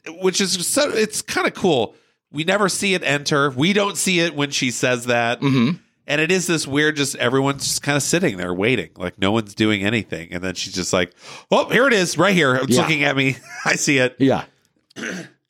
which 0.08 0.40
is 0.40 0.68
so. 0.68 0.90
It's 0.90 1.24
kind 1.24 1.48
of 1.48 1.54
cool. 1.56 1.96
We 2.36 2.44
never 2.44 2.70
see 2.70 2.94
it 2.94 3.04
enter. 3.04 3.50
We 3.50 3.74
don't 3.74 3.98
see 3.98 4.20
it 4.20 4.36
when 4.36 4.52
she 4.52 4.70
says 4.70 5.06
that, 5.06 5.42
Mm-hmm. 5.42 5.78
and 6.06 6.22
it 6.22 6.32
is 6.32 6.46
this 6.46 6.68
weird. 6.68 6.96
Just 6.98 7.16
everyone's 7.16 7.64
just 7.64 7.82
kind 7.82 7.96
of 7.96 8.04
sitting 8.04 8.38
there 8.38 8.54
waiting, 8.54 8.92
like 8.98 9.18
no 9.18 9.32
one's 9.32 9.56
doing 9.56 9.84
anything, 9.84 10.30
and 10.32 10.44
then 10.44 10.54
she's 10.56 10.74
just 10.74 10.94
like, 10.94 11.14
"Oh, 11.50 11.68
here 11.70 11.88
it 11.88 11.94
is, 11.94 12.18
right 12.18 12.36
here. 12.36 12.56
It's 12.56 12.76
Yeah. 12.76 12.82
looking 12.82 13.04
at 13.04 13.16
me. 13.16 13.38
I 13.66 13.76
see 13.76 13.98
it." 13.98 14.16
Yeah. 14.20 14.44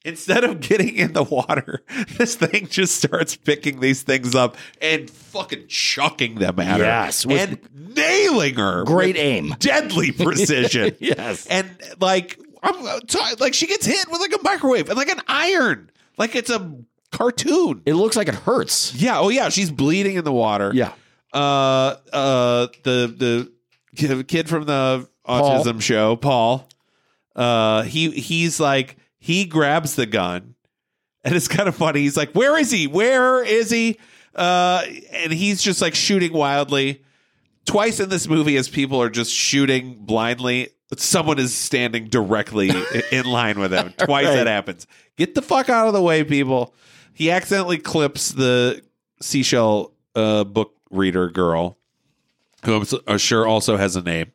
Instead 0.06 0.44
of 0.44 0.60
getting 0.60 0.95
in 0.98 1.14
the 1.14 1.24
water, 1.24 1.82
this 2.20 2.36
thing 2.36 2.68
just 2.68 2.95
starts 2.95 3.36
picking 3.36 3.80
these 3.80 4.03
things 4.03 4.36
up 4.36 4.56
and 4.80 5.10
fucking 5.10 5.66
chucking 5.68 6.36
them 6.36 6.60
at 6.60 6.80
Yes, 6.80 7.24
her 7.24 7.30
with- 7.30 7.41
and 7.74 7.95
nailing 7.95 8.53
her. 8.56 8.84
Great 8.84 9.18
aim. 9.18 9.56
deadly 9.60 10.12
precision. 10.12 10.95
Yes. 10.99 11.48
and 11.48 11.68
like 11.99 12.40
I'm 12.62 12.86
uh, 12.86 12.99
like 13.40 13.56
she 13.56 13.66
gets 13.66 13.88
hit 13.88 14.07
with 14.12 14.22
like 14.22 14.34
a 14.34 14.44
microwave 14.44 14.90
and 14.90 14.98
like 14.98 15.10
an 15.10 15.22
iron, 15.28 15.90
like 16.18 16.36
it's 16.36 16.50
a 16.50 16.76
cartoon. 17.12 17.82
It 17.86 17.94
looks 17.96 18.16
like 18.16 18.28
it 18.28 18.36
hurts. 18.36 18.94
Yeah. 18.96 19.20
Oh 19.20 19.30
yeah. 19.30 19.50
She's 19.50 19.72
bleeding 19.72 20.16
in 20.16 20.24
the 20.24 20.32
water. 20.34 20.72
Yeah. 20.74 20.94
Uh. 21.34 21.96
Uh. 22.12 22.68
The 22.84 23.50
the 23.98 24.24
kid- 24.24 24.50
from 24.50 24.66
the 24.66 25.08
Paul. 25.26 25.64
autism 25.64 25.82
show, 25.82 26.16
Paul. 26.16 26.68
Uh. 27.36 27.84
He 27.84 28.12
he's 28.12 28.60
like 28.60 28.98
he 29.20 29.46
grabs 29.46 29.96
the 29.96 30.06
gun, 30.06 30.56
and 31.24 31.36
it's 31.36 31.48
kind 31.48 31.68
of 31.68 31.76
funny. 31.76 32.02
He's 32.02 32.18
like, 32.18 32.32
"Where 32.34 32.58
is 32.58 32.72
he? 32.72 32.88
Where 32.88 33.44
is 33.44 33.70
he?" 33.70 33.98
Uh. 34.36 34.84
And 35.12 35.32
he's 35.34 35.62
just 35.62 35.82
like 35.82 35.96
shooting 35.96 36.34
wildly. 36.34 37.02
Twice 37.66 38.00
in 38.00 38.10
this 38.10 38.28
movie, 38.28 38.58
as 38.58 38.70
people 38.70 39.02
are 39.02 39.10
just 39.10 39.34
shooting 39.34 39.96
blindly, 40.00 40.70
someone 40.98 41.40
is 41.40 41.56
standing 41.56 42.07
directly 42.07 42.72
in 43.12 43.26
line 43.26 43.60
with 43.60 43.74
him. 43.74 43.94
Twice 43.98 44.26
Right. 44.28 44.36
that 44.36 44.48
happens. 44.48 44.88
Get 45.18 45.36
the 45.36 45.41
fuck 45.41 45.70
out 45.70 45.88
of 45.88 45.94
the 45.94 46.02
way, 46.02 46.24
people. 46.24 46.74
He 47.14 47.32
accidentally 47.32 47.78
clips 47.78 48.32
the 48.32 48.82
seashell 49.22 49.94
uh, 50.16 50.44
book 50.44 50.76
reader 50.91 51.30
girl, 51.30 51.78
who 52.66 52.76
I'm 52.76 52.86
uh, 53.07 53.18
sure 53.18 53.48
also 53.48 53.78
has 53.78 53.95
a 53.95 54.02
name. 54.02 54.32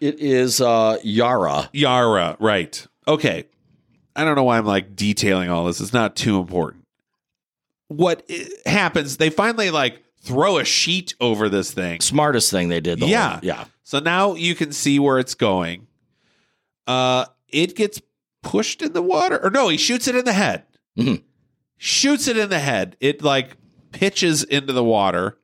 It 0.00 0.18
is 0.20 0.60
uh, 0.60 0.98
Yara. 1.02 1.68
Yara, 1.72 2.36
right. 2.40 2.86
Okay. 3.06 3.44
I 4.16 4.24
don't 4.24 4.34
know 4.36 4.44
why 4.44 4.58
I'm 4.58 4.66
like 4.66 4.96
detailing 4.96 5.48
all 5.50 5.64
this. 5.66 5.80
It's 5.80 5.92
not 5.92 6.16
too 6.16 6.38
important. 6.40 6.84
What 7.88 8.28
happens, 8.66 9.16
they 9.16 9.30
finally 9.30 9.70
like 9.70 10.02
throw 10.28 10.58
a 10.58 10.64
sheet 10.64 11.14
over 11.20 11.48
this 11.48 11.72
thing. 11.72 12.00
Smartest 12.00 12.50
thing 12.50 12.68
they 12.68 12.80
did. 12.80 13.00
The 13.00 13.06
Yeah. 13.06 13.30
Whole, 13.32 13.38
yeah. 13.42 13.64
So 13.82 13.98
now 13.98 14.34
you 14.34 14.54
can 14.54 14.72
see 14.72 14.98
where 14.98 15.18
it's 15.18 15.34
going. 15.34 15.86
Uh 16.86 17.26
it 17.48 17.74
gets 17.76 18.00
pushed 18.42 18.82
in 18.82 18.92
the 18.92 19.02
water. 19.02 19.42
Or 19.42 19.50
no, 19.50 19.68
he 19.68 19.76
shoots 19.76 20.06
it 20.08 20.14
in 20.14 20.24
the 20.24 20.32
head. 20.32 20.64
Mhm. 20.98 21.22
Shoots 21.76 22.28
it 22.28 22.36
in 22.36 22.50
the 22.50 22.58
head. 22.58 22.96
It 23.00 23.22
like 23.22 23.56
pitches 23.92 24.44
into 24.44 24.72
the 24.72 24.84
water. 24.84 25.38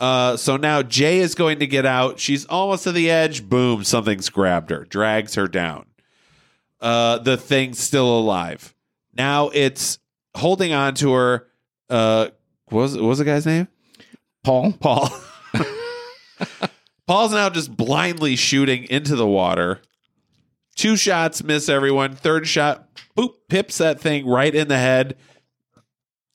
Uh 0.00 0.36
so 0.36 0.56
now 0.56 0.82
Jay 0.82 1.18
is 1.18 1.34
going 1.34 1.58
to 1.58 1.66
get 1.66 1.84
out. 1.84 2.18
She's 2.18 2.46
almost 2.46 2.84
to 2.84 2.92
the 2.92 3.10
edge. 3.10 3.48
Boom, 3.48 3.84
something's 3.84 4.28
grabbed 4.30 4.70
her, 4.70 4.84
drags 4.84 5.34
her 5.34 5.46
down. 5.48 5.86
Uh 6.80 7.18
the 7.18 7.36
thing's 7.36 7.78
still 7.78 8.18
alive. 8.18 8.74
Now 9.14 9.50
it's 9.52 9.98
holding 10.34 10.72
on 10.72 10.94
to 10.96 11.12
her. 11.12 11.46
Uh 11.90 12.28
what 12.68 12.82
was 12.82 12.94
what 12.96 13.04
was 13.04 13.18
the 13.18 13.24
guy's 13.24 13.44
name? 13.46 13.68
Paul. 14.42 14.72
Paul. 14.72 15.10
Paul's 17.06 17.32
now 17.32 17.50
just 17.50 17.76
blindly 17.76 18.36
shooting 18.36 18.84
into 18.84 19.16
the 19.16 19.26
water. 19.26 19.80
Two 20.76 20.96
shots 20.96 21.42
miss 21.42 21.68
everyone. 21.68 22.14
Third 22.14 22.46
shot, 22.46 22.88
boop, 23.16 23.34
pips 23.48 23.78
that 23.78 24.00
thing 24.00 24.26
right 24.26 24.54
in 24.54 24.68
the 24.68 24.78
head. 24.78 25.16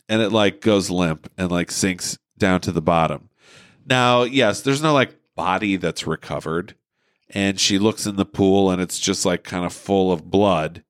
And 0.07 0.21
it 0.21 0.31
like 0.31 0.61
goes 0.61 0.89
limp 0.89 1.31
and 1.37 1.49
like 1.49 1.71
sinks 1.71 2.19
down 2.37 2.61
to 2.61 2.71
the 2.71 2.81
bottom. 2.81 3.29
Now, 3.85 4.23
yes, 4.23 4.61
there's 4.61 4.83
no 4.83 4.93
like 4.93 5.15
body 5.35 5.77
that's 5.77 6.05
recovered. 6.05 6.75
And 7.29 7.59
she 7.59 7.79
looks 7.79 8.05
in 8.05 8.17
the 8.17 8.25
pool 8.25 8.69
and 8.69 8.81
it's 8.81 8.99
just 8.99 9.25
like 9.25 9.43
kind 9.43 9.65
of 9.65 9.73
full 9.73 10.11
of 10.11 10.29
blood. 10.29 10.83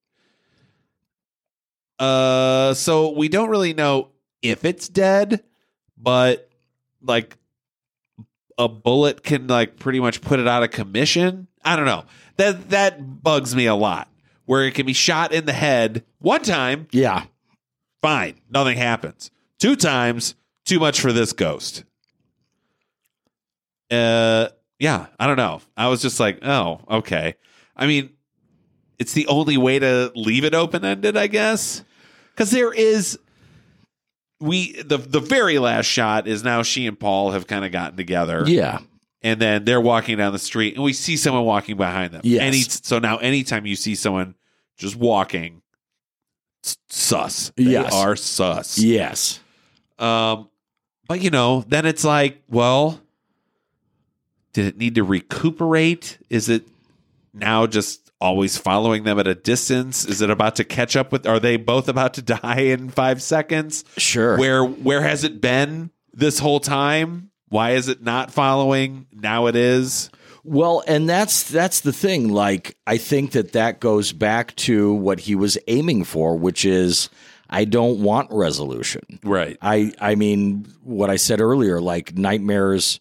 Uh 1.98 2.74
so 2.74 3.12
we 3.12 3.30
don't 3.30 3.50
really 3.50 3.74
know 3.74 4.10
if 4.42 4.66
it's 4.66 4.90
dead, 4.90 5.44
but 5.98 6.50
like 7.06 7.38
a 8.58 8.68
bullet 8.68 9.24
can 9.24 9.48
like 9.48 9.78
pretty 9.78 10.00
much 10.00 10.22
put 10.22 10.40
it 10.40 10.48
out 10.48 10.64
of 10.64 10.72
commission. 10.72 11.48
I 11.64 11.76
don't 11.76 11.86
know. 11.86 12.06
That 12.38 12.70
that 12.70 13.22
bugs 13.24 13.56
me 13.56 13.66
a 13.66 13.76
lot. 13.76 14.10
Where 14.46 14.64
it 14.66 14.74
can 14.76 14.86
be 14.86 14.94
shot 14.94 15.32
in 15.34 15.46
the 15.46 15.54
head 15.54 16.04
one 16.20 16.44
time, 16.44 16.88
Yeah. 16.92 17.26
fine, 18.02 18.36
nothing 18.50 18.78
happens. 18.78 19.32
Two 19.60 19.76
times, 19.76 20.36
too 20.66 20.80
much 20.80 21.00
for 21.02 21.12
this 21.12 21.34
ghost. 21.34 21.84
Uh 23.92 24.50
yeah, 24.80 25.08
I 25.20 25.28
don't 25.28 25.38
know. 25.38 25.62
I 25.78 25.88
was 25.88 26.02
just 26.02 26.20
like, 26.20 26.40
oh, 26.44 26.82
okay. 26.90 27.36
I 27.78 27.88
mean, 27.88 28.10
it's 29.00 29.14
the 29.14 29.28
only 29.28 29.56
way 29.58 29.80
to 29.80 30.12
leave 30.16 30.44
it 30.44 30.54
open 30.54 30.84
ended, 30.84 31.16
I 31.16 31.28
guess. 31.28 31.84
Cuz 32.36 32.52
there 32.52 32.74
is 32.74 33.18
we 34.40 34.82
the 34.82 34.98
the 34.98 35.20
very 35.20 35.60
last 35.60 35.86
shot 35.86 36.28
is 36.28 36.44
now 36.44 36.62
she 36.64 36.88
and 36.88 37.00
Paul 37.00 37.32
have 37.32 37.48
kind 37.48 37.64
of 37.66 37.72
gotten 37.72 37.96
together 37.98 38.44
Yeah. 38.46 38.80
and 39.22 39.40
then 39.42 39.64
they're 39.66 39.82
walking 39.82 40.18
down 40.18 40.34
the 40.34 40.40
street 40.40 40.76
and 40.76 40.84
we 40.84 40.94
see 40.94 41.16
someone 41.18 41.46
walking 41.46 41.78
behind 41.78 42.12
them. 42.14 42.22
Yes. 42.24 42.42
Any, 42.42 42.60
so 42.62 43.00
now 43.00 43.18
anytime 43.18 43.66
you 43.66 43.76
see 43.76 43.96
someone 43.96 44.36
just 44.78 44.96
walking, 44.98 45.62
it's 46.62 46.78
sus. 46.90 47.52
They 47.56 47.64
Yes. 47.64 47.94
are 47.94 48.16
sus. 48.16 48.78
Yes. 48.78 49.40
Um, 50.00 50.50
but 51.08 51.22
you 51.22 51.30
know, 51.30 51.64
then 51.68 51.86
it's 51.86 52.04
like, 52.04 52.42
well, 52.50 53.00
did 54.54 54.66
it 54.66 54.78
need 54.78 54.96
to 54.96 55.04
recuperate? 55.04 56.18
Is 56.30 56.50
it 56.50 56.68
now 57.34 57.68
just 57.68 58.05
always 58.20 58.58
following 58.58 59.04
them 59.04 59.20
at 59.20 59.28
a 59.28 59.36
distance? 59.36 60.06
Is 60.06 60.22
it 60.22 60.30
about 60.30 60.56
to 60.58 60.64
catch 60.64 60.96
up 60.96 61.12
with? 61.12 61.28
Are 61.28 61.40
they 61.40 61.58
both 61.58 61.88
about 61.88 62.14
to 62.16 62.22
die 62.22 62.62
in 62.62 62.90
five 62.90 63.22
seconds? 63.22 63.84
Sure. 63.98 64.38
Where 64.38 64.64
where 64.64 65.02
has 65.02 65.24
it 65.24 65.42
been 65.42 65.92
this 66.14 66.40
whole 66.40 66.60
time? 66.60 67.32
Why 67.50 67.72
is 67.72 67.88
it 67.88 68.02
not 68.02 68.32
following? 68.32 69.08
Now 69.12 69.48
it 69.48 69.56
is. 69.56 70.10
Well, 70.44 70.84
and 70.88 71.10
that's 71.10 71.50
that's 71.50 71.82
the 71.82 71.94
thing. 71.94 72.30
Like, 72.30 72.78
I 72.86 72.98
think 72.98 73.32
that 73.32 73.54
that 73.54 73.80
goes 73.80 74.14
back 74.14 74.56
to 74.58 74.94
what 74.94 75.22
he 75.22 75.34
was 75.36 75.58
aiming 75.68 76.04
for, 76.04 76.38
which 76.38 76.66
is, 76.66 77.10
I 77.50 77.66
don't 77.66 78.04
want 78.04 78.30
resolution. 78.32 79.02
Right. 79.24 79.58
I 79.62 79.94
I 80.00 80.14
mean, 80.16 80.68
what 80.84 81.10
I 81.10 81.16
said 81.16 81.42
earlier, 81.42 81.82
like 81.82 82.16
nightmares 82.16 83.00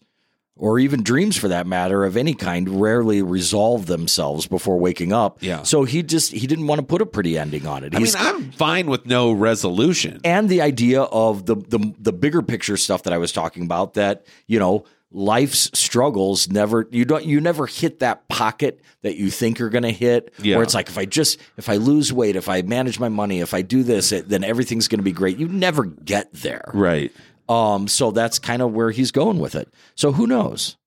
or 0.57 0.79
even 0.79 1.03
dreams 1.03 1.35
for 1.35 1.49
that 1.49 1.67
matter 1.67 2.05
of 2.05 2.15
any 2.15 2.33
kind 2.33 2.79
rarely 2.81 3.21
resolve 3.21 3.87
themselves 3.87 4.47
before 4.47 4.77
waking 4.79 5.11
up. 5.11 5.37
Yeah. 5.41 5.63
So 5.63 5.83
he 5.83 6.01
just 6.01 6.31
he 6.31 6.47
didn't 6.47 6.67
want 6.67 6.79
to 6.79 6.85
put 6.85 7.01
a 7.01 7.05
pretty 7.05 7.37
ending 7.37 7.67
on 7.67 7.83
it. 7.83 7.93
I 7.95 7.99
mean, 7.99 8.07
I'm 8.17 8.51
fine 8.51 8.87
with 8.87 9.05
no 9.05 9.31
resolution. 9.31 10.21
and 10.23 10.47
the 10.49 10.61
idea 10.61 11.01
of 11.03 11.45
the, 11.45 11.55
the 11.55 11.93
the 11.99 12.13
bigger 12.13 12.41
picture 12.41 12.77
stuff 12.77 13.03
that 13.03 13.13
I 13.13 13.17
was 13.17 13.31
talking 13.31 13.63
about 13.63 13.95
that 13.95 14.25
you 14.47 14.59
know 14.59 14.85
life's 15.11 15.69
struggles 15.77 16.49
never 16.49 16.87
you 16.91 17.05
don't 17.05 17.25
you 17.25 17.39
never 17.39 17.67
hit 17.67 17.99
that 17.99 18.27
pocket 18.27 18.81
that 19.01 19.15
you 19.15 19.29
think 19.29 19.59
you're 19.59 19.69
going 19.69 19.83
to 19.83 19.91
hit 19.91 20.33
Yeah. 20.41 20.55
where 20.55 20.63
it's 20.63 20.73
like 20.73 20.89
if 20.89 20.97
I 20.97 21.05
just 21.05 21.39
if 21.57 21.69
I 21.69 21.75
lose 21.77 22.11
weight 22.11 22.35
if 22.35 22.49
I 22.49 22.63
manage 22.63 22.99
my 22.99 23.07
money 23.07 23.39
if 23.39 23.53
I 23.53 23.61
do 23.61 23.83
this 23.83 24.11
it, 24.11 24.27
then 24.27 24.43
everything's 24.43 24.87
going 24.89 24.99
to 24.99 25.03
be 25.03 25.13
great 25.13 25.37
you 25.37 25.47
never 25.47 25.85
get 25.85 26.33
there 26.33 26.69
Right. 26.73 27.13
Um 27.49 27.87
so 27.87 28.11
that's 28.11 28.39
kind 28.39 28.61
of 28.61 28.73
where 28.73 28.91
he's 28.91 29.11
going 29.11 29.39
with 29.39 29.55
it 29.55 29.67
so 29.95 30.11
who 30.11 30.25
knows 30.27 30.77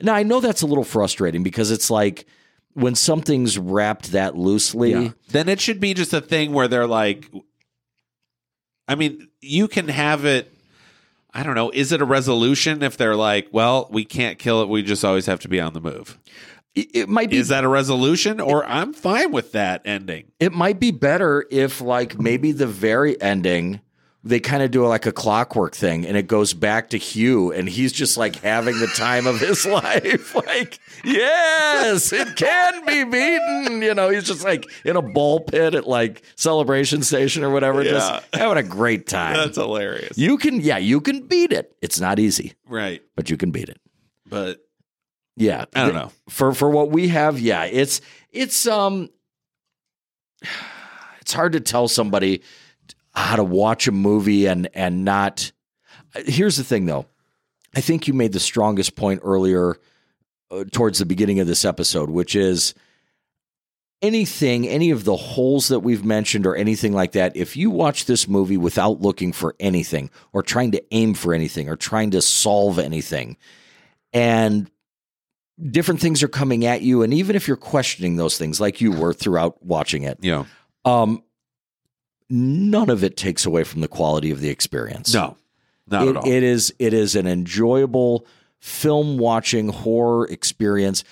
now 0.00 0.14
I 0.14 0.22
know 0.24 0.40
that's 0.40 0.62
a 0.62 0.66
little 0.66 0.84
frustrating 0.84 1.42
because 1.42 1.70
it's 1.70 1.90
like 1.90 2.26
when 2.74 2.94
something's 2.94 3.58
wrapped 3.58 4.12
that 4.12 4.36
loosely 4.36 4.92
Then 5.30 5.48
it 5.48 5.60
should 5.60 5.80
be 5.80 5.94
just 5.94 6.12
a 6.12 6.20
thing 6.20 6.52
where 6.52 6.68
they're 6.68 6.86
like, 6.86 7.30
I 8.88 8.94
mean, 8.94 9.28
you 9.40 9.68
can 9.68 9.88
have 9.88 10.24
it. 10.24 10.52
I 11.32 11.42
don't 11.42 11.54
know. 11.54 11.70
Is 11.70 11.92
it 11.92 12.00
a 12.00 12.04
resolution 12.04 12.82
if 12.82 12.96
they're 12.96 13.16
like, 13.16 13.48
well, 13.52 13.88
we 13.90 14.04
can't 14.04 14.38
kill 14.38 14.62
it. 14.62 14.68
We 14.68 14.82
just 14.82 15.04
always 15.04 15.26
have 15.26 15.40
to 15.40 15.48
be 15.48 15.60
on 15.60 15.72
the 15.72 15.80
move. 15.80 16.18
it, 16.74 16.88
it 16.94 17.08
might 17.08 17.30
be 17.30 17.36
Is 17.38 17.48
that 17.48 17.64
a 17.64 17.68
resolution? 17.68 18.40
Or 18.40 18.64
I'm 18.66 18.92
fine 18.92 19.32
with 19.32 19.52
that 19.52 19.82
ending. 19.84 20.32
It 20.38 20.52
might 20.52 20.78
be 20.80 20.90
better 20.90 21.46
if, 21.50 21.80
like, 21.80 22.18
maybe 22.18 22.52
the 22.52 22.66
very 22.66 23.20
ending 23.20 23.80
they 24.26 24.40
kind 24.40 24.62
of 24.62 24.72
do 24.72 24.84
like 24.84 25.06
a 25.06 25.12
clockwork 25.12 25.74
thing 25.74 26.04
and 26.04 26.16
it 26.16 26.26
goes 26.26 26.52
back 26.52 26.90
to 26.90 26.98
Hugh 26.98 27.52
and 27.52 27.68
he's 27.68 27.92
just 27.92 28.16
like 28.16 28.36
having 28.36 28.78
the 28.80 28.88
time 28.88 29.26
of 29.26 29.38
his 29.38 29.64
life. 29.66 30.34
like, 30.34 30.80
yes, 31.04 32.12
it 32.12 32.34
can 32.34 32.84
be 32.84 33.04
beaten. 33.04 33.82
You 33.82 33.94
know, 33.94 34.08
he's 34.10 34.24
just 34.24 34.44
like 34.44 34.66
in 34.84 34.96
a 34.96 35.02
ball 35.02 35.40
pit 35.40 35.74
at 35.74 35.86
like 35.86 36.22
celebration 36.34 37.02
station 37.02 37.44
or 37.44 37.50
whatever, 37.50 37.84
just 37.84 38.24
having 38.32 38.58
a 38.58 38.68
great 38.68 39.06
time. 39.06 39.36
That's 39.36 39.56
hilarious. 39.56 40.18
you 40.18 40.38
can, 40.38 40.60
yeah, 40.60 40.78
you 40.78 41.00
can 41.00 41.26
beat 41.28 41.52
it. 41.52 41.76
It's 41.80 42.00
not 42.00 42.18
easy, 42.18 42.54
right. 42.68 43.02
but 43.14 43.30
you 43.30 43.36
can 43.36 43.52
beat 43.52 43.68
it. 43.68 43.80
But 44.28 44.58
Yeah. 45.36 45.66
I 45.74 45.84
don't 45.84 45.94
know. 45.94 46.10
For 46.28 46.52
for 46.52 46.68
what 46.68 46.90
we 46.90 47.08
have, 47.08 47.38
yeah, 47.38 47.64
it's 47.64 48.00
it's 48.32 48.66
um 48.66 49.08
it's 51.20 51.32
hard 51.32 51.52
to 51.52 51.60
tell 51.60 51.86
somebody 51.86 52.42
how 53.16 53.36
to 53.36 53.44
watch 53.44 53.88
a 53.88 53.92
movie 53.92 54.46
and 54.46 54.68
and 54.74 55.04
not 55.04 55.50
Here's 56.24 56.56
the 56.56 56.64
thing 56.64 56.86
though. 56.86 57.06
I 57.74 57.80
think 57.80 58.08
you 58.08 58.14
made 58.14 58.32
the 58.32 58.40
strongest 58.40 58.96
point 58.96 59.20
earlier 59.22 59.76
uh, 60.50 60.64
towards 60.72 60.98
the 60.98 61.06
beginning 61.06 61.40
of 61.40 61.46
this 61.46 61.64
episode, 61.64 62.08
which 62.08 62.34
is 62.34 62.74
anything, 64.00 64.66
any 64.66 64.90
of 64.90 65.04
the 65.04 65.16
holes 65.16 65.68
that 65.68 65.80
we've 65.80 66.04
mentioned 66.04 66.46
or 66.46 66.56
anything 66.56 66.92
like 66.92 67.12
that, 67.12 67.36
if 67.36 67.56
you 67.56 67.70
watch 67.70 68.06
this 68.06 68.28
movie 68.28 68.56
without 68.56 69.00
looking 69.00 69.32
for 69.32 69.54
anything 69.60 70.10
or 70.32 70.42
trying 70.42 70.70
to 70.72 70.82
aim 70.90 71.14
for 71.14 71.34
anything 71.34 71.68
or 71.68 71.76
trying 71.76 72.12
to 72.12 72.22
solve 72.22 72.78
anything, 72.78 73.36
and 74.12 74.70
different 75.70 76.00
things 76.00 76.22
are 76.22 76.28
coming 76.28 76.64
at 76.64 76.82
you, 76.82 77.02
and 77.02 77.12
even 77.12 77.36
if 77.36 77.48
you're 77.48 77.56
questioning 77.56 78.16
those 78.16 78.38
things 78.38 78.60
like 78.60 78.80
you 78.80 78.92
were 78.92 79.12
throughout 79.12 79.62
watching 79.62 80.04
it, 80.04 80.18
yeah. 80.22 80.44
um, 80.84 81.22
none 82.28 82.90
of 82.90 83.02
it 83.04 83.16
takes 83.16 83.46
away 83.46 83.64
from 83.64 83.80
the 83.80 83.88
quality 83.88 84.30
of 84.30 84.40
the 84.40 84.48
experience. 84.48 85.12
no, 85.14 85.36
not 85.88 86.06
It- 86.06 86.10
at 86.10 86.16
all. 86.16 86.28
it 86.30 86.42
is 86.42 86.74
it 86.78 86.92
is 86.94 87.14
an 87.16 87.26
enjoyable 87.26 88.26
film 88.58 89.18
watching 89.18 89.68
horror 89.68 90.26
experience. 90.26 91.04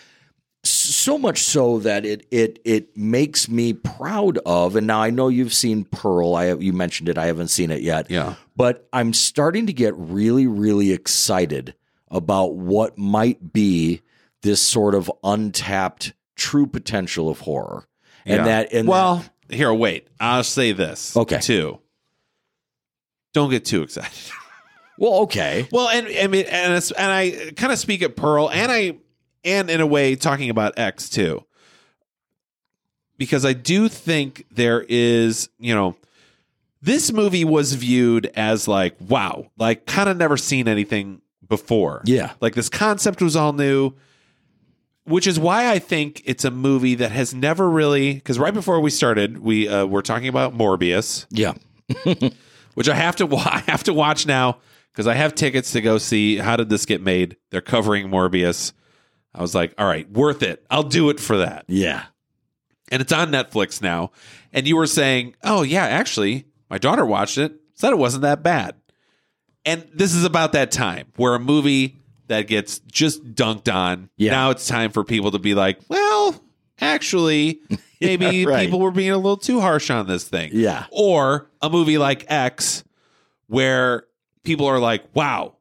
So 0.66 1.18
much 1.18 1.42
so 1.42 1.78
that 1.80 2.06
it 2.06 2.26
it 2.30 2.58
it 2.64 2.96
makes 2.96 3.48
me 3.50 3.74
proud 3.74 4.38
of. 4.46 4.76
And 4.76 4.86
now 4.86 5.02
I 5.02 5.10
know 5.10 5.28
you've 5.28 5.52
seen 5.52 5.84
Pearl. 5.84 6.34
I 6.34 6.54
you 6.54 6.72
mentioned 6.72 7.08
it. 7.10 7.18
I 7.18 7.26
haven't 7.26 7.48
seen 7.48 7.70
it 7.70 7.82
yet. 7.82 8.10
yeah. 8.10 8.34
But 8.56 8.88
I'm 8.92 9.12
starting 9.12 9.66
to 9.66 9.74
get 9.74 9.92
really 9.96 10.46
really 10.46 10.90
excited 10.92 11.74
about 12.10 12.54
what 12.54 12.96
might 12.96 13.52
be 13.52 14.00
this 14.42 14.62
sort 14.62 14.94
of 14.94 15.10
untapped 15.22 16.14
true 16.34 16.66
potential 16.66 17.28
of 17.28 17.40
horror. 17.40 17.86
And 18.24 18.38
Yeah. 18.38 18.44
that 18.44 18.72
and 18.72 18.88
well, 18.88 19.22
here, 19.48 19.72
wait. 19.72 20.08
I'll 20.20 20.44
say 20.44 20.72
this. 20.72 21.16
Okay. 21.16 21.38
Too. 21.40 21.78
Don't 23.32 23.50
get 23.50 23.64
too 23.64 23.82
excited. 23.82 24.32
well, 24.98 25.14
okay. 25.22 25.68
Well, 25.72 25.88
and 25.88 26.06
I 26.06 26.26
mean, 26.28 26.46
and 26.48 26.74
it's, 26.74 26.90
and 26.92 27.10
I 27.10 27.52
kind 27.56 27.72
of 27.72 27.78
speak 27.78 28.02
at 28.02 28.16
Pearl, 28.16 28.50
and 28.50 28.70
I 28.70 28.96
and 29.44 29.70
in 29.70 29.80
a 29.80 29.86
way 29.86 30.16
talking 30.16 30.50
about 30.50 30.78
X 30.78 31.10
too, 31.10 31.44
because 33.18 33.44
I 33.44 33.52
do 33.52 33.88
think 33.88 34.46
there 34.50 34.84
is, 34.88 35.48
you 35.58 35.74
know, 35.74 35.96
this 36.80 37.12
movie 37.12 37.44
was 37.44 37.74
viewed 37.74 38.26
as 38.36 38.68
like, 38.68 38.94
wow, 39.00 39.50
like 39.58 39.86
kind 39.86 40.08
of 40.08 40.16
never 40.16 40.36
seen 40.36 40.68
anything 40.68 41.22
before. 41.48 42.02
Yeah. 42.04 42.32
like 42.40 42.54
this 42.54 42.68
concept 42.68 43.22
was 43.22 43.36
all 43.36 43.52
new. 43.52 43.92
Which 45.06 45.26
is 45.26 45.39
why 45.39 45.70
I 45.70 45.78
think 45.78 46.22
it's 46.24 46.44
a 46.47 46.51
movie 46.51 46.94
that 46.94 47.10
has 47.12 47.35
never 47.35 47.68
really 47.68 48.14
because 48.14 48.39
right 48.39 48.55
before 48.55 48.81
we 48.81 48.90
started, 48.90 49.39
we 49.39 49.68
uh, 49.68 49.85
were 49.86 50.01
talking 50.02 50.28
about 50.28 50.56
Morbius, 50.56 51.26
Yeah. 51.31 51.52
which 52.74 52.89
I 52.89 52.94
have 52.94 53.16
to 53.16 53.26
wa- 53.26 53.43
I 53.44 53.59
have 53.70 53.85
to 53.85 53.93
watch 53.93 54.26
now 54.26 54.59
because 54.93 55.06
I 55.06 55.14
have 55.14 55.35
tickets 55.35 55.72
to 55.72 55.81
go 55.82 55.98
see 55.98 56.36
how 56.39 56.56
did 56.56 56.68
this 56.70 56.86
get 56.86 57.02
made. 57.02 57.36
They're 57.51 57.60
covering 57.60 58.09
Morbius. 58.09 58.72
I 59.35 59.43
was 59.43 59.55
like, 59.55 59.74
all 59.76 59.86
right, 59.86 60.09
worth 60.10 60.43
it. 60.43 60.64
I'll 60.70 60.85
do 60.85 61.10
it 61.10 61.20
for 61.20 61.36
that. 61.39 61.64
Yeah. 61.68 62.05
And 62.90 63.02
it's 63.02 63.12
on 63.12 63.31
Netflix 63.32 63.82
now. 63.82 64.10
And 64.52 64.66
you 64.66 64.76
were 64.76 64.86
saying, 64.86 65.35
oh 65.43 65.62
yeah, 65.62 65.85
actually, 65.85 66.47
my 66.70 66.78
daughter 66.78 67.05
watched 67.05 67.36
it, 67.39 67.52
said 67.74 67.90
it 67.90 67.98
wasn't 67.98 68.22
that 68.22 68.43
bad. 68.43 68.76
And 69.66 69.86
this 69.93 70.14
is 70.14 70.24
about 70.24 70.52
that 70.52 70.70
time 70.70 71.09
where 71.16 71.35
a 71.35 71.40
movie 71.40 71.97
that 72.28 72.46
gets 72.46 72.78
just 72.80 73.24
dunked 73.34 73.72
on. 73.72 74.09
Yeah. 74.16 74.30
Now 74.32 74.51
it's 74.51 74.66
time 74.66 74.90
for 74.90 75.05
people 75.05 75.30
to 75.32 75.38
be 75.38 75.55
like, 75.55 75.78
well, 75.88 76.40
actually, 76.80 77.60
maybe 78.01 78.26
Yeah, 78.26 78.48
right. 78.48 78.64
people 78.64 78.80
were 78.80 78.90
being 78.90 79.10
a 79.10 79.16
little 79.16 79.36
too 79.36 79.60
harsh 79.60 79.90
on 79.90 80.06
this 80.06 80.24
thing. 80.28 80.51
Yeah. 80.52 80.86
Or 80.90 81.48
a 81.62 81.68
movie 81.70 81.98
like 81.98 82.24
X, 82.28 82.84
where 83.46 84.05
people 84.42 84.66
are 84.66 84.78
like, 84.78 85.05
wow, 85.14 85.56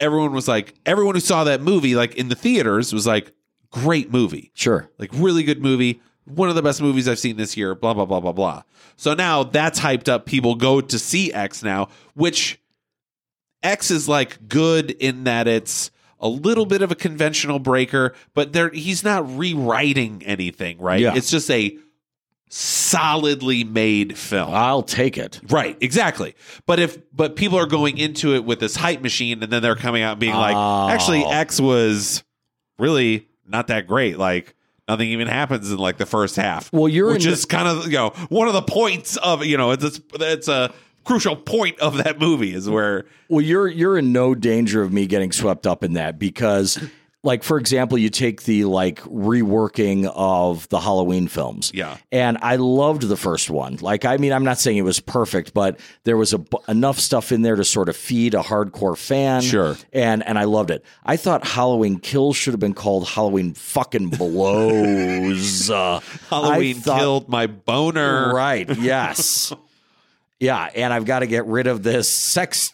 everyone 0.00 0.32
was 0.32 0.48
like, 0.48 0.74
everyone 0.86 1.14
who 1.14 1.20
saw 1.20 1.44
that 1.44 1.60
movie, 1.60 1.94
like 1.94 2.14
in 2.16 2.28
the 2.28 2.34
theaters, 2.34 2.92
was 2.92 3.06
like, 3.06 3.32
great 3.70 4.10
movie, 4.10 4.50
Sure. 4.54 4.88
like 4.98 5.10
really 5.12 5.42
good 5.42 5.60
movie, 5.62 6.00
one 6.24 6.48
of 6.48 6.54
the 6.54 6.62
best 6.62 6.80
movies 6.80 7.06
I've 7.08 7.18
seen 7.18 7.36
this 7.36 7.56
year, 7.56 7.74
blah, 7.74 7.92
blah, 7.94 8.04
blah, 8.06 8.20
blah, 8.20 8.32
blah. 8.32 8.62
So 8.96 9.12
now 9.14 9.42
that's 9.44 9.78
hyped 9.80 10.08
up. 10.08 10.24
People 10.24 10.54
go 10.54 10.80
to 10.80 10.98
see 10.98 11.32
X 11.32 11.62
now, 11.62 11.88
which 12.14 12.58
X 13.62 13.90
is 13.90 14.08
like 14.08 14.48
good 14.48 14.90
in 14.92 15.24
that 15.24 15.46
it's 15.48 15.90
a 16.20 16.28
little 16.28 16.66
bit 16.66 16.82
of 16.82 16.90
a 16.90 16.94
conventional 16.94 17.58
breaker, 17.58 18.14
but 18.34 18.52
there 18.52 18.70
he's 18.70 19.04
not 19.04 19.36
rewriting 19.36 20.22
anything, 20.24 20.78
right? 20.78 21.00
Yeah. 21.00 21.14
It's 21.14 21.30
just 21.30 21.50
a 21.50 21.76
solidly 22.48 23.64
made 23.64 24.16
film. 24.16 24.54
I'll 24.54 24.82
take 24.82 25.18
it. 25.18 25.40
Right, 25.48 25.76
exactly. 25.80 26.34
But 26.64 26.78
if 26.78 26.98
but 27.12 27.36
people 27.36 27.58
are 27.58 27.66
going 27.66 27.98
into 27.98 28.34
it 28.34 28.44
with 28.44 28.60
this 28.60 28.76
hype 28.76 29.00
machine 29.02 29.42
and 29.42 29.52
then 29.52 29.62
they're 29.62 29.76
coming 29.76 30.02
out 30.02 30.18
being 30.18 30.34
Oh. 30.34 30.38
like, 30.38 30.94
actually 30.94 31.24
X 31.24 31.60
was 31.60 32.22
really 32.78 33.28
not 33.46 33.66
that 33.68 33.86
great. 33.86 34.18
Like 34.18 34.54
nothing 34.88 35.08
even 35.08 35.26
happens 35.26 35.70
in 35.70 35.78
like 35.78 35.98
the 35.98 36.06
first 36.06 36.36
half. 36.36 36.72
Well, 36.72 36.88
you're 36.88 37.12
which 37.12 37.26
is 37.26 37.44
kind 37.44 37.66
of 37.68 37.86
you 37.86 37.92
know 37.98 38.10
one 38.28 38.46
of 38.48 38.54
the 38.54 38.62
points 38.62 39.16
of 39.16 39.44
you 39.44 39.56
know 39.56 39.72
it's 39.72 39.84
it's, 39.84 40.00
it's 40.14 40.48
a 40.48 40.72
crucial 41.06 41.36
point 41.36 41.78
of 41.80 41.96
that 42.04 42.18
movie 42.20 42.52
is 42.54 42.68
where 42.68 43.04
Well, 43.28 43.40
you're 43.40 43.68
you're 43.68 43.96
in 43.96 44.12
no 44.12 44.34
danger 44.34 44.82
of 44.82 44.92
me 44.92 45.06
getting 45.06 45.32
swept 45.32 45.66
up 45.66 45.82
in 45.84 45.94
that 45.94 46.18
because 46.18 46.78
like 47.22 47.42
for 47.42 47.58
example, 47.58 47.98
you 47.98 48.08
take 48.08 48.44
the 48.44 48.64
like 48.66 49.00
reworking 49.02 50.08
of 50.14 50.68
the 50.68 50.78
Halloween 50.78 51.26
films. 51.26 51.72
Yeah. 51.74 51.96
And 52.12 52.38
I 52.40 52.54
loved 52.56 53.02
the 53.02 53.16
first 53.16 53.50
one. 53.50 53.78
Like 53.80 54.04
I 54.04 54.16
mean, 54.16 54.32
I'm 54.32 54.44
not 54.44 54.58
saying 54.60 54.76
it 54.76 54.82
was 54.82 55.00
perfect, 55.00 55.52
but 55.52 55.80
there 56.04 56.16
was 56.16 56.32
a, 56.34 56.44
enough 56.68 57.00
stuff 57.00 57.32
in 57.32 57.42
there 57.42 57.56
to 57.56 57.64
sort 57.64 57.88
of 57.88 57.96
feed 57.96 58.34
a 58.34 58.42
hardcore 58.42 58.96
fan. 58.96 59.42
Sure. 59.42 59.76
And 59.92 60.24
and 60.24 60.38
I 60.38 60.44
loved 60.44 60.70
it. 60.70 60.84
I 61.04 61.16
thought 61.16 61.44
Halloween 61.46 61.98
Kills 61.98 62.36
should 62.36 62.52
have 62.52 62.60
been 62.60 62.74
called 62.74 63.08
Halloween 63.08 63.54
fucking 63.54 64.10
blows. 64.10 65.68
Uh, 65.68 66.00
Halloween 66.30 66.76
thought- 66.76 66.98
killed 67.00 67.28
my 67.28 67.46
boner. 67.48 68.32
Right. 68.32 68.68
Yes. 68.76 69.52
yeah, 70.40 70.68
and 70.74 70.92
I've 70.92 71.04
got 71.04 71.20
to 71.20 71.26
get 71.26 71.46
rid 71.46 71.66
of 71.66 71.82
this 71.82 72.08
sex 72.08 72.72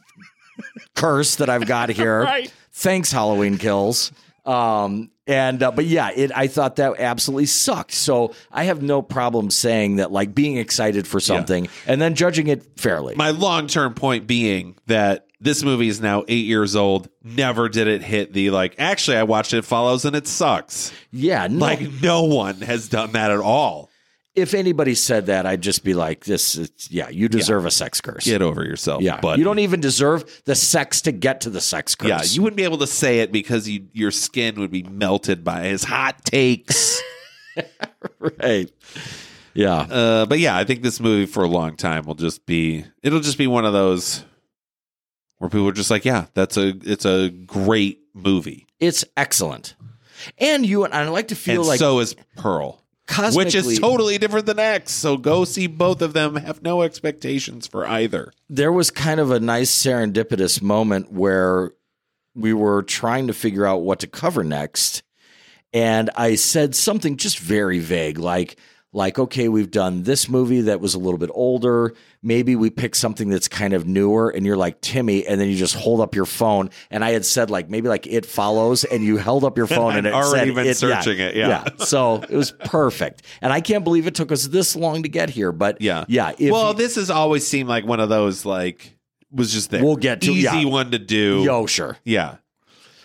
curse 0.95 1.37
that 1.37 1.49
I've 1.49 1.67
got 1.67 1.89
here. 1.91 2.23
Right. 2.23 2.53
Thanks, 2.73 3.13
Halloween 3.13 3.59
Kills. 3.59 4.13
Um, 4.45 5.11
and 5.27 5.63
uh, 5.63 5.71
but 5.71 5.85
yeah, 5.85 6.11
it 6.15 6.33
I 6.35 6.49
thought 6.49 6.77
that 6.77 6.99
absolutely 6.99 7.47
sucked. 7.47 7.93
So 7.93 8.35
I 8.51 8.65
have 8.65 8.83
no 8.83 9.03
problem 9.03 9.51
saying 9.51 9.97
that, 9.97 10.11
like 10.11 10.35
being 10.35 10.57
excited 10.57 11.07
for 11.07 11.21
something 11.21 11.69
and 11.87 12.01
then 12.03 12.17
judging 12.17 12.49
it 12.49 12.79
fairly. 12.81 13.15
My 13.15 13.31
long 13.31 13.69
term 13.69 13.95
point 13.95 14.27
being 14.27 14.77
that 14.87 15.29
this 15.41 15.63
movie 15.63 15.87
is 15.87 16.01
now 16.01 16.25
eight 16.27 16.47
years 16.47 16.75
old. 16.75 17.09
Never 17.23 17.69
did 17.69 17.87
it 17.87 18.03
hit 18.03 18.33
the 18.33 18.51
like. 18.51 18.75
Actually, 18.79 19.19
I 19.19 19.23
watched 19.23 19.55
it 19.55 19.65
follows 19.65 20.05
and 20.05 20.17
it 20.17 20.27
sucks. 20.27 20.93
yeah, 21.13 21.47
no, 21.47 21.59
Like 21.59 21.81
no 22.03 22.25
one 22.25 22.61
has 22.63 22.89
done 22.89 23.13
that 23.13 23.31
at 23.31 23.39
all. 23.39 23.91
If 24.35 24.55
anybody 24.55 24.95
said 24.95 25.27
that, 25.27 25.47
I'd 25.47 25.61
just 25.61 25.85
be 25.85 25.95
like, 25.95 26.25
"This, 26.25 26.57
is, 26.57 26.71
yeah, 26.91 27.09
you 27.09 27.29
deserve 27.29 27.67
a 27.67 27.71
sex 27.71 28.01
curse." 28.01 28.25
Get 28.25 28.43
over 28.43 28.65
yourself. 28.65 29.03
yeah, 29.03 29.21
but 29.21 29.39
you 29.39 29.45
don't 29.45 29.59
even 29.59 29.81
deserve 29.81 30.43
the 30.45 30.55
sex 30.55 31.03
to 31.03 31.13
get 31.13 31.43
to 31.43 31.51
the 31.51 31.61
sex 31.61 31.95
curse. 31.95 32.09
Yeah, 32.09 32.23
you 32.23 32.43
wouldn't 32.43 32.57
be 32.57 32.65
able 32.65 32.79
to 32.79 32.87
say 32.87 33.21
it 33.21 33.33
because 33.33 33.69
you, 33.69 33.89
your 33.93 34.11
skin 34.11 34.59
would 34.61 34.71
be 34.71 34.83
melted 34.83 35.45
by 35.45 35.65
his 35.65 35.85
hot 35.85 36.25
takes. 36.25 37.01
right? 38.41 38.71
Yeah, 39.55 39.75
uh, 39.75 40.27
but 40.27 40.39
yeah, 40.39 40.57
I 40.57 40.65
think 40.65 40.83
this 40.83 40.99
movie 40.99 41.27
for 41.27 41.45
a 41.45 41.49
long 41.49 41.77
time 41.77 42.05
will 42.05 42.15
just 42.15 42.47
be. 42.47 42.85
It'll 43.03 43.21
just 43.21 43.39
be 43.39 43.47
one 43.47 43.65
of 43.65 43.73
those 43.73 44.25
where 45.39 45.51
people 45.51 45.69
are 45.69 45.73
just 45.73 45.91
like, 45.91 46.05
"Yeah, 46.05 46.27
that's 46.35 46.57
a 46.57 46.73
it's 46.83 47.05
a 47.05 47.29
great 47.29 48.01
movie." 48.15 48.67
it's 48.83 49.05
excellent. 49.17 49.77
And 50.39 50.67
you 50.67 50.85
and 50.85 50.93
I 50.93 51.09
like 51.09 51.29
to 51.29 51.37
feel 51.37 51.63
and 51.63 51.69
like 51.69 51.79
so 51.79 52.01
is 52.01 52.17
Pearl. 52.37 52.82
Which 53.35 53.55
is 53.55 53.79
totally 53.79 54.19
different 54.19 54.47
than 54.47 54.59
X. 54.59 54.93
So 54.93 55.17
go 55.17 55.45
see 55.45 55.67
both 55.67 56.03
of 56.03 56.13
them. 56.13 56.37
Have 56.37 56.63
no 56.63 56.83
expectations 56.83 57.67
for 57.67 57.87
either. 57.87 58.33
there 58.49 58.73
was 58.73 58.91
kind 58.91 59.21
of 59.21 59.31
a 59.31 59.41
nice 59.41 59.71
serendipitous 59.71 60.63
moment 60.63 61.13
where 61.13 61.73
we 62.35 62.53
were 62.53 62.83
trying 62.83 63.27
to 63.27 63.33
figure 63.35 63.67
out 63.67 63.83
what 63.83 63.99
to 64.01 64.07
cover 64.07 64.43
next. 64.45 65.03
And 65.75 66.11
I 66.17 66.35
said 66.35 66.75
something 66.75 67.17
just 67.17 67.39
very 67.39 67.79
vague, 67.79 68.19
like, 68.19 68.57
like, 68.95 69.19
okay, 69.19 69.49
we've 69.49 69.71
done 69.71 70.03
this 70.03 70.29
movie 70.29 70.63
that 70.63 70.81
was 70.81 70.95
a 70.95 70.99
little 70.99 71.17
bit 71.19 71.31
older. 71.33 71.95
Maybe 72.23 72.57
we 72.57 72.69
pick 72.69 72.95
something 72.95 73.31
that's 73.31 73.49
kind 73.49 73.73
of 73.73 73.87
newer, 73.87 74.29
and 74.31 74.45
you're 74.45 74.57
like 74.57 74.81
Timmy, 74.83 75.27
and 75.27 75.41
then 75.41 75.49
you 75.49 75.57
just 75.57 75.75
hold 75.75 76.01
up 76.01 76.15
your 76.15 76.27
phone. 76.27 76.69
And 76.91 77.03
I 77.05 77.13
had 77.13 77.25
said 77.25 77.49
like 77.51 77.71
maybe 77.71 77.89
like 77.89 78.07
it 78.07 78.27
follows, 78.27 78.85
and 78.85 79.03
you 79.03 79.17
held 79.17 79.45
up 79.45 79.57
your 79.57 79.67
phone, 79.79 79.97
and 79.97 80.07
I'd 80.07 80.11
it 80.11 80.15
already 80.15 80.51
said 80.51 80.55
been 80.55 80.67
it, 80.67 80.77
searching 80.77 81.19
it, 81.19 81.35
yeah. 81.37 81.65
So 81.79 82.17
it 82.17 82.37
was 82.37 82.53
perfect, 82.53 83.23
and 83.41 83.53
I 83.53 83.61
can't 83.61 83.83
believe 83.85 84.07
it 84.07 84.15
took 84.15 84.31
us 84.31 84.47
this 84.47 84.77
long 84.77 85.03
to 85.05 85.09
get 85.09 85.31
here. 85.31 85.53
But 85.53 85.81
Yeah. 85.81 86.05
yeah. 86.09 86.33
Well, 86.41 86.73
you- 86.73 86.75
this 86.79 86.97
has 86.97 87.09
always 87.11 87.47
seemed 87.47 87.69
like 87.69 87.87
one 87.87 87.99
of 88.01 88.09
those 88.11 88.45
like 88.45 88.97
was 89.31 89.53
just 89.53 89.71
there. 89.71 89.83
We'll 89.83 89.97
get 89.97 90.21
to- 90.21 90.31
easy 90.33 90.43
yeah. 90.43 90.65
one 90.67 90.91
to 90.91 90.99
do. 90.99 91.43
yo, 91.45 91.65
sure. 91.67 91.97
Yeah. 92.05 92.37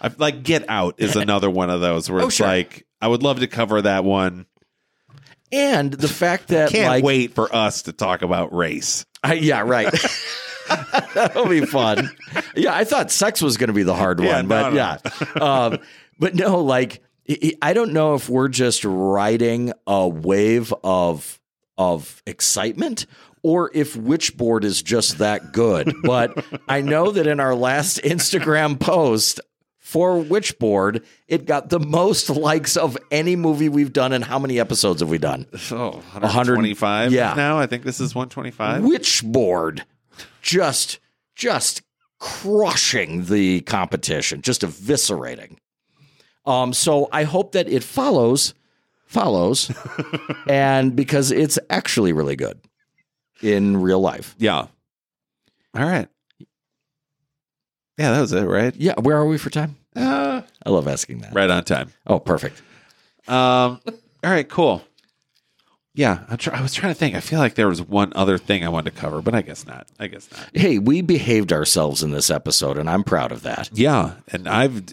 I, 0.02 0.12
like 0.18 0.44
Get 0.44 0.66
Out 0.70 0.96
is 0.98 1.16
another 1.16 1.50
one 1.50 1.70
of 1.70 1.80
those 1.82 2.10
where 2.12 2.22
Oh, 2.22 2.28
it's 2.28 2.36
sure. 2.36 2.46
like 2.48 2.86
I 3.02 3.08
would 3.08 3.24
love 3.24 3.40
to 3.40 3.48
cover 3.48 3.82
that 3.82 4.04
one. 4.04 4.46
And 5.52 5.92
the 5.94 6.08
fact 6.08 6.50
that 6.50 6.72
Can't 6.72 6.88
like, 6.90 7.04
wait 7.04 7.34
for 7.34 7.54
us 7.54 7.84
to 7.84 7.94
talk 7.94 8.22
about 8.22 8.54
race. 8.54 9.06
I, 9.24 9.34
yeah, 9.34 9.62
right. 9.62 9.94
That'll 11.14 11.48
be 11.48 11.66
fun. 11.66 12.10
Yeah, 12.56 12.76
I 12.76 12.84
thought 12.84 13.12
sex 13.12 13.42
was 13.42 13.58
going 13.58 13.70
to 13.70 13.74
be 13.74 13.84
the 13.84 13.96
hard 13.96 14.20
Yeah, 14.20 14.36
one, 14.38 14.48
no, 14.48 14.50
but 14.50 14.74
no. 14.74 14.76
yeah. 14.76 15.42
um, 15.66 15.80
but 16.20 16.36
no, 16.36 16.60
like 16.62 17.02
I- 17.62 17.74
don't 17.74 17.94
know 17.94 18.16
if 18.16 18.30
we're 18.30 18.50
just 18.50 18.84
riding 18.86 19.72
a 19.86 20.08
wave 20.08 20.74
of 20.84 21.40
of 21.78 22.22
excitement 22.26 23.06
or 23.44 23.72
if 23.74 23.96
Witchboard 23.96 24.64
is 24.64 24.82
just 24.82 25.20
that 25.20 25.54
good. 25.54 25.94
But 26.04 26.44
I 26.68 26.82
know 26.82 27.12
that 27.12 27.28
in 27.28 27.40
our 27.40 27.56
last 27.56 28.02
Instagram 28.04 28.80
post 28.80 29.40
for 29.88 30.22
Witchboard, 30.22 31.02
it 31.30 31.46
got 31.46 31.70
the 31.70 31.80
most 31.80 32.30
likes 32.50 32.76
of 32.76 32.98
any 33.10 33.38
movie 33.38 33.70
we've 33.70 33.94
done. 33.94 34.12
And 34.12 34.22
how 34.22 34.38
many 34.38 34.60
episodes 34.60 35.00
have 35.00 35.10
we 35.10 35.18
done? 35.18 35.48
Oh, 35.72 36.04
125 36.12 37.14
Yeah. 37.14 37.34
Now 37.36 37.58
I 37.58 37.68
think 37.68 37.86
this 37.86 38.02
is 38.02 38.14
125. 38.14 38.84
Witchboard 38.84 39.84
just 40.42 41.00
just 41.36 41.84
crushing 42.20 43.26
the 43.26 43.62
competition, 43.62 44.42
just 44.42 44.62
eviscerating. 44.62 45.56
Um, 46.46 46.74
so 46.74 47.08
I 47.14 47.24
hope 47.24 47.54
that 47.54 47.70
it 47.70 47.82
follows, 47.82 48.56
follows, 49.06 49.72
and 50.50 50.98
because 50.98 51.32
it's 51.32 51.58
actually 51.70 52.12
really 52.12 52.36
good 52.36 52.60
in 53.42 53.78
real 53.78 54.02
life. 54.02 54.36
Yeah. 54.38 54.68
All 55.74 55.86
right. 55.86 56.10
Yeah, 57.98 58.12
that 58.12 58.22
was 58.22 58.34
it, 58.34 58.44
right? 58.44 58.76
Yeah, 58.76 58.94
where 59.00 59.18
are 59.18 59.26
we 59.26 59.38
for 59.38 59.50
time? 59.50 59.77
Uh, 59.98 60.42
I 60.66 60.70
love 60.70 60.88
asking 60.88 61.20
that. 61.20 61.34
right 61.34 61.50
on 61.50 61.64
time. 61.64 61.92
Oh, 62.06 62.20
perfect. 62.20 62.62
Um, 63.28 63.82
all 64.24 64.32
right, 64.32 64.48
cool. 64.48 64.84
Yeah, 65.94 66.26
I'm 66.30 66.38
try- 66.38 66.58
I 66.58 66.62
was 66.62 66.74
trying 66.76 66.94
to 66.94 67.00
think. 67.00 67.16
I 67.16 67.20
feel 67.22 67.40
like 67.40 67.56
there 67.56 67.68
was 67.68 67.82
one 67.82 68.14
other 68.16 68.38
thing 68.38 68.64
I 68.64 68.70
wanted 68.70 68.94
to 68.94 69.02
cover, 69.02 69.22
but 69.22 69.34
I 69.34 69.42
guess 69.42 69.66
not. 69.66 69.88
I 70.00 70.06
guess 70.08 70.30
not. 70.32 70.48
Hey, 70.54 70.78
we 70.78 71.02
behaved 71.02 71.52
ourselves 71.52 72.04
in 72.04 72.12
this 72.12 72.30
episode, 72.30 72.78
and 72.78 72.88
I'm 72.90 73.04
proud 73.04 73.32
of 73.32 73.42
that. 73.44 73.70
Yeah, 73.74 74.14
and 74.32 74.48
I've 74.48 74.84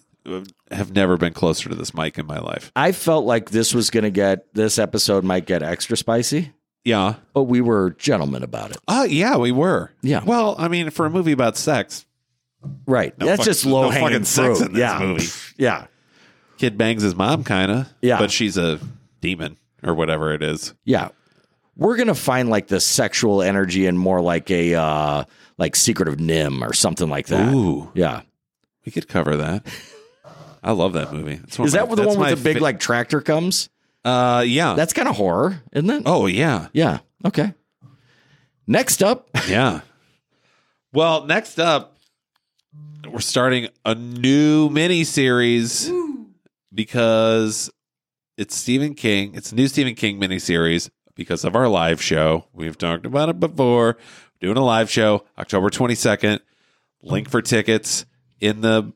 have 0.70 0.92
never 0.92 1.18
been 1.18 1.34
closer 1.34 1.68
to 1.68 1.74
this 1.74 1.92
mic 1.92 2.18
in 2.18 2.24
my 2.26 2.38
life. 2.38 2.72
I 2.74 2.92
felt 2.92 3.26
like 3.26 3.50
this 3.50 3.74
was 3.74 3.90
going 3.90 4.04
to 4.04 4.10
get 4.10 4.52
this 4.54 4.78
episode 4.78 5.22
might 5.22 5.44
get 5.44 5.62
extra 5.62 5.98
spicy, 5.98 6.52
Yeah. 6.82 7.16
but 7.34 7.42
we 7.42 7.60
were 7.60 7.90
gentlemen 7.98 8.42
about 8.42 8.70
it. 8.70 8.78
Uh 8.88 9.06
yeah, 9.06 9.36
we 9.36 9.52
were. 9.52 9.90
Yeah. 10.00 10.24
Well, 10.24 10.54
I 10.58 10.68
mean, 10.68 10.88
for 10.88 11.04
a 11.04 11.10
movie 11.10 11.32
about 11.32 11.58
sex, 11.58 12.03
Right. 12.86 13.16
No 13.18 13.26
That's 13.26 13.38
fuck- 13.40 13.46
just 13.46 13.66
no 13.66 13.72
low 13.72 13.90
hanging 13.90 14.08
fucking 14.08 14.24
sex 14.24 14.60
in 14.60 14.72
this 14.72 14.80
yeah. 14.80 14.98
movie. 15.00 15.26
Yeah. 15.56 15.86
kid 16.58 16.76
bangs 16.78 17.02
his 17.02 17.14
mom, 17.14 17.44
kind 17.44 17.70
of. 17.70 17.88
Yeah. 18.02 18.18
but 18.18 18.30
she's 18.30 18.56
a 18.56 18.80
demon 19.20 19.56
or 19.82 19.94
whatever 19.94 20.32
it 20.34 20.42
is. 20.42 20.74
Yeah. 20.84 21.08
We're 21.76 21.96
gonna 21.96 22.14
find 22.14 22.48
like 22.50 22.68
the 22.68 22.80
sexual 22.80 23.42
energy 23.42 23.86
and 23.86 23.98
more 23.98 24.20
like 24.20 24.50
a 24.50 24.74
uh 24.74 25.24
like 25.58 25.74
Secret 25.76 26.08
of 26.08 26.16
NIMH 26.16 26.62
or 26.68 26.72
something 26.72 27.08
like 27.08 27.26
that. 27.28 27.52
Ooh, 27.52 27.90
Yeah. 27.94 28.22
we 28.86 28.92
could 28.92 29.08
cover 29.08 29.36
that. 29.36 29.66
I 30.62 30.72
love 30.72 30.92
that 30.94 31.12
movie. 31.12 31.40
It's 31.44 31.58
Is 31.58 31.74
my- 31.74 31.80
that 31.80 31.90
the 31.90 31.96
that's 31.96 32.08
one 32.16 32.18
with 32.30 32.38
the 32.38 32.44
big 32.44 32.56
fa- 32.58 32.62
like 32.62 32.80
tractor 32.80 33.20
comes? 33.20 33.68
Uh, 34.04 34.44
yeah. 34.46 34.74
That's 34.74 34.92
kind 34.92 35.08
of 35.08 35.16
horror, 35.16 35.62
isn't 35.72 35.88
it? 35.90 36.02
oh 36.06 36.26
yeah, 36.26 36.68
Yeah. 36.72 36.98
Okay. 37.24 37.54
Next 38.66 39.02
up. 39.02 39.28
yeah. 39.48 39.80
Well, 40.92 41.24
next 41.26 41.58
up, 41.58 41.93
we're 43.14 43.20
starting 43.20 43.68
a 43.84 43.94
new 43.94 44.68
mini 44.70 45.04
series 45.04 45.90
because 46.72 47.70
it's 48.36 48.56
Stephen 48.56 48.94
King. 48.94 49.34
It's 49.34 49.52
a 49.52 49.54
new 49.54 49.68
Stephen 49.68 49.94
King 49.94 50.18
mini 50.18 50.38
series 50.38 50.90
because 51.14 51.44
of 51.44 51.54
our 51.54 51.68
live 51.68 52.02
show. 52.02 52.46
We've 52.52 52.76
talked 52.76 53.06
about 53.06 53.28
it 53.28 53.38
before. 53.38 53.98
Doing 54.40 54.56
a 54.56 54.64
live 54.64 54.90
show 54.90 55.24
October 55.38 55.70
22nd. 55.70 56.40
Link 57.02 57.30
for 57.30 57.40
tickets 57.40 58.04
in 58.40 58.62
the 58.62 58.92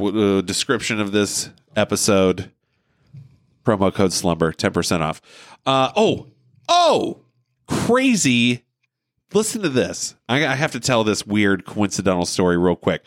uh, 0.00 0.40
description 0.42 1.00
of 1.00 1.12
this 1.12 1.50
episode. 1.74 2.52
Promo 3.64 3.92
code 3.92 4.12
slumber, 4.12 4.52
10% 4.52 5.00
off. 5.00 5.20
Uh, 5.66 5.90
oh, 5.96 6.28
oh, 6.68 7.22
crazy. 7.66 8.64
Listen 9.34 9.62
to 9.62 9.68
this. 9.68 10.14
I, 10.28 10.46
I 10.46 10.54
have 10.54 10.72
to 10.72 10.80
tell 10.80 11.04
this 11.04 11.26
weird 11.26 11.64
coincidental 11.64 12.26
story 12.26 12.56
real 12.56 12.76
quick. 12.76 13.02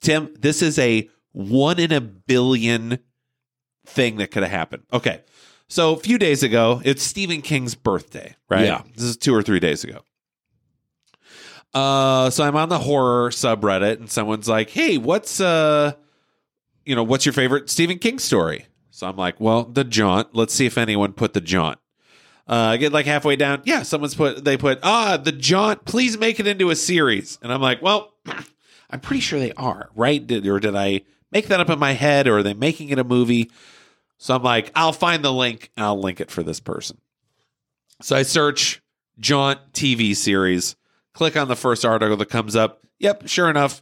Tim, 0.00 0.34
this 0.38 0.62
is 0.62 0.78
a 0.78 1.08
one 1.32 1.78
in 1.78 1.92
a 1.92 2.00
billion 2.00 2.98
thing 3.86 4.16
that 4.16 4.30
could 4.30 4.42
have 4.42 4.52
happened. 4.52 4.84
Okay. 4.92 5.22
So 5.68 5.92
a 5.94 5.98
few 5.98 6.18
days 6.18 6.42
ago, 6.42 6.80
it's 6.84 7.02
Stephen 7.02 7.42
King's 7.42 7.74
birthday, 7.74 8.34
right? 8.48 8.64
Yeah. 8.64 8.82
This 8.94 9.04
is 9.04 9.16
two 9.16 9.34
or 9.34 9.42
three 9.42 9.60
days 9.60 9.84
ago. 9.84 10.00
Uh, 11.74 12.30
so 12.30 12.44
I'm 12.44 12.56
on 12.56 12.70
the 12.70 12.78
horror 12.78 13.28
subreddit, 13.28 13.98
and 13.98 14.10
someone's 14.10 14.48
like, 14.48 14.70
"Hey, 14.70 14.96
what's 14.96 15.40
uh, 15.40 15.92
you 16.86 16.94
know, 16.96 17.02
what's 17.02 17.26
your 17.26 17.34
favorite 17.34 17.68
Stephen 17.68 17.98
King 17.98 18.18
story?" 18.18 18.66
So 18.90 19.06
I'm 19.06 19.16
like, 19.16 19.38
"Well, 19.38 19.64
The 19.64 19.84
Jaunt. 19.84 20.28
Let's 20.34 20.54
see 20.54 20.64
if 20.64 20.78
anyone 20.78 21.12
put 21.12 21.34
The 21.34 21.42
Jaunt." 21.42 21.78
Uh, 22.48 22.76
get 22.78 22.92
like 22.92 23.04
halfway 23.06 23.36
down. 23.36 23.60
Yeah, 23.64 23.82
someone's 23.82 24.14
put. 24.14 24.44
They 24.44 24.56
put, 24.56 24.78
"Ah, 24.82 25.18
The 25.18 25.32
Jaunt. 25.32 25.84
Please 25.84 26.16
make 26.16 26.40
it 26.40 26.46
into 26.46 26.70
a 26.70 26.76
series." 26.76 27.38
And 27.42 27.52
I'm 27.52 27.60
like, 27.60 27.82
"Well, 27.82 28.14
I'm 28.90 29.00
pretty 29.00 29.20
sure 29.20 29.38
they 29.38 29.52
are, 29.52 29.90
right? 29.94 30.26
Did, 30.26 30.46
or 30.46 30.58
did 30.58 30.74
I 30.74 31.02
make 31.30 31.48
that 31.48 31.60
up 31.60 31.68
in 31.68 31.78
my 31.78 31.92
head, 31.92 32.26
or 32.26 32.38
are 32.38 32.42
they 32.42 32.54
making 32.54 32.88
it 32.88 32.98
a 32.98 33.04
movie?" 33.04 33.50
So 34.18 34.34
I'm 34.34 34.42
like, 34.42 34.72
I'll 34.74 34.92
find 34.92 35.24
the 35.24 35.32
link 35.32 35.70
and 35.76 35.86
I'll 35.86 36.00
link 36.00 36.20
it 36.20 36.30
for 36.30 36.42
this 36.42 36.58
person. 36.58 36.98
So 38.02 38.16
I 38.16 38.22
search 38.22 38.82
Jaunt 39.20 39.72
TV 39.72 40.14
series, 40.14 40.74
click 41.14 41.36
on 41.36 41.48
the 41.48 41.54
first 41.56 41.84
article 41.84 42.16
that 42.16 42.28
comes 42.28 42.56
up. 42.56 42.80
Yep, 42.98 43.28
sure 43.28 43.48
enough, 43.48 43.80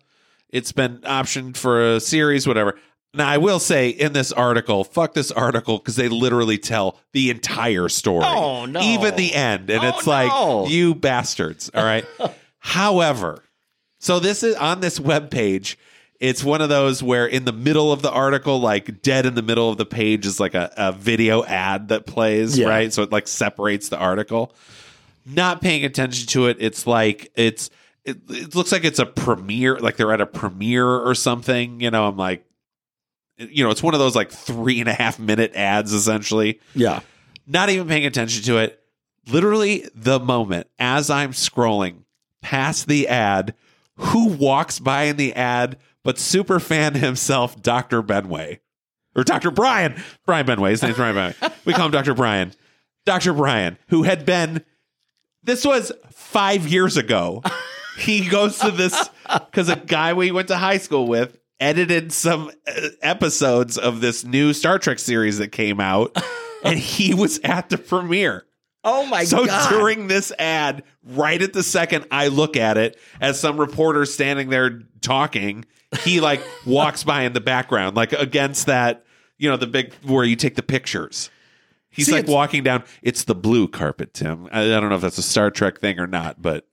it's 0.50 0.72
been 0.72 0.98
optioned 0.98 1.56
for 1.56 1.94
a 1.94 2.00
series, 2.00 2.46
whatever. 2.46 2.78
Now, 3.16 3.28
I 3.28 3.38
will 3.38 3.58
say 3.58 3.88
in 3.90 4.12
this 4.12 4.30
article, 4.32 4.84
fuck 4.84 5.14
this 5.14 5.30
article 5.32 5.78
because 5.78 5.96
they 5.96 6.08
literally 6.08 6.58
tell 6.58 6.98
the 7.12 7.30
entire 7.30 7.88
story. 7.88 8.24
Oh, 8.26 8.66
no. 8.66 8.80
Even 8.80 9.16
the 9.16 9.34
end. 9.34 9.70
And 9.70 9.82
Oh, 9.84 9.88
it's 9.88 10.06
like, 10.06 10.28
no. 10.28 10.66
you 10.66 10.94
bastards. 10.94 11.70
All 11.74 11.82
right. 11.84 12.04
However, 12.58 13.42
so 13.98 14.18
this 14.20 14.42
is 14.42 14.54
on 14.56 14.80
this 14.80 14.98
webpage. 14.98 15.76
It's 16.18 16.42
one 16.42 16.62
of 16.62 16.68
those 16.68 17.02
where 17.02 17.26
in 17.26 17.44
the 17.44 17.52
middle 17.52 17.92
of 17.92 18.00
the 18.02 18.10
article, 18.10 18.58
like 18.60 19.02
dead 19.02 19.26
in 19.26 19.34
the 19.34 19.42
middle 19.42 19.68
of 19.70 19.76
the 19.76 19.84
page, 19.86 20.24
is 20.26 20.40
like 20.40 20.54
a, 20.54 20.72
a 20.76 20.92
video 20.92 21.44
ad 21.44 21.88
that 21.88 22.06
plays, 22.06 22.58
Yeah. 22.58 22.68
right? 22.68 22.92
So 22.92 23.02
it 23.02 23.12
like 23.12 23.28
separates 23.28 23.88
the 23.90 23.98
article. 23.98 24.54
Not 25.26 25.60
paying 25.60 25.84
attention 25.84 26.26
to 26.28 26.46
it, 26.46 26.56
it's 26.60 26.86
like 26.86 27.30
it's 27.34 27.68
it, 28.04 28.18
it 28.30 28.54
looks 28.54 28.70
like 28.70 28.84
it's 28.84 29.00
a 29.00 29.04
premiere, 29.06 29.76
like 29.78 29.96
they're 29.96 30.12
at 30.12 30.20
a 30.20 30.26
premiere 30.26 30.86
or 30.88 31.14
something. 31.16 31.80
You 31.80 31.90
know, 31.90 32.06
I'm 32.06 32.16
like, 32.16 32.45
you 33.38 33.64
know, 33.64 33.70
it's 33.70 33.82
one 33.82 33.94
of 33.94 34.00
those 34.00 34.16
like 34.16 34.30
three 34.30 34.80
and 34.80 34.88
a 34.88 34.92
half 34.94 35.18
minute 35.18 35.52
ads 35.54 35.92
essentially 35.92 36.60
Yeah. 36.74 37.00
not 37.46 37.68
even 37.70 37.86
paying 37.88 38.06
attention 38.06 38.42
to 38.44 38.58
it. 38.58 38.80
Literally, 39.28 39.88
the 39.94 40.20
moment 40.20 40.68
as 40.78 41.10
I'm 41.10 41.32
scrolling 41.32 42.04
past 42.42 42.86
the 42.86 43.08
ad, 43.08 43.54
who 43.96 44.28
walks 44.28 44.78
by 44.78 45.04
in 45.04 45.16
the 45.16 45.34
ad 45.34 45.78
but 46.04 46.18
super 46.18 46.60
fan 46.60 46.94
himself, 46.94 47.60
Dr. 47.60 48.02
Benway. 48.02 48.60
Or 49.16 49.24
Dr. 49.24 49.50
Brian. 49.50 50.00
Brian 50.24 50.46
Benway. 50.46 50.70
His 50.70 50.82
name's 50.82 50.96
Brian 50.96 51.16
Benway. 51.16 51.52
We 51.64 51.72
call 51.72 51.86
him 51.86 51.92
Dr. 51.92 52.14
Brian. 52.14 52.52
Dr. 53.06 53.32
Brian, 53.32 53.78
who 53.88 54.02
had 54.04 54.24
been, 54.26 54.64
this 55.42 55.64
was 55.64 55.90
five 56.12 56.66
years 56.68 56.96
ago. 56.96 57.42
He 57.98 58.28
goes 58.28 58.58
to 58.58 58.70
this 58.70 59.08
because 59.46 59.68
a 59.70 59.76
guy 59.76 60.12
we 60.12 60.30
went 60.30 60.48
to 60.48 60.56
high 60.56 60.76
school 60.78 61.06
with 61.06 61.38
edited 61.60 62.12
some 62.12 62.50
uh, 62.66 62.88
episodes 63.02 63.78
of 63.78 64.00
this 64.00 64.24
new 64.24 64.52
Star 64.52 64.78
Trek 64.78 64.98
series 64.98 65.38
that 65.38 65.52
came 65.52 65.80
out, 65.80 66.16
and 66.64 66.78
he 66.78 67.14
was 67.14 67.38
at 67.44 67.68
the 67.68 67.78
premiere. 67.78 68.44
Oh 68.84 69.04
my 69.06 69.24
So 69.24 69.46
god. 69.46 69.68
So 69.70 69.78
during 69.78 70.06
this 70.06 70.32
ad, 70.38 70.84
right 71.02 71.42
at 71.42 71.52
the 71.52 71.64
second 71.64 72.06
I 72.10 72.28
look 72.28 72.56
at 72.56 72.76
it, 72.76 72.96
as 73.20 73.38
some 73.40 73.58
reporter 73.58 74.06
standing 74.06 74.48
there 74.48 74.82
talking, 75.00 75.64
he 76.02 76.20
like 76.20 76.40
walks 76.66 77.02
by 77.02 77.22
in 77.22 77.32
the 77.32 77.40
background, 77.40 77.96
like 77.96 78.12
against 78.12 78.66
that, 78.66 79.04
you 79.38 79.50
know, 79.50 79.56
the 79.56 79.66
big 79.66 79.92
where 80.04 80.24
you 80.24 80.36
take 80.36 80.54
the 80.54 80.62
pictures. 80.62 81.30
He's 81.90 82.06
See, 82.06 82.12
like 82.12 82.28
walking 82.28 82.62
down. 82.62 82.84
It's 83.02 83.24
the 83.24 83.34
blue 83.34 83.68
carpet, 83.68 84.12
Tim. 84.14 84.48
I, 84.52 84.62
I 84.64 84.80
don't 84.80 84.90
know 84.90 84.96
if 84.96 85.00
that's 85.00 85.18
a 85.18 85.22
Star 85.22 85.50
Trek 85.50 85.80
thing 85.80 85.98
or 85.98 86.06
not, 86.06 86.40
but 86.40 86.68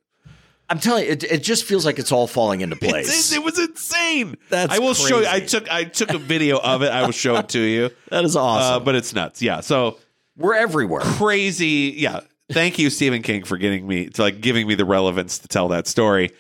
I'm 0.74 0.80
telling 0.80 1.06
you, 1.06 1.12
it, 1.12 1.24
it 1.24 1.44
just 1.44 1.66
feels 1.66 1.86
like 1.86 2.00
it's 2.00 2.12
all 2.12 2.26
falling 2.26 2.62
into 2.62 2.76
place. 2.90 3.08
It's- 3.08 3.32
it 3.34 3.44
was 3.44 3.60
insane. 3.60 4.36
That's 4.50 4.74
I 4.74 4.80
will 4.80 4.95
show 4.95 5.20
you. 5.20 5.28
I 5.28 5.40
took 5.40 5.72
I 5.72 5.84
took 5.84 6.12
a 6.14 6.18
video 6.18 6.58
of 6.60 6.82
it. 6.82 6.91
I 6.91 7.06
will 7.06 7.12
show 7.12 7.36
it 7.36 7.50
to 7.50 7.60
you. 7.60 7.91
that 8.10 8.24
is 8.26 8.36
Uh, 8.36 8.41
awesome. 8.44 8.84
but 8.84 8.95
it's 8.95 9.14
nuts. 9.14 9.41
Yeah. 9.41 9.60
So 9.62 10.00
We're 10.36 10.56
everywhere. 10.56 11.02
crazy. 11.02 11.94
Yeah. 11.98 12.22
Thank 12.52 12.80
you, 12.80 12.90
Stephen 12.90 13.22
King, 13.22 13.44
for 13.44 13.58
getting 13.58 13.88
me 13.88 14.08
to 14.10 14.22
like 14.24 14.41
giving 14.41 14.68
me 14.68 14.76
the 14.76 14.86
relevance 14.86 15.38
to 15.40 15.48
tell 15.48 15.68
that 15.70 15.86
story. 15.88 16.32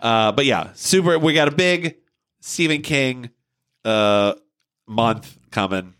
Uh, 0.00 0.32
but 0.32 0.46
yeah, 0.46 0.70
super. 0.74 1.18
We 1.18 1.34
got 1.34 1.48
a 1.48 1.50
big 1.54 1.96
Stephen 2.40 2.82
King 2.82 3.30
uh, 3.84 4.34
month 4.86 5.36
coming, 5.50 5.94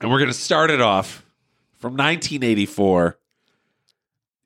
and 0.00 0.10
we're 0.10 0.20
gonna 0.20 0.32
start 0.32 0.70
it 0.70 0.80
off 0.80 1.24
from 1.80 1.92
1984. 1.92 3.18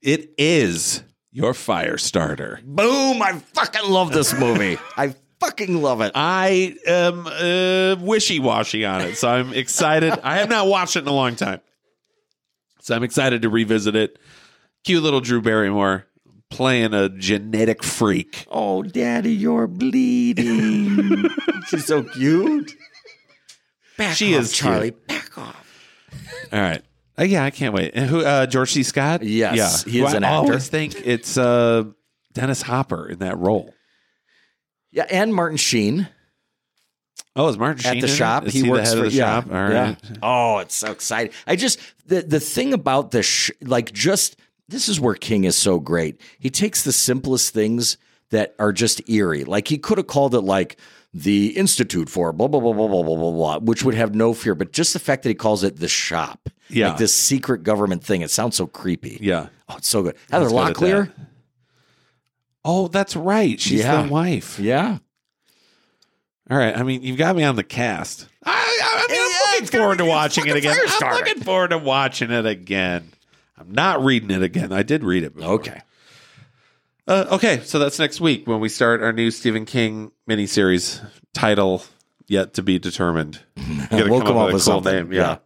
It 0.01 0.31
is 0.37 1.03
your 1.37 1.53
Firestarter. 1.53 2.63
Boom! 2.63 3.21
I 3.21 3.33
fucking 3.53 3.87
love 3.89 4.11
this 4.11 4.33
movie. 4.33 4.79
I 4.97 5.13
fucking 5.39 5.79
love 5.83 6.01
it. 6.01 6.11
I 6.15 6.75
am 6.87 7.27
uh, 7.27 7.95
wishy 8.03 8.39
washy 8.39 8.83
on 8.85 9.01
it, 9.01 9.17
so 9.17 9.29
I'm 9.29 9.53
excited. 9.53 10.13
I 10.23 10.37
have 10.37 10.49
not 10.49 10.65
watched 10.65 10.95
it 10.95 11.03
in 11.03 11.07
a 11.07 11.13
long 11.13 11.35
time, 11.35 11.61
so 12.81 12.95
I'm 12.95 13.03
excited 13.03 13.43
to 13.43 13.49
revisit 13.49 13.95
it. 13.95 14.17
Cute 14.83 15.03
little 15.03 15.21
Drew 15.21 15.39
Barrymore 15.39 16.07
playing 16.49 16.95
a 16.95 17.07
genetic 17.09 17.83
freak. 17.83 18.47
Oh, 18.49 18.81
Daddy, 18.81 19.35
you're 19.35 19.67
bleeding. 19.67 21.29
She's 21.67 21.85
so 21.85 22.01
cute. 22.01 22.73
Back 23.95 24.15
She 24.15 24.33
off, 24.35 24.41
is 24.41 24.47
cute. 24.53 24.55
Charlie. 24.57 24.89
Back 24.91 25.37
off. 25.37 25.91
All 26.51 26.59
right. 26.59 26.81
Uh, 27.19 27.23
yeah, 27.23 27.43
I 27.43 27.49
can't 27.49 27.73
wait. 27.73 27.91
And 27.95 28.09
who? 28.09 28.23
Uh, 28.23 28.45
George 28.45 28.71
C. 28.71 28.83
Scott. 28.83 29.23
Yes, 29.23 29.85
yeah. 29.85 29.91
he 29.91 30.01
is 30.01 30.11
Who 30.11 30.17
an 30.17 30.23
I 30.23 30.27
actor. 30.27 30.37
always 30.37 30.69
think 30.69 30.95
it's 31.05 31.37
uh, 31.37 31.85
Dennis 32.33 32.61
Hopper 32.61 33.09
in 33.09 33.19
that 33.19 33.37
role. 33.37 33.73
Yeah, 34.91 35.05
and 35.09 35.33
Martin 35.33 35.57
Sheen 35.57 36.07
Oh, 37.35 37.47
is 37.49 37.57
Martin 37.57 37.83
Sheen 37.83 37.97
at 37.97 38.01
the 38.01 38.07
it? 38.07 38.15
shop. 38.15 38.45
Is 38.47 38.53
he, 38.53 38.61
the 38.63 38.69
works 38.71 38.89
head 38.89 38.97
for 38.97 39.05
of 39.05 39.11
the 39.11 39.17
yeah, 39.17 39.41
shop. 39.41 39.51
All 39.51 39.69
yeah. 39.69 39.83
right. 39.83 39.97
Oh, 40.23 40.57
it's 40.57 40.73
so 40.75 40.91
exciting. 40.91 41.31
I 41.45 41.55
just 41.55 41.79
the 42.07 42.21
the 42.21 42.39
thing 42.39 42.73
about 42.73 43.11
the 43.11 43.21
sh- 43.21 43.51
like 43.61 43.93
just 43.93 44.37
this 44.67 44.89
is 44.89 44.99
where 44.99 45.13
King 45.13 45.43
is 45.43 45.55
so 45.55 45.79
great. 45.79 46.19
He 46.39 46.49
takes 46.49 46.83
the 46.83 46.91
simplest 46.91 47.53
things 47.53 47.97
that 48.31 48.55
are 48.59 48.73
just 48.73 49.07
eerie. 49.09 49.43
Like 49.43 49.67
he 49.67 49.77
could 49.77 49.97
have 49.99 50.07
called 50.07 50.33
it 50.33 50.41
like 50.41 50.77
the 51.13 51.57
Institute 51.57 52.09
for 52.09 52.31
blah 52.33 52.47
blah 52.47 52.59
blah 52.59 52.73
blah 52.73 52.87
blah 52.87 53.03
blah 53.03 53.15
blah 53.15 53.31
blah, 53.31 53.59
which 53.59 53.83
would 53.83 53.95
have 53.95 54.13
no 54.13 54.33
fear. 54.33 54.53
But 54.55 54.71
just 54.73 54.93
the 54.93 54.99
fact 54.99 55.23
that 55.23 55.29
he 55.29 55.35
calls 55.35 55.63
it 55.63 55.77
the 55.77 55.87
shop, 55.87 56.49
Yeah. 56.69 56.89
like 56.89 56.97
this 56.97 57.13
secret 57.15 57.63
government 57.63 58.03
thing, 58.03 58.21
it 58.21 58.29
sounds 58.31 58.55
so 58.55 58.67
creepy. 58.67 59.17
Yeah. 59.21 59.47
Oh, 59.69 59.77
it's 59.77 59.87
so 59.87 60.03
good. 60.03 60.15
Heather 60.31 60.49
Locklear, 60.49 61.07
that. 61.15 61.27
Oh, 62.63 62.87
that's 62.87 63.15
right. 63.15 63.59
She's 63.59 63.79
Yeah. 63.81 64.03
the 64.03 64.09
wife. 64.09 64.59
yeah. 64.59 64.97
All 66.49 66.57
right. 66.57 66.77
I 66.77 66.83
mean, 66.83 67.01
you've 67.03 67.17
got 67.17 67.35
me 67.35 67.43
on 67.43 67.55
the 67.57 67.63
cast. 67.63 68.27
I, 68.45 68.51
I, 68.51 69.07
mean, 69.09 69.17
Yeah, 69.17 69.25
I'm 69.25 69.63
looking 69.63 69.79
forward 69.79 69.97
to 69.97 70.05
watching 70.05 70.47
it 70.47 70.55
again. 70.55 70.75
fire 70.87 71.09
I'm 71.09 71.15
looking 71.17 71.43
forward 71.43 71.69
to 71.71 71.77
watching 71.77 72.31
it 72.31 72.45
again. 72.45 73.09
I'm 73.57 73.71
not 73.71 74.03
reading 74.03 74.31
it 74.31 74.43
again. 74.43 74.71
I 74.71 74.83
did 74.83 75.03
read 75.03 75.23
it. 75.23 75.35
Before. 75.35 75.53
Okay. 75.55 75.81
Uh, 77.07 77.25
okay. 77.31 77.61
So 77.63 77.79
that's 77.79 77.99
next 77.99 78.19
week 78.19 78.45
when 78.47 78.59
we 78.59 78.69
start 78.69 79.01
our 79.01 79.13
new 79.13 79.31
Stephen 79.31 79.65
King 79.65 80.11
miniseries 80.29 81.05
title 81.33 81.83
yet 82.27 82.53
to 82.55 82.61
be 82.61 82.79
determined. 82.79 83.39
We'll 83.91 84.21
come 84.21 84.37
up 84.37 84.47
with 84.51 84.61
a 84.61 84.69
cool 84.69 84.83
something. 84.83 85.09
name. 85.09 85.13
Yeah. 85.13 85.37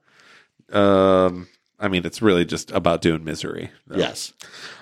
Um. 0.72 1.48
I 1.80 1.88
mean, 1.88 2.06
it's 2.06 2.22
really 2.22 2.46
just 2.46 2.70
about 2.72 3.02
doing 3.02 3.24
misery. 3.24 3.72
though. 3.88 3.98
Yes. 3.98 4.34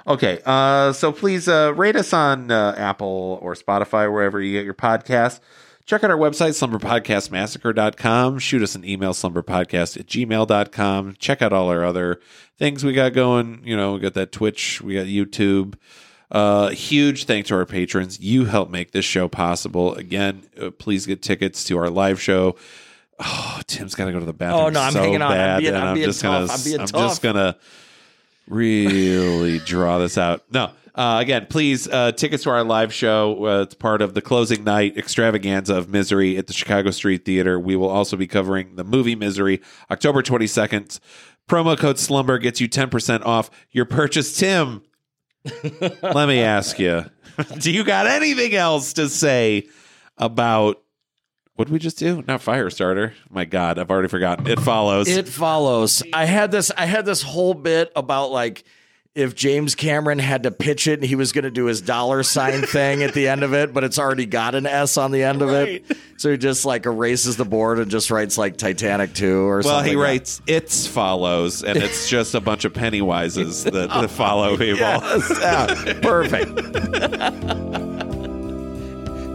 Okay, 0.06 0.42
uh, 0.46 0.92
so 0.92 1.14
please 1.14 1.48
uh, 1.48 1.74
rate 1.76 1.96
us 1.96 2.12
on 2.12 2.52
uh, 2.52 2.76
Apple 2.78 3.40
or 3.42 3.54
Spotify, 3.54 4.12
wherever 4.12 4.42
you 4.42 4.52
get 4.52 4.66
your 4.66 4.74
podcasts. 4.74 5.40
Check 5.86 6.04
out 6.04 6.12
our 6.12 6.18
website, 6.18 6.52
slumberpodcastmassacre.com. 6.60 8.40
Shoot 8.40 8.62
us 8.62 8.76
an 8.76 8.84
email, 8.86 9.14
slumberpodcast 9.14 9.98
at 9.98 10.08
gmail.com. 10.08 11.16
Check 11.20 11.42
out 11.42 11.54
all 11.54 11.70
our 11.70 11.86
other 11.86 12.20
things 12.58 12.84
we 12.84 12.94
got 12.94 13.14
going. 13.14 13.62
You 13.64 13.78
know, 13.78 13.94
we 13.94 14.00
got 14.00 14.14
that 14.16 14.32
Twitch, 14.32 14.82
we 14.82 14.96
got 14.96 15.06
YouTube. 15.06 15.76
Uh, 16.32 16.70
huge 16.70 17.26
thanks 17.26 17.48
to 17.50 17.56
our 17.56 17.66
patrons. 17.66 18.20
You 18.20 18.46
help 18.46 18.70
make 18.70 18.92
this 18.92 19.06
show 19.06 19.28
possible. 19.28 19.96
Again, 19.96 20.44
uh, 20.62 20.70
please 20.72 21.06
get 21.06 21.22
tickets 21.22 21.64
to 21.66 21.78
our 21.78 21.90
live 21.90 22.22
show. 22.22 22.56
Oh, 23.20 23.60
Tim's 23.68 23.96
got 23.96 24.06
to 24.06 24.12
go 24.12 24.20
to 24.20 24.26
the 24.26 24.34
bathroom. 24.34 24.66
Oh, 24.66 24.70
no, 24.70 24.80
I'm 24.80 24.92
so 24.94 25.02
hanging 25.02 25.22
on. 25.22 25.32
I'm 25.32 25.38
Bad, 25.38 25.60
being- 25.62 25.74
and 25.74 25.84
I'm 25.84 25.94
being 25.96 26.06
just 26.06 26.22
tough. 26.22 26.48
Gonna, 26.48 26.54
I'm 26.58 26.64
being 26.64 26.80
I'm 26.80 26.88
tough. 26.88 27.02
just 27.12 27.22
gonna 27.22 27.58
really 28.48 29.60
draw 29.66 29.98
this 30.00 30.18
out. 30.18 30.44
No. 30.52 30.72
Uh, 30.96 31.20
again, 31.22 31.46
please, 31.50 31.88
uh, 31.88 32.12
tickets 32.12 32.44
to 32.44 32.50
our 32.50 32.64
live 32.64 32.94
show. 32.94 33.46
Uh, 33.46 33.62
it's 33.62 33.74
part 33.76 34.02
of 34.02 34.14
the 34.16 34.22
closing 34.22 34.64
night 34.64 34.98
extravaganza 34.98 35.76
of 35.76 35.88
Misery 35.90 36.38
at 36.38 36.48
the 36.48 36.54
Chicago 36.54 36.92
Street 36.92 37.24
Theater. 37.26 37.58
We 37.60 37.76
will 37.76 37.90
also 37.90 38.18
be 38.18 38.28
covering 38.28 38.76
the 38.76 38.84
movie 38.84 39.16
Misery 39.16 39.62
October 39.90 40.22
22nd. 40.22 41.00
Promo 41.48 41.78
code 41.78 42.00
Slumber 42.00 42.38
gets 42.38 42.60
you 42.60 42.68
10% 42.68 43.26
off 43.26 43.50
your 43.72 43.86
purchase. 43.86 44.36
Tim, 44.38 44.82
let 46.02 46.28
me 46.28 46.42
ask 46.42 46.80
you 46.80 47.06
do 47.60 47.72
you 47.72 47.84
got 47.84 48.08
anything 48.08 48.56
else 48.56 48.94
to 48.94 49.10
say 49.10 49.68
about 50.18 50.82
what 51.56 51.70
we 51.70 51.78
just 51.78 51.98
do? 51.98 52.24
Not 52.26 52.40
Firestarter. 52.42 53.14
My 53.30 53.44
God, 53.44 53.80
I've 53.80 53.92
already 53.92 54.08
forgotten. 54.08 54.48
It 54.48 54.62
follows. 54.62 55.10
It 55.10 55.28
follows. 55.28 56.02
I 56.14 56.24
had 56.24 56.52
this. 56.52 56.72
I 56.78 56.86
had 56.86 57.06
this 57.06 57.22
whole 57.22 57.54
bit 57.54 57.92
about 57.98 58.32
like 58.32 58.64
if 59.20 59.36
James 59.36 59.76
Cameron 59.76 60.18
had 60.20 60.44
to 60.44 60.52
pitch 60.52 60.88
it 60.88 61.00
and 61.00 61.04
he 61.08 61.16
was 61.16 61.32
going 61.32 61.44
to 61.44 61.52
do 61.52 61.66
his 61.66 61.82
dollar 61.82 62.24
sign 62.24 62.62
thing 62.62 63.04
at 63.04 63.14
the 63.14 63.28
end 63.28 63.44
of 63.44 63.54
it, 63.54 63.74
but 63.74 63.84
it's 63.84 64.00
already 64.00 64.26
got 64.26 64.56
an 64.56 64.66
S 64.66 64.98
on 64.98 65.12
the 65.12 65.24
end 65.24 65.42
of 65.42 65.50
it, 65.50 65.84
so 66.18 66.32
he 66.32 66.38
just 66.38 66.64
like 66.66 66.86
erases 66.86 67.36
the 67.38 67.46
board 67.46 67.80
and 67.80 67.92
just 67.92 68.10
writes 68.12 68.38
like 68.38 68.58
Titanic 68.58 69.14
two 69.14 69.40
or 69.48 69.58
Well, 69.58 69.64
something. 69.64 69.74
Well, 69.74 69.84
he 69.84 69.96
like 69.96 70.04
writes 70.22 70.42
"It's 70.48 70.88
follows," 70.88 71.64
and 71.64 71.78
it's 71.78 72.10
just 72.10 72.34
a 72.34 72.40
bunch 72.42 72.64
of 72.66 72.74
Pennywises 72.74 73.64
that, 73.66 73.90
that 73.90 74.10
follow 74.12 74.58
people. 74.58 74.80
that. 74.80 75.84
Yeah, 75.86 76.00
perfect. 76.02 76.56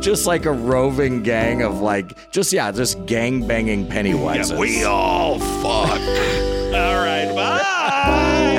just 0.02 0.26
like 0.26 0.44
a 0.46 0.52
roving 0.52 1.22
gang 1.22 1.62
of 1.62 1.80
like, 1.80 2.30
just 2.30 2.52
yeah, 2.52 2.70
just 2.72 3.04
gang 3.06 3.46
banging 3.46 3.86
Pennywises. 3.86 4.50
Yeah, 4.50 4.58
we 4.58 4.84
all 4.84 5.38
fuck. 5.38 5.90
all 6.00 6.96
right, 7.04 7.32
bye. 7.34 8.53